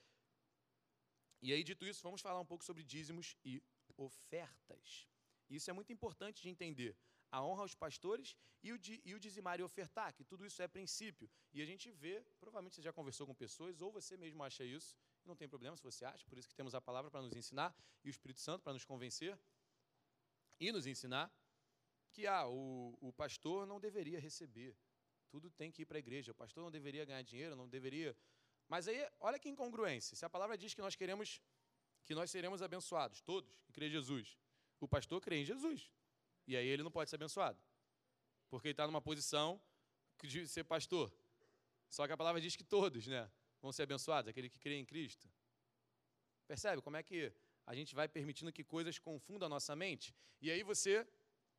E 1.41 1.51
aí, 1.51 1.65
dito 1.65 1.87
isso, 1.87 2.03
vamos 2.03 2.21
falar 2.21 2.41
um 2.41 2.47
pouco 2.47 2.63
sobre 2.63 2.83
dízimos 2.83 3.35
e 3.43 3.63
ofertas. 3.97 5.09
Isso 5.49 5.71
é 5.71 5.73
muito 5.73 5.93
importante 5.93 6.43
de 6.43 6.49
entender. 6.49 6.97
A 7.31 7.43
honra 7.43 7.63
aos 7.63 7.75
pastores 7.75 8.37
e 8.63 8.73
o, 8.73 8.79
e 9.05 9.15
o 9.15 9.21
dizimar 9.21 9.59
e 9.61 9.63
ofertar, 9.63 10.13
que 10.15 10.25
tudo 10.25 10.45
isso 10.45 10.63
é 10.63 10.69
princípio. 10.69 11.31
E 11.53 11.61
a 11.61 11.67
gente 11.67 11.91
vê, 11.91 12.25
provavelmente 12.41 12.77
você 12.77 12.83
já 12.83 12.93
conversou 12.93 13.27
com 13.27 13.35
pessoas, 13.35 13.81
ou 13.81 13.91
você 13.93 14.17
mesmo 14.17 14.43
acha 14.43 14.65
isso, 14.65 14.97
não 15.25 15.37
tem 15.37 15.49
problema 15.49 15.77
se 15.77 15.83
você 15.83 16.05
acha, 16.05 16.25
por 16.27 16.39
isso 16.39 16.49
que 16.49 16.55
temos 16.55 16.75
a 16.75 16.81
palavra 16.81 17.11
para 17.11 17.23
nos 17.23 17.35
ensinar 17.35 17.75
e 18.05 18.09
o 18.09 18.11
Espírito 18.11 18.41
Santo 18.41 18.63
para 18.63 18.73
nos 18.73 18.85
convencer 18.85 19.39
e 20.59 20.71
nos 20.73 20.87
ensinar 20.87 21.33
que 22.11 22.27
ah, 22.27 22.47
o, 22.49 22.97
o 23.01 23.13
pastor 23.13 23.67
não 23.67 23.79
deveria 23.79 24.19
receber. 24.19 24.77
Tudo 25.29 25.51
tem 25.51 25.71
que 25.71 25.83
ir 25.83 25.87
para 25.87 25.99
a 25.99 26.03
igreja. 26.07 26.33
O 26.33 26.35
pastor 26.35 26.63
não 26.63 26.71
deveria 26.71 27.05
ganhar 27.05 27.23
dinheiro, 27.23 27.55
não 27.55 27.69
deveria. 27.69 28.17
Mas 28.69 28.89
aí, 28.89 29.07
olha 29.21 29.39
que 29.39 29.49
incongruência. 29.49 30.17
Se 30.17 30.25
a 30.25 30.31
palavra 30.31 30.57
diz 30.57 30.73
que 30.73 30.81
nós 30.81 30.97
queremos, 30.97 31.43
que 32.05 32.15
nós 32.15 32.31
seremos 32.31 32.63
abençoados, 32.63 33.21
todos 33.21 33.53
que 33.65 33.73
crê 33.73 33.89
em 33.89 33.91
Jesus, 33.91 34.37
o 34.81 34.89
pastor 34.89 35.21
crê 35.21 35.37
em 35.41 35.45
Jesus. 35.45 35.91
E 36.47 36.57
aí 36.57 36.67
ele 36.67 36.83
não 36.83 36.91
pode 36.91 37.11
ser 37.11 37.17
abençoado. 37.17 37.59
Porque 38.49 38.69
ele 38.69 38.73
está 38.73 38.87
numa 38.87 39.01
posição 39.01 39.61
de 40.23 40.47
ser 40.47 40.65
pastor. 40.65 41.13
Só 41.89 42.07
que 42.07 42.13
a 42.13 42.17
palavra 42.17 42.41
diz 42.41 42.57
que 42.57 42.65
todos, 42.65 43.07
né? 43.07 43.31
vão 43.61 43.73
ser 43.73 43.83
abençoados, 43.83 44.29
aquele 44.29 44.49
que 44.49 44.59
crê 44.59 44.77
em 44.77 44.85
Cristo. 44.85 45.29
Percebe 46.47 46.81
como 46.83 46.97
é 46.97 47.03
que 47.03 47.33
a 47.67 47.75
gente 47.75 47.95
vai 47.95 48.09
permitindo 48.09 48.53
que 48.53 48.63
coisas 48.63 48.99
confundam 48.99 49.47
a 49.47 49.49
nossa 49.49 49.75
mente? 49.75 50.15
E 50.41 50.51
aí 50.51 50.63
você 50.63 51.07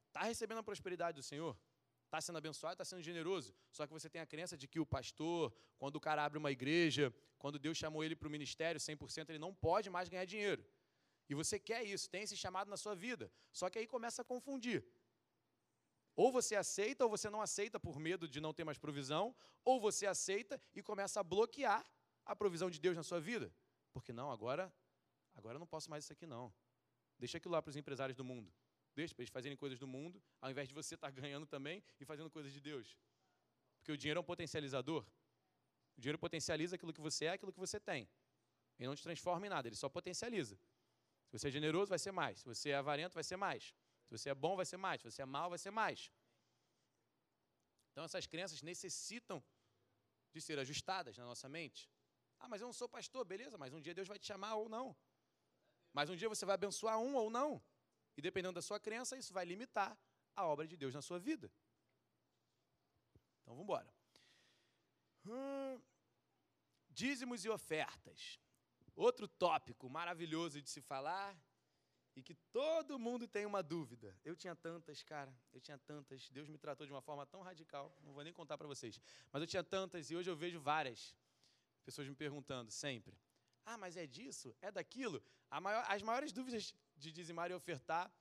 está 0.07 0.23
recebendo 0.23 0.59
a 0.59 0.63
prosperidade 0.63 1.15
do 1.15 1.23
Senhor, 1.23 1.57
está 2.05 2.21
sendo 2.21 2.37
abençoado, 2.37 2.73
está 2.75 2.85
sendo 2.85 3.01
generoso. 3.01 3.53
Só 3.71 3.85
que 3.85 3.91
você 3.91 4.09
tem 4.09 4.21
a 4.21 4.25
crença 4.25 4.55
de 4.57 4.67
que 4.67 4.79
o 4.79 4.85
pastor, 4.85 5.53
quando 5.77 5.97
o 5.97 5.99
cara 5.99 6.23
abre 6.23 6.37
uma 6.37 6.51
igreja, 6.51 7.13
quando 7.37 7.59
Deus 7.59 7.77
chamou 7.77 8.03
ele 8.03 8.15
para 8.15 8.27
o 8.27 8.31
ministério 8.31 8.79
100%, 8.79 9.29
ele 9.29 9.39
não 9.39 9.53
pode 9.53 9.89
mais 9.89 10.07
ganhar 10.07 10.25
dinheiro. 10.25 10.63
E 11.29 11.35
você 11.35 11.59
quer 11.59 11.83
isso, 11.83 12.09
tem 12.09 12.23
esse 12.23 12.37
chamado 12.37 12.69
na 12.69 12.77
sua 12.77 12.95
vida. 12.95 13.31
Só 13.51 13.69
que 13.69 13.77
aí 13.79 13.87
começa 13.87 14.21
a 14.21 14.25
confundir. 14.25 14.85
Ou 16.15 16.31
você 16.31 16.55
aceita 16.55 17.03
ou 17.03 17.09
você 17.09 17.29
não 17.29 17.41
aceita 17.41 17.79
por 17.79 17.99
medo 17.99 18.27
de 18.27 18.39
não 18.41 18.53
ter 18.53 18.63
mais 18.63 18.77
provisão, 18.77 19.35
ou 19.63 19.79
você 19.79 20.07
aceita 20.07 20.59
e 20.73 20.81
começa 20.81 21.19
a 21.19 21.23
bloquear 21.23 21.85
a 22.25 22.35
provisão 22.35 22.69
de 22.69 22.79
Deus 22.79 22.95
na 22.95 23.03
sua 23.03 23.19
vida. 23.19 23.53
Porque 23.93 24.11
não, 24.11 24.31
agora, 24.31 24.73
agora 25.35 25.59
não 25.59 25.67
posso 25.67 25.89
mais 25.89 26.05
isso 26.05 26.13
aqui 26.13 26.25
não. 26.25 26.53
Deixa 27.19 27.37
aquilo 27.37 27.53
lá 27.53 27.61
para 27.61 27.69
os 27.69 27.75
empresários 27.75 28.15
do 28.15 28.23
mundo. 28.23 28.51
Deixa 28.95 29.13
para 29.13 29.21
eles 29.21 29.31
fazerem 29.31 29.55
coisas 29.55 29.77
do 29.77 29.85
mundo, 29.85 30.21
ao 30.41 30.49
invés 30.49 30.67
de 30.67 30.73
você 30.73 30.95
estar 30.95 31.07
tá 31.07 31.11
ganhando 31.11 31.45
também 31.45 31.83
e 31.99 32.05
fazendo 32.05 32.31
coisas 32.31 32.51
de 32.51 32.59
Deus. 32.59 32.97
Porque 33.77 33.91
o 33.91 33.97
dinheiro 33.97 34.17
é 34.17 34.21
um 34.21 34.23
potencializador. 34.23 35.05
O 35.95 36.01
dinheiro 36.01 36.17
potencializa 36.17 36.75
aquilo 36.75 36.91
que 36.91 37.01
você 37.01 37.25
é, 37.25 37.31
aquilo 37.33 37.53
que 37.53 37.59
você 37.59 37.79
tem. 37.79 38.09
Ele 38.79 38.87
não 38.87 38.95
te 38.95 39.03
transforma 39.03 39.45
em 39.45 39.49
nada, 39.49 39.67
ele 39.67 39.75
só 39.75 39.87
potencializa. 39.87 40.57
Se 41.27 41.37
você 41.37 41.47
é 41.49 41.51
generoso, 41.51 41.89
vai 41.89 41.99
ser 41.99 42.11
mais. 42.11 42.39
Se 42.39 42.45
você 42.45 42.69
é 42.69 42.75
avarento, 42.75 43.13
vai 43.13 43.23
ser 43.23 43.37
mais. 43.37 43.73
Se 44.05 44.17
você 44.17 44.29
é 44.29 44.35
bom, 44.35 44.55
vai 44.55 44.65
ser 44.65 44.77
mais. 44.77 45.01
Se 45.01 45.11
você 45.11 45.21
é 45.21 45.25
mal, 45.25 45.49
vai 45.49 45.59
ser 45.59 45.71
mais. 45.71 46.11
Então, 47.91 48.03
essas 48.03 48.25
crenças 48.25 48.61
necessitam 48.61 49.43
de 50.31 50.39
ser 50.39 50.57
ajustadas 50.59 51.17
na 51.17 51.25
nossa 51.25 51.49
mente. 51.49 51.89
Ah, 52.39 52.47
mas 52.47 52.61
eu 52.61 52.67
não 52.67 52.73
sou 52.73 52.87
pastor, 52.87 53.25
beleza, 53.25 53.57
mas 53.57 53.73
um 53.73 53.81
dia 53.81 53.93
Deus 53.93 54.07
vai 54.07 54.19
te 54.19 54.25
chamar 54.25 54.55
ou 54.55 54.69
não. 54.69 54.95
Mas 55.91 56.09
um 56.09 56.15
dia 56.15 56.29
você 56.29 56.45
vai 56.45 56.55
abençoar 56.55 56.99
um 56.99 57.15
ou 57.15 57.29
não. 57.29 57.61
E 58.15 58.21
dependendo 58.21 58.53
da 58.53 58.61
sua 58.61 58.79
crença, 58.79 59.17
isso 59.17 59.33
vai 59.33 59.45
limitar 59.45 59.97
a 60.35 60.45
obra 60.45 60.67
de 60.67 60.77
Deus 60.77 60.93
na 60.93 61.01
sua 61.01 61.19
vida. 61.19 61.51
Então, 63.41 63.53
vamos 63.55 63.63
embora. 63.63 63.91
Hum, 65.25 65.81
dízimos 66.89 67.43
e 67.43 67.49
ofertas. 67.49 68.39
Outro 68.97 69.27
tópico 69.27 69.87
maravilhoso 69.87 70.59
de 70.59 70.67
se 70.67 70.81
falar 70.81 71.39
e 72.15 72.23
que 72.23 72.33
todo 72.51 72.97
mundo 72.97 73.27
tem 73.27 73.45
uma 73.45 73.61
dúvida. 73.61 74.19
Eu 74.25 74.35
tinha 74.35 74.55
tantas, 74.55 75.03
cara, 75.03 75.31
eu 75.53 75.61
tinha 75.61 75.77
tantas. 75.77 76.27
Deus 76.31 76.49
me 76.49 76.57
tratou 76.57 76.83
de 76.83 76.91
uma 76.91 76.99
forma 76.99 77.23
tão 77.27 77.43
radical, 77.43 77.95
não 78.01 78.11
vou 78.11 78.23
nem 78.23 78.33
contar 78.33 78.57
para 78.57 78.67
vocês. 78.67 78.99
Mas 79.31 79.39
eu 79.43 79.47
tinha 79.47 79.63
tantas 79.63 80.09
e 80.09 80.15
hoje 80.15 80.27
eu 80.31 80.35
vejo 80.35 80.59
várias 80.59 81.15
pessoas 81.85 82.07
me 82.07 82.15
perguntando 82.15 82.71
sempre: 82.71 83.15
ah, 83.63 83.77
mas 83.77 83.95
é 83.97 84.07
disso? 84.07 84.55
É 84.59 84.71
daquilo? 84.71 85.21
Maior, 85.61 85.85
as 85.87 86.01
maiores 86.01 86.31
dúvidas 86.31 86.73
de 86.95 87.11
dizimar 87.11 87.51
e 87.51 87.53
ofertar, 87.53 88.11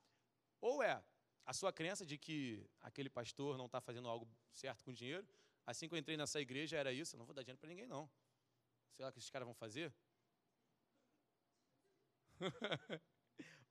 ou 0.61 0.83
é 0.83 1.03
a 1.47 1.55
sua 1.55 1.73
crença 1.73 2.05
de 2.05 2.19
que 2.19 2.69
aquele 2.83 3.09
pastor 3.09 3.57
não 3.57 3.65
está 3.65 3.81
fazendo 3.81 4.09
algo 4.09 4.29
certo 4.53 4.85
com 4.85 4.93
dinheiro. 4.93 5.27
Assim 5.65 5.89
que 5.89 5.95
eu 5.95 5.99
entrei 5.99 6.19
nessa 6.19 6.39
igreja 6.39 6.77
era 6.77 6.93
isso, 6.93 7.17
eu 7.17 7.19
não 7.19 7.25
vou 7.25 7.35
dar 7.35 7.43
dinheiro 7.43 7.59
para 7.59 7.71
ninguém 7.71 7.87
não. 7.87 8.11
Sei 8.93 9.03
lá 9.03 9.09
o 9.09 9.13
que 9.13 9.19
esses 9.19 9.31
caras 9.31 9.47
vão 9.47 9.55
fazer. 9.55 9.91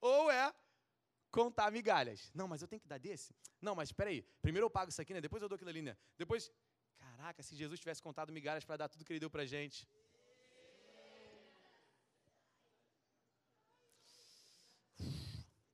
Ou 0.01 0.31
é 0.31 0.53
contar 1.31 1.71
migalhas. 1.71 2.31
Não, 2.33 2.47
mas 2.47 2.61
eu 2.61 2.67
tenho 2.67 2.81
que 2.81 2.87
dar 2.87 2.97
desse? 2.97 3.35
Não, 3.61 3.75
mas 3.75 3.89
espera 3.89 4.09
aí. 4.09 4.21
Primeiro 4.41 4.65
eu 4.65 4.69
pago 4.69 4.89
isso 4.89 5.01
aqui, 5.01 5.13
né? 5.13 5.21
Depois 5.21 5.41
eu 5.41 5.49
dou 5.49 5.55
aquilo 5.55 5.69
ali, 5.69 5.81
né? 5.81 5.97
Depois, 6.17 6.51
caraca, 6.97 7.43
se 7.43 7.55
Jesus 7.55 7.79
tivesse 7.79 8.01
contado 8.01 8.31
migalhas 8.31 8.63
para 8.63 8.77
dar 8.77 8.89
tudo 8.89 9.03
que 9.03 9.11
ele 9.13 9.19
deu 9.19 9.29
para 9.29 9.45
gente. 9.45 9.87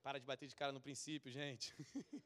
Para 0.01 0.19
de 0.19 0.25
bater 0.25 0.47
de 0.47 0.55
cara 0.55 0.71
no 0.71 0.81
princípio, 0.81 1.31
gente. 1.31 1.75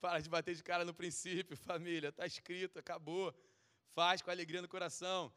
Para 0.00 0.20
de 0.20 0.28
bater 0.28 0.54
de 0.54 0.62
cara 0.62 0.84
no 0.84 0.92
princípio, 0.92 1.56
família. 1.56 2.08
Está 2.10 2.26
escrito, 2.26 2.78
acabou. 2.78 3.34
Faz 3.94 4.20
com 4.20 4.30
alegria 4.30 4.60
no 4.60 4.68
coração. 4.68 5.32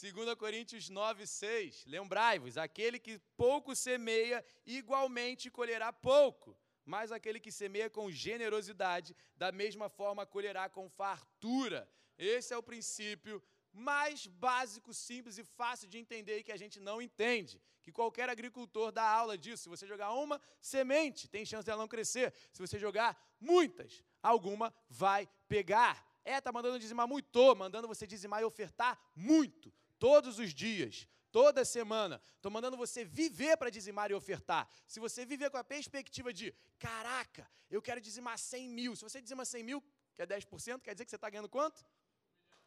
2 0.00 0.34
Coríntios 0.36 0.88
9, 0.88 1.26
6. 1.26 1.84
Lembrai-vos: 1.86 2.56
aquele 2.56 2.98
que 3.00 3.18
pouco 3.36 3.74
semeia, 3.74 4.44
igualmente 4.64 5.50
colherá 5.50 5.92
pouco. 5.92 6.56
Mas 6.84 7.10
aquele 7.10 7.40
que 7.40 7.50
semeia 7.50 7.90
com 7.90 8.10
generosidade, 8.10 9.14
da 9.36 9.50
mesma 9.50 9.88
forma 9.88 10.24
colherá 10.24 10.68
com 10.68 10.88
fartura. 10.88 11.88
Esse 12.16 12.54
é 12.54 12.56
o 12.56 12.62
princípio 12.62 13.42
mais 13.72 14.26
básico, 14.26 14.94
simples 14.94 15.36
e 15.36 15.44
fácil 15.44 15.88
de 15.88 15.98
entender 15.98 16.38
e 16.38 16.42
que 16.42 16.52
a 16.52 16.56
gente 16.56 16.80
não 16.80 17.02
entende. 17.02 17.60
Que 17.82 17.92
qualquer 17.92 18.28
agricultor 18.28 18.90
dá 18.90 19.02
aula 19.02 19.36
disso. 19.36 19.64
Se 19.64 19.68
você 19.68 19.86
jogar 19.86 20.12
uma 20.12 20.40
semente, 20.60 21.28
tem 21.28 21.44
chance 21.44 21.66
dela 21.66 21.80
não 21.80 21.88
crescer. 21.88 22.32
Se 22.52 22.60
você 22.60 22.78
jogar 22.78 23.16
muitas, 23.40 24.02
alguma 24.22 24.72
vai 24.88 25.28
pegar. 25.48 26.06
É, 26.24 26.40
tá 26.40 26.52
mandando 26.52 26.78
dizimar 26.78 27.08
muito, 27.08 27.56
mandando 27.56 27.88
você 27.88 28.06
dizimar 28.06 28.42
e 28.42 28.44
ofertar 28.44 29.00
muito, 29.14 29.72
todos 29.98 30.38
os 30.38 30.54
dias, 30.54 31.06
toda 31.30 31.64
semana. 31.64 32.20
Estou 32.36 32.50
mandando 32.50 32.76
você 32.76 33.04
viver 33.04 33.56
para 33.56 33.70
dizimar 33.70 34.10
e 34.10 34.14
ofertar. 34.14 34.68
Se 34.86 35.00
você 35.00 35.24
viver 35.24 35.50
com 35.50 35.56
a 35.56 35.64
perspectiva 35.64 36.32
de, 36.32 36.54
caraca, 36.78 37.48
eu 37.70 37.82
quero 37.82 38.00
dizimar 38.00 38.38
100 38.38 38.68
mil. 38.68 38.96
Se 38.96 39.02
você 39.02 39.20
dizima 39.20 39.44
100 39.44 39.62
mil, 39.62 39.84
que 40.14 40.22
é 40.22 40.26
10%, 40.26 40.80
quer 40.80 40.94
dizer 40.94 41.04
que 41.04 41.10
você 41.10 41.16
está 41.16 41.30
ganhando 41.30 41.48
quanto? 41.48 41.84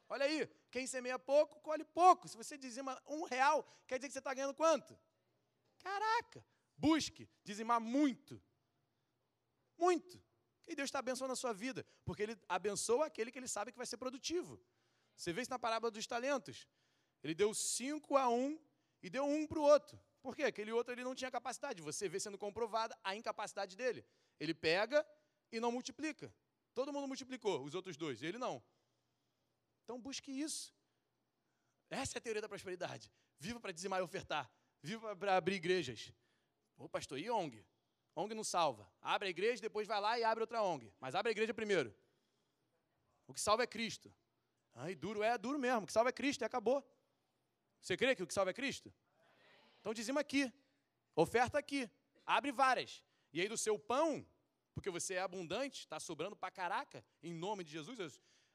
Olha 0.08 0.26
aí, 0.26 0.48
quem 0.70 0.86
semeia 0.86 1.18
pouco, 1.18 1.60
colhe 1.62 1.86
pouco. 1.86 2.28
Se 2.28 2.36
você 2.36 2.58
dizima 2.58 3.02
um 3.08 3.24
real, 3.24 3.66
quer 3.88 3.98
dizer 3.98 4.10
que 4.10 4.14
você 4.14 4.20
está 4.20 4.34
ganhando 4.34 4.54
quanto? 4.54 4.98
Caraca! 5.80 6.46
Busque 6.78 7.30
dizimar 7.44 7.80
muito. 7.80 8.42
Muito. 9.78 10.22
E 10.68 10.76
Deus 10.76 10.88
está 10.88 11.00
abençoando 11.00 11.34
a 11.34 11.36
sua 11.36 11.54
vida, 11.54 11.86
porque 12.06 12.24
Ele 12.24 12.38
abençoa 12.48 13.06
aquele 13.06 13.32
que 13.32 13.40
Ele 13.40 13.48
sabe 13.48 13.72
que 13.72 13.78
vai 13.78 13.88
ser 13.88 13.98
produtivo. 13.98 14.60
Você 15.16 15.32
vê 15.34 15.42
isso 15.42 15.52
na 15.52 15.60
parábola 15.60 15.92
dos 15.92 16.06
talentos. 16.08 16.68
Ele 17.24 17.34
deu 17.34 17.54
cinco 17.54 18.18
a 18.18 18.30
um 18.30 18.60
e 19.02 19.10
deu 19.10 19.26
um 19.26 19.46
para 19.48 19.60
o 19.60 19.64
outro. 19.64 20.00
Por 20.22 20.36
quê? 20.36 20.44
Aquele 20.44 20.72
outro 20.72 20.94
ele 20.94 21.04
não 21.04 21.16
tinha 21.16 21.32
capacidade. 21.32 21.82
Você 21.82 22.08
vê 22.08 22.20
sendo 22.20 22.38
comprovada 22.38 22.98
a 23.04 23.16
incapacidade 23.16 23.76
dele. 23.76 24.06
Ele 24.40 24.54
pega 24.54 25.06
e 25.52 25.60
não 25.60 25.72
multiplica. 25.72 26.34
Todo 26.74 26.94
mundo 26.94 27.08
multiplicou, 27.08 27.64
os 27.64 27.76
outros 27.76 27.98
dois, 27.98 28.22
ele 28.24 28.38
não. 28.38 28.64
Então 29.84 30.00
busque 30.00 30.32
isso. 30.32 30.74
Essa 31.90 32.18
é 32.18 32.20
a 32.20 32.22
teoria 32.22 32.42
da 32.42 32.48
prosperidade. 32.48 33.12
Viva 33.38 33.60
para 33.60 33.72
dizimar 33.72 34.00
e 34.00 34.04
ofertar. 34.04 34.50
Viva 34.82 35.16
para 35.16 35.36
abrir 35.36 35.56
igrejas. 35.56 36.14
Ô 36.78 36.88
pastor, 36.88 37.20
e 37.20 37.30
ONG? 37.30 37.66
ONG 38.16 38.34
não 38.34 38.44
salva. 38.44 38.90
Abre 39.02 39.28
a 39.28 39.32
igreja, 39.32 39.62
depois 39.62 39.88
vai 39.88 40.00
lá 40.00 40.18
e 40.18 40.24
abre 40.24 40.42
outra 40.42 40.62
ONG. 40.64 40.92
Mas 41.00 41.16
abre 41.16 41.30
a 41.30 41.34
igreja 41.34 41.54
primeiro. 41.54 41.94
O 43.28 43.34
que 43.34 43.42
salva 43.42 43.64
é 43.64 43.68
Cristo. 43.68 44.14
Ai, 44.74 44.96
duro 44.96 45.22
é, 45.22 45.38
duro 45.38 45.60
mesmo. 45.60 45.84
O 45.84 45.88
que 45.88 45.94
salva 45.94 46.10
é 46.10 46.14
Cristo 46.14 46.42
e 46.42 46.46
acabou. 46.46 46.86
Você 47.82 47.98
crê 47.98 48.16
que 48.16 48.24
o 48.24 48.28
que 48.28 48.34
salva 48.34 48.52
é 48.52 48.54
Cristo? 48.54 48.94
Então 49.80 49.94
dizima 49.94 50.22
aqui. 50.22 50.52
Oferta 51.16 51.58
aqui. 51.58 51.90
Abre 52.26 52.52
várias. 52.52 53.04
E 53.34 53.42
aí 53.42 53.50
do 53.50 53.58
seu 53.58 53.78
pão, 53.80 54.26
porque 54.74 54.90
você 54.90 55.16
é 55.16 55.22
abundante, 55.22 55.80
está 55.80 56.00
sobrando 56.00 56.36
para 56.36 56.52
caraca, 56.52 57.04
em 57.22 57.34
nome 57.34 57.64
de 57.64 57.72
Jesus, 57.72 58.00
eu 58.00 58.10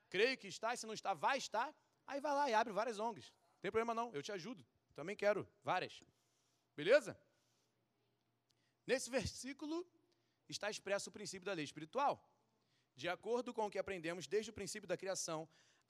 creio 0.09 0.36
que 0.39 0.47
está, 0.47 0.73
e 0.73 0.77
se 0.77 0.86
não 0.86 0.94
está, 0.94 1.12
vai 1.12 1.39
estar. 1.39 1.74
Aí 2.07 2.20
vai 2.20 2.32
lá 2.32 2.51
e 2.51 2.55
abre 2.55 2.73
várias 2.73 2.98
ONGs. 2.98 3.31
Não 3.31 3.61
tem 3.62 3.70
problema 3.70 3.94
não, 3.94 4.12
eu 4.15 4.23
te 4.23 4.31
ajudo. 4.32 4.65
Também 4.94 5.16
quero 5.16 5.47
várias. 5.62 6.03
Beleza? 6.77 7.19
Nesse 8.86 9.11
versículo 9.11 9.85
está 10.48 10.70
expresso 10.70 11.11
o 11.11 11.12
princípio 11.12 11.44
da 11.44 11.53
lei 11.53 11.65
espiritual. 11.65 12.15
De 12.94 13.09
acordo 13.09 13.53
com 13.53 13.66
o 13.66 13.70
que 13.70 13.78
aprendemos 13.78 14.27
desde 14.27 14.51
o 14.51 14.55
princípio 14.55 14.86
da 14.86 14.97
criação, 14.97 15.48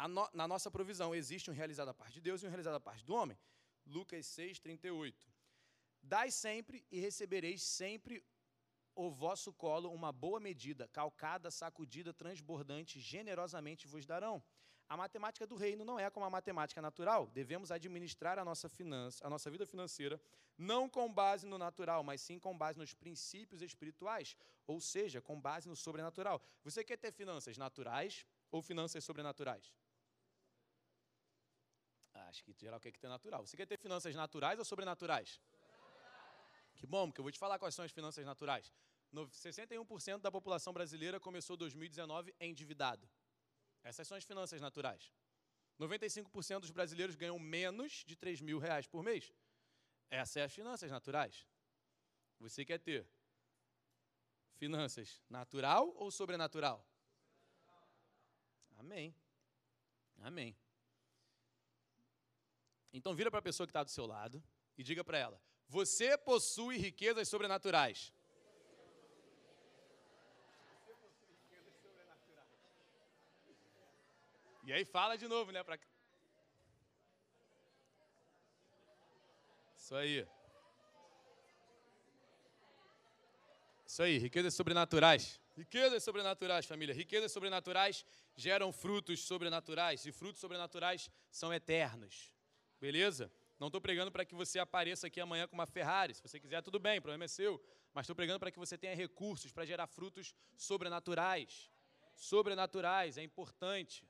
no, 0.08 0.28
na 0.32 0.46
nossa 0.46 0.70
provisão 0.70 1.14
existe 1.14 1.50
um 1.50 1.54
realizado 1.54 1.86
da 1.86 1.94
parte 1.94 2.14
de 2.14 2.20
Deus 2.20 2.42
e 2.42 2.46
um 2.46 2.48
realizado 2.50 2.74
da 2.74 2.80
parte 2.80 3.04
do 3.04 3.14
homem. 3.14 3.38
Lucas 3.86 4.26
6, 4.26 4.58
38. 4.58 5.26
Dai 6.02 6.30
sempre 6.30 6.84
e 6.90 7.00
recebereis 7.00 7.62
sempre 7.62 8.22
o 8.94 9.10
vosso 9.10 9.52
colo 9.52 9.90
uma 9.90 10.12
boa 10.12 10.40
medida, 10.40 10.88
calcada, 10.88 11.50
sacudida, 11.50 12.12
transbordante, 12.12 13.00
generosamente 13.00 13.86
vos 13.86 14.06
darão. 14.06 14.42
A 14.88 14.96
matemática 14.96 15.46
do 15.46 15.56
reino 15.56 15.84
não 15.84 15.98
é 15.98 16.08
como 16.08 16.24
a 16.24 16.30
matemática 16.30 16.80
natural. 16.80 17.26
Devemos 17.26 17.72
administrar 17.72 18.38
a 18.38 18.44
nossa 18.44 18.68
finança, 18.68 19.26
a 19.26 19.28
nossa 19.28 19.50
vida 19.50 19.66
financeira, 19.66 20.20
não 20.56 20.88
com 20.88 21.12
base 21.12 21.44
no 21.44 21.58
natural, 21.58 22.04
mas 22.04 22.20
sim 22.20 22.38
com 22.38 22.56
base 22.56 22.78
nos 22.78 22.94
princípios 22.94 23.62
espirituais, 23.62 24.36
ou 24.66 24.80
seja, 24.80 25.20
com 25.20 25.40
base 25.40 25.68
no 25.68 25.74
sobrenatural. 25.74 26.40
Você 26.62 26.84
quer 26.84 26.96
ter 26.96 27.12
finanças 27.12 27.58
naturais 27.58 28.24
ou 28.50 28.62
finanças 28.62 29.04
sobrenaturais? 29.04 29.74
Acho 32.36 32.44
que 32.44 32.52
geral 32.52 32.78
quer 32.78 32.92
ter 32.92 33.08
natural. 33.08 33.46
Você 33.46 33.56
quer 33.56 33.66
ter 33.66 33.78
finanças 33.78 34.14
naturais 34.14 34.58
ou 34.58 34.64
sobrenaturais? 34.64 35.40
Que 36.74 36.86
bom, 36.86 37.08
porque 37.08 37.20
eu 37.20 37.22
vou 37.22 37.32
te 37.32 37.38
falar 37.38 37.58
quais 37.58 37.74
são 37.74 37.82
as 37.82 37.90
finanças 37.90 38.26
naturais. 38.26 38.70
61% 39.10 40.20
da 40.20 40.30
população 40.30 40.70
brasileira 40.70 41.18
começou 41.18 41.56
2019 41.56 42.34
endividado. 42.38 43.08
Essas 43.82 44.06
são 44.06 44.18
as 44.18 44.24
finanças 44.24 44.60
naturais. 44.60 45.14
95% 45.78 46.60
dos 46.60 46.70
brasileiros 46.70 47.16
ganham 47.16 47.38
menos 47.38 48.04
de 48.06 48.14
3 48.14 48.42
mil 48.42 48.58
reais 48.58 48.86
por 48.86 49.02
mês. 49.02 49.32
Essas 50.10 50.32
são 50.32 50.42
as 50.42 50.54
finanças 50.54 50.90
naturais. 50.90 51.46
Você 52.38 52.66
quer 52.66 52.78
ter 52.78 53.08
finanças 54.56 55.22
natural 55.30 55.90
ou 55.96 56.10
sobrenatural? 56.10 56.86
Amém. 58.76 59.14
Amém. 60.18 60.54
Então 62.92 63.14
vira 63.14 63.30
para 63.30 63.40
a 63.40 63.42
pessoa 63.42 63.66
que 63.66 63.70
está 63.70 63.82
do 63.82 63.90
seu 63.90 64.06
lado 64.06 64.42
e 64.76 64.82
diga 64.82 65.04
para 65.04 65.18
ela: 65.18 65.40
Você 65.68 66.16
possui 66.16 66.76
riquezas 66.76 67.28
sobrenaturais. 67.28 68.12
E 74.64 74.72
aí 74.72 74.84
fala 74.84 75.16
de 75.16 75.28
novo, 75.28 75.52
né? 75.52 75.62
Pra... 75.62 75.78
Isso 79.76 79.94
aí. 79.94 80.26
Isso 83.86 84.02
aí, 84.02 84.18
riquezas 84.18 84.54
sobrenaturais. 84.54 85.40
Riquezas 85.56 86.02
sobrenaturais, 86.02 86.66
família. 86.66 86.92
Riquezas 86.92 87.30
sobrenaturais 87.30 88.04
geram 88.34 88.72
frutos 88.72 89.20
sobrenaturais. 89.24 90.04
E 90.04 90.10
frutos 90.10 90.40
sobrenaturais 90.40 91.08
são 91.30 91.54
eternos. 91.54 92.32
Beleza? 92.80 93.32
Não 93.58 93.68
estou 93.68 93.80
pregando 93.80 94.12
para 94.12 94.24
que 94.24 94.34
você 94.34 94.58
apareça 94.58 95.06
aqui 95.06 95.20
amanhã 95.20 95.46
com 95.48 95.54
uma 95.54 95.66
Ferrari. 95.66 96.14
Se 96.14 96.22
você 96.22 96.38
quiser, 96.38 96.62
tudo 96.62 96.78
bem, 96.78 96.98
o 96.98 97.02
problema 97.02 97.24
é 97.24 97.28
seu. 97.28 97.62
Mas 97.94 98.04
estou 98.04 98.14
pregando 98.14 98.38
para 98.38 98.50
que 98.50 98.58
você 98.58 98.76
tenha 98.76 98.94
recursos 98.94 99.50
para 99.52 99.64
gerar 99.64 99.86
frutos 99.86 100.34
sobrenaturais. 100.56 101.70
Sobrenaturais, 102.14 103.16
é 103.16 103.22
importante 103.22 104.06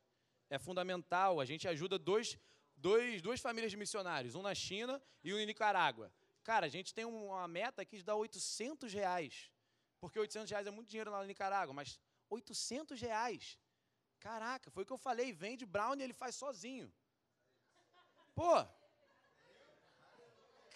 é 0.48 0.58
fundamental. 0.58 1.40
A 1.40 1.44
gente 1.44 1.66
ajuda 1.68 1.98
dois, 1.98 2.38
dois, 2.76 3.22
duas 3.22 3.40
famílias 3.40 3.70
de 3.70 3.76
missionários, 3.76 4.34
um 4.34 4.42
na 4.42 4.54
China 4.54 5.02
e 5.22 5.32
um 5.32 5.38
em 5.38 5.46
Nicarágua. 5.46 6.12
Cara, 6.42 6.66
a 6.66 6.68
gente 6.68 6.94
tem 6.94 7.04
uma 7.04 7.48
meta 7.48 7.82
aqui 7.82 7.96
de 7.96 8.04
dar 8.04 8.14
800 8.14 8.92
reais. 8.92 9.50
Porque 9.98 10.18
800 10.18 10.50
reais 10.50 10.66
é 10.66 10.70
muito 10.70 10.88
dinheiro 10.88 11.10
lá 11.10 11.20
na 11.20 11.26
Nicarágua, 11.26 11.74
mas 11.74 11.98
800 12.30 13.00
reais. 13.00 13.58
Caraca, 14.20 14.70
foi 14.70 14.82
o 14.84 14.86
que 14.86 14.92
eu 14.92 14.98
falei. 14.98 15.32
Vende 15.32 15.66
brownie 15.66 16.04
ele 16.04 16.12
faz 16.12 16.36
sozinho. 16.36 16.92
Pô. 18.36 18.54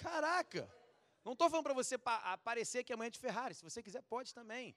Caraca. 0.01 0.62
Não 1.23 1.35
estou 1.35 1.51
falando 1.51 1.65
para 1.65 1.74
você 1.74 1.97
aparecer 2.05 2.82
que 2.82 2.93
amanhã 2.93 3.09
é 3.09 3.11
de 3.11 3.19
Ferrari. 3.19 3.55
Se 3.55 3.62
você 3.62 3.82
quiser, 3.82 4.03
pode 4.03 4.35
também. 4.35 4.74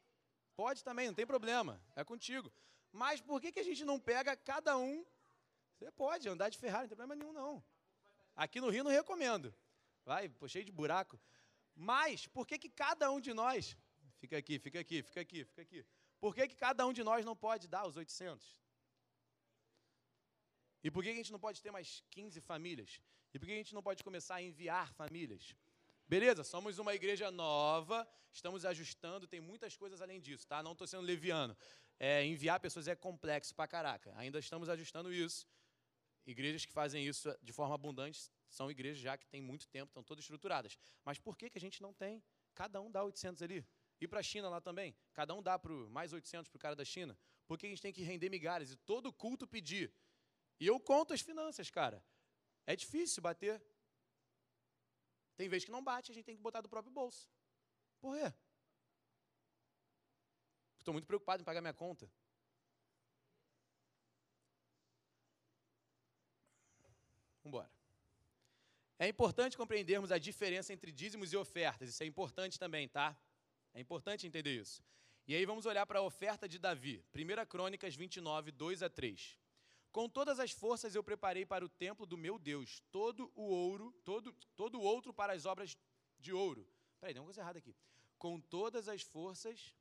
Pode 0.53 0.83
também, 0.83 1.07
não 1.07 1.13
tem 1.13 1.25
problema. 1.25 1.81
É 1.95 2.03
contigo. 2.03 2.51
Mas 2.91 3.21
por 3.21 3.39
que, 3.41 3.53
que 3.53 3.61
a 3.61 3.63
gente 3.63 3.85
não 3.85 3.99
pega 3.99 4.35
cada 4.35 4.77
um? 4.77 5.03
Você 5.71 5.89
pode 5.91 6.27
andar 6.27 6.49
de 6.49 6.57
Ferrari, 6.57 6.83
não 6.83 6.89
tem 6.89 6.97
problema 6.97 7.15
nenhum, 7.15 7.33
não. 7.33 7.63
Aqui 8.35 8.59
no 8.59 8.69
Rio 8.69 8.83
não 8.83 8.91
recomendo. 8.91 9.55
Vai, 10.05 10.27
pô, 10.27 10.47
cheio 10.47 10.65
de 10.65 10.71
buraco. 10.71 11.17
Mas 11.73 12.27
por 12.27 12.45
que, 12.45 12.59
que 12.59 12.69
cada 12.69 13.09
um 13.09 13.19
de 13.19 13.33
nós. 13.33 13.77
Fica 14.19 14.37
aqui, 14.37 14.59
fica 14.59 14.79
aqui, 14.81 15.01
fica 15.01 15.21
aqui, 15.21 15.45
fica 15.45 15.61
aqui. 15.61 15.85
Por 16.19 16.35
que, 16.35 16.47
que 16.49 16.55
cada 16.55 16.85
um 16.85 16.93
de 16.93 17.03
nós 17.03 17.25
não 17.25 17.35
pode 17.35 17.67
dar 17.67 17.87
os 17.87 17.95
800? 17.95 18.57
E 20.83 20.91
por 20.91 21.03
que 21.03 21.09
a 21.09 21.13
gente 21.13 21.31
não 21.31 21.39
pode 21.39 21.61
ter 21.61 21.71
mais 21.71 22.03
15 22.09 22.41
famílias? 22.41 22.99
E 23.33 23.39
por 23.39 23.45
que 23.45 23.53
a 23.53 23.57
gente 23.57 23.73
não 23.73 23.81
pode 23.81 24.03
começar 24.03 24.35
a 24.35 24.41
enviar 24.41 24.93
famílias? 24.93 25.55
Beleza, 26.07 26.43
somos 26.43 26.77
uma 26.77 26.93
igreja 26.93 27.31
nova, 27.31 28.07
estamos 28.31 28.65
ajustando, 28.65 29.25
tem 29.27 29.39
muitas 29.39 29.77
coisas 29.77 30.01
além 30.01 30.19
disso, 30.19 30.45
tá? 30.45 30.61
Não 30.61 30.73
estou 30.73 30.85
sendo 30.85 31.03
leviano 31.03 31.55
é, 31.99 32.25
enviar 32.25 32.59
pessoas 32.59 32.87
é 32.87 32.95
complexo 32.95 33.55
pra 33.55 33.65
caraca. 33.65 34.13
Ainda 34.17 34.37
estamos 34.39 34.67
ajustando 34.67 35.13
isso. 35.13 35.47
Igrejas 36.25 36.65
que 36.65 36.73
fazem 36.73 37.05
isso 37.05 37.33
de 37.41 37.53
forma 37.53 37.75
abundante 37.75 38.29
são 38.49 38.69
igrejas 38.69 38.99
já 38.99 39.17
que 39.17 39.25
têm 39.27 39.41
muito 39.41 39.67
tempo, 39.69 39.89
estão 39.89 40.03
todas 40.03 40.23
estruturadas. 40.23 40.77
Mas 41.05 41.17
por 41.17 41.37
que, 41.37 41.49
que 41.49 41.57
a 41.57 41.61
gente 41.61 41.81
não 41.81 41.93
tem? 41.93 42.21
Cada 42.53 42.81
um 42.81 42.91
dá 42.91 43.03
800 43.03 43.41
ali. 43.41 43.65
E 44.01 44.07
para 44.07 44.19
a 44.19 44.23
China 44.23 44.49
lá 44.49 44.59
também. 44.59 44.93
Cada 45.13 45.33
um 45.33 45.41
dá 45.41 45.57
pro, 45.57 45.89
mais 45.89 46.11
800 46.11 46.49
para 46.49 46.57
o 46.57 46.59
cara 46.59 46.75
da 46.75 46.83
China. 46.83 47.17
Por 47.47 47.57
que 47.57 47.65
a 47.65 47.69
gente 47.69 47.81
tem 47.81 47.93
que 47.93 48.03
render 48.03 48.29
migalhas 48.29 48.71
e 48.71 48.75
todo 48.75 49.11
culto 49.11 49.47
pedir? 49.47 49.93
E 50.63 50.67
eu 50.67 50.79
conto 50.79 51.13
as 51.13 51.19
finanças, 51.19 51.69
cara. 51.69 52.01
É 52.65 52.73
difícil 52.73 53.21
bater. 53.21 53.61
Tem 55.35 55.49
vezes 55.49 55.65
que 55.65 55.71
não 55.71 55.83
bate, 55.83 56.09
a 56.09 56.15
gente 56.15 56.23
tem 56.23 56.37
que 56.37 56.41
botar 56.41 56.61
do 56.61 56.69
próprio 56.69 56.93
bolso. 56.99 57.29
Por 57.99 58.15
quê? 58.15 58.33
Estou 60.79 60.93
muito 60.93 61.05
preocupado 61.05 61.41
em 61.41 61.43
pagar 61.43 61.59
minha 61.59 61.73
conta. 61.73 62.09
Vamos 67.41 67.47
embora. 67.51 67.69
É 68.97 69.09
importante 69.09 69.57
compreendermos 69.57 70.13
a 70.13 70.17
diferença 70.17 70.71
entre 70.71 70.93
dízimos 70.93 71.33
e 71.33 71.35
ofertas. 71.35 71.89
Isso 71.89 72.03
é 72.03 72.05
importante 72.05 72.57
também, 72.57 72.87
tá? 72.87 73.17
É 73.73 73.81
importante 73.81 74.25
entender 74.25 74.61
isso. 74.61 74.81
E 75.27 75.35
aí 75.35 75.45
vamos 75.45 75.65
olhar 75.65 75.85
para 75.85 75.99
a 75.99 76.03
oferta 76.03 76.47
de 76.47 76.57
Davi. 76.57 77.03
1 77.13 77.45
Crônicas 77.47 77.95
29, 77.95 78.49
2 78.53 78.81
a 78.81 78.89
3. 78.89 79.42
Com 79.93 80.09
todas 80.09 80.39
as 80.39 80.51
forças 80.51 80.95
eu 80.95 81.03
preparei 81.03 81.45
para 81.45 81.63
o 81.63 81.69
templo 81.69 82.03
do 82.07 82.17
meu 82.17 82.39
Deus 82.39 82.81
todo 82.91 83.31
o 83.35 83.43
ouro, 83.43 83.93
todo, 84.03 84.33
todo 84.55 84.79
o 84.79 84.81
outro 84.81 85.13
para 85.13 85.33
as 85.33 85.45
obras 85.45 85.77
de 86.19 86.33
ouro. 86.33 86.67
Peraí, 86.99 87.13
deu 87.13 87.21
uma 87.21 87.27
coisa 87.27 87.41
errada 87.41 87.59
aqui. 87.59 87.75
Com 88.17 88.41
todas 88.41 88.89
as 88.89 89.03
forças. 89.03 89.71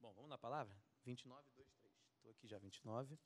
Bom, 0.00 0.12
vamos 0.12 0.28
na 0.28 0.36
palavra? 0.36 0.76
29, 1.04 1.48
2, 1.54 1.68
3. 1.76 1.94
Estou 2.16 2.32
aqui 2.32 2.48
já, 2.48 2.58
29. 2.58 3.16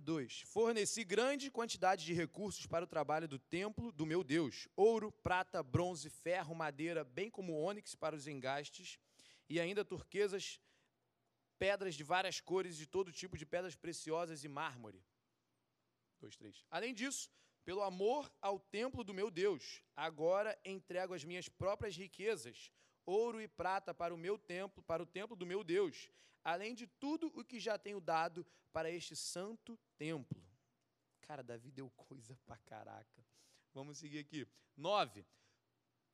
2. 0.00 0.40
Forneci 0.46 1.04
grande 1.04 1.52
quantidade 1.52 2.04
de 2.04 2.12
recursos 2.12 2.66
para 2.66 2.84
o 2.84 2.88
trabalho 2.88 3.28
do 3.28 3.38
templo 3.38 3.92
do 3.92 4.04
meu 4.04 4.24
Deus: 4.24 4.68
ouro, 4.76 5.12
prata, 5.12 5.62
bronze, 5.62 6.10
ferro, 6.10 6.54
madeira, 6.54 7.04
bem 7.04 7.30
como 7.30 7.58
ônix 7.58 7.94
para 7.94 8.16
os 8.16 8.26
engastes, 8.26 8.98
e 9.48 9.58
ainda 9.58 9.84
turquesas, 9.84 10.60
pedras 11.58 11.94
de 11.94 12.04
várias 12.04 12.40
cores, 12.40 12.76
de 12.76 12.86
todo 12.86 13.12
tipo 13.12 13.36
de 13.36 13.44
pedras 13.44 13.74
preciosas 13.74 14.44
e 14.44 14.48
mármore. 14.48 15.04
2, 16.20 16.36
3. 16.36 16.66
Além 16.70 16.94
disso, 16.94 17.30
pelo 17.64 17.82
amor 17.82 18.32
ao 18.40 18.58
templo 18.58 19.04
do 19.04 19.12
meu 19.12 19.30
Deus, 19.30 19.82
agora 19.94 20.58
entrego 20.64 21.14
as 21.14 21.24
minhas 21.24 21.48
próprias 21.48 21.96
riquezas, 21.96 22.72
ouro 23.04 23.40
e 23.40 23.48
prata 23.48 23.92
para 23.92 24.14
o 24.14 24.18
meu 24.18 24.38
templo, 24.38 24.82
para 24.82 25.02
o 25.02 25.06
templo 25.06 25.36
do 25.36 25.46
meu 25.46 25.62
Deus, 25.62 26.10
além 26.42 26.74
de 26.74 26.86
tudo 26.86 27.26
o 27.34 27.44
que 27.44 27.60
já 27.60 27.78
tenho 27.78 28.00
dado 28.00 28.46
para 28.72 28.90
este 28.90 29.14
santo 29.14 29.78
templo. 29.96 30.42
Cara, 31.20 31.42
Davi 31.42 31.70
deu 31.70 31.90
coisa 31.90 32.38
pra 32.46 32.56
caraca. 32.58 33.26
Vamos 33.74 33.98
seguir 33.98 34.20
aqui. 34.20 34.46
9. 34.76 35.26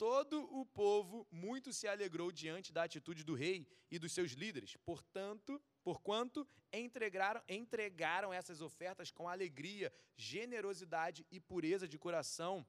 Todo 0.04 0.44
o 0.54 0.66
povo 0.66 1.26
muito 1.30 1.72
se 1.72 1.88
alegrou 1.88 2.30
diante 2.30 2.74
da 2.74 2.82
atitude 2.82 3.24
do 3.24 3.32
rei 3.32 3.66
e 3.90 3.98
dos 3.98 4.12
seus 4.12 4.32
líderes. 4.32 4.76
Portanto, 4.84 5.58
porquanto 5.82 6.46
entregaram, 6.70 7.42
entregaram 7.48 8.30
essas 8.30 8.60
ofertas 8.60 9.10
com 9.10 9.26
alegria, 9.26 9.90
generosidade 10.14 11.26
e 11.30 11.40
pureza 11.40 11.88
de 11.88 11.98
coração 11.98 12.66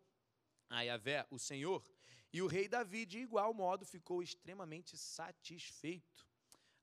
a 0.70 0.84
Yahvé, 0.84 1.28
o 1.30 1.38
Senhor. 1.38 1.84
E 2.32 2.42
o 2.42 2.48
rei 2.48 2.70
Davi, 2.70 3.06
de 3.06 3.20
igual 3.20 3.54
modo, 3.54 3.86
ficou 3.86 4.24
extremamente 4.24 4.98
satisfeito. 4.98 6.26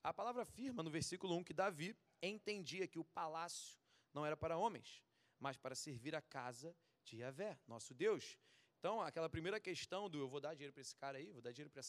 A 0.03 0.13
palavra 0.13 0.43
afirma 0.43 0.83
no 0.83 0.91
versículo 0.91 1.35
1 1.37 1.45
que 1.45 1.53
Davi 1.53 1.97
entendia 2.21 2.87
que 2.87 2.99
o 2.99 3.03
palácio 3.03 3.75
não 4.13 4.23
era 4.23 4.37
para 4.37 4.55
homens, 4.55 5.01
mas 5.39 5.57
para 5.57 5.73
servir 5.73 6.13
a 6.13 6.21
casa 6.21 6.77
de 7.03 7.17
Yahvé, 7.17 7.57
nosso 7.67 7.91
Deus. 7.91 8.37
Então, 8.83 8.99
aquela 8.99 9.29
primeira 9.29 9.61
questão 9.61 10.09
do 10.09 10.19
eu 10.19 10.27
vou 10.27 10.41
dar 10.41 10.55
dinheiro 10.55 10.73
para 10.73 10.81
esse 10.81 10.93
cara 10.93 11.17
aí, 11.17 11.31
vou 11.31 11.41
dar 11.41 11.53
dinheiro 11.53 11.69
para 11.69 11.81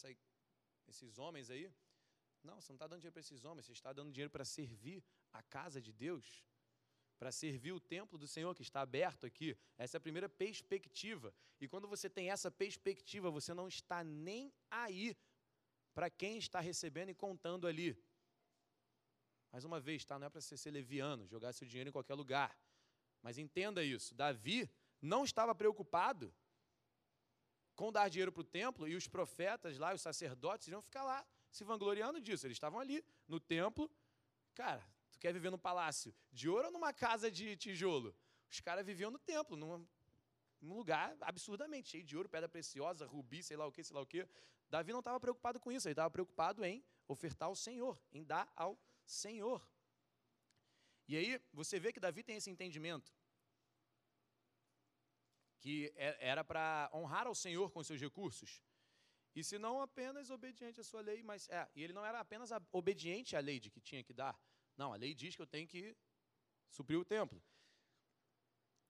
esses 0.87 1.17
homens 1.17 1.49
aí. 1.49 1.69
Não, 2.41 2.61
você 2.61 2.71
não 2.71 2.77
está 2.77 2.87
dando 2.87 3.01
dinheiro 3.01 3.11
para 3.11 3.19
esses 3.19 3.43
homens, 3.43 3.65
você 3.65 3.73
está 3.73 3.91
dando 3.91 4.13
dinheiro 4.13 4.31
para 4.31 4.45
servir 4.45 5.03
a 5.33 5.43
casa 5.43 5.81
de 5.81 5.91
Deus, 5.91 6.45
para 7.19 7.33
servir 7.33 7.73
o 7.73 7.81
templo 7.81 8.17
do 8.17 8.25
Senhor 8.25 8.55
que 8.55 8.61
está 8.61 8.79
aberto 8.79 9.25
aqui. 9.25 9.57
Essa 9.77 9.97
é 9.97 9.99
a 9.99 9.99
primeira 9.99 10.29
perspectiva. 10.29 11.35
E 11.59 11.67
quando 11.67 11.85
você 11.85 12.09
tem 12.09 12.31
essa 12.31 12.49
perspectiva, 12.49 13.29
você 13.29 13.53
não 13.53 13.67
está 13.67 14.01
nem 14.01 14.53
aí 14.71 15.17
para 15.93 16.09
quem 16.09 16.37
está 16.37 16.61
recebendo 16.61 17.09
e 17.09 17.13
contando 17.13 17.67
ali. 17.67 18.01
Mais 19.51 19.65
uma 19.65 19.81
vez, 19.81 20.05
tá? 20.05 20.17
não 20.17 20.27
é 20.27 20.29
para 20.29 20.39
você 20.39 20.55
ser 20.55 20.71
leviano, 20.71 21.27
jogar 21.27 21.51
seu 21.51 21.67
dinheiro 21.67 21.89
em 21.89 21.91
qualquer 21.91 22.13
lugar. 22.13 22.57
Mas 23.21 23.37
entenda 23.37 23.83
isso: 23.83 24.15
Davi 24.15 24.71
não 25.01 25.25
estava 25.25 25.53
preocupado 25.53 26.33
com 27.75 27.91
dar 27.91 28.09
dinheiro 28.09 28.31
para 28.31 28.41
o 28.41 28.43
templo 28.43 28.87
e 28.87 28.95
os 28.95 29.07
profetas 29.07 29.77
lá, 29.77 29.93
os 29.93 30.01
sacerdotes, 30.01 30.67
iam 30.67 30.81
ficar 30.81 31.03
lá 31.03 31.25
se 31.51 31.63
vangloriando 31.63 32.19
disso. 32.19 32.45
Eles 32.47 32.55
estavam 32.55 32.79
ali 32.79 33.03
no 33.27 33.39
templo. 33.39 33.91
Cara, 34.53 34.83
tu 35.11 35.19
quer 35.19 35.33
viver 35.33 35.49
num 35.49 35.57
palácio 35.57 36.13
de 36.31 36.49
ouro 36.49 36.67
ou 36.67 36.71
numa 36.71 36.93
casa 36.93 37.29
de 37.29 37.55
tijolo? 37.57 38.15
Os 38.49 38.59
caras 38.59 38.85
viviam 38.85 39.11
no 39.11 39.19
templo, 39.19 39.57
num, 39.57 39.85
num 40.61 40.75
lugar 40.75 41.15
absurdamente 41.21 41.89
cheio 41.89 42.03
de 42.03 42.15
ouro, 42.15 42.29
pedra 42.29 42.47
preciosa, 42.47 43.05
rubi, 43.05 43.43
sei 43.43 43.57
lá 43.57 43.65
o 43.67 43.71
que, 43.71 43.83
sei 43.83 43.95
lá 43.95 44.01
o 44.01 44.05
que. 44.05 44.27
Davi 44.69 44.91
não 44.91 44.99
estava 44.99 45.19
preocupado 45.19 45.59
com 45.59 45.71
isso, 45.71 45.87
ele 45.87 45.93
estava 45.93 46.09
preocupado 46.09 46.63
em 46.63 46.83
ofertar 47.07 47.47
ao 47.47 47.55
Senhor, 47.55 47.99
em 48.11 48.23
dar 48.23 48.51
ao 48.55 48.79
Senhor. 49.05 49.67
E 51.07 51.15
aí 51.15 51.41
você 51.53 51.79
vê 51.79 51.91
que 51.93 51.99
Davi 51.99 52.23
tem 52.23 52.37
esse 52.37 52.49
entendimento 52.49 53.13
que 55.65 55.91
é, 55.95 56.15
era 56.19 56.43
para 56.43 56.91
honrar 56.93 57.25
ao 57.25 57.33
Senhor 57.33 57.71
com 57.71 57.83
seus 57.83 57.99
recursos. 57.99 58.61
E 59.35 59.43
se 59.43 59.57
não 59.57 59.81
apenas 59.81 60.29
obediente 60.29 60.79
à 60.79 60.83
sua 60.83 61.01
lei, 61.01 61.23
mas 61.23 61.49
é, 61.49 61.67
e 61.75 61.81
ele 61.83 61.91
não 61.91 62.05
era 62.05 62.19
apenas 62.19 62.51
obediente 62.71 63.35
à 63.35 63.39
lei 63.39 63.59
de 63.59 63.71
que 63.71 63.81
tinha 63.81 64.03
que 64.03 64.13
dar. 64.13 64.39
Não, 64.77 64.93
a 64.93 64.95
lei 64.95 65.15
diz 65.15 65.35
que 65.35 65.41
eu 65.41 65.47
tenho 65.47 65.67
que 65.67 65.97
suprir 66.69 66.99
o 66.99 67.03
templo. 67.03 67.41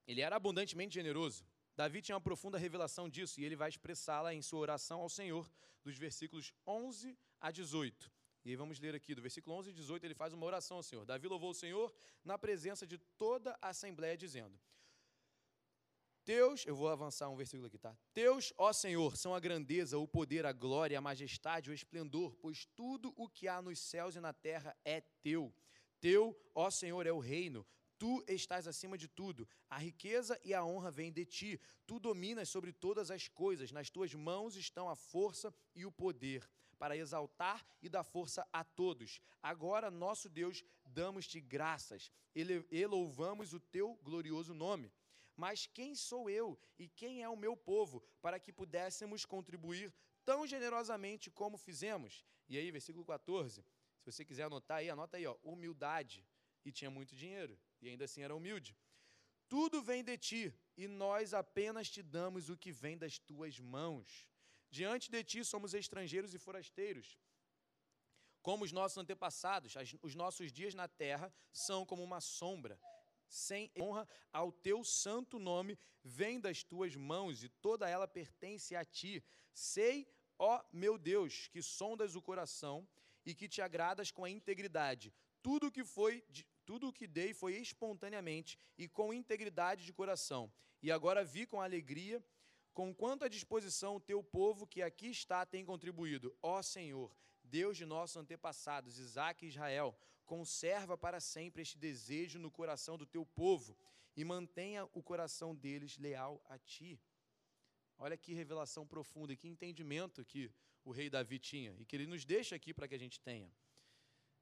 Ele 0.06 0.20
era 0.20 0.36
abundantemente 0.36 0.94
generoso. 0.94 1.48
Davi 1.78 2.02
tinha 2.02 2.18
uma 2.18 2.28
profunda 2.30 2.58
revelação 2.58 3.08
disso 3.08 3.40
e 3.40 3.46
ele 3.46 3.56
vai 3.56 3.70
expressá-la 3.70 4.34
em 4.34 4.42
sua 4.42 4.60
oração 4.60 5.00
ao 5.00 5.08
Senhor, 5.08 5.50
dos 5.82 5.98
versículos 5.98 6.54
11 6.68 7.18
a 7.40 7.52
18. 7.52 8.12
E 8.44 8.50
aí 8.50 8.56
vamos 8.58 8.82
ler 8.82 8.94
aqui, 8.96 9.16
do 9.16 9.22
versículo 9.22 9.56
11 9.56 9.70
e 9.70 9.74
18, 9.74 10.04
ele 10.04 10.14
faz 10.14 10.34
uma 10.34 10.46
oração 10.46 10.76
ao 10.76 10.84
Senhor. 10.84 11.06
Davi 11.06 11.26
louvou 11.26 11.52
o 11.52 11.56
Senhor 11.64 11.96
na 12.22 12.38
presença 12.38 12.86
de 12.86 12.98
toda 12.98 13.58
a 13.62 13.70
assembleia, 13.70 14.18
dizendo: 14.18 14.60
Teus, 16.26 16.66
eu 16.66 16.76
vou 16.76 16.90
avançar 16.90 17.30
um 17.30 17.36
versículo 17.36 17.68
aqui, 17.68 17.78
tá? 17.78 17.96
Teus, 18.14 18.52
ó 18.58 18.74
Senhor, 18.74 19.16
são 19.16 19.34
a 19.34 19.40
grandeza, 19.40 19.98
o 19.98 20.08
poder, 20.08 20.46
a 20.46 20.52
glória, 20.52 20.98
a 20.98 21.02
majestade, 21.02 21.70
o 21.70 21.74
esplendor, 21.74 22.36
pois 22.42 22.66
tudo 22.76 23.14
o 23.16 23.30
que 23.30 23.48
há 23.48 23.62
nos 23.62 23.80
céus 23.80 24.16
e 24.16 24.20
na 24.20 24.34
terra 24.34 24.76
é 24.84 25.02
teu. 25.22 25.54
Teu, 26.02 26.36
ó 26.54 26.70
Senhor, 26.72 27.06
é 27.06 27.12
o 27.12 27.20
reino, 27.20 27.66
Tu 27.98 28.24
estás 28.28 28.68
acima 28.68 28.98
de 28.98 29.08
tudo. 29.08 29.48
A 29.70 29.78
riqueza 29.78 30.40
e 30.44 30.54
a 30.54 30.64
honra 30.64 30.92
vêm 30.92 31.12
de 31.12 31.26
ti. 31.26 31.60
Tu 31.88 32.00
dominas 32.00 32.50
sobre 32.50 32.74
todas 32.74 33.10
as 33.10 33.28
coisas. 33.28 33.72
Nas 33.72 33.90
tuas 33.90 34.14
mãos 34.14 34.56
estão 34.56 34.90
a 34.90 34.96
força 34.96 35.54
e 35.74 35.86
o 35.86 35.92
poder 35.92 36.48
para 36.78 36.98
exaltar 36.98 37.66
e 37.82 37.88
dar 37.88 38.04
força 38.04 38.46
a 38.52 38.64
todos. 38.64 39.22
Agora, 39.42 39.90
nosso 39.90 40.28
Deus, 40.28 40.64
damos-te 40.84 41.40
graças 41.40 42.12
e 42.36 42.86
louvamos 42.86 43.54
o 43.54 43.60
teu 43.60 43.96
glorioso 44.04 44.54
nome. 44.54 44.92
Mas 45.36 45.68
quem 45.68 45.96
sou 45.96 46.30
eu 46.30 46.58
e 46.80 46.88
quem 46.88 47.22
é 47.22 47.30
o 47.30 47.36
meu 47.36 47.56
povo 47.58 48.02
para 48.22 48.40
que 48.40 48.54
pudéssemos 48.54 49.26
contribuir 49.26 49.94
tão 50.24 50.48
generosamente 50.48 51.30
como 51.30 51.58
fizemos? 51.58 52.26
E 52.48 52.58
aí, 52.58 52.72
versículo 52.72 53.06
14. 53.06 53.62
Se 54.00 54.12
você 54.12 54.24
quiser 54.24 54.44
anotar 54.44 54.78
aí, 54.78 54.90
anota 54.90 55.18
aí, 55.18 55.26
ó, 55.26 55.36
humildade. 55.44 56.26
E 56.64 56.72
tinha 56.72 56.90
muito 56.90 57.16
dinheiro 57.16 57.60
e 57.82 57.90
ainda 57.90 58.06
assim 58.06 58.22
era 58.22 58.36
humilde. 58.36 58.78
Tudo 59.48 59.82
vem 59.82 60.04
de 60.04 60.18
ti, 60.18 60.54
e 60.76 60.88
nós 60.88 61.34
apenas 61.34 61.90
te 61.90 62.02
damos 62.02 62.50
o 62.50 62.58
que 62.58 62.72
vem 62.72 62.98
das 62.98 63.20
tuas 63.20 63.60
mãos. 63.60 64.28
Diante 64.72 65.12
de 65.12 65.24
ti 65.24 65.46
somos 65.46 65.74
estrangeiros 65.74 66.34
e 66.34 66.40
forasteiros. 66.40 67.20
Como 68.42 68.64
os 68.64 68.72
nossos 68.72 68.98
antepassados, 68.98 69.76
os 70.02 70.16
nossos 70.16 70.52
dias 70.52 70.74
na 70.74 70.88
terra 70.88 71.34
são 71.52 71.86
como 71.86 72.04
uma 72.04 72.20
sombra. 72.20 72.80
Sem 73.36 73.70
honra 73.78 74.08
ao 74.32 74.50
teu 74.50 74.82
santo 74.82 75.38
nome 75.38 75.78
vem 76.02 76.40
das 76.40 76.64
tuas 76.64 76.96
mãos, 76.96 77.44
e 77.44 77.50
toda 77.50 77.90
ela 77.90 78.08
pertence 78.08 78.78
a 78.78 78.86
ti. 78.86 79.22
Sei, 79.54 80.08
ó 80.40 80.64
meu 80.72 80.98
Deus, 80.98 81.50
que 81.50 81.62
sondas 81.62 82.16
o 82.16 82.22
coração 82.22 82.88
e 83.26 83.36
que 83.36 83.50
te 83.50 83.62
agradas 83.62 84.10
com 84.10 84.24
a 84.24 84.30
integridade. 84.30 85.14
Tudo 85.42 85.70
que 85.70 85.84
foi 85.84 86.24
tudo 86.66 86.88
o 86.88 86.94
que 86.94 87.06
dei 87.06 87.34
foi 87.34 87.56
espontaneamente 87.58 88.58
e 88.78 88.88
com 88.88 89.14
integridade 89.14 89.86
de 89.86 89.92
coração. 89.92 90.52
E 90.82 90.90
agora 90.90 91.24
vi 91.24 91.46
com 91.46 91.62
alegria 91.62 92.24
com 92.74 92.96
quanta 92.96 93.30
disposição 93.30 93.98
o 93.98 94.00
teu 94.00 94.24
povo 94.24 94.66
que 94.66 94.82
aqui 94.82 95.08
está 95.08 95.46
tem 95.46 95.66
contribuído. 95.66 96.34
Ó 96.42 96.62
Senhor, 96.62 97.12
Deus 97.44 97.76
de 97.76 97.86
nossos 97.86 98.16
antepassados, 98.16 98.98
Isaac 98.98 99.46
e 99.46 99.50
Israel, 99.50 99.94
conserva 100.26 100.98
para 100.98 101.20
sempre 101.20 101.62
este 101.62 101.78
desejo 101.78 102.40
no 102.40 102.52
coração 102.52 102.98
do 102.98 103.06
teu 103.06 103.26
povo 103.26 103.78
e 104.16 104.24
mantenha 104.24 104.86
o 104.94 105.02
coração 105.02 105.56
deles 105.56 105.98
leal 105.98 106.42
a 106.50 106.58
ti. 106.58 107.00
Olha 107.98 108.18
que 108.18 108.34
revelação 108.34 108.86
profunda, 108.86 109.36
que 109.36 109.48
entendimento 109.48 110.26
que 110.26 110.52
o 110.84 110.92
rei 110.92 111.10
Davi 111.10 111.40
tinha 111.40 111.76
e 111.80 111.86
que 111.86 111.96
ele 111.96 112.08
nos 112.08 112.26
deixa 112.26 112.56
aqui 112.56 112.74
para 112.74 112.88
que 112.88 112.96
a 112.96 113.00
gente 113.00 113.20
tenha. 113.20 113.52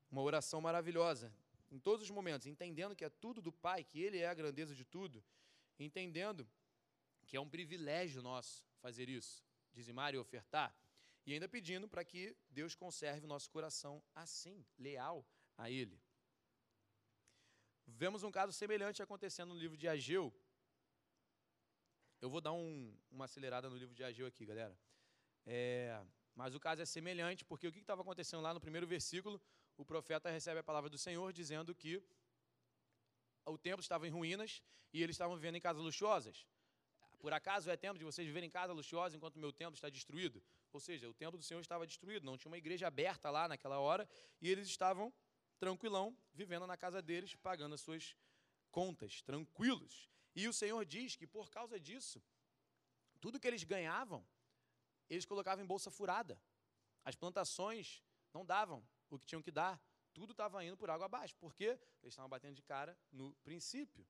Uma 0.10 0.22
oração 0.22 0.61
maravilhosa 0.61 1.34
em 1.73 1.80
todos 1.80 2.03
os 2.03 2.11
momentos, 2.11 2.45
entendendo 2.45 2.95
que 2.95 3.03
é 3.03 3.10
tudo 3.10 3.41
do 3.41 3.51
Pai, 3.51 3.84
que 3.84 3.99
Ele 3.99 4.19
é 4.19 4.27
a 4.27 4.34
grandeza 4.34 4.76
de 4.76 4.85
tudo, 4.85 5.23
entendendo 5.80 6.47
que 7.26 7.35
é 7.35 7.41
um 7.41 7.49
privilégio 7.49 8.22
nosso 8.22 8.64
fazer 8.80 9.10
isso, 9.10 9.43
dizimar 9.73 10.14
e 10.14 10.19
ofertar, 10.19 10.76
e 11.26 11.34
ainda 11.34 11.49
pedindo 11.49 11.88
para 11.88 12.05
que 12.05 12.35
Deus 12.51 12.76
conserve 12.76 13.26
o 13.26 13.27
nosso 13.27 13.49
coração 13.49 14.03
assim, 14.14 14.64
leal 14.77 15.26
a 15.57 15.69
Ele. 15.69 15.99
Vemos 17.85 18.23
um 18.23 18.31
caso 18.31 18.51
semelhante 18.53 19.01
acontecendo 19.01 19.53
no 19.53 19.59
livro 19.59 19.77
de 19.77 19.88
Ageu. 19.88 20.34
Eu 22.21 22.30
vou 22.30 22.41
dar 22.41 22.53
um, 22.53 22.95
uma 23.11 23.25
acelerada 23.25 23.69
no 23.69 23.77
livro 23.77 23.93
de 23.93 24.03
Ageu 24.03 24.25
aqui, 24.25 24.45
galera. 24.45 24.77
É, 25.45 26.01
mas 26.35 26.55
o 26.55 26.59
caso 26.59 26.81
é 26.81 26.85
semelhante, 26.85 27.43
porque 27.45 27.67
o 27.67 27.71
que 27.71 27.80
estava 27.80 28.01
acontecendo 28.01 28.41
lá 28.41 28.53
no 28.53 28.61
primeiro 28.61 28.88
versículo? 28.88 29.41
O 29.77 29.85
profeta 29.85 30.30
recebe 30.30 30.59
a 30.59 30.63
palavra 30.63 30.89
do 30.89 30.97
Senhor 30.97 31.31
dizendo 31.34 31.75
que 31.75 32.01
o 33.45 33.57
templo 33.57 33.81
estava 33.81 34.07
em 34.07 34.09
ruínas 34.09 34.63
e 34.93 35.03
eles 35.03 35.15
estavam 35.15 35.35
vivendo 35.35 35.55
em 35.55 35.61
casas 35.61 35.84
luxuosas. 35.84 36.47
Por 37.19 37.34
acaso 37.34 37.69
é 37.69 37.77
tempo 37.77 37.97
de 37.97 38.03
vocês 38.03 38.27
viverem 38.27 38.47
em 38.47 38.51
casa 38.51 38.73
luxuosa 38.73 39.15
enquanto 39.15 39.38
o 39.38 39.39
meu 39.39 39.53
templo 39.53 39.75
está 39.75 39.89
destruído? 39.89 40.43
Ou 40.71 40.80
seja, 40.80 41.09
o 41.09 41.13
templo 41.13 41.38
do 41.38 41.43
Senhor 41.43 41.61
estava 41.61 41.85
destruído, 41.88 42.25
não 42.25 42.38
tinha 42.38 42.49
uma 42.49 42.57
igreja 42.57 42.88
aberta 42.88 43.30
lá 43.30 43.47
naquela 43.47 43.80
hora 43.80 44.07
e 44.41 44.49
eles 44.49 44.67
estavam 44.67 45.13
tranquilão, 45.59 46.17
vivendo 46.34 46.67
na 46.67 46.77
casa 46.77 47.01
deles, 47.01 47.35
pagando 47.35 47.75
as 47.75 47.81
suas 47.81 48.15
contas, 48.71 49.21
tranquilos. 49.21 50.09
E 50.35 50.47
o 50.47 50.53
Senhor 50.53 50.84
diz 50.85 51.15
que 51.15 51.27
por 51.27 51.49
causa 51.49 51.80
disso, 51.80 52.21
tudo 53.21 53.39
que 53.39 53.47
eles 53.47 53.63
ganhavam, 53.63 54.25
eles 55.09 55.25
colocavam 55.25 55.63
em 55.63 55.67
bolsa 55.67 55.91
furada. 55.91 56.41
As 57.05 57.15
plantações 57.15 58.03
não 58.34 58.45
davam 58.45 58.85
o 59.09 59.19
que 59.19 59.25
tinham 59.25 59.41
que 59.41 59.51
dar, 59.51 59.81
tudo 60.13 60.31
estava 60.31 60.63
indo 60.63 60.77
por 60.77 60.89
água 60.89 61.05
abaixo, 61.05 61.35
porque 61.39 61.65
eles 62.01 62.13
estavam 62.13 62.30
batendo 62.30 62.55
de 62.55 62.61
cara 62.61 62.97
no 63.11 63.34
princípio, 63.43 64.07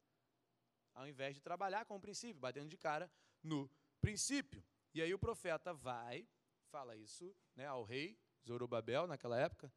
ao 0.94 1.07
invés 1.07 1.36
de 1.36 1.41
trabalhar 1.41 1.86
com 1.86 1.95
o 1.95 1.99
princípio, 1.99 2.40
batendo 2.40 2.70
de 2.70 2.78
cara 2.78 3.11
no 3.41 3.70
princípio. 4.02 4.64
E 4.94 5.02
aí 5.02 5.14
o 5.14 5.20
profeta 5.20 5.74
vai, 5.74 6.28
fala 6.70 6.95
isso 6.95 7.36
né, 7.56 7.65
ao 7.65 7.84
rei 7.84 8.18
Zorobabel 8.45 9.07
naquela 9.07 9.40
época, 9.40 9.74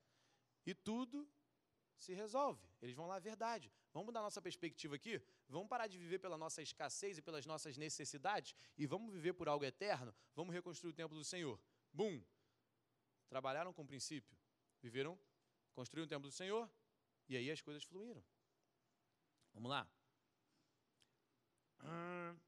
e 0.64 0.74
tudo 0.74 1.28
se 1.96 2.12
resolve. 2.12 2.60
Eles 2.80 2.94
vão 2.94 3.06
lá, 3.06 3.18
verdade. 3.18 3.72
Vamos 3.92 4.06
mudar 4.06 4.20
nossa 4.20 4.42
perspectiva 4.42 4.96
aqui? 4.96 5.20
Vamos 5.48 5.68
parar 5.68 5.86
de 5.86 5.98
viver 5.98 6.18
pela 6.18 6.36
nossa 6.36 6.62
escassez 6.62 7.18
e 7.18 7.22
pelas 7.22 7.46
nossas 7.46 7.76
necessidades 7.76 8.54
e 8.76 8.86
vamos 8.86 9.12
viver 9.12 9.32
por 9.32 9.48
algo 9.48 9.64
eterno? 9.64 10.14
Vamos 10.34 10.54
reconstruir 10.54 10.90
o 10.90 10.94
templo 10.94 11.16
do 11.16 11.24
Senhor. 11.24 11.58
Bum! 11.92 12.22
Trabalharam 13.28 13.72
com 13.72 13.82
o 13.82 13.86
princípio. 13.86 14.36
Viveram, 14.82 15.18
construíram 15.72 16.06
o 16.06 16.08
templo 16.08 16.28
do 16.28 16.34
Senhor 16.34 16.70
e 17.28 17.36
aí 17.36 17.50
as 17.50 17.60
coisas 17.60 17.82
fluíram. 17.82 18.22
Vamos 19.54 19.70
lá. 19.70 19.88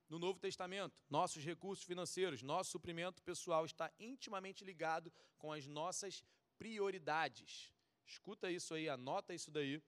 No 0.09 0.19
Novo 0.19 0.39
Testamento, 0.39 0.97
nossos 1.09 1.45
recursos 1.45 1.85
financeiros, 1.85 2.43
nosso 2.43 2.71
suprimento 2.71 3.23
pessoal 3.23 3.65
está 3.65 3.93
intimamente 3.99 4.65
ligado 4.65 5.13
com 5.37 5.53
as 5.53 5.67
nossas 5.67 6.25
prioridades. 6.57 7.73
Escuta 8.09 8.51
isso 8.51 8.73
aí, 8.75 8.89
anota 8.89 9.35
isso 9.35 9.51
daí. 9.51 9.83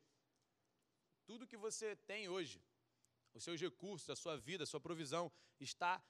Tudo 1.24 1.46
que 1.46 1.56
você 1.56 1.96
tem 1.96 2.28
hoje, 2.28 2.62
os 3.32 3.42
seus 3.42 3.60
recursos, 3.60 4.10
a 4.10 4.16
sua 4.16 4.36
vida, 4.36 4.64
a 4.64 4.66
sua 4.66 4.80
provisão, 4.80 5.32
está 5.58 6.02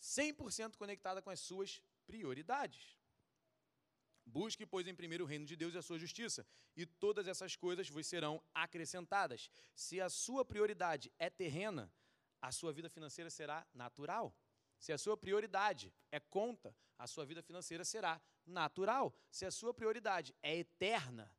100% 0.00 0.76
conectada 0.76 1.20
com 1.20 1.30
as 1.30 1.40
suas 1.40 1.82
prioridades. 2.06 2.96
Busque, 4.24 4.64
pois, 4.64 4.86
em 4.86 4.94
primeiro 4.94 5.24
o 5.24 5.26
reino 5.26 5.46
de 5.46 5.56
Deus 5.56 5.74
e 5.74 5.78
a 5.78 5.82
sua 5.82 5.98
justiça, 5.98 6.46
e 6.76 6.86
todas 6.86 7.26
essas 7.26 7.56
coisas 7.56 7.88
vos 7.88 8.06
serão 8.06 8.40
acrescentadas. 8.54 9.50
Se 9.74 10.00
a 10.00 10.08
sua 10.08 10.44
prioridade 10.44 11.10
é 11.18 11.28
terrena, 11.28 11.92
a 12.40 12.52
sua 12.52 12.72
vida 12.72 12.88
financeira 12.88 13.30
será 13.30 13.66
natural. 13.74 14.32
Se 14.78 14.92
a 14.92 14.98
sua 14.98 15.16
prioridade 15.16 15.92
é 16.12 16.20
conta, 16.20 16.76
a 16.96 17.06
sua 17.06 17.24
vida 17.24 17.42
financeira 17.42 17.84
será 17.84 18.20
natural. 18.46 19.12
Se 19.30 19.44
a 19.44 19.50
sua 19.50 19.74
prioridade 19.74 20.34
é 20.42 20.56
eterna, 20.56 21.32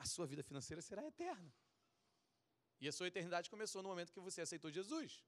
a 0.00 0.06
sua 0.06 0.26
vida 0.26 0.42
financeira 0.42 0.80
será 0.80 1.02
eterna. 1.06 1.52
E 2.80 2.88
a 2.88 2.92
sua 2.92 3.06
eternidade 3.06 3.50
começou 3.50 3.82
no 3.82 3.90
momento 3.90 4.12
que 4.12 4.18
você 4.28 4.40
aceitou 4.40 4.70
Jesus. 4.70 5.22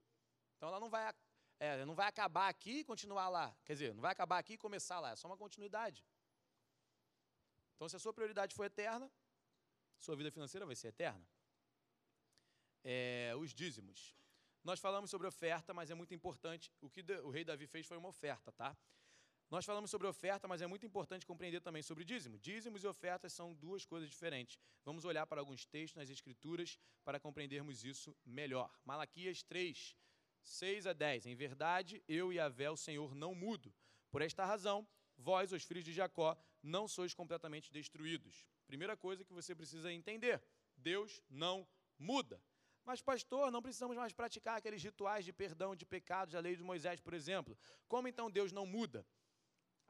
Então 0.56 0.68
ela 0.70 0.80
não 0.80 0.88
vai, 0.88 1.14
é, 1.60 1.84
não 1.84 1.94
vai 1.94 2.08
acabar 2.08 2.48
aqui 2.48 2.78
e 2.78 2.84
continuar 2.84 3.28
lá. 3.28 3.54
Quer 3.66 3.74
dizer, 3.74 3.94
não 3.94 4.00
vai 4.00 4.12
acabar 4.12 4.38
aqui 4.38 4.54
e 4.54 4.58
começar 4.58 4.98
lá. 4.98 5.10
É 5.10 5.16
só 5.16 5.28
uma 5.28 5.36
continuidade. 5.36 6.02
Então, 7.74 7.86
se 7.86 7.96
a 7.96 7.98
sua 7.98 8.14
prioridade 8.14 8.54
for 8.54 8.64
eterna, 8.64 9.12
sua 9.98 10.16
vida 10.16 10.30
financeira 10.30 10.64
vai 10.64 10.74
ser 10.74 10.88
eterna. 10.88 11.26
É, 12.82 13.34
os 13.38 13.52
dízimos. 13.52 14.16
Nós 14.64 14.80
falamos 14.80 15.10
sobre 15.10 15.26
oferta, 15.26 15.74
mas 15.74 15.90
é 15.90 15.94
muito 15.94 16.14
importante. 16.14 16.72
O 16.80 16.88
que 16.88 17.02
o 17.24 17.30
rei 17.30 17.44
Davi 17.44 17.66
fez 17.66 17.86
foi 17.86 17.98
uma 17.98 18.08
oferta, 18.08 18.50
tá? 18.52 18.74
Nós 19.52 19.66
falamos 19.66 19.90
sobre 19.90 20.06
oferta, 20.06 20.48
mas 20.48 20.62
é 20.62 20.66
muito 20.66 20.86
importante 20.86 21.26
compreender 21.26 21.60
também 21.60 21.82
sobre 21.82 22.06
dízimo. 22.06 22.38
Dízimos 22.38 22.82
e 22.84 22.86
ofertas 22.86 23.34
são 23.34 23.52
duas 23.52 23.84
coisas 23.84 24.08
diferentes. 24.08 24.58
Vamos 24.82 25.04
olhar 25.04 25.26
para 25.26 25.42
alguns 25.42 25.66
textos 25.66 26.00
nas 26.00 26.08
Escrituras 26.08 26.78
para 27.04 27.20
compreendermos 27.20 27.84
isso 27.84 28.16
melhor. 28.24 28.74
Malaquias 28.82 29.42
3, 29.42 29.94
6 30.42 30.86
a 30.86 30.94
10. 30.94 31.26
Em 31.26 31.34
verdade, 31.34 32.02
eu 32.08 32.32
e 32.32 32.40
Avé, 32.40 32.70
o 32.70 32.78
Senhor, 32.78 33.14
não 33.14 33.34
mudo. 33.34 33.70
Por 34.10 34.22
esta 34.22 34.42
razão, 34.42 34.88
vós, 35.18 35.52
os 35.52 35.64
filhos 35.64 35.84
de 35.84 35.92
Jacó, 35.92 36.34
não 36.62 36.88
sois 36.88 37.12
completamente 37.12 37.70
destruídos. 37.70 38.46
Primeira 38.66 38.96
coisa 38.96 39.22
que 39.22 39.34
você 39.34 39.54
precisa 39.54 39.92
entender: 39.92 40.42
Deus 40.78 41.20
não 41.28 41.68
muda. 41.98 42.42
Mas, 42.86 43.02
pastor, 43.02 43.50
não 43.50 43.60
precisamos 43.60 43.98
mais 43.98 44.14
praticar 44.14 44.56
aqueles 44.56 44.82
rituais 44.82 45.26
de 45.26 45.32
perdão 45.32 45.76
de 45.76 45.84
pecados 45.84 46.32
da 46.32 46.40
lei 46.40 46.56
de 46.56 46.62
Moisés, 46.62 47.00
por 47.00 47.12
exemplo. 47.12 47.54
Como 47.86 48.08
então 48.08 48.30
Deus 48.30 48.50
não 48.50 48.64
muda? 48.64 49.06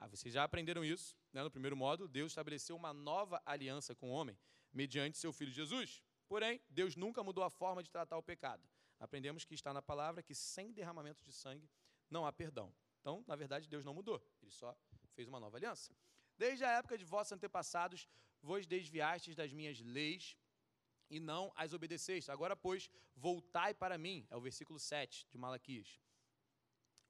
Ah, 0.03 0.09
vocês 0.09 0.35
já 0.35 0.43
aprenderam 0.43 0.85
isso, 0.85 1.17
né? 1.33 1.45
no 1.45 1.51
primeiro 1.51 1.77
modo, 1.77 2.09
Deus 2.09 2.33
estabeleceu 2.33 2.75
uma 2.75 2.93
nova 2.93 3.41
aliança 3.47 3.95
com 3.95 4.11
o 4.11 4.13
homem, 4.13 4.37
mediante 4.73 5.17
seu 5.17 5.33
Filho 5.33 5.53
Jesus. 5.53 6.03
Porém, 6.27 6.61
Deus 6.69 6.97
nunca 6.97 7.23
mudou 7.23 7.45
a 7.45 7.49
forma 7.49 7.85
de 7.85 7.89
tratar 7.89 8.19
o 8.19 8.23
pecado. 8.23 8.69
Aprendemos 8.99 9.45
que 9.45 9.55
está 9.55 9.73
na 9.73 9.81
palavra 9.81 10.21
que 10.21 10.35
sem 10.35 10.73
derramamento 10.73 11.23
de 11.23 11.33
sangue 11.33 11.71
não 12.11 12.27
há 12.27 12.33
perdão. 12.33 12.75
Então, 13.01 13.23
na 13.29 13.37
verdade, 13.37 13.69
Deus 13.69 13.85
não 13.85 13.95
mudou, 13.95 14.21
ele 14.43 14.51
só 14.51 14.77
fez 15.15 15.29
uma 15.29 15.39
nova 15.39 15.57
aliança. 15.57 15.95
Desde 16.37 16.65
a 16.65 16.73
época 16.73 16.99
de 16.99 17.05
vossos 17.05 17.33
antepassados, 17.35 18.09
vos 18.43 18.67
desviastes 18.67 19.37
das 19.37 19.53
minhas 19.53 19.81
leis 19.83 20.37
e 21.09 21.21
não 21.21 21.53
as 21.55 21.73
obedeceste. 21.73 22.29
Agora, 22.29 22.57
pois, 22.57 22.91
voltai 23.15 23.73
para 23.73 23.97
mim, 23.97 24.27
é 24.31 24.37
o 24.37 24.41
versículo 24.41 24.81
7 24.81 25.29
de 25.31 25.39
Malaquias. 25.39 26.01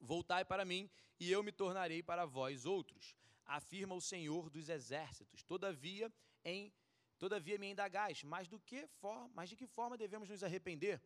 Voltai 0.04 0.44
para 0.44 0.64
mim, 0.64 0.90
e 1.20 1.30
eu 1.30 1.44
me 1.44 1.52
tornarei 1.52 2.02
para 2.02 2.26
vós 2.26 2.66
outros, 2.66 3.14
afirma 3.46 3.94
o 3.94 4.00
Senhor 4.00 4.50
dos 4.50 4.68
exércitos. 4.68 5.44
Todavia, 5.44 6.12
em 6.44 6.72
todavia 7.20 7.56
me 7.56 7.70
indagais, 7.70 8.24
mas 8.24 8.48
do 8.48 8.58
que 8.58 8.84
for, 9.00 9.30
mas 9.32 9.48
de 9.48 9.54
que 9.54 9.64
forma 9.64 9.96
devemos 9.96 10.28
nos 10.28 10.42
arrepender? 10.42 11.00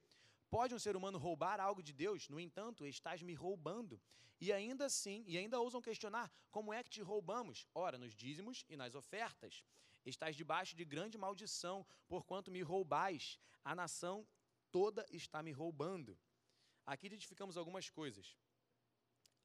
Pode 0.48 0.74
um 0.74 0.78
ser 0.78 0.96
humano 0.96 1.18
roubar 1.18 1.60
algo 1.60 1.82
de 1.82 1.92
Deus? 1.92 2.30
No 2.30 2.40
entanto, 2.40 2.86
estás 2.86 3.20
me 3.20 3.34
roubando. 3.34 4.00
E 4.40 4.50
ainda 4.50 4.86
assim, 4.86 5.22
e 5.26 5.36
ainda 5.36 5.60
ousam 5.60 5.82
questionar: 5.82 6.32
como 6.50 6.72
é 6.72 6.82
que 6.82 6.88
te 6.88 7.02
roubamos? 7.02 7.66
Ora, 7.74 7.98
nos 7.98 8.14
dízimos 8.14 8.64
e 8.66 8.78
nas 8.78 8.94
ofertas. 8.94 9.62
Estás 10.06 10.34
debaixo 10.34 10.74
de 10.74 10.86
grande 10.86 11.18
maldição, 11.18 11.86
porquanto 12.08 12.50
me 12.50 12.62
roubais. 12.62 13.38
A 13.62 13.74
nação 13.74 14.26
toda 14.70 15.04
está 15.10 15.42
me 15.42 15.52
roubando. 15.52 16.18
Aqui 16.86 17.06
identificamos 17.08 17.58
algumas 17.58 17.90
coisas. 17.90 18.34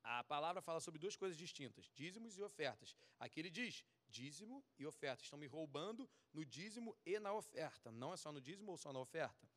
A 0.03 0.23
palavra 0.23 0.61
fala 0.61 0.80
sobre 0.80 0.99
duas 0.99 1.15
coisas 1.15 1.38
distintas: 1.38 1.90
dízimos 1.94 2.38
e 2.38 2.41
ofertas. 2.41 2.95
Aqui 3.19 3.40
ele 3.40 3.49
diz: 3.49 3.86
dízimo 4.07 4.64
e 4.78 4.86
oferta. 4.86 5.23
Estão 5.23 5.38
me 5.38 5.48
roubando 5.48 6.10
no 6.34 6.45
dízimo 6.45 6.98
e 7.06 7.19
na 7.19 7.34
oferta. 7.34 7.91
Não 7.91 8.14
é 8.14 8.18
só 8.18 8.32
no 8.32 8.41
dízimo 8.41 8.72
ou 8.72 8.78
só 8.78 8.91
na 8.91 8.99
oferta. 8.99 9.48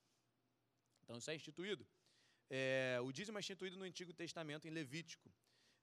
Então 1.02 1.16
isso 1.16 1.30
é 1.30 1.34
instituído. 1.34 1.86
É, 2.50 2.98
o 3.02 3.10
dízimo 3.10 3.38
é 3.38 3.40
instituído 3.40 3.76
no 3.76 3.84
Antigo 3.84 4.12
Testamento, 4.12 4.68
em 4.68 4.70
Levítico 4.70 5.32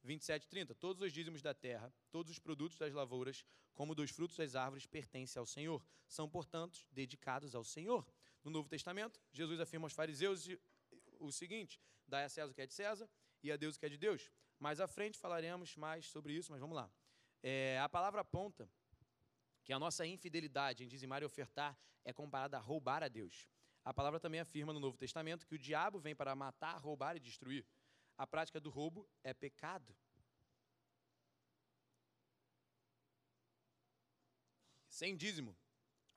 27, 0.03 0.47
30. 0.47 0.75
Todos 0.75 1.01
os 1.01 1.11
dízimos 1.11 1.41
da 1.41 1.53
terra, 1.53 1.93
todos 2.11 2.31
os 2.31 2.39
produtos 2.39 2.77
das 2.77 2.93
lavouras, 2.93 3.45
como 3.73 3.93
dos 3.93 4.11
frutos 4.11 4.37
das 4.37 4.55
árvores, 4.55 4.85
pertencem 4.85 5.39
ao 5.39 5.45
Senhor. 5.45 5.83
São, 6.07 6.29
portanto, 6.29 6.79
dedicados 6.91 7.55
ao 7.55 7.63
Senhor. 7.63 8.05
No 8.43 8.51
Novo 8.51 8.67
Testamento, 8.67 9.19
Jesus 9.31 9.59
afirma 9.59 9.85
aos 9.85 9.93
fariseus 9.93 10.47
o 11.19 11.31
seguinte: 11.31 11.79
dai 12.07 12.25
a 12.25 12.29
César 12.29 12.51
o 12.51 12.53
que 12.53 12.61
é 12.61 12.67
de 12.67 12.73
César 12.73 13.09
e 13.43 13.51
a 13.51 13.57
Deus 13.57 13.75
o 13.75 13.79
que 13.79 13.85
é 13.85 13.89
de 13.89 13.97
Deus. 13.97 14.31
Mais 14.61 14.79
à 14.79 14.87
frente 14.87 15.17
falaremos 15.17 15.75
mais 15.75 16.05
sobre 16.05 16.33
isso, 16.33 16.51
mas 16.51 16.61
vamos 16.61 16.75
lá. 16.75 16.87
É, 17.41 17.79
a 17.79 17.89
palavra 17.89 18.21
aponta 18.21 18.69
que 19.63 19.73
a 19.73 19.79
nossa 19.79 20.05
infidelidade 20.05 20.83
em 20.83 20.87
dizimar 20.87 21.23
e 21.23 21.25
ofertar 21.25 21.75
é 22.05 22.13
comparada 22.13 22.57
a 22.57 22.59
roubar 22.59 23.01
a 23.01 23.07
Deus. 23.07 23.49
A 23.83 23.91
palavra 23.91 24.19
também 24.19 24.39
afirma 24.39 24.71
no 24.71 24.79
Novo 24.79 24.95
Testamento 24.95 25.47
que 25.47 25.55
o 25.55 25.57
diabo 25.57 25.99
vem 25.99 26.15
para 26.15 26.35
matar, 26.35 26.77
roubar 26.77 27.15
e 27.15 27.19
destruir. 27.19 27.65
A 28.15 28.27
prática 28.27 28.59
do 28.59 28.69
roubo 28.69 29.09
é 29.23 29.33
pecado. 29.33 29.97
Sem 34.87 35.17
dízimo, 35.17 35.57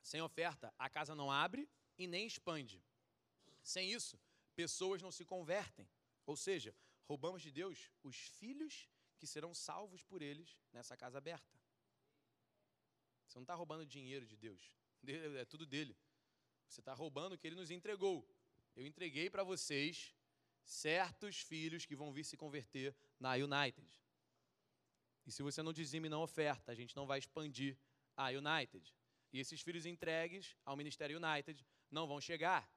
sem 0.03 0.21
oferta, 0.21 0.71
a 0.77 0.87
casa 0.87 1.15
não 1.15 1.31
abre 1.31 1.67
e 1.97 2.05
nem 2.05 2.27
expande. 2.27 2.79
Sem 3.63 3.91
isso, 3.91 4.19
pessoas 4.55 5.01
não 5.01 5.11
se 5.11 5.25
convertem. 5.25 5.89
Ou 6.27 6.37
seja, 6.37 6.75
roubamos 7.05 7.41
de 7.41 7.51
Deus 7.51 7.91
os 8.03 8.15
filhos 8.15 8.89
que 9.17 9.25
serão 9.25 9.53
salvos 9.53 10.03
por 10.03 10.21
eles 10.21 10.57
nessa 10.71 10.95
casa 10.97 11.17
aberta. 11.17 11.57
Você 13.25 13.37
não 13.37 13.43
está 13.43 13.55
roubando 13.55 13.85
dinheiro 13.85 14.25
de 14.25 14.35
Deus, 14.35 14.61
é 15.41 15.45
tudo 15.45 15.65
dele. 15.65 15.97
Você 16.67 16.81
está 16.81 16.93
roubando 16.93 17.33
o 17.33 17.37
que 17.37 17.47
ele 17.47 17.55
nos 17.55 17.71
entregou. 17.71 18.27
eu 18.75 18.85
entreguei 18.85 19.29
para 19.29 19.43
vocês 19.43 20.13
certos 20.63 21.39
filhos 21.39 21.85
que 21.85 21.95
vão 21.95 22.11
vir 22.11 22.23
se 22.23 22.35
converter 22.35 22.95
na 23.19 23.33
United. 23.33 23.87
E 25.25 25.31
se 25.31 25.41
você 25.41 25.61
não 25.63 25.73
dizime 25.73 26.09
não 26.09 26.21
oferta, 26.21 26.71
a 26.71 26.75
gente 26.75 26.95
não 26.95 27.07
vai 27.07 27.19
expandir 27.19 27.77
a 28.15 28.29
United. 28.29 28.93
E 29.31 29.39
esses 29.39 29.61
filhos 29.61 29.85
entregues 29.85 30.55
ao 30.63 30.75
Ministério 30.75 31.19
United 31.21 31.65
não 31.89 32.07
vão 32.07 32.19
chegar. 32.19 32.69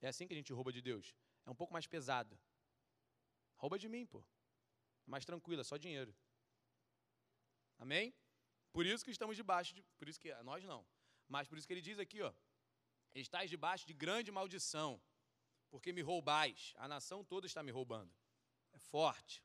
É 0.00 0.08
assim 0.08 0.26
que 0.26 0.34
a 0.34 0.36
gente 0.36 0.52
rouba 0.52 0.72
de 0.72 0.82
Deus. 0.82 1.14
É 1.44 1.50
um 1.50 1.54
pouco 1.54 1.72
mais 1.72 1.86
pesado. 1.86 2.38
Rouba 3.56 3.78
de 3.78 3.88
mim, 3.88 4.06
pô. 4.06 4.20
É 5.06 5.10
mais 5.10 5.24
tranquilo, 5.24 5.60
é 5.60 5.64
só 5.64 5.76
dinheiro. 5.76 6.14
Amém? 7.78 8.14
Por 8.72 8.84
isso 8.84 9.04
que 9.04 9.10
estamos 9.10 9.36
debaixo 9.36 9.74
de. 9.74 9.82
Por 9.98 10.08
isso 10.08 10.20
que. 10.20 10.34
Nós 10.42 10.64
não. 10.64 10.86
Mas 11.28 11.48
por 11.48 11.58
isso 11.58 11.66
que 11.66 11.72
ele 11.72 11.80
diz 11.80 11.98
aqui, 11.98 12.22
ó. 12.22 12.32
Estais 13.14 13.48
debaixo 13.48 13.86
de 13.86 13.94
grande 13.94 14.30
maldição, 14.30 15.00
porque 15.70 15.92
me 15.92 16.02
roubais. 16.02 16.74
A 16.76 16.86
nação 16.86 17.24
toda 17.24 17.46
está 17.46 17.62
me 17.62 17.70
roubando. 17.70 18.12
É 18.72 18.78
forte. 18.78 19.42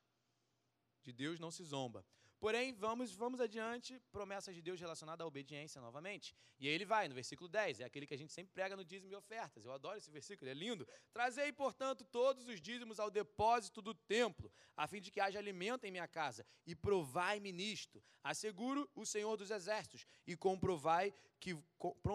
De 1.02 1.12
Deus 1.12 1.40
não 1.40 1.50
se 1.50 1.64
zomba. 1.64 2.06
Porém, 2.42 2.72
vamos, 2.72 3.14
vamos 3.14 3.40
adiante, 3.40 4.02
promessas 4.10 4.52
de 4.52 4.60
Deus 4.60 4.80
relacionadas 4.80 5.22
à 5.22 5.28
obediência 5.28 5.80
novamente. 5.80 6.34
E 6.58 6.66
aí 6.66 6.74
ele 6.74 6.84
vai, 6.84 7.06
no 7.06 7.14
versículo 7.14 7.48
10, 7.48 7.78
é 7.78 7.84
aquele 7.84 8.04
que 8.04 8.14
a 8.14 8.18
gente 8.18 8.32
sempre 8.32 8.52
prega 8.52 8.74
no 8.74 8.84
dízimo 8.84 9.12
e 9.12 9.14
ofertas. 9.14 9.64
Eu 9.64 9.70
adoro 9.70 9.96
esse 9.96 10.10
versículo, 10.10 10.50
ele 10.50 10.58
é 10.58 10.64
lindo. 10.64 10.84
Trazei, 11.12 11.52
portanto, 11.52 12.04
todos 12.04 12.48
os 12.48 12.60
dízimos 12.60 12.98
ao 12.98 13.12
depósito 13.12 13.80
do 13.80 13.94
templo, 13.94 14.50
a 14.76 14.88
fim 14.88 15.00
de 15.00 15.12
que 15.12 15.20
haja 15.20 15.38
alimento 15.38 15.84
em 15.84 15.92
minha 15.92 16.08
casa, 16.08 16.44
e 16.66 16.74
provai-me 16.74 17.52
nisto. 17.52 18.02
Asseguro 18.24 18.90
o 18.92 19.06
Senhor 19.06 19.36
dos 19.36 19.52
Exércitos, 19.52 20.04
e 20.26 20.36
comprovai 20.36 21.14
que 21.38 21.56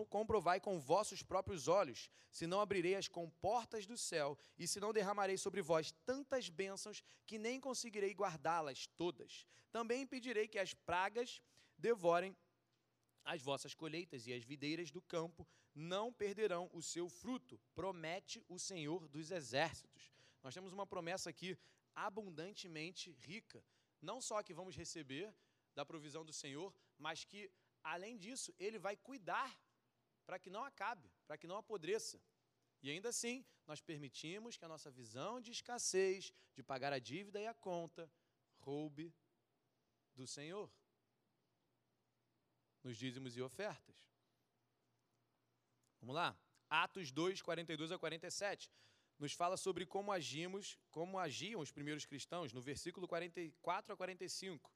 comprovai 0.09 0.59
com 0.59 0.79
vossos 0.79 1.21
próprios 1.21 1.67
olhos, 1.67 2.09
se 2.31 2.47
não 2.47 2.61
abrirei 2.61 2.95
as 2.95 3.07
comportas 3.07 3.85
do 3.85 3.97
céu, 3.97 4.37
e 4.57 4.67
se 4.67 4.79
não 4.79 4.93
derramarei 4.93 5.37
sobre 5.37 5.61
vós 5.61 5.91
tantas 6.05 6.49
bênçãos 6.49 7.03
que 7.25 7.37
nem 7.37 7.59
conseguirei 7.59 8.13
guardá-las 8.13 8.87
todas. 8.97 9.45
Também 9.71 10.01
impedirei 10.03 10.47
que 10.47 10.59
as 10.59 10.73
pragas 10.73 11.41
devorem 11.77 12.35
as 13.23 13.41
vossas 13.41 13.73
colheitas, 13.73 14.25
e 14.25 14.33
as 14.33 14.43
videiras 14.43 14.89
do 14.89 15.01
campo 15.01 15.45
não 15.75 16.13
perderão 16.13 16.69
o 16.73 16.81
seu 16.81 17.09
fruto, 17.09 17.59
promete 17.75 18.43
o 18.47 18.57
Senhor 18.57 19.07
dos 19.09 19.31
Exércitos. 19.31 20.11
Nós 20.41 20.53
temos 20.53 20.71
uma 20.71 20.87
promessa 20.87 21.29
aqui 21.29 21.57
abundantemente 21.93 23.11
rica. 23.11 23.63
Não 24.01 24.21
só 24.21 24.41
que 24.41 24.53
vamos 24.53 24.75
receber 24.75 25.33
da 25.75 25.85
provisão 25.85 26.23
do 26.23 26.31
Senhor, 26.31 26.73
mas 26.97 27.23
que 27.25 27.51
além 27.93 28.17
disso, 28.17 28.53
ele 28.57 28.77
vai 28.77 28.95
cuidar 28.95 29.49
para 30.25 30.39
que 30.39 30.49
não 30.49 30.63
acabe, 30.63 31.09
para 31.25 31.37
que 31.37 31.47
não 31.47 31.57
apodreça. 31.57 32.21
E 32.81 32.89
ainda 32.89 33.09
assim, 33.09 33.45
nós 33.65 33.81
permitimos 33.81 34.57
que 34.57 34.65
a 34.65 34.67
nossa 34.67 34.91
visão 34.91 35.41
de 35.41 35.51
escassez, 35.51 36.33
de 36.55 36.63
pagar 36.63 36.93
a 36.93 36.99
dívida 36.99 37.39
e 37.41 37.47
a 37.47 37.53
conta, 37.53 38.11
roube 38.59 39.13
do 40.13 40.27
Senhor 40.27 40.71
nos 42.83 42.97
dízimos 42.97 43.35
e 43.35 43.41
ofertas. 43.41 43.95
Vamos 45.99 46.15
lá. 46.15 46.37
Atos 46.69 47.11
2, 47.11 47.41
42 47.41 47.91
a 47.91 47.99
47. 47.99 48.71
Nos 49.19 49.33
fala 49.33 49.57
sobre 49.57 49.85
como 49.85 50.11
agimos, 50.11 50.77
como 50.91 51.17
agiam 51.17 51.59
os 51.59 51.71
primeiros 51.71 52.05
cristãos, 52.05 52.53
no 52.53 52.61
versículo 52.61 53.07
44 53.07 53.93
a 53.93 53.97
45. 53.97 54.71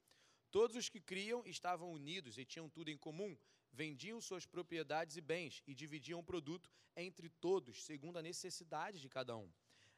Todos 0.52 0.76
os 0.76 0.90
que 0.90 1.00
criam 1.00 1.44
estavam 1.46 1.92
unidos 1.92 2.38
e 2.38 2.44
tinham 2.44 2.70
tudo 2.70 2.90
em 2.92 2.98
comum, 2.98 3.38
vendiam 3.72 4.20
suas 4.20 4.46
propriedades 4.46 5.16
e 5.16 5.22
bens 5.22 5.64
e 5.66 5.74
dividiam 5.74 6.20
o 6.20 6.24
produto 6.24 6.70
entre 6.96 7.30
todos, 7.30 7.84
segundo 7.86 8.20
a 8.20 8.22
necessidade 8.22 9.00
de 9.00 9.08
cada 9.08 9.36
um. 9.38 9.50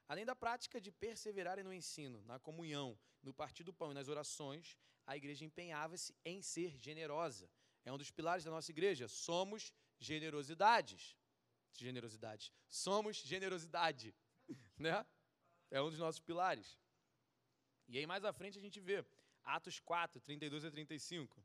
Além 0.07 0.25
da 0.25 0.35
prática 0.35 0.80
de 0.80 0.91
perseverarem 0.91 1.63
no 1.63 1.73
ensino, 1.73 2.21
na 2.25 2.38
comunhão, 2.39 2.97
no 3.23 3.34
partir 3.34 3.63
do 3.63 3.73
pão 3.73 3.91
e 3.91 3.95
nas 3.95 4.07
orações, 4.07 4.77
a 5.07 5.17
igreja 5.17 5.43
empenhava-se 5.43 6.15
em 6.23 6.41
ser 6.41 6.77
generosa. 6.77 7.49
É 7.84 7.91
um 7.91 7.97
dos 7.97 8.11
pilares 8.11 8.43
da 8.43 8.51
nossa 8.51 8.69
igreja. 8.69 9.07
Somos 9.07 9.73
generosidades. 9.99 11.17
Generosidade. 11.73 12.53
Somos 12.69 13.17
generosidade. 13.17 14.13
Né? 14.77 15.05
É 15.71 15.81
um 15.81 15.89
dos 15.89 15.99
nossos 15.99 16.19
pilares. 16.19 16.77
E 17.88 17.97
aí 17.97 18.05
mais 18.05 18.25
à 18.25 18.34
frente 18.34 18.57
a 18.57 18.61
gente 18.61 18.80
vê 18.80 19.05
Atos 19.44 19.80
4, 19.80 20.20
32 20.22 20.65
a 20.65 20.72
35. 20.72 21.44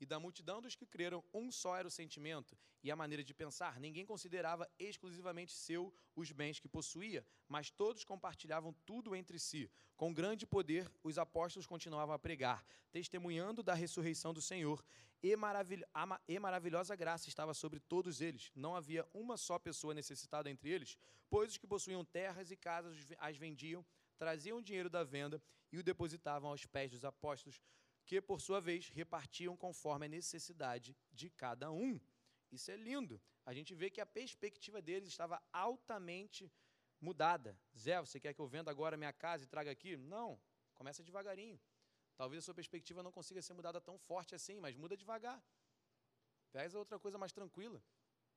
E 0.00 0.06
da 0.06 0.18
multidão 0.18 0.60
dos 0.60 0.74
que 0.74 0.84
creram, 0.84 1.22
um 1.32 1.52
só 1.52 1.76
era 1.76 1.86
o 1.86 1.90
sentimento 1.90 2.58
e 2.82 2.90
a 2.90 2.96
maneira 2.96 3.22
de 3.22 3.32
pensar. 3.32 3.78
Ninguém 3.78 4.04
considerava 4.04 4.68
exclusivamente 4.76 5.52
seu 5.52 5.94
os 6.16 6.32
bens 6.32 6.58
que 6.58 6.68
possuía, 6.68 7.24
mas 7.46 7.70
todos 7.70 8.04
compartilhavam 8.04 8.74
tudo 8.84 9.14
entre 9.14 9.38
si. 9.38 9.70
Com 9.96 10.12
grande 10.12 10.44
poder, 10.44 10.90
os 11.04 11.18
apóstolos 11.18 11.68
continuavam 11.68 12.14
a 12.14 12.18
pregar, 12.18 12.64
testemunhando 12.90 13.62
da 13.62 13.74
ressurreição 13.74 14.34
do 14.34 14.42
Senhor. 14.42 14.84
E, 15.22 15.36
maravil 15.36 15.84
e 16.26 16.36
maravilhosa 16.40 16.96
graça 16.96 17.28
estava 17.28 17.54
sobre 17.54 17.78
todos 17.78 18.20
eles. 18.20 18.50
Não 18.56 18.74
havia 18.74 19.06
uma 19.14 19.36
só 19.36 19.56
pessoa 19.56 19.94
necessitada 19.94 20.50
entre 20.50 20.68
eles, 20.68 20.98
pois 21.30 21.52
os 21.52 21.56
que 21.56 21.66
possuíam 21.66 22.04
terras 22.04 22.50
e 22.50 22.56
casas 22.56 22.96
as 23.18 23.36
vendiam 23.36 23.86
traziam 24.18 24.58
o 24.58 24.62
dinheiro 24.62 24.88
da 24.88 25.02
venda 25.02 25.42
e 25.72 25.78
o 25.78 25.82
depositavam 25.82 26.50
aos 26.50 26.66
pés 26.66 26.90
dos 26.90 27.04
apóstolos, 27.04 27.60
que, 28.04 28.20
por 28.20 28.40
sua 28.40 28.60
vez, 28.60 28.88
repartiam 28.88 29.56
conforme 29.56 30.06
a 30.06 30.08
necessidade 30.08 30.96
de 31.10 31.30
cada 31.30 31.70
um. 31.72 32.00
Isso 32.50 32.70
é 32.70 32.76
lindo. 32.76 33.20
A 33.46 33.54
gente 33.54 33.74
vê 33.74 33.88
que 33.88 34.00
a 34.00 34.06
perspectiva 34.06 34.82
deles 34.82 35.08
estava 35.08 35.42
altamente 35.52 36.52
mudada. 37.00 37.58
Zé, 37.76 37.98
você 38.00 38.20
quer 38.20 38.34
que 38.34 38.40
eu 38.40 38.46
venda 38.46 38.70
agora 38.70 38.96
minha 38.96 39.12
casa 39.12 39.44
e 39.44 39.46
traga 39.46 39.70
aqui? 39.70 39.96
Não, 39.96 40.40
começa 40.74 41.02
devagarinho. 41.02 41.60
Talvez 42.16 42.42
a 42.42 42.44
sua 42.44 42.54
perspectiva 42.54 43.02
não 43.02 43.10
consiga 43.10 43.40
ser 43.40 43.54
mudada 43.54 43.80
tão 43.80 43.98
forte 43.98 44.34
assim, 44.34 44.60
mas 44.60 44.76
muda 44.76 44.96
devagar. 44.96 45.42
Pega 46.52 46.78
outra 46.78 46.98
coisa 46.98 47.16
mais 47.16 47.32
tranquila. 47.32 47.82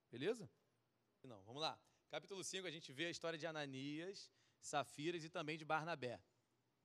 Beleza? 0.09 0.49
Não, 1.23 1.43
vamos 1.43 1.61
lá. 1.61 1.77
Capítulo 2.09 2.43
5, 2.43 2.65
a 2.65 2.71
gente 2.71 2.93
vê 2.93 3.07
a 3.07 3.09
história 3.09 3.37
de 3.37 3.45
Ananias 3.45 4.31
Safiras 4.61 5.23
e 5.23 5.29
também 5.29 5.57
de 5.57 5.65
Barnabé. 5.65 6.19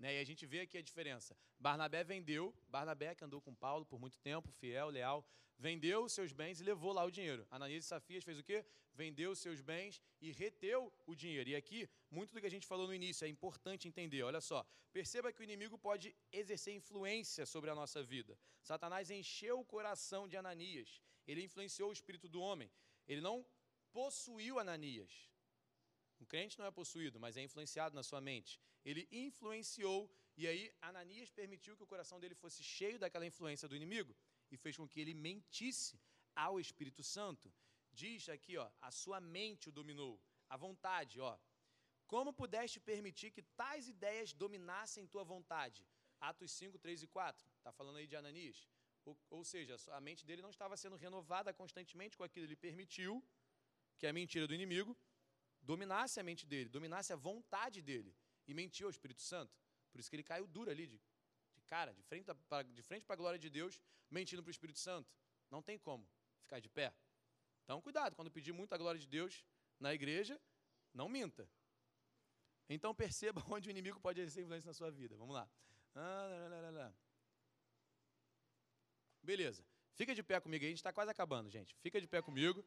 Né? 0.01 0.17
E 0.17 0.19
a 0.19 0.25
gente 0.25 0.47
vê 0.47 0.61
aqui 0.61 0.79
a 0.79 0.83
diferença. 0.83 1.37
Barnabé 1.59 2.03
vendeu, 2.03 2.55
Barnabé 2.69 3.15
que 3.15 3.23
andou 3.23 3.41
com 3.41 3.55
Paulo 3.55 3.85
por 3.85 4.01
muito 4.01 4.19
tempo, 4.19 4.51
fiel, 4.51 4.89
leal, 4.89 5.25
vendeu 5.59 6.03
os 6.05 6.13
seus 6.13 6.33
bens 6.33 6.59
e 6.59 6.65
levou 6.65 6.93
lá 6.93 7.05
o 7.05 7.11
dinheiro. 7.11 7.47
Ananias 7.51 7.85
e 7.85 7.89
Safias 7.89 8.25
fez 8.25 8.39
o 8.39 8.43
quê? 8.43 8.65
Vendeu 8.95 9.31
os 9.31 9.39
seus 9.39 9.61
bens 9.61 10.01
e 10.21 10.33
reteu 10.33 10.91
o 11.07 11.15
dinheiro. 11.15 11.51
E 11.51 11.55
aqui, 11.55 11.89
muito 12.11 12.33
do 12.33 12.41
que 12.41 12.47
a 12.47 12.55
gente 12.55 12.67
falou 12.67 12.87
no 12.87 12.95
início 12.95 13.27
é 13.27 13.29
importante 13.29 13.87
entender. 13.87 14.23
Olha 14.23 14.41
só, 14.41 14.67
perceba 14.91 15.31
que 15.33 15.43
o 15.43 15.45
inimigo 15.45 15.77
pode 15.79 16.17
exercer 16.33 16.75
influência 16.75 17.45
sobre 17.45 17.69
a 17.69 17.75
nossa 17.75 18.03
vida. 18.03 18.39
Satanás 18.63 19.11
encheu 19.11 19.61
o 19.61 19.65
coração 19.65 20.27
de 20.27 20.37
Ananias. 20.37 21.03
Ele 21.27 21.45
influenciou 21.45 21.91
o 21.91 21.93
espírito 21.93 22.27
do 22.27 22.41
homem. 22.41 22.73
Ele 23.07 23.21
não 23.21 23.47
possuiu 23.93 24.59
Ananias. 24.59 25.13
Um 26.19 26.25
crente 26.25 26.59
não 26.59 26.67
é 26.67 26.71
possuído, 26.71 27.21
mas 27.21 27.37
é 27.37 27.43
influenciado 27.43 27.95
na 27.95 28.03
sua 28.03 28.21
mente. 28.21 28.59
Ele 28.85 29.07
influenciou, 29.11 30.11
e 30.36 30.47
aí 30.47 30.73
Ananias 30.81 31.31
permitiu 31.31 31.77
que 31.77 31.82
o 31.82 31.86
coração 31.86 32.19
dele 32.19 32.35
fosse 32.35 32.62
cheio 32.62 32.98
daquela 32.98 33.27
influência 33.27 33.69
do 33.69 33.77
inimigo 33.77 34.16
e 34.51 34.57
fez 34.57 34.77
com 34.77 34.89
que 34.89 35.01
ele 35.01 35.15
mentisse 35.15 36.01
ao 36.35 36.59
Espírito 36.59 37.02
Santo. 37.02 37.52
Diz 37.93 38.28
aqui, 38.28 38.57
ó, 38.57 38.70
a 38.81 38.90
sua 38.90 39.20
mente 39.20 39.69
o 39.69 39.73
dominou, 39.73 40.20
a 40.48 40.57
vontade, 40.57 41.20
ó. 41.20 41.39
Como 42.07 42.32
pudeste 42.32 42.81
permitir 42.81 43.31
que 43.31 43.43
tais 43.43 43.86
ideias 43.89 44.32
dominassem 44.32 45.07
tua 45.07 45.23
vontade? 45.23 45.86
Atos 46.20 46.51
5, 46.52 46.78
3 46.78 47.02
e 47.05 47.07
4. 47.07 47.48
Está 47.59 47.73
falando 47.73 47.97
aí 47.98 48.07
de 48.07 48.16
Ananias. 48.16 48.69
Ou, 49.05 49.16
ou 49.31 49.44
seja, 49.44 49.77
a 49.93 50.01
mente 50.01 50.27
dele 50.27 50.43
não 50.43 50.51
estava 50.51 50.77
sendo 50.77 50.97
renovada 50.97 51.52
constantemente 51.52 52.16
com 52.16 52.24
aquilo. 52.24 52.47
Ele 52.47 52.57
permitiu 52.57 53.24
que 53.98 54.07
a 54.07 54.12
mentira 54.12 54.47
do 54.47 54.55
inimigo 54.55 54.97
dominasse 55.62 56.19
a 56.19 56.23
mente 56.23 56.47
dele, 56.47 56.69
dominasse 56.69 57.12
a 57.12 57.16
vontade 57.16 57.81
dele 57.81 58.15
e 58.51 58.55
mentiu 58.55 58.87
ao 58.87 58.91
Espírito 58.91 59.23
Santo. 59.23 59.57
Por 59.91 60.01
isso 60.01 60.11
que 60.11 60.17
ele 60.17 60.23
caiu 60.23 60.47
duro 60.47 60.71
ali, 60.71 60.87
de, 60.87 61.01
de 61.57 61.63
cara, 61.67 61.95
de 61.95 62.03
frente 62.83 63.05
para 63.05 63.15
a 63.15 63.17
glória 63.17 63.39
de 63.39 63.49
Deus, 63.49 63.81
mentindo 64.11 64.43
para 64.43 64.51
o 64.51 64.51
Espírito 64.51 64.79
Santo. 64.79 65.09
Não 65.51 65.63
tem 65.63 65.79
como 65.79 66.09
ficar 66.43 66.61
de 66.61 66.69
pé. 66.69 66.93
Então, 67.65 67.81
cuidado, 67.81 68.17
quando 68.17 68.31
pedir 68.31 68.53
muito 68.53 68.75
a 68.75 68.79
glória 68.79 69.01
de 69.01 69.07
Deus 69.07 69.45
na 69.79 69.95
igreja, 69.95 70.41
não 70.93 71.09
minta. 71.09 71.49
Então, 72.69 72.95
perceba 72.95 73.43
onde 73.49 73.69
o 73.69 73.71
inimigo 73.71 74.01
pode 74.01 74.21
exercer 74.21 74.43
influência 74.43 74.69
na 74.69 74.75
sua 74.75 74.91
vida. 74.91 75.17
Vamos 75.17 75.35
lá. 75.35 75.49
Ah, 75.95 76.93
Beleza. 79.23 79.65
Fica 79.95 80.15
de 80.15 80.23
pé 80.23 80.41
comigo 80.41 80.65
aí, 80.65 80.69
a 80.69 80.71
gente 80.71 80.79
está 80.79 80.93
quase 80.93 81.11
acabando, 81.11 81.49
gente. 81.51 81.77
Fica 81.77 82.01
de 82.01 82.07
pé 82.07 82.23
comigo. 82.23 82.65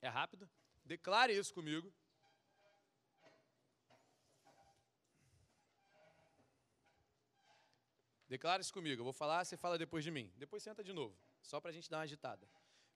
É 0.00 0.08
rápido? 0.08 0.48
Declare 0.84 1.36
isso 1.36 1.52
comigo. 1.52 1.92
Declare 8.28 8.60
isso 8.60 8.72
comigo. 8.72 9.00
Eu 9.00 9.04
vou 9.04 9.12
falar, 9.12 9.44
você 9.44 9.56
fala 9.56 9.78
depois 9.78 10.04
de 10.04 10.10
mim. 10.10 10.32
Depois 10.36 10.62
senta 10.62 10.84
de 10.84 10.92
novo, 10.92 11.16
só 11.42 11.60
para 11.60 11.70
a 11.70 11.72
gente 11.72 11.90
dar 11.90 11.98
uma 11.98 12.02
agitada. 12.04 12.48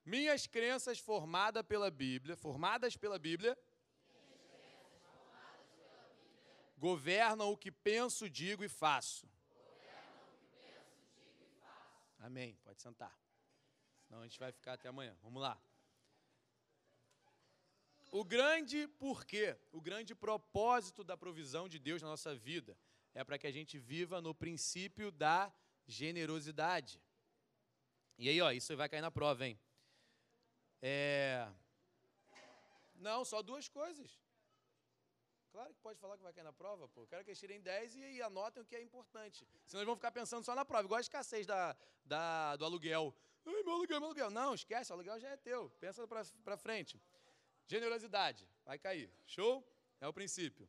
Minhas 0.05 0.45
crenças 0.45 0.99
formadas 0.99 1.63
pela 1.65 1.89
Bíblia, 1.89 2.35
formadas 2.35 2.95
pela 2.95 3.17
Bíblia, 3.17 3.57
Governam 6.83 7.49
o 7.49 7.55
que 7.57 7.71
penso, 7.71 8.29
digo 8.29 8.61
e 8.61 8.67
faço. 8.67 9.25
Amém. 12.19 12.57
Pode 12.61 12.81
sentar. 12.81 13.17
Senão 14.05 14.19
a 14.19 14.23
gente 14.27 14.37
vai 14.37 14.51
ficar 14.51 14.73
até 14.73 14.89
amanhã. 14.89 15.15
Vamos 15.21 15.41
lá. 15.41 15.57
O 18.11 18.21
grande 18.25 18.85
porquê, 18.99 19.57
o 19.71 19.79
grande 19.79 20.13
propósito 20.13 21.05
da 21.05 21.15
provisão 21.15 21.69
de 21.69 21.79
Deus 21.79 22.01
na 22.01 22.09
nossa 22.09 22.35
vida 22.35 22.77
é 23.13 23.23
para 23.23 23.37
que 23.37 23.47
a 23.47 23.51
gente 23.51 23.77
viva 23.77 24.21
no 24.21 24.33
princípio 24.33 25.11
da 25.11 25.53
generosidade. 25.87 27.01
E 28.17 28.29
aí, 28.29 28.41
ó, 28.41 28.51
isso 28.51 28.75
vai 28.75 28.89
cair 28.89 29.01
na 29.01 29.11
prova, 29.11 29.45
hein? 29.45 29.59
É... 30.81 31.47
Não, 32.95 33.23
só 33.25 33.41
duas 33.41 33.67
coisas. 33.67 34.19
Claro 35.51 35.71
que 35.73 35.79
pode 35.81 35.99
falar 35.99 36.17
que 36.17 36.23
vai 36.23 36.33
cair 36.33 36.43
na 36.43 36.53
prova, 36.53 36.87
pô. 36.87 37.05
quero 37.05 37.23
que 37.23 37.29
eles 37.29 37.39
tirem 37.39 37.61
10 37.61 37.95
e, 37.95 37.99
e 37.99 38.21
anotem 38.21 38.63
o 38.63 38.65
que 38.65 38.75
é 38.75 38.81
importante. 38.81 39.47
Senão 39.67 39.81
eles 39.81 39.85
vão 39.85 39.95
ficar 39.95 40.11
pensando 40.11 40.43
só 40.43 40.55
na 40.55 40.65
prova, 40.65 40.85
igual 40.85 40.97
a 40.97 41.01
escassez 41.01 41.45
da, 41.45 41.75
da, 42.03 42.55
do 42.55 42.65
aluguel. 42.65 43.15
Ai, 43.45 43.61
meu 43.61 43.73
aluguel, 43.73 43.99
meu 43.99 44.07
aluguel. 44.07 44.31
Não, 44.31 44.55
esquece, 44.55 44.91
o 44.91 44.95
aluguel 44.95 45.19
já 45.19 45.29
é 45.29 45.37
teu. 45.37 45.69
Pensa 45.79 46.07
para 46.07 46.57
frente. 46.57 46.99
Generosidade, 47.67 48.49
vai 48.65 48.79
cair. 48.79 49.11
Show? 49.27 49.63
É 50.01 50.07
o 50.07 50.13
princípio. 50.13 50.67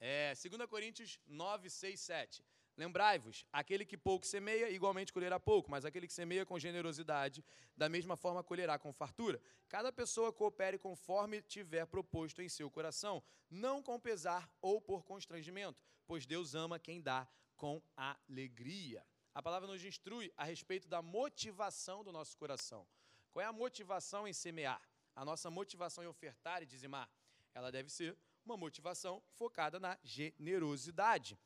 É, 0.00 0.32
2 0.34 0.68
Coríntios 0.68 1.18
9, 1.26 1.68
6, 1.68 2.00
7. 2.00 2.44
Lembrai-vos, 2.76 3.44
aquele 3.52 3.84
que 3.84 3.96
pouco 3.96 4.24
semeia, 4.24 4.70
igualmente 4.70 5.12
colherá 5.12 5.40
pouco, 5.40 5.68
mas 5.68 5.84
aquele 5.84 6.06
que 6.06 6.12
semeia 6.12 6.46
com 6.46 6.56
generosidade, 6.60 7.44
da 7.76 7.88
mesma 7.88 8.16
forma 8.16 8.44
colherá 8.44 8.78
com 8.78 8.92
fartura. 8.92 9.40
Cada 9.68 9.90
pessoa 9.90 10.32
coopere 10.32 10.78
conforme 10.78 11.42
tiver 11.42 11.86
proposto 11.86 12.40
em 12.40 12.48
seu 12.48 12.70
coração, 12.70 13.20
não 13.50 13.82
com 13.82 13.98
pesar 13.98 14.48
ou 14.62 14.80
por 14.80 15.02
constrangimento, 15.02 15.82
pois 16.06 16.24
Deus 16.24 16.54
ama 16.54 16.78
quem 16.78 17.02
dá 17.02 17.26
com 17.56 17.82
alegria. 17.96 19.04
A 19.34 19.42
palavra 19.42 19.66
nos 19.66 19.84
instrui 19.84 20.32
a 20.36 20.44
respeito 20.44 20.86
da 20.86 21.02
motivação 21.02 22.04
do 22.04 22.12
nosso 22.12 22.36
coração. 22.36 22.86
Qual 23.32 23.44
é 23.44 23.46
a 23.46 23.52
motivação 23.52 24.26
em 24.26 24.32
semear? 24.32 24.80
A 25.16 25.24
nossa 25.24 25.50
motivação 25.50 26.04
em 26.04 26.06
ofertar 26.06 26.62
e 26.62 26.66
dizimar? 26.66 27.10
Ela 27.52 27.72
deve 27.72 27.90
ser 27.90 28.16
uma 28.48 28.56
motivação 28.56 29.22
focada 29.40 29.78
na 29.78 29.98
generosidade. 30.02 31.38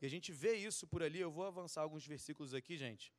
E 0.00 0.06
a 0.06 0.08
gente 0.08 0.32
vê 0.32 0.54
isso 0.54 0.86
por 0.86 1.02
ali, 1.02 1.20
eu 1.20 1.30
vou 1.30 1.44
avançar 1.44 1.82
alguns 1.82 2.06
versículos 2.06 2.54
aqui, 2.54 2.76
gente. 2.76 3.12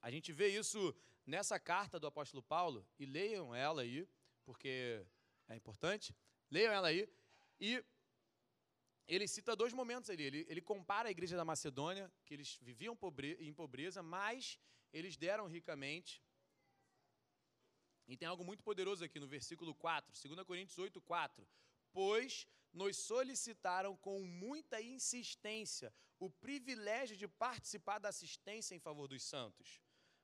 A 0.00 0.10
gente 0.10 0.32
vê 0.32 0.48
isso 0.48 0.94
nessa 1.26 1.58
carta 1.58 1.98
do 1.98 2.06
apóstolo 2.06 2.42
Paulo, 2.42 2.86
e 2.98 3.06
leiam 3.06 3.54
ela 3.54 3.82
aí, 3.82 4.08
porque 4.44 5.04
é 5.48 5.56
importante. 5.56 6.14
Leiam 6.50 6.72
ela 6.72 6.88
aí. 6.88 7.08
E 7.60 7.84
ele 9.06 9.26
cita 9.26 9.56
dois 9.56 9.72
momentos 9.72 10.10
ali. 10.10 10.24
Ele, 10.24 10.46
ele 10.48 10.60
compara 10.60 11.08
a 11.08 11.10
igreja 11.10 11.36
da 11.36 11.44
Macedônia, 11.44 12.10
que 12.24 12.34
eles 12.34 12.58
viviam 12.60 12.96
pobre, 12.96 13.36
em 13.40 13.52
pobreza, 13.52 14.02
mas 14.02 14.58
eles 14.92 15.16
deram 15.16 15.46
ricamente. 15.46 16.22
E 18.06 18.16
tem 18.16 18.28
algo 18.28 18.44
muito 18.44 18.62
poderoso 18.62 19.04
aqui 19.04 19.18
no 19.18 19.26
versículo 19.26 19.74
4, 19.74 20.12
2 20.28 20.46
Coríntios 20.46 20.78
8, 20.78 21.00
4 21.00 21.48
pois 21.92 22.46
nos 22.72 22.96
solicitaram 22.96 23.96
com 23.96 24.20
muita 24.20 24.80
insistência 24.80 25.92
o 26.18 26.30
privilégio 26.30 27.16
de 27.16 27.26
participar 27.28 27.98
da 27.98 28.08
assistência 28.08 28.74
em 28.74 28.78
favor 28.78 29.06
dos 29.08 29.22
santos. 29.22 29.80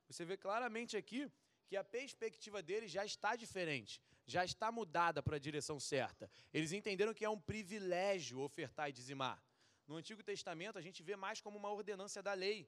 Você 0.07 0.25
vê 0.25 0.37
claramente 0.37 0.97
aqui 0.97 1.31
que 1.67 1.75
a 1.77 1.83
perspectiva 1.83 2.63
deles 2.63 2.89
já 2.89 3.05
está 3.05 3.35
diferente, 3.35 4.01
já 4.25 4.43
está 4.43 4.71
mudada 4.71 5.21
para 5.21 5.35
a 5.35 5.39
direção 5.47 5.79
certa. 5.79 6.29
Eles 6.51 6.71
entenderam 6.71 7.13
que 7.13 7.25
é 7.25 7.29
um 7.29 7.39
privilégio 7.39 8.39
ofertar 8.39 8.89
e 8.89 8.93
dizimar. 8.93 9.43
No 9.85 9.95
Antigo 9.95 10.23
Testamento, 10.23 10.79
a 10.79 10.81
gente 10.81 11.03
vê 11.03 11.15
mais 11.15 11.41
como 11.41 11.57
uma 11.57 11.71
ordenança 11.71 12.23
da 12.23 12.33
lei. 12.33 12.67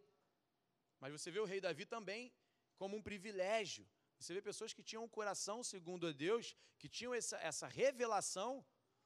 Mas 1.00 1.12
você 1.12 1.32
vê 1.32 1.40
o 1.40 1.46
rei 1.46 1.60
Davi 1.60 1.86
também 1.86 2.32
como 2.78 2.96
um 2.98 3.02
privilégio. 3.02 3.88
Você 4.20 4.34
vê 4.36 4.42
pessoas 4.42 4.72
que 4.72 4.84
tinham 4.84 5.04
um 5.04 5.10
coração 5.10 5.64
segundo 5.64 6.06
a 6.06 6.12
Deus, 6.12 6.56
que 6.78 6.88
tinham 6.88 7.14
essa, 7.14 7.38
essa 7.38 7.68
revelação 7.68 8.64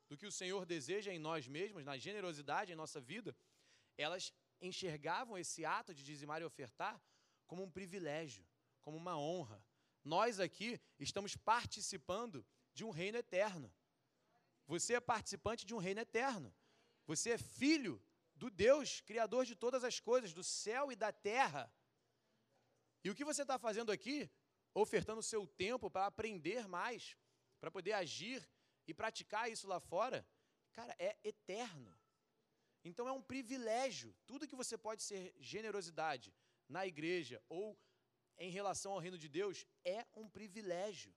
do 0.08 0.18
que 0.18 0.26
o 0.26 0.32
Senhor 0.32 0.66
deseja 0.66 1.12
em 1.12 1.20
nós 1.20 1.48
mesmos, 1.48 1.84
na 1.84 1.98
generosidade 1.98 2.72
em 2.72 2.76
nossa 2.76 3.02
vida, 3.02 3.36
elas 3.98 4.34
enxergavam 4.62 5.38
esse 5.38 5.66
ato 5.66 5.94
de 5.94 6.04
dizimar 6.04 6.42
e 6.42 6.46
ofertar 6.46 7.02
como 7.48 7.64
um 7.64 7.70
privilégio, 7.70 8.46
como 8.82 8.98
uma 8.98 9.18
honra. 9.18 9.64
Nós 10.04 10.40
aqui 10.40 10.80
estamos 11.00 11.36
participando 11.36 12.46
de 12.74 12.84
um 12.84 12.90
reino 12.90 13.18
eterno. 13.18 13.74
Você 14.68 14.94
é 14.94 15.00
participante 15.00 15.66
de 15.66 15.74
um 15.74 15.78
reino 15.78 16.02
eterno. 16.02 16.54
Você 17.08 17.32
é 17.32 17.38
filho 17.38 18.02
do 18.36 18.50
Deus, 18.50 19.02
Criador 19.02 19.46
de 19.46 19.56
todas 19.56 19.84
as 19.84 20.00
coisas, 20.00 20.34
do 20.34 20.44
céu 20.44 20.92
e 20.92 20.96
da 20.96 21.12
terra. 21.12 21.72
E 23.04 23.10
o 23.10 23.16
que 23.16 23.24
você 23.24 23.44
está 23.44 23.58
fazendo 23.58 23.92
aqui? 23.92 24.30
Ofertando 24.74 25.20
o 25.20 25.24
seu 25.24 25.48
tempo 25.48 25.90
para 25.90 26.06
aprender 26.06 26.68
mais, 26.68 27.16
para 27.60 27.72
poder 27.72 27.94
agir 27.94 28.48
e 28.88 28.94
praticar 28.94 29.52
isso 29.52 29.68
lá 29.68 29.80
fora, 29.80 30.26
cara, 30.74 30.96
é 31.00 31.18
eterno. 31.24 31.96
Então 32.84 33.08
é 33.08 33.12
um 33.12 33.22
privilégio. 33.22 34.16
Tudo 34.26 34.48
que 34.48 34.56
você 34.56 34.78
pode 34.78 35.02
ser 35.02 35.34
generosidade 35.40 36.34
na 36.70 36.86
igreja 36.86 37.42
ou 37.50 37.78
em 38.38 38.50
relação 38.50 38.92
ao 38.92 39.00
reino 39.00 39.18
de 39.18 39.28
Deus 39.28 39.66
é 39.84 40.06
um 40.16 40.30
privilégio. 40.30 41.14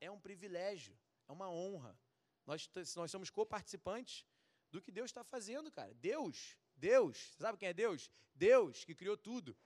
É 0.00 0.10
um 0.10 0.18
privilégio, 0.18 0.98
é 1.28 1.32
uma 1.32 1.50
honra. 1.50 1.98
Nós, 2.46 2.68
nós 2.96 3.10
somos 3.10 3.30
coparticipantes 3.30 4.26
do 4.70 4.82
que 4.82 4.90
Deus 4.90 5.10
está 5.10 5.22
fazendo, 5.22 5.70
cara. 5.70 5.94
Deus, 5.94 6.58
Deus, 6.76 7.34
sabe 7.38 7.58
quem 7.58 7.68
é 7.68 7.72
Deus? 7.72 8.10
Deus 8.34 8.84
que 8.84 8.94
criou 8.94 9.16
tudo. 9.16 9.56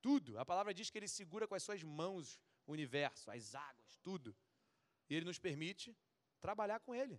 Tudo. 0.00 0.38
A 0.38 0.44
palavra 0.44 0.74
diz 0.74 0.90
que 0.90 0.98
ele 0.98 1.08
segura 1.08 1.46
com 1.46 1.54
as 1.54 1.62
suas 1.62 1.82
mãos 1.82 2.40
o 2.66 2.72
universo, 2.72 3.30
as 3.30 3.54
águas, 3.54 3.96
tudo. 4.02 4.36
E 5.08 5.14
ele 5.14 5.24
nos 5.24 5.38
permite 5.38 5.96
trabalhar 6.46 6.80
com 6.80 6.94
ele. 6.94 7.16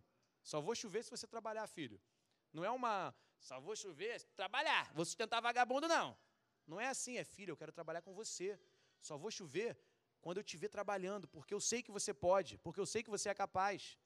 Só 0.51 0.59
vou 0.67 0.75
chover 0.75 1.01
se 1.03 1.11
você 1.15 1.25
trabalhar, 1.35 1.65
filho. 1.77 1.99
Não 2.51 2.63
é 2.69 2.71
uma, 2.79 2.95
só 3.39 3.59
vou 3.67 3.75
chover, 3.83 4.21
trabalhar, 4.41 4.83
vou 4.93 5.05
sustentar 5.05 5.41
vagabundo, 5.41 5.87
não. 5.87 6.07
Não 6.71 6.79
é 6.79 6.87
assim, 6.87 7.17
é 7.17 7.23
filho, 7.23 7.51
eu 7.53 7.57
quero 7.57 7.71
trabalhar 7.71 8.01
com 8.01 8.13
você. 8.13 8.59
Só 8.99 9.17
vou 9.17 9.31
chover 9.31 9.71
quando 10.21 10.37
eu 10.37 10.43
te 10.43 10.55
ver 10.57 10.69
trabalhando, 10.69 11.27
porque 11.27 11.53
eu 11.53 11.61
sei 11.69 11.81
que 11.85 11.91
você 11.91 12.13
pode, 12.13 12.57
porque 12.59 12.79
eu 12.79 12.85
sei 12.93 13.01
que 13.05 13.09
você 13.09 13.29
é 13.29 13.33
capaz. 13.33 13.97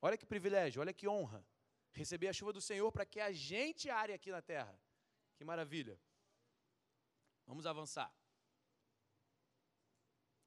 Olha 0.00 0.16
que 0.16 0.26
privilégio, 0.34 0.80
olha 0.80 0.92
que 0.92 1.08
honra. 1.08 1.44
Receber 1.92 2.28
a 2.28 2.32
chuva 2.32 2.52
do 2.52 2.60
Senhor 2.60 2.90
para 2.92 3.06
que 3.06 3.20
a 3.20 3.32
gente 3.32 3.88
are 3.88 4.12
aqui 4.12 4.30
na 4.30 4.42
terra. 4.42 4.74
Que 5.36 5.44
maravilha. 5.44 5.98
Vamos 7.46 7.66
avançar. 7.66 8.12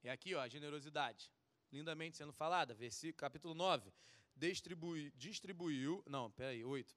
É 0.03 0.10
aqui, 0.10 0.34
ó, 0.36 0.41
a 0.41 0.48
generosidade 0.48 1.32
lindamente 1.72 2.18
sendo 2.18 2.34
falada. 2.34 2.73
Versículo, 2.73 3.15
capítulo 3.15 3.53
9. 3.53 3.91
Distribui, 4.35 5.11
distribuiu. 5.15 6.03
Não, 6.06 6.31
peraí, 6.31 6.64
8. 6.64 6.95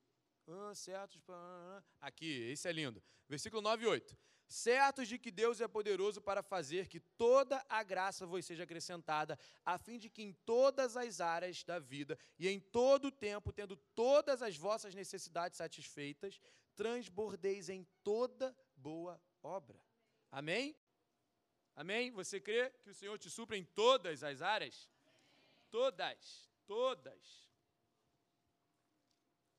Ah, 0.48 0.74
certos. 0.74 1.20
Aqui, 2.00 2.50
esse 2.50 2.68
é 2.68 2.72
lindo. 2.72 3.02
Versículo 3.28 3.62
9 3.62 3.84
e 3.84 3.86
8. 3.86 4.18
Certos 4.48 5.06
de 5.06 5.16
que 5.16 5.30
Deus 5.30 5.60
é 5.60 5.68
poderoso 5.68 6.20
para 6.20 6.42
fazer 6.42 6.88
que 6.88 6.98
toda 6.98 7.64
a 7.68 7.84
graça 7.84 8.26
vos 8.26 8.44
seja 8.44 8.64
acrescentada, 8.64 9.38
a 9.64 9.78
fim 9.78 9.96
de 9.96 10.10
que 10.10 10.22
em 10.22 10.32
todas 10.44 10.96
as 10.96 11.20
áreas 11.20 11.62
da 11.62 11.78
vida 11.78 12.18
e 12.36 12.48
em 12.48 12.58
todo 12.58 13.06
o 13.06 13.12
tempo, 13.12 13.52
tendo 13.52 13.76
todas 13.94 14.42
as 14.42 14.56
vossas 14.56 14.92
necessidades 14.92 15.56
satisfeitas, 15.56 16.40
transbordeis 16.74 17.68
em 17.68 17.86
toda 18.02 18.56
boa 18.74 19.22
obra. 19.40 19.80
Amém? 20.32 20.74
Amém? 21.80 22.10
Você 22.10 22.38
crê 22.38 22.68
que 22.82 22.90
o 22.90 22.94
Senhor 22.94 23.18
te 23.18 23.30
supra 23.30 23.56
em 23.56 23.64
todas 23.64 24.22
as 24.22 24.42
áreas? 24.42 24.86
Todas, 25.70 26.52
todas. 26.66 27.50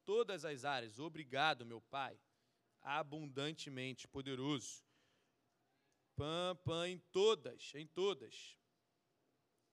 Todas 0.05 0.45
as 0.45 0.63
áreas. 0.63 0.99
Obrigado, 0.99 1.65
meu 1.65 1.81
Pai. 1.81 2.15
Abundantemente 2.79 4.07
poderoso. 4.07 4.83
Pã, 6.15 6.55
pã, 6.63 6.87
em 6.87 6.99
todas, 7.11 7.71
em 7.73 7.87
todas. 7.87 8.55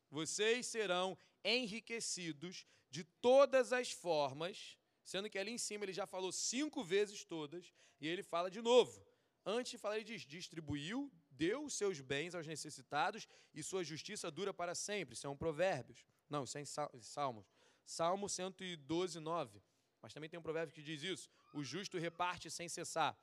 Vocês 0.08 0.64
serão 0.68 1.18
enriquecidos 1.44 2.66
de 2.88 3.04
todas 3.04 3.74
as 3.74 3.92
formas, 3.92 4.78
sendo 5.04 5.28
que 5.28 5.38
ali 5.38 5.50
em 5.50 5.58
cima 5.58 5.84
ele 5.84 5.92
já 5.92 6.06
falou 6.06 6.32
cinco 6.32 6.82
vezes 6.82 7.26
todas, 7.26 7.74
e 8.00 8.08
ele 8.08 8.22
fala 8.22 8.50
de 8.50 8.62
novo. 8.62 9.06
Antes 9.44 9.72
de 9.72 9.78
falar, 9.78 9.96
ele 9.96 10.04
diz: 10.04 10.22
distribuiu 10.22 11.12
deu 11.38 11.70
seus 11.70 12.00
bens 12.00 12.34
aos 12.34 12.46
necessitados 12.46 13.28
e 13.54 13.62
sua 13.62 13.84
justiça 13.84 14.30
dura 14.30 14.52
para 14.52 14.74
sempre. 14.74 15.14
Isso 15.14 15.26
é 15.26 15.30
um 15.30 15.36
provérbios. 15.36 16.04
Não, 16.28 16.42
isso 16.44 16.58
é 16.58 16.62
em 16.62 16.66
Salmos. 17.00 17.46
Salmo 17.86 18.28
112, 18.28 19.20
9. 19.20 19.62
Mas 20.02 20.12
também 20.12 20.28
tem 20.28 20.38
um 20.38 20.42
provérbio 20.42 20.74
que 20.74 20.82
diz 20.82 21.02
isso. 21.02 21.30
O 21.54 21.62
justo 21.62 21.96
reparte 21.96 22.50
sem 22.50 22.68
cessar. 22.68 23.16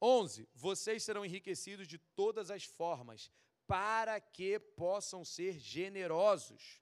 11. 0.00 0.48
Vocês 0.54 1.04
serão 1.04 1.24
enriquecidos 1.24 1.86
de 1.86 1.98
todas 1.98 2.50
as 2.50 2.64
formas, 2.64 3.30
para 3.66 4.18
que 4.20 4.58
possam 4.58 5.24
ser 5.24 5.58
generosos 5.58 6.80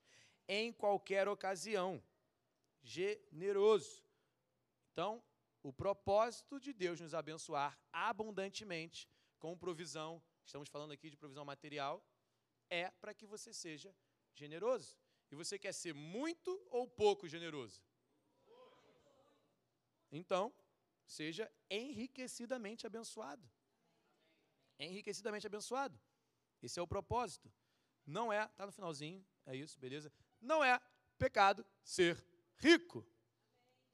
em 0.48 0.72
qualquer 0.72 1.28
ocasião. 1.28 2.02
Generoso. 2.82 4.02
Então, 4.92 5.22
o 5.62 5.72
propósito 5.72 6.58
de 6.58 6.72
Deus 6.72 7.00
nos 7.00 7.12
abençoar 7.12 7.78
abundantemente 7.92 9.08
com 9.38 9.58
provisão, 9.58 10.22
estamos 10.44 10.68
falando 10.68 10.92
aqui 10.92 11.10
de 11.10 11.16
provisão 11.16 11.44
material, 11.44 12.04
é 12.68 12.90
para 12.90 13.14
que 13.14 13.26
você 13.26 13.52
seja 13.52 13.94
generoso. 14.34 14.96
E 15.30 15.34
você 15.34 15.58
quer 15.58 15.72
ser 15.72 15.94
muito 15.94 16.50
ou 16.70 16.88
pouco 16.88 17.28
generoso? 17.28 17.82
Então, 20.10 20.52
seja 21.06 21.50
enriquecidamente 21.70 22.86
abençoado. 22.86 23.48
Enriquecidamente 24.78 25.46
abençoado. 25.46 26.00
Esse 26.62 26.78
é 26.78 26.82
o 26.82 26.86
propósito. 26.86 27.52
Não 28.04 28.32
é, 28.32 28.46
tá 28.48 28.66
no 28.66 28.72
finalzinho, 28.72 29.24
é 29.46 29.54
isso, 29.54 29.78
beleza? 29.78 30.12
Não 30.40 30.64
é 30.64 30.80
pecado 31.18 31.64
ser 31.82 32.24
rico. 32.56 33.06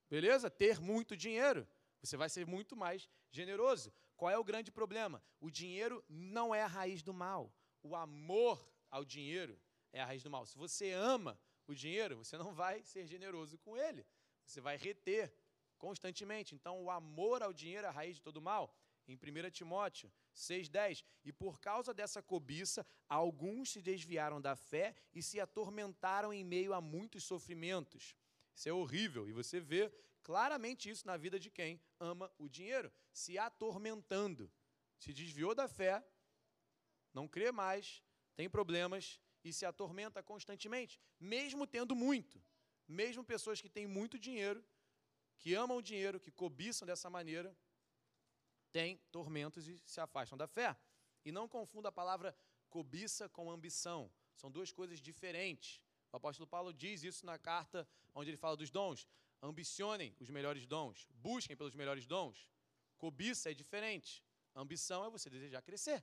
Beleza? 0.09 0.51
Ter 0.51 0.81
muito 0.81 1.17
dinheiro. 1.17 1.69
Você 2.01 2.17
vai 2.17 2.29
ser 2.29 2.47
muito 2.47 2.77
mais 2.77 3.09
generoso. 3.31 3.93
Qual 4.17 4.31
é 4.31 4.39
o 4.39 4.45
grande 4.45 4.71
problema? 4.71 5.23
O 5.41 5.51
dinheiro 5.51 6.05
não 6.09 6.55
é 6.55 6.63
a 6.63 6.67
raiz 6.67 7.03
do 7.03 7.13
mal. 7.13 7.53
O 7.83 7.95
amor 7.95 8.67
ao 8.91 9.05
dinheiro 9.05 9.61
é 9.93 10.01
a 10.01 10.07
raiz 10.07 10.23
do 10.23 10.31
mal. 10.31 10.47
Se 10.47 10.57
você 10.57 10.93
ama 10.93 11.39
o 11.67 11.75
dinheiro, 11.75 12.17
você 12.17 12.39
não 12.39 12.53
vai 12.53 12.83
ser 12.83 13.07
generoso 13.07 13.59
com 13.59 13.77
ele. 13.77 14.07
Você 14.45 14.61
vai 14.61 14.77
reter 14.77 15.33
constantemente. 15.77 16.55
Então, 16.55 16.83
o 16.83 16.91
amor 16.91 17.43
ao 17.43 17.53
dinheiro 17.53 17.87
é 17.87 17.89
a 17.89 17.93
raiz 17.93 18.17
de 18.17 18.23
todo 18.23 18.41
mal. 18.41 18.75
Em 19.07 19.15
1 19.15 19.51
Timóteo 19.51 20.13
6,10. 20.35 21.05
E 21.25 21.33
por 21.33 21.61
causa 21.61 21.93
dessa 21.95 22.23
cobiça, 22.23 22.87
alguns 23.09 23.71
se 23.71 23.83
desviaram 23.83 24.41
da 24.41 24.57
fé 24.57 24.95
e 25.15 25.23
se 25.23 25.39
atormentaram 25.39 26.33
em 26.33 26.43
meio 26.43 26.73
a 26.73 26.81
muitos 26.81 27.25
sofrimentos. 27.25 28.17
Isso 28.55 28.69
é 28.69 28.73
horrível. 28.73 29.29
E 29.29 29.33
você 29.33 29.61
vê 29.61 29.93
claramente 30.27 30.91
isso 30.91 31.07
na 31.07 31.17
vida 31.17 31.39
de 31.39 31.49
quem 31.49 31.81
ama 32.01 32.29
o 32.37 32.49
dinheiro, 32.49 32.93
se 33.13 33.39
atormentando. 33.39 34.53
Se 34.99 35.13
desviou 35.13 35.55
da 35.55 35.69
fé, 35.69 36.05
não 37.15 37.29
crê 37.29 37.53
mais, 37.53 38.03
tem 38.35 38.51
problemas 38.51 39.21
e 39.45 39.53
se 39.53 39.65
atormenta 39.65 40.25
constantemente, 40.25 41.01
mesmo 41.21 41.65
tendo 41.65 41.95
muito. 41.95 42.43
Mesmo 42.89 43.23
pessoas 43.23 43.61
que 43.61 43.69
têm 43.69 43.87
muito 43.87 44.19
dinheiro, 44.19 44.65
que 45.39 45.55
amam 45.55 45.77
o 45.77 45.83
dinheiro, 45.91 46.19
que 46.19 46.33
cobiçam 46.33 46.85
dessa 46.85 47.09
maneira, 47.09 47.57
têm 48.73 48.97
tormentos 49.13 49.69
e 49.69 49.81
se 49.87 50.01
afastam 50.01 50.37
da 50.37 50.49
fé. 50.49 50.77
E 51.25 51.31
não 51.31 51.47
confunda 51.47 51.89
a 51.91 51.93
palavra 51.93 52.37
cobiça 52.69 53.29
com 53.29 53.49
ambição. 53.49 54.11
São 54.35 54.51
duas 54.51 54.73
coisas 54.73 55.01
diferentes. 55.01 55.81
O 56.11 56.17
apóstolo 56.17 56.49
Paulo 56.49 56.75
diz 56.75 57.05
isso 57.05 57.25
na 57.25 57.39
carta 57.39 57.89
onde 58.13 58.31
ele 58.31 58.37
fala 58.37 58.57
dos 58.57 58.73
dons. 58.73 59.07
Ambicionem 59.43 60.15
os 60.19 60.31
melhores 60.31 60.67
dons, 60.67 61.07
busquem 61.11 61.57
pelos 61.57 61.75
melhores 61.75 62.07
dons. 62.07 62.49
Cobiça 62.97 63.51
é 63.51 63.55
diferente. 63.55 64.25
Ambição 64.55 65.05
é 65.05 65.11
você 65.11 65.29
desejar 65.29 65.61
crescer, 65.63 66.03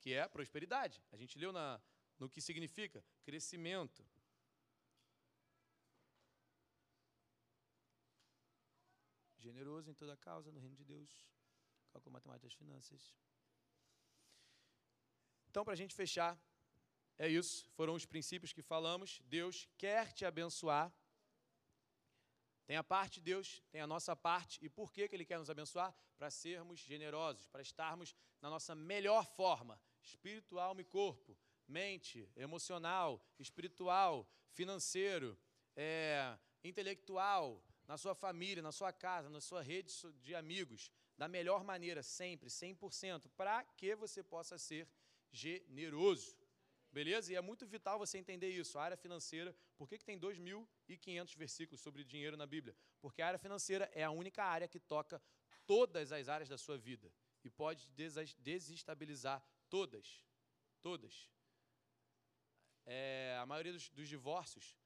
que 0.00 0.12
é 0.12 0.26
prosperidade. 0.28 1.02
A 1.10 1.16
gente 1.16 1.36
leu 1.38 1.52
na, 1.52 1.80
no 2.18 2.30
que 2.30 2.40
significa 2.40 3.04
crescimento. 3.24 4.06
Generoso 9.38 9.90
em 9.90 9.94
toda 9.94 10.16
causa, 10.16 10.52
no 10.52 10.60
reino 10.60 10.76
de 10.76 10.84
Deus. 10.84 11.10
Cálculo 11.90 12.12
matemático 12.12 12.46
das 12.46 12.54
finanças. 12.54 13.12
Então, 15.48 15.64
para 15.64 15.74
a 15.74 15.76
gente 15.76 15.94
fechar, 15.94 16.40
é 17.18 17.28
isso, 17.28 17.68
foram 17.72 17.94
os 17.94 18.06
princípios 18.06 18.52
que 18.52 18.62
falamos. 18.62 19.20
Deus 19.24 19.68
quer 19.76 20.12
te 20.12 20.24
abençoar. 20.24 20.92
Tem 22.66 22.76
a 22.76 22.84
parte 22.84 23.14
de 23.14 23.22
Deus, 23.22 23.62
tem 23.70 23.80
a 23.80 23.86
nossa 23.86 24.14
parte. 24.14 24.58
E 24.64 24.68
por 24.68 24.92
que, 24.92 25.08
que 25.08 25.16
Ele 25.16 25.24
quer 25.24 25.38
nos 25.38 25.50
abençoar? 25.50 25.94
Para 26.16 26.30
sermos 26.30 26.80
generosos, 26.80 27.46
para 27.48 27.62
estarmos 27.62 28.14
na 28.40 28.48
nossa 28.48 28.74
melhor 28.74 29.26
forma, 29.26 29.80
espírito, 30.00 30.58
alma 30.58 30.80
e 30.80 30.84
corpo, 30.84 31.36
mente, 31.66 32.28
emocional, 32.36 33.24
espiritual, 33.38 34.28
financeiro, 34.50 35.38
é, 35.74 36.38
intelectual, 36.62 37.64
na 37.86 37.96
sua 37.98 38.14
família, 38.14 38.62
na 38.62 38.72
sua 38.72 38.92
casa, 38.92 39.28
na 39.28 39.40
sua 39.40 39.62
rede 39.62 39.92
de 40.20 40.34
amigos, 40.34 40.90
da 41.16 41.28
melhor 41.28 41.64
maneira, 41.64 42.02
sempre, 42.02 42.48
100%, 42.48 43.28
para 43.36 43.64
que 43.64 43.94
você 43.94 44.22
possa 44.22 44.58
ser 44.58 44.88
generoso. 45.30 46.36
Beleza? 46.92 47.32
E 47.32 47.36
é 47.36 47.40
muito 47.40 47.66
vital 47.66 47.98
você 47.98 48.18
entender 48.18 48.50
isso. 48.50 48.78
A 48.78 48.82
área 48.82 48.96
financeira, 48.96 49.56
por 49.78 49.88
que, 49.88 49.96
que 49.96 50.04
tem 50.04 50.20
2.500 50.20 51.36
versículos 51.36 51.80
sobre 51.80 52.04
dinheiro 52.04 52.36
na 52.36 52.46
Bíblia? 52.46 52.76
Porque 53.00 53.22
a 53.22 53.28
área 53.28 53.38
financeira 53.38 53.90
é 53.94 54.04
a 54.04 54.10
única 54.10 54.44
área 54.44 54.68
que 54.68 54.78
toca 54.78 55.20
todas 55.66 56.12
as 56.12 56.28
áreas 56.28 56.50
da 56.50 56.58
sua 56.58 56.76
vida 56.76 57.10
e 57.42 57.48
pode 57.48 57.88
desestabilizar 58.38 59.42
todas. 59.70 60.22
Todas. 60.82 61.30
É, 62.84 63.38
a 63.40 63.46
maioria 63.46 63.72
dos, 63.72 63.88
dos 63.88 64.08
divórcios, 64.08 64.76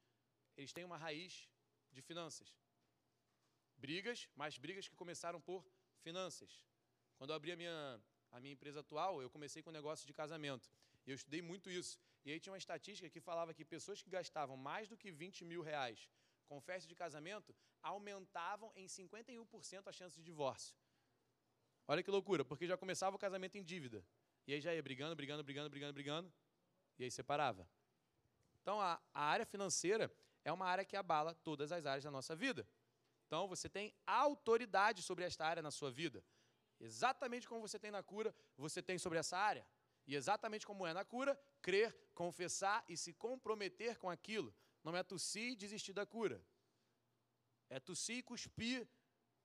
eles 0.56 0.72
têm 0.72 0.84
uma 0.84 0.96
raiz 0.96 1.48
de 1.90 2.02
finanças. 2.02 2.56
Brigas, 3.76 4.28
mas 4.36 4.56
brigas 4.58 4.86
que 4.86 4.94
começaram 4.94 5.40
por 5.40 5.66
finanças. 6.02 6.64
Quando 7.16 7.30
eu 7.30 7.36
abri 7.36 7.50
a 7.50 7.56
minha, 7.56 8.00
a 8.30 8.40
minha 8.40 8.52
empresa 8.52 8.80
atual, 8.80 9.20
eu 9.20 9.28
comecei 9.28 9.60
com 9.60 9.70
um 9.70 9.72
negócio 9.72 10.06
de 10.06 10.12
casamento. 10.12 10.70
Eu 11.06 11.14
estudei 11.14 11.40
muito 11.40 11.70
isso. 11.70 11.98
E 12.24 12.32
aí 12.32 12.40
tinha 12.40 12.52
uma 12.52 12.58
estatística 12.58 13.08
que 13.08 13.20
falava 13.20 13.54
que 13.54 13.64
pessoas 13.64 14.02
que 14.02 14.10
gastavam 14.10 14.56
mais 14.56 14.88
do 14.88 14.96
que 14.96 15.10
20 15.10 15.44
mil 15.44 15.62
reais 15.62 16.08
com 16.48 16.60
festa 16.60 16.88
de 16.88 16.94
casamento 16.94 17.54
aumentavam 17.82 18.72
em 18.74 18.86
51% 18.86 19.86
a 19.86 19.92
chance 19.92 20.16
de 20.16 20.22
divórcio. 20.22 20.74
Olha 21.86 22.02
que 22.02 22.10
loucura, 22.10 22.44
porque 22.44 22.66
já 22.66 22.76
começava 22.76 23.14
o 23.14 23.18
casamento 23.18 23.56
em 23.56 23.62
dívida. 23.62 24.04
E 24.46 24.54
aí 24.54 24.60
já 24.60 24.74
ia 24.74 24.82
brigando, 24.82 25.14
brigando, 25.14 25.44
brigando, 25.44 25.70
brigando, 25.70 25.92
brigando. 25.92 26.32
E 26.98 27.04
aí 27.04 27.10
separava. 27.10 27.68
Então 28.60 28.80
a, 28.80 29.00
a 29.14 29.22
área 29.22 29.46
financeira 29.46 30.12
é 30.44 30.52
uma 30.52 30.66
área 30.66 30.84
que 30.84 30.96
abala 30.96 31.34
todas 31.34 31.70
as 31.70 31.86
áreas 31.86 32.02
da 32.02 32.10
nossa 32.10 32.34
vida. 32.34 32.66
Então 33.26 33.46
você 33.46 33.68
tem 33.68 33.94
autoridade 34.06 35.02
sobre 35.02 35.24
esta 35.24 35.46
área 35.46 35.62
na 35.62 35.70
sua 35.70 35.90
vida. 35.90 36.24
Exatamente 36.80 37.48
como 37.48 37.60
você 37.60 37.78
tem 37.78 37.90
na 37.90 38.02
cura, 38.02 38.34
você 38.56 38.82
tem 38.82 38.98
sobre 38.98 39.18
essa 39.18 39.36
área. 39.36 39.66
E 40.06 40.14
exatamente 40.14 40.66
como 40.66 40.86
é 40.86 40.92
na 40.92 41.04
cura, 41.04 41.38
crer, 41.60 41.94
confessar 42.14 42.84
e 42.88 42.96
se 42.96 43.12
comprometer 43.12 43.98
com 43.98 44.08
aquilo. 44.08 44.54
Não 44.84 44.96
é 44.96 45.02
tossir 45.02 45.52
e 45.52 45.56
desistir 45.56 45.92
da 45.92 46.06
cura. 46.06 46.40
É 47.68 47.80
tossir 47.80 48.18
e 48.18 48.22
cuspir 48.22 48.86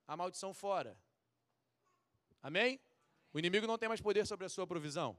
a 0.06 0.16
maldição 0.16 0.54
fora. 0.54 0.96
Amém? 2.40 2.80
O 3.32 3.38
inimigo 3.38 3.66
não 3.66 3.78
tem 3.78 3.88
mais 3.88 4.00
poder 4.00 4.26
sobre 4.26 4.46
a 4.46 4.48
sua 4.48 4.66
provisão. 4.66 5.18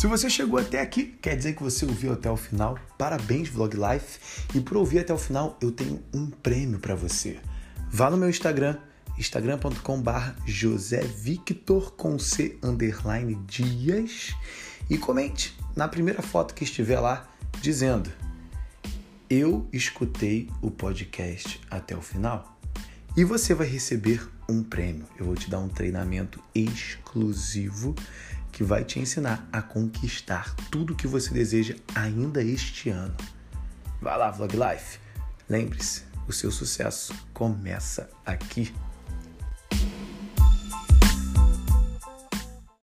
Se 0.00 0.06
você 0.06 0.30
chegou 0.30 0.58
até 0.58 0.80
aqui, 0.80 1.14
quer 1.20 1.36
dizer 1.36 1.52
que 1.54 1.62
você 1.62 1.84
ouviu 1.84 2.14
até 2.14 2.30
o 2.30 2.34
final. 2.34 2.78
Parabéns, 2.96 3.50
Vlog 3.50 3.76
Life. 3.76 4.46
E 4.54 4.58
por 4.62 4.78
ouvir 4.78 5.00
até 5.00 5.12
o 5.12 5.18
final, 5.18 5.58
eu 5.60 5.70
tenho 5.70 6.02
um 6.14 6.30
prêmio 6.30 6.78
para 6.78 6.94
você. 6.94 7.38
Vá 7.90 8.08
no 8.08 8.16
meu 8.16 8.30
Instagram, 8.30 8.78
instagram.com/barra 9.18 10.36
José 10.46 11.02
Victor 11.02 11.92
com 11.96 12.18
C 12.18 12.58
underline 12.62 13.34
Dias 13.46 14.34
e 14.88 14.96
comente 14.96 15.54
na 15.76 15.86
primeira 15.86 16.22
foto 16.22 16.54
que 16.54 16.64
estiver 16.64 16.98
lá 16.98 17.28
dizendo: 17.60 18.10
Eu 19.28 19.68
escutei 19.70 20.48
o 20.62 20.70
podcast 20.70 21.60
até 21.70 21.94
o 21.94 22.00
final. 22.00 22.58
E 23.14 23.22
você 23.22 23.52
vai 23.52 23.66
receber 23.66 24.26
um 24.48 24.62
prêmio. 24.62 25.04
Eu 25.18 25.26
vou 25.26 25.34
te 25.34 25.50
dar 25.50 25.58
um 25.58 25.68
treinamento 25.68 26.42
exclusivo 26.54 27.94
que 28.52 28.64
vai 28.64 28.84
te 28.84 28.98
ensinar 28.98 29.48
a 29.52 29.62
conquistar 29.62 30.54
tudo 30.70 30.94
que 30.94 31.06
você 31.06 31.32
deseja 31.32 31.76
ainda 31.94 32.42
este 32.42 32.90
ano. 32.90 33.16
Vai 34.00 34.16
lá, 34.16 34.30
Vlog 34.30 34.54
Life. 34.54 34.98
Lembre-se, 35.48 36.04
o 36.26 36.32
seu 36.32 36.50
sucesso 36.50 37.14
começa 37.32 38.10
aqui. 38.24 38.72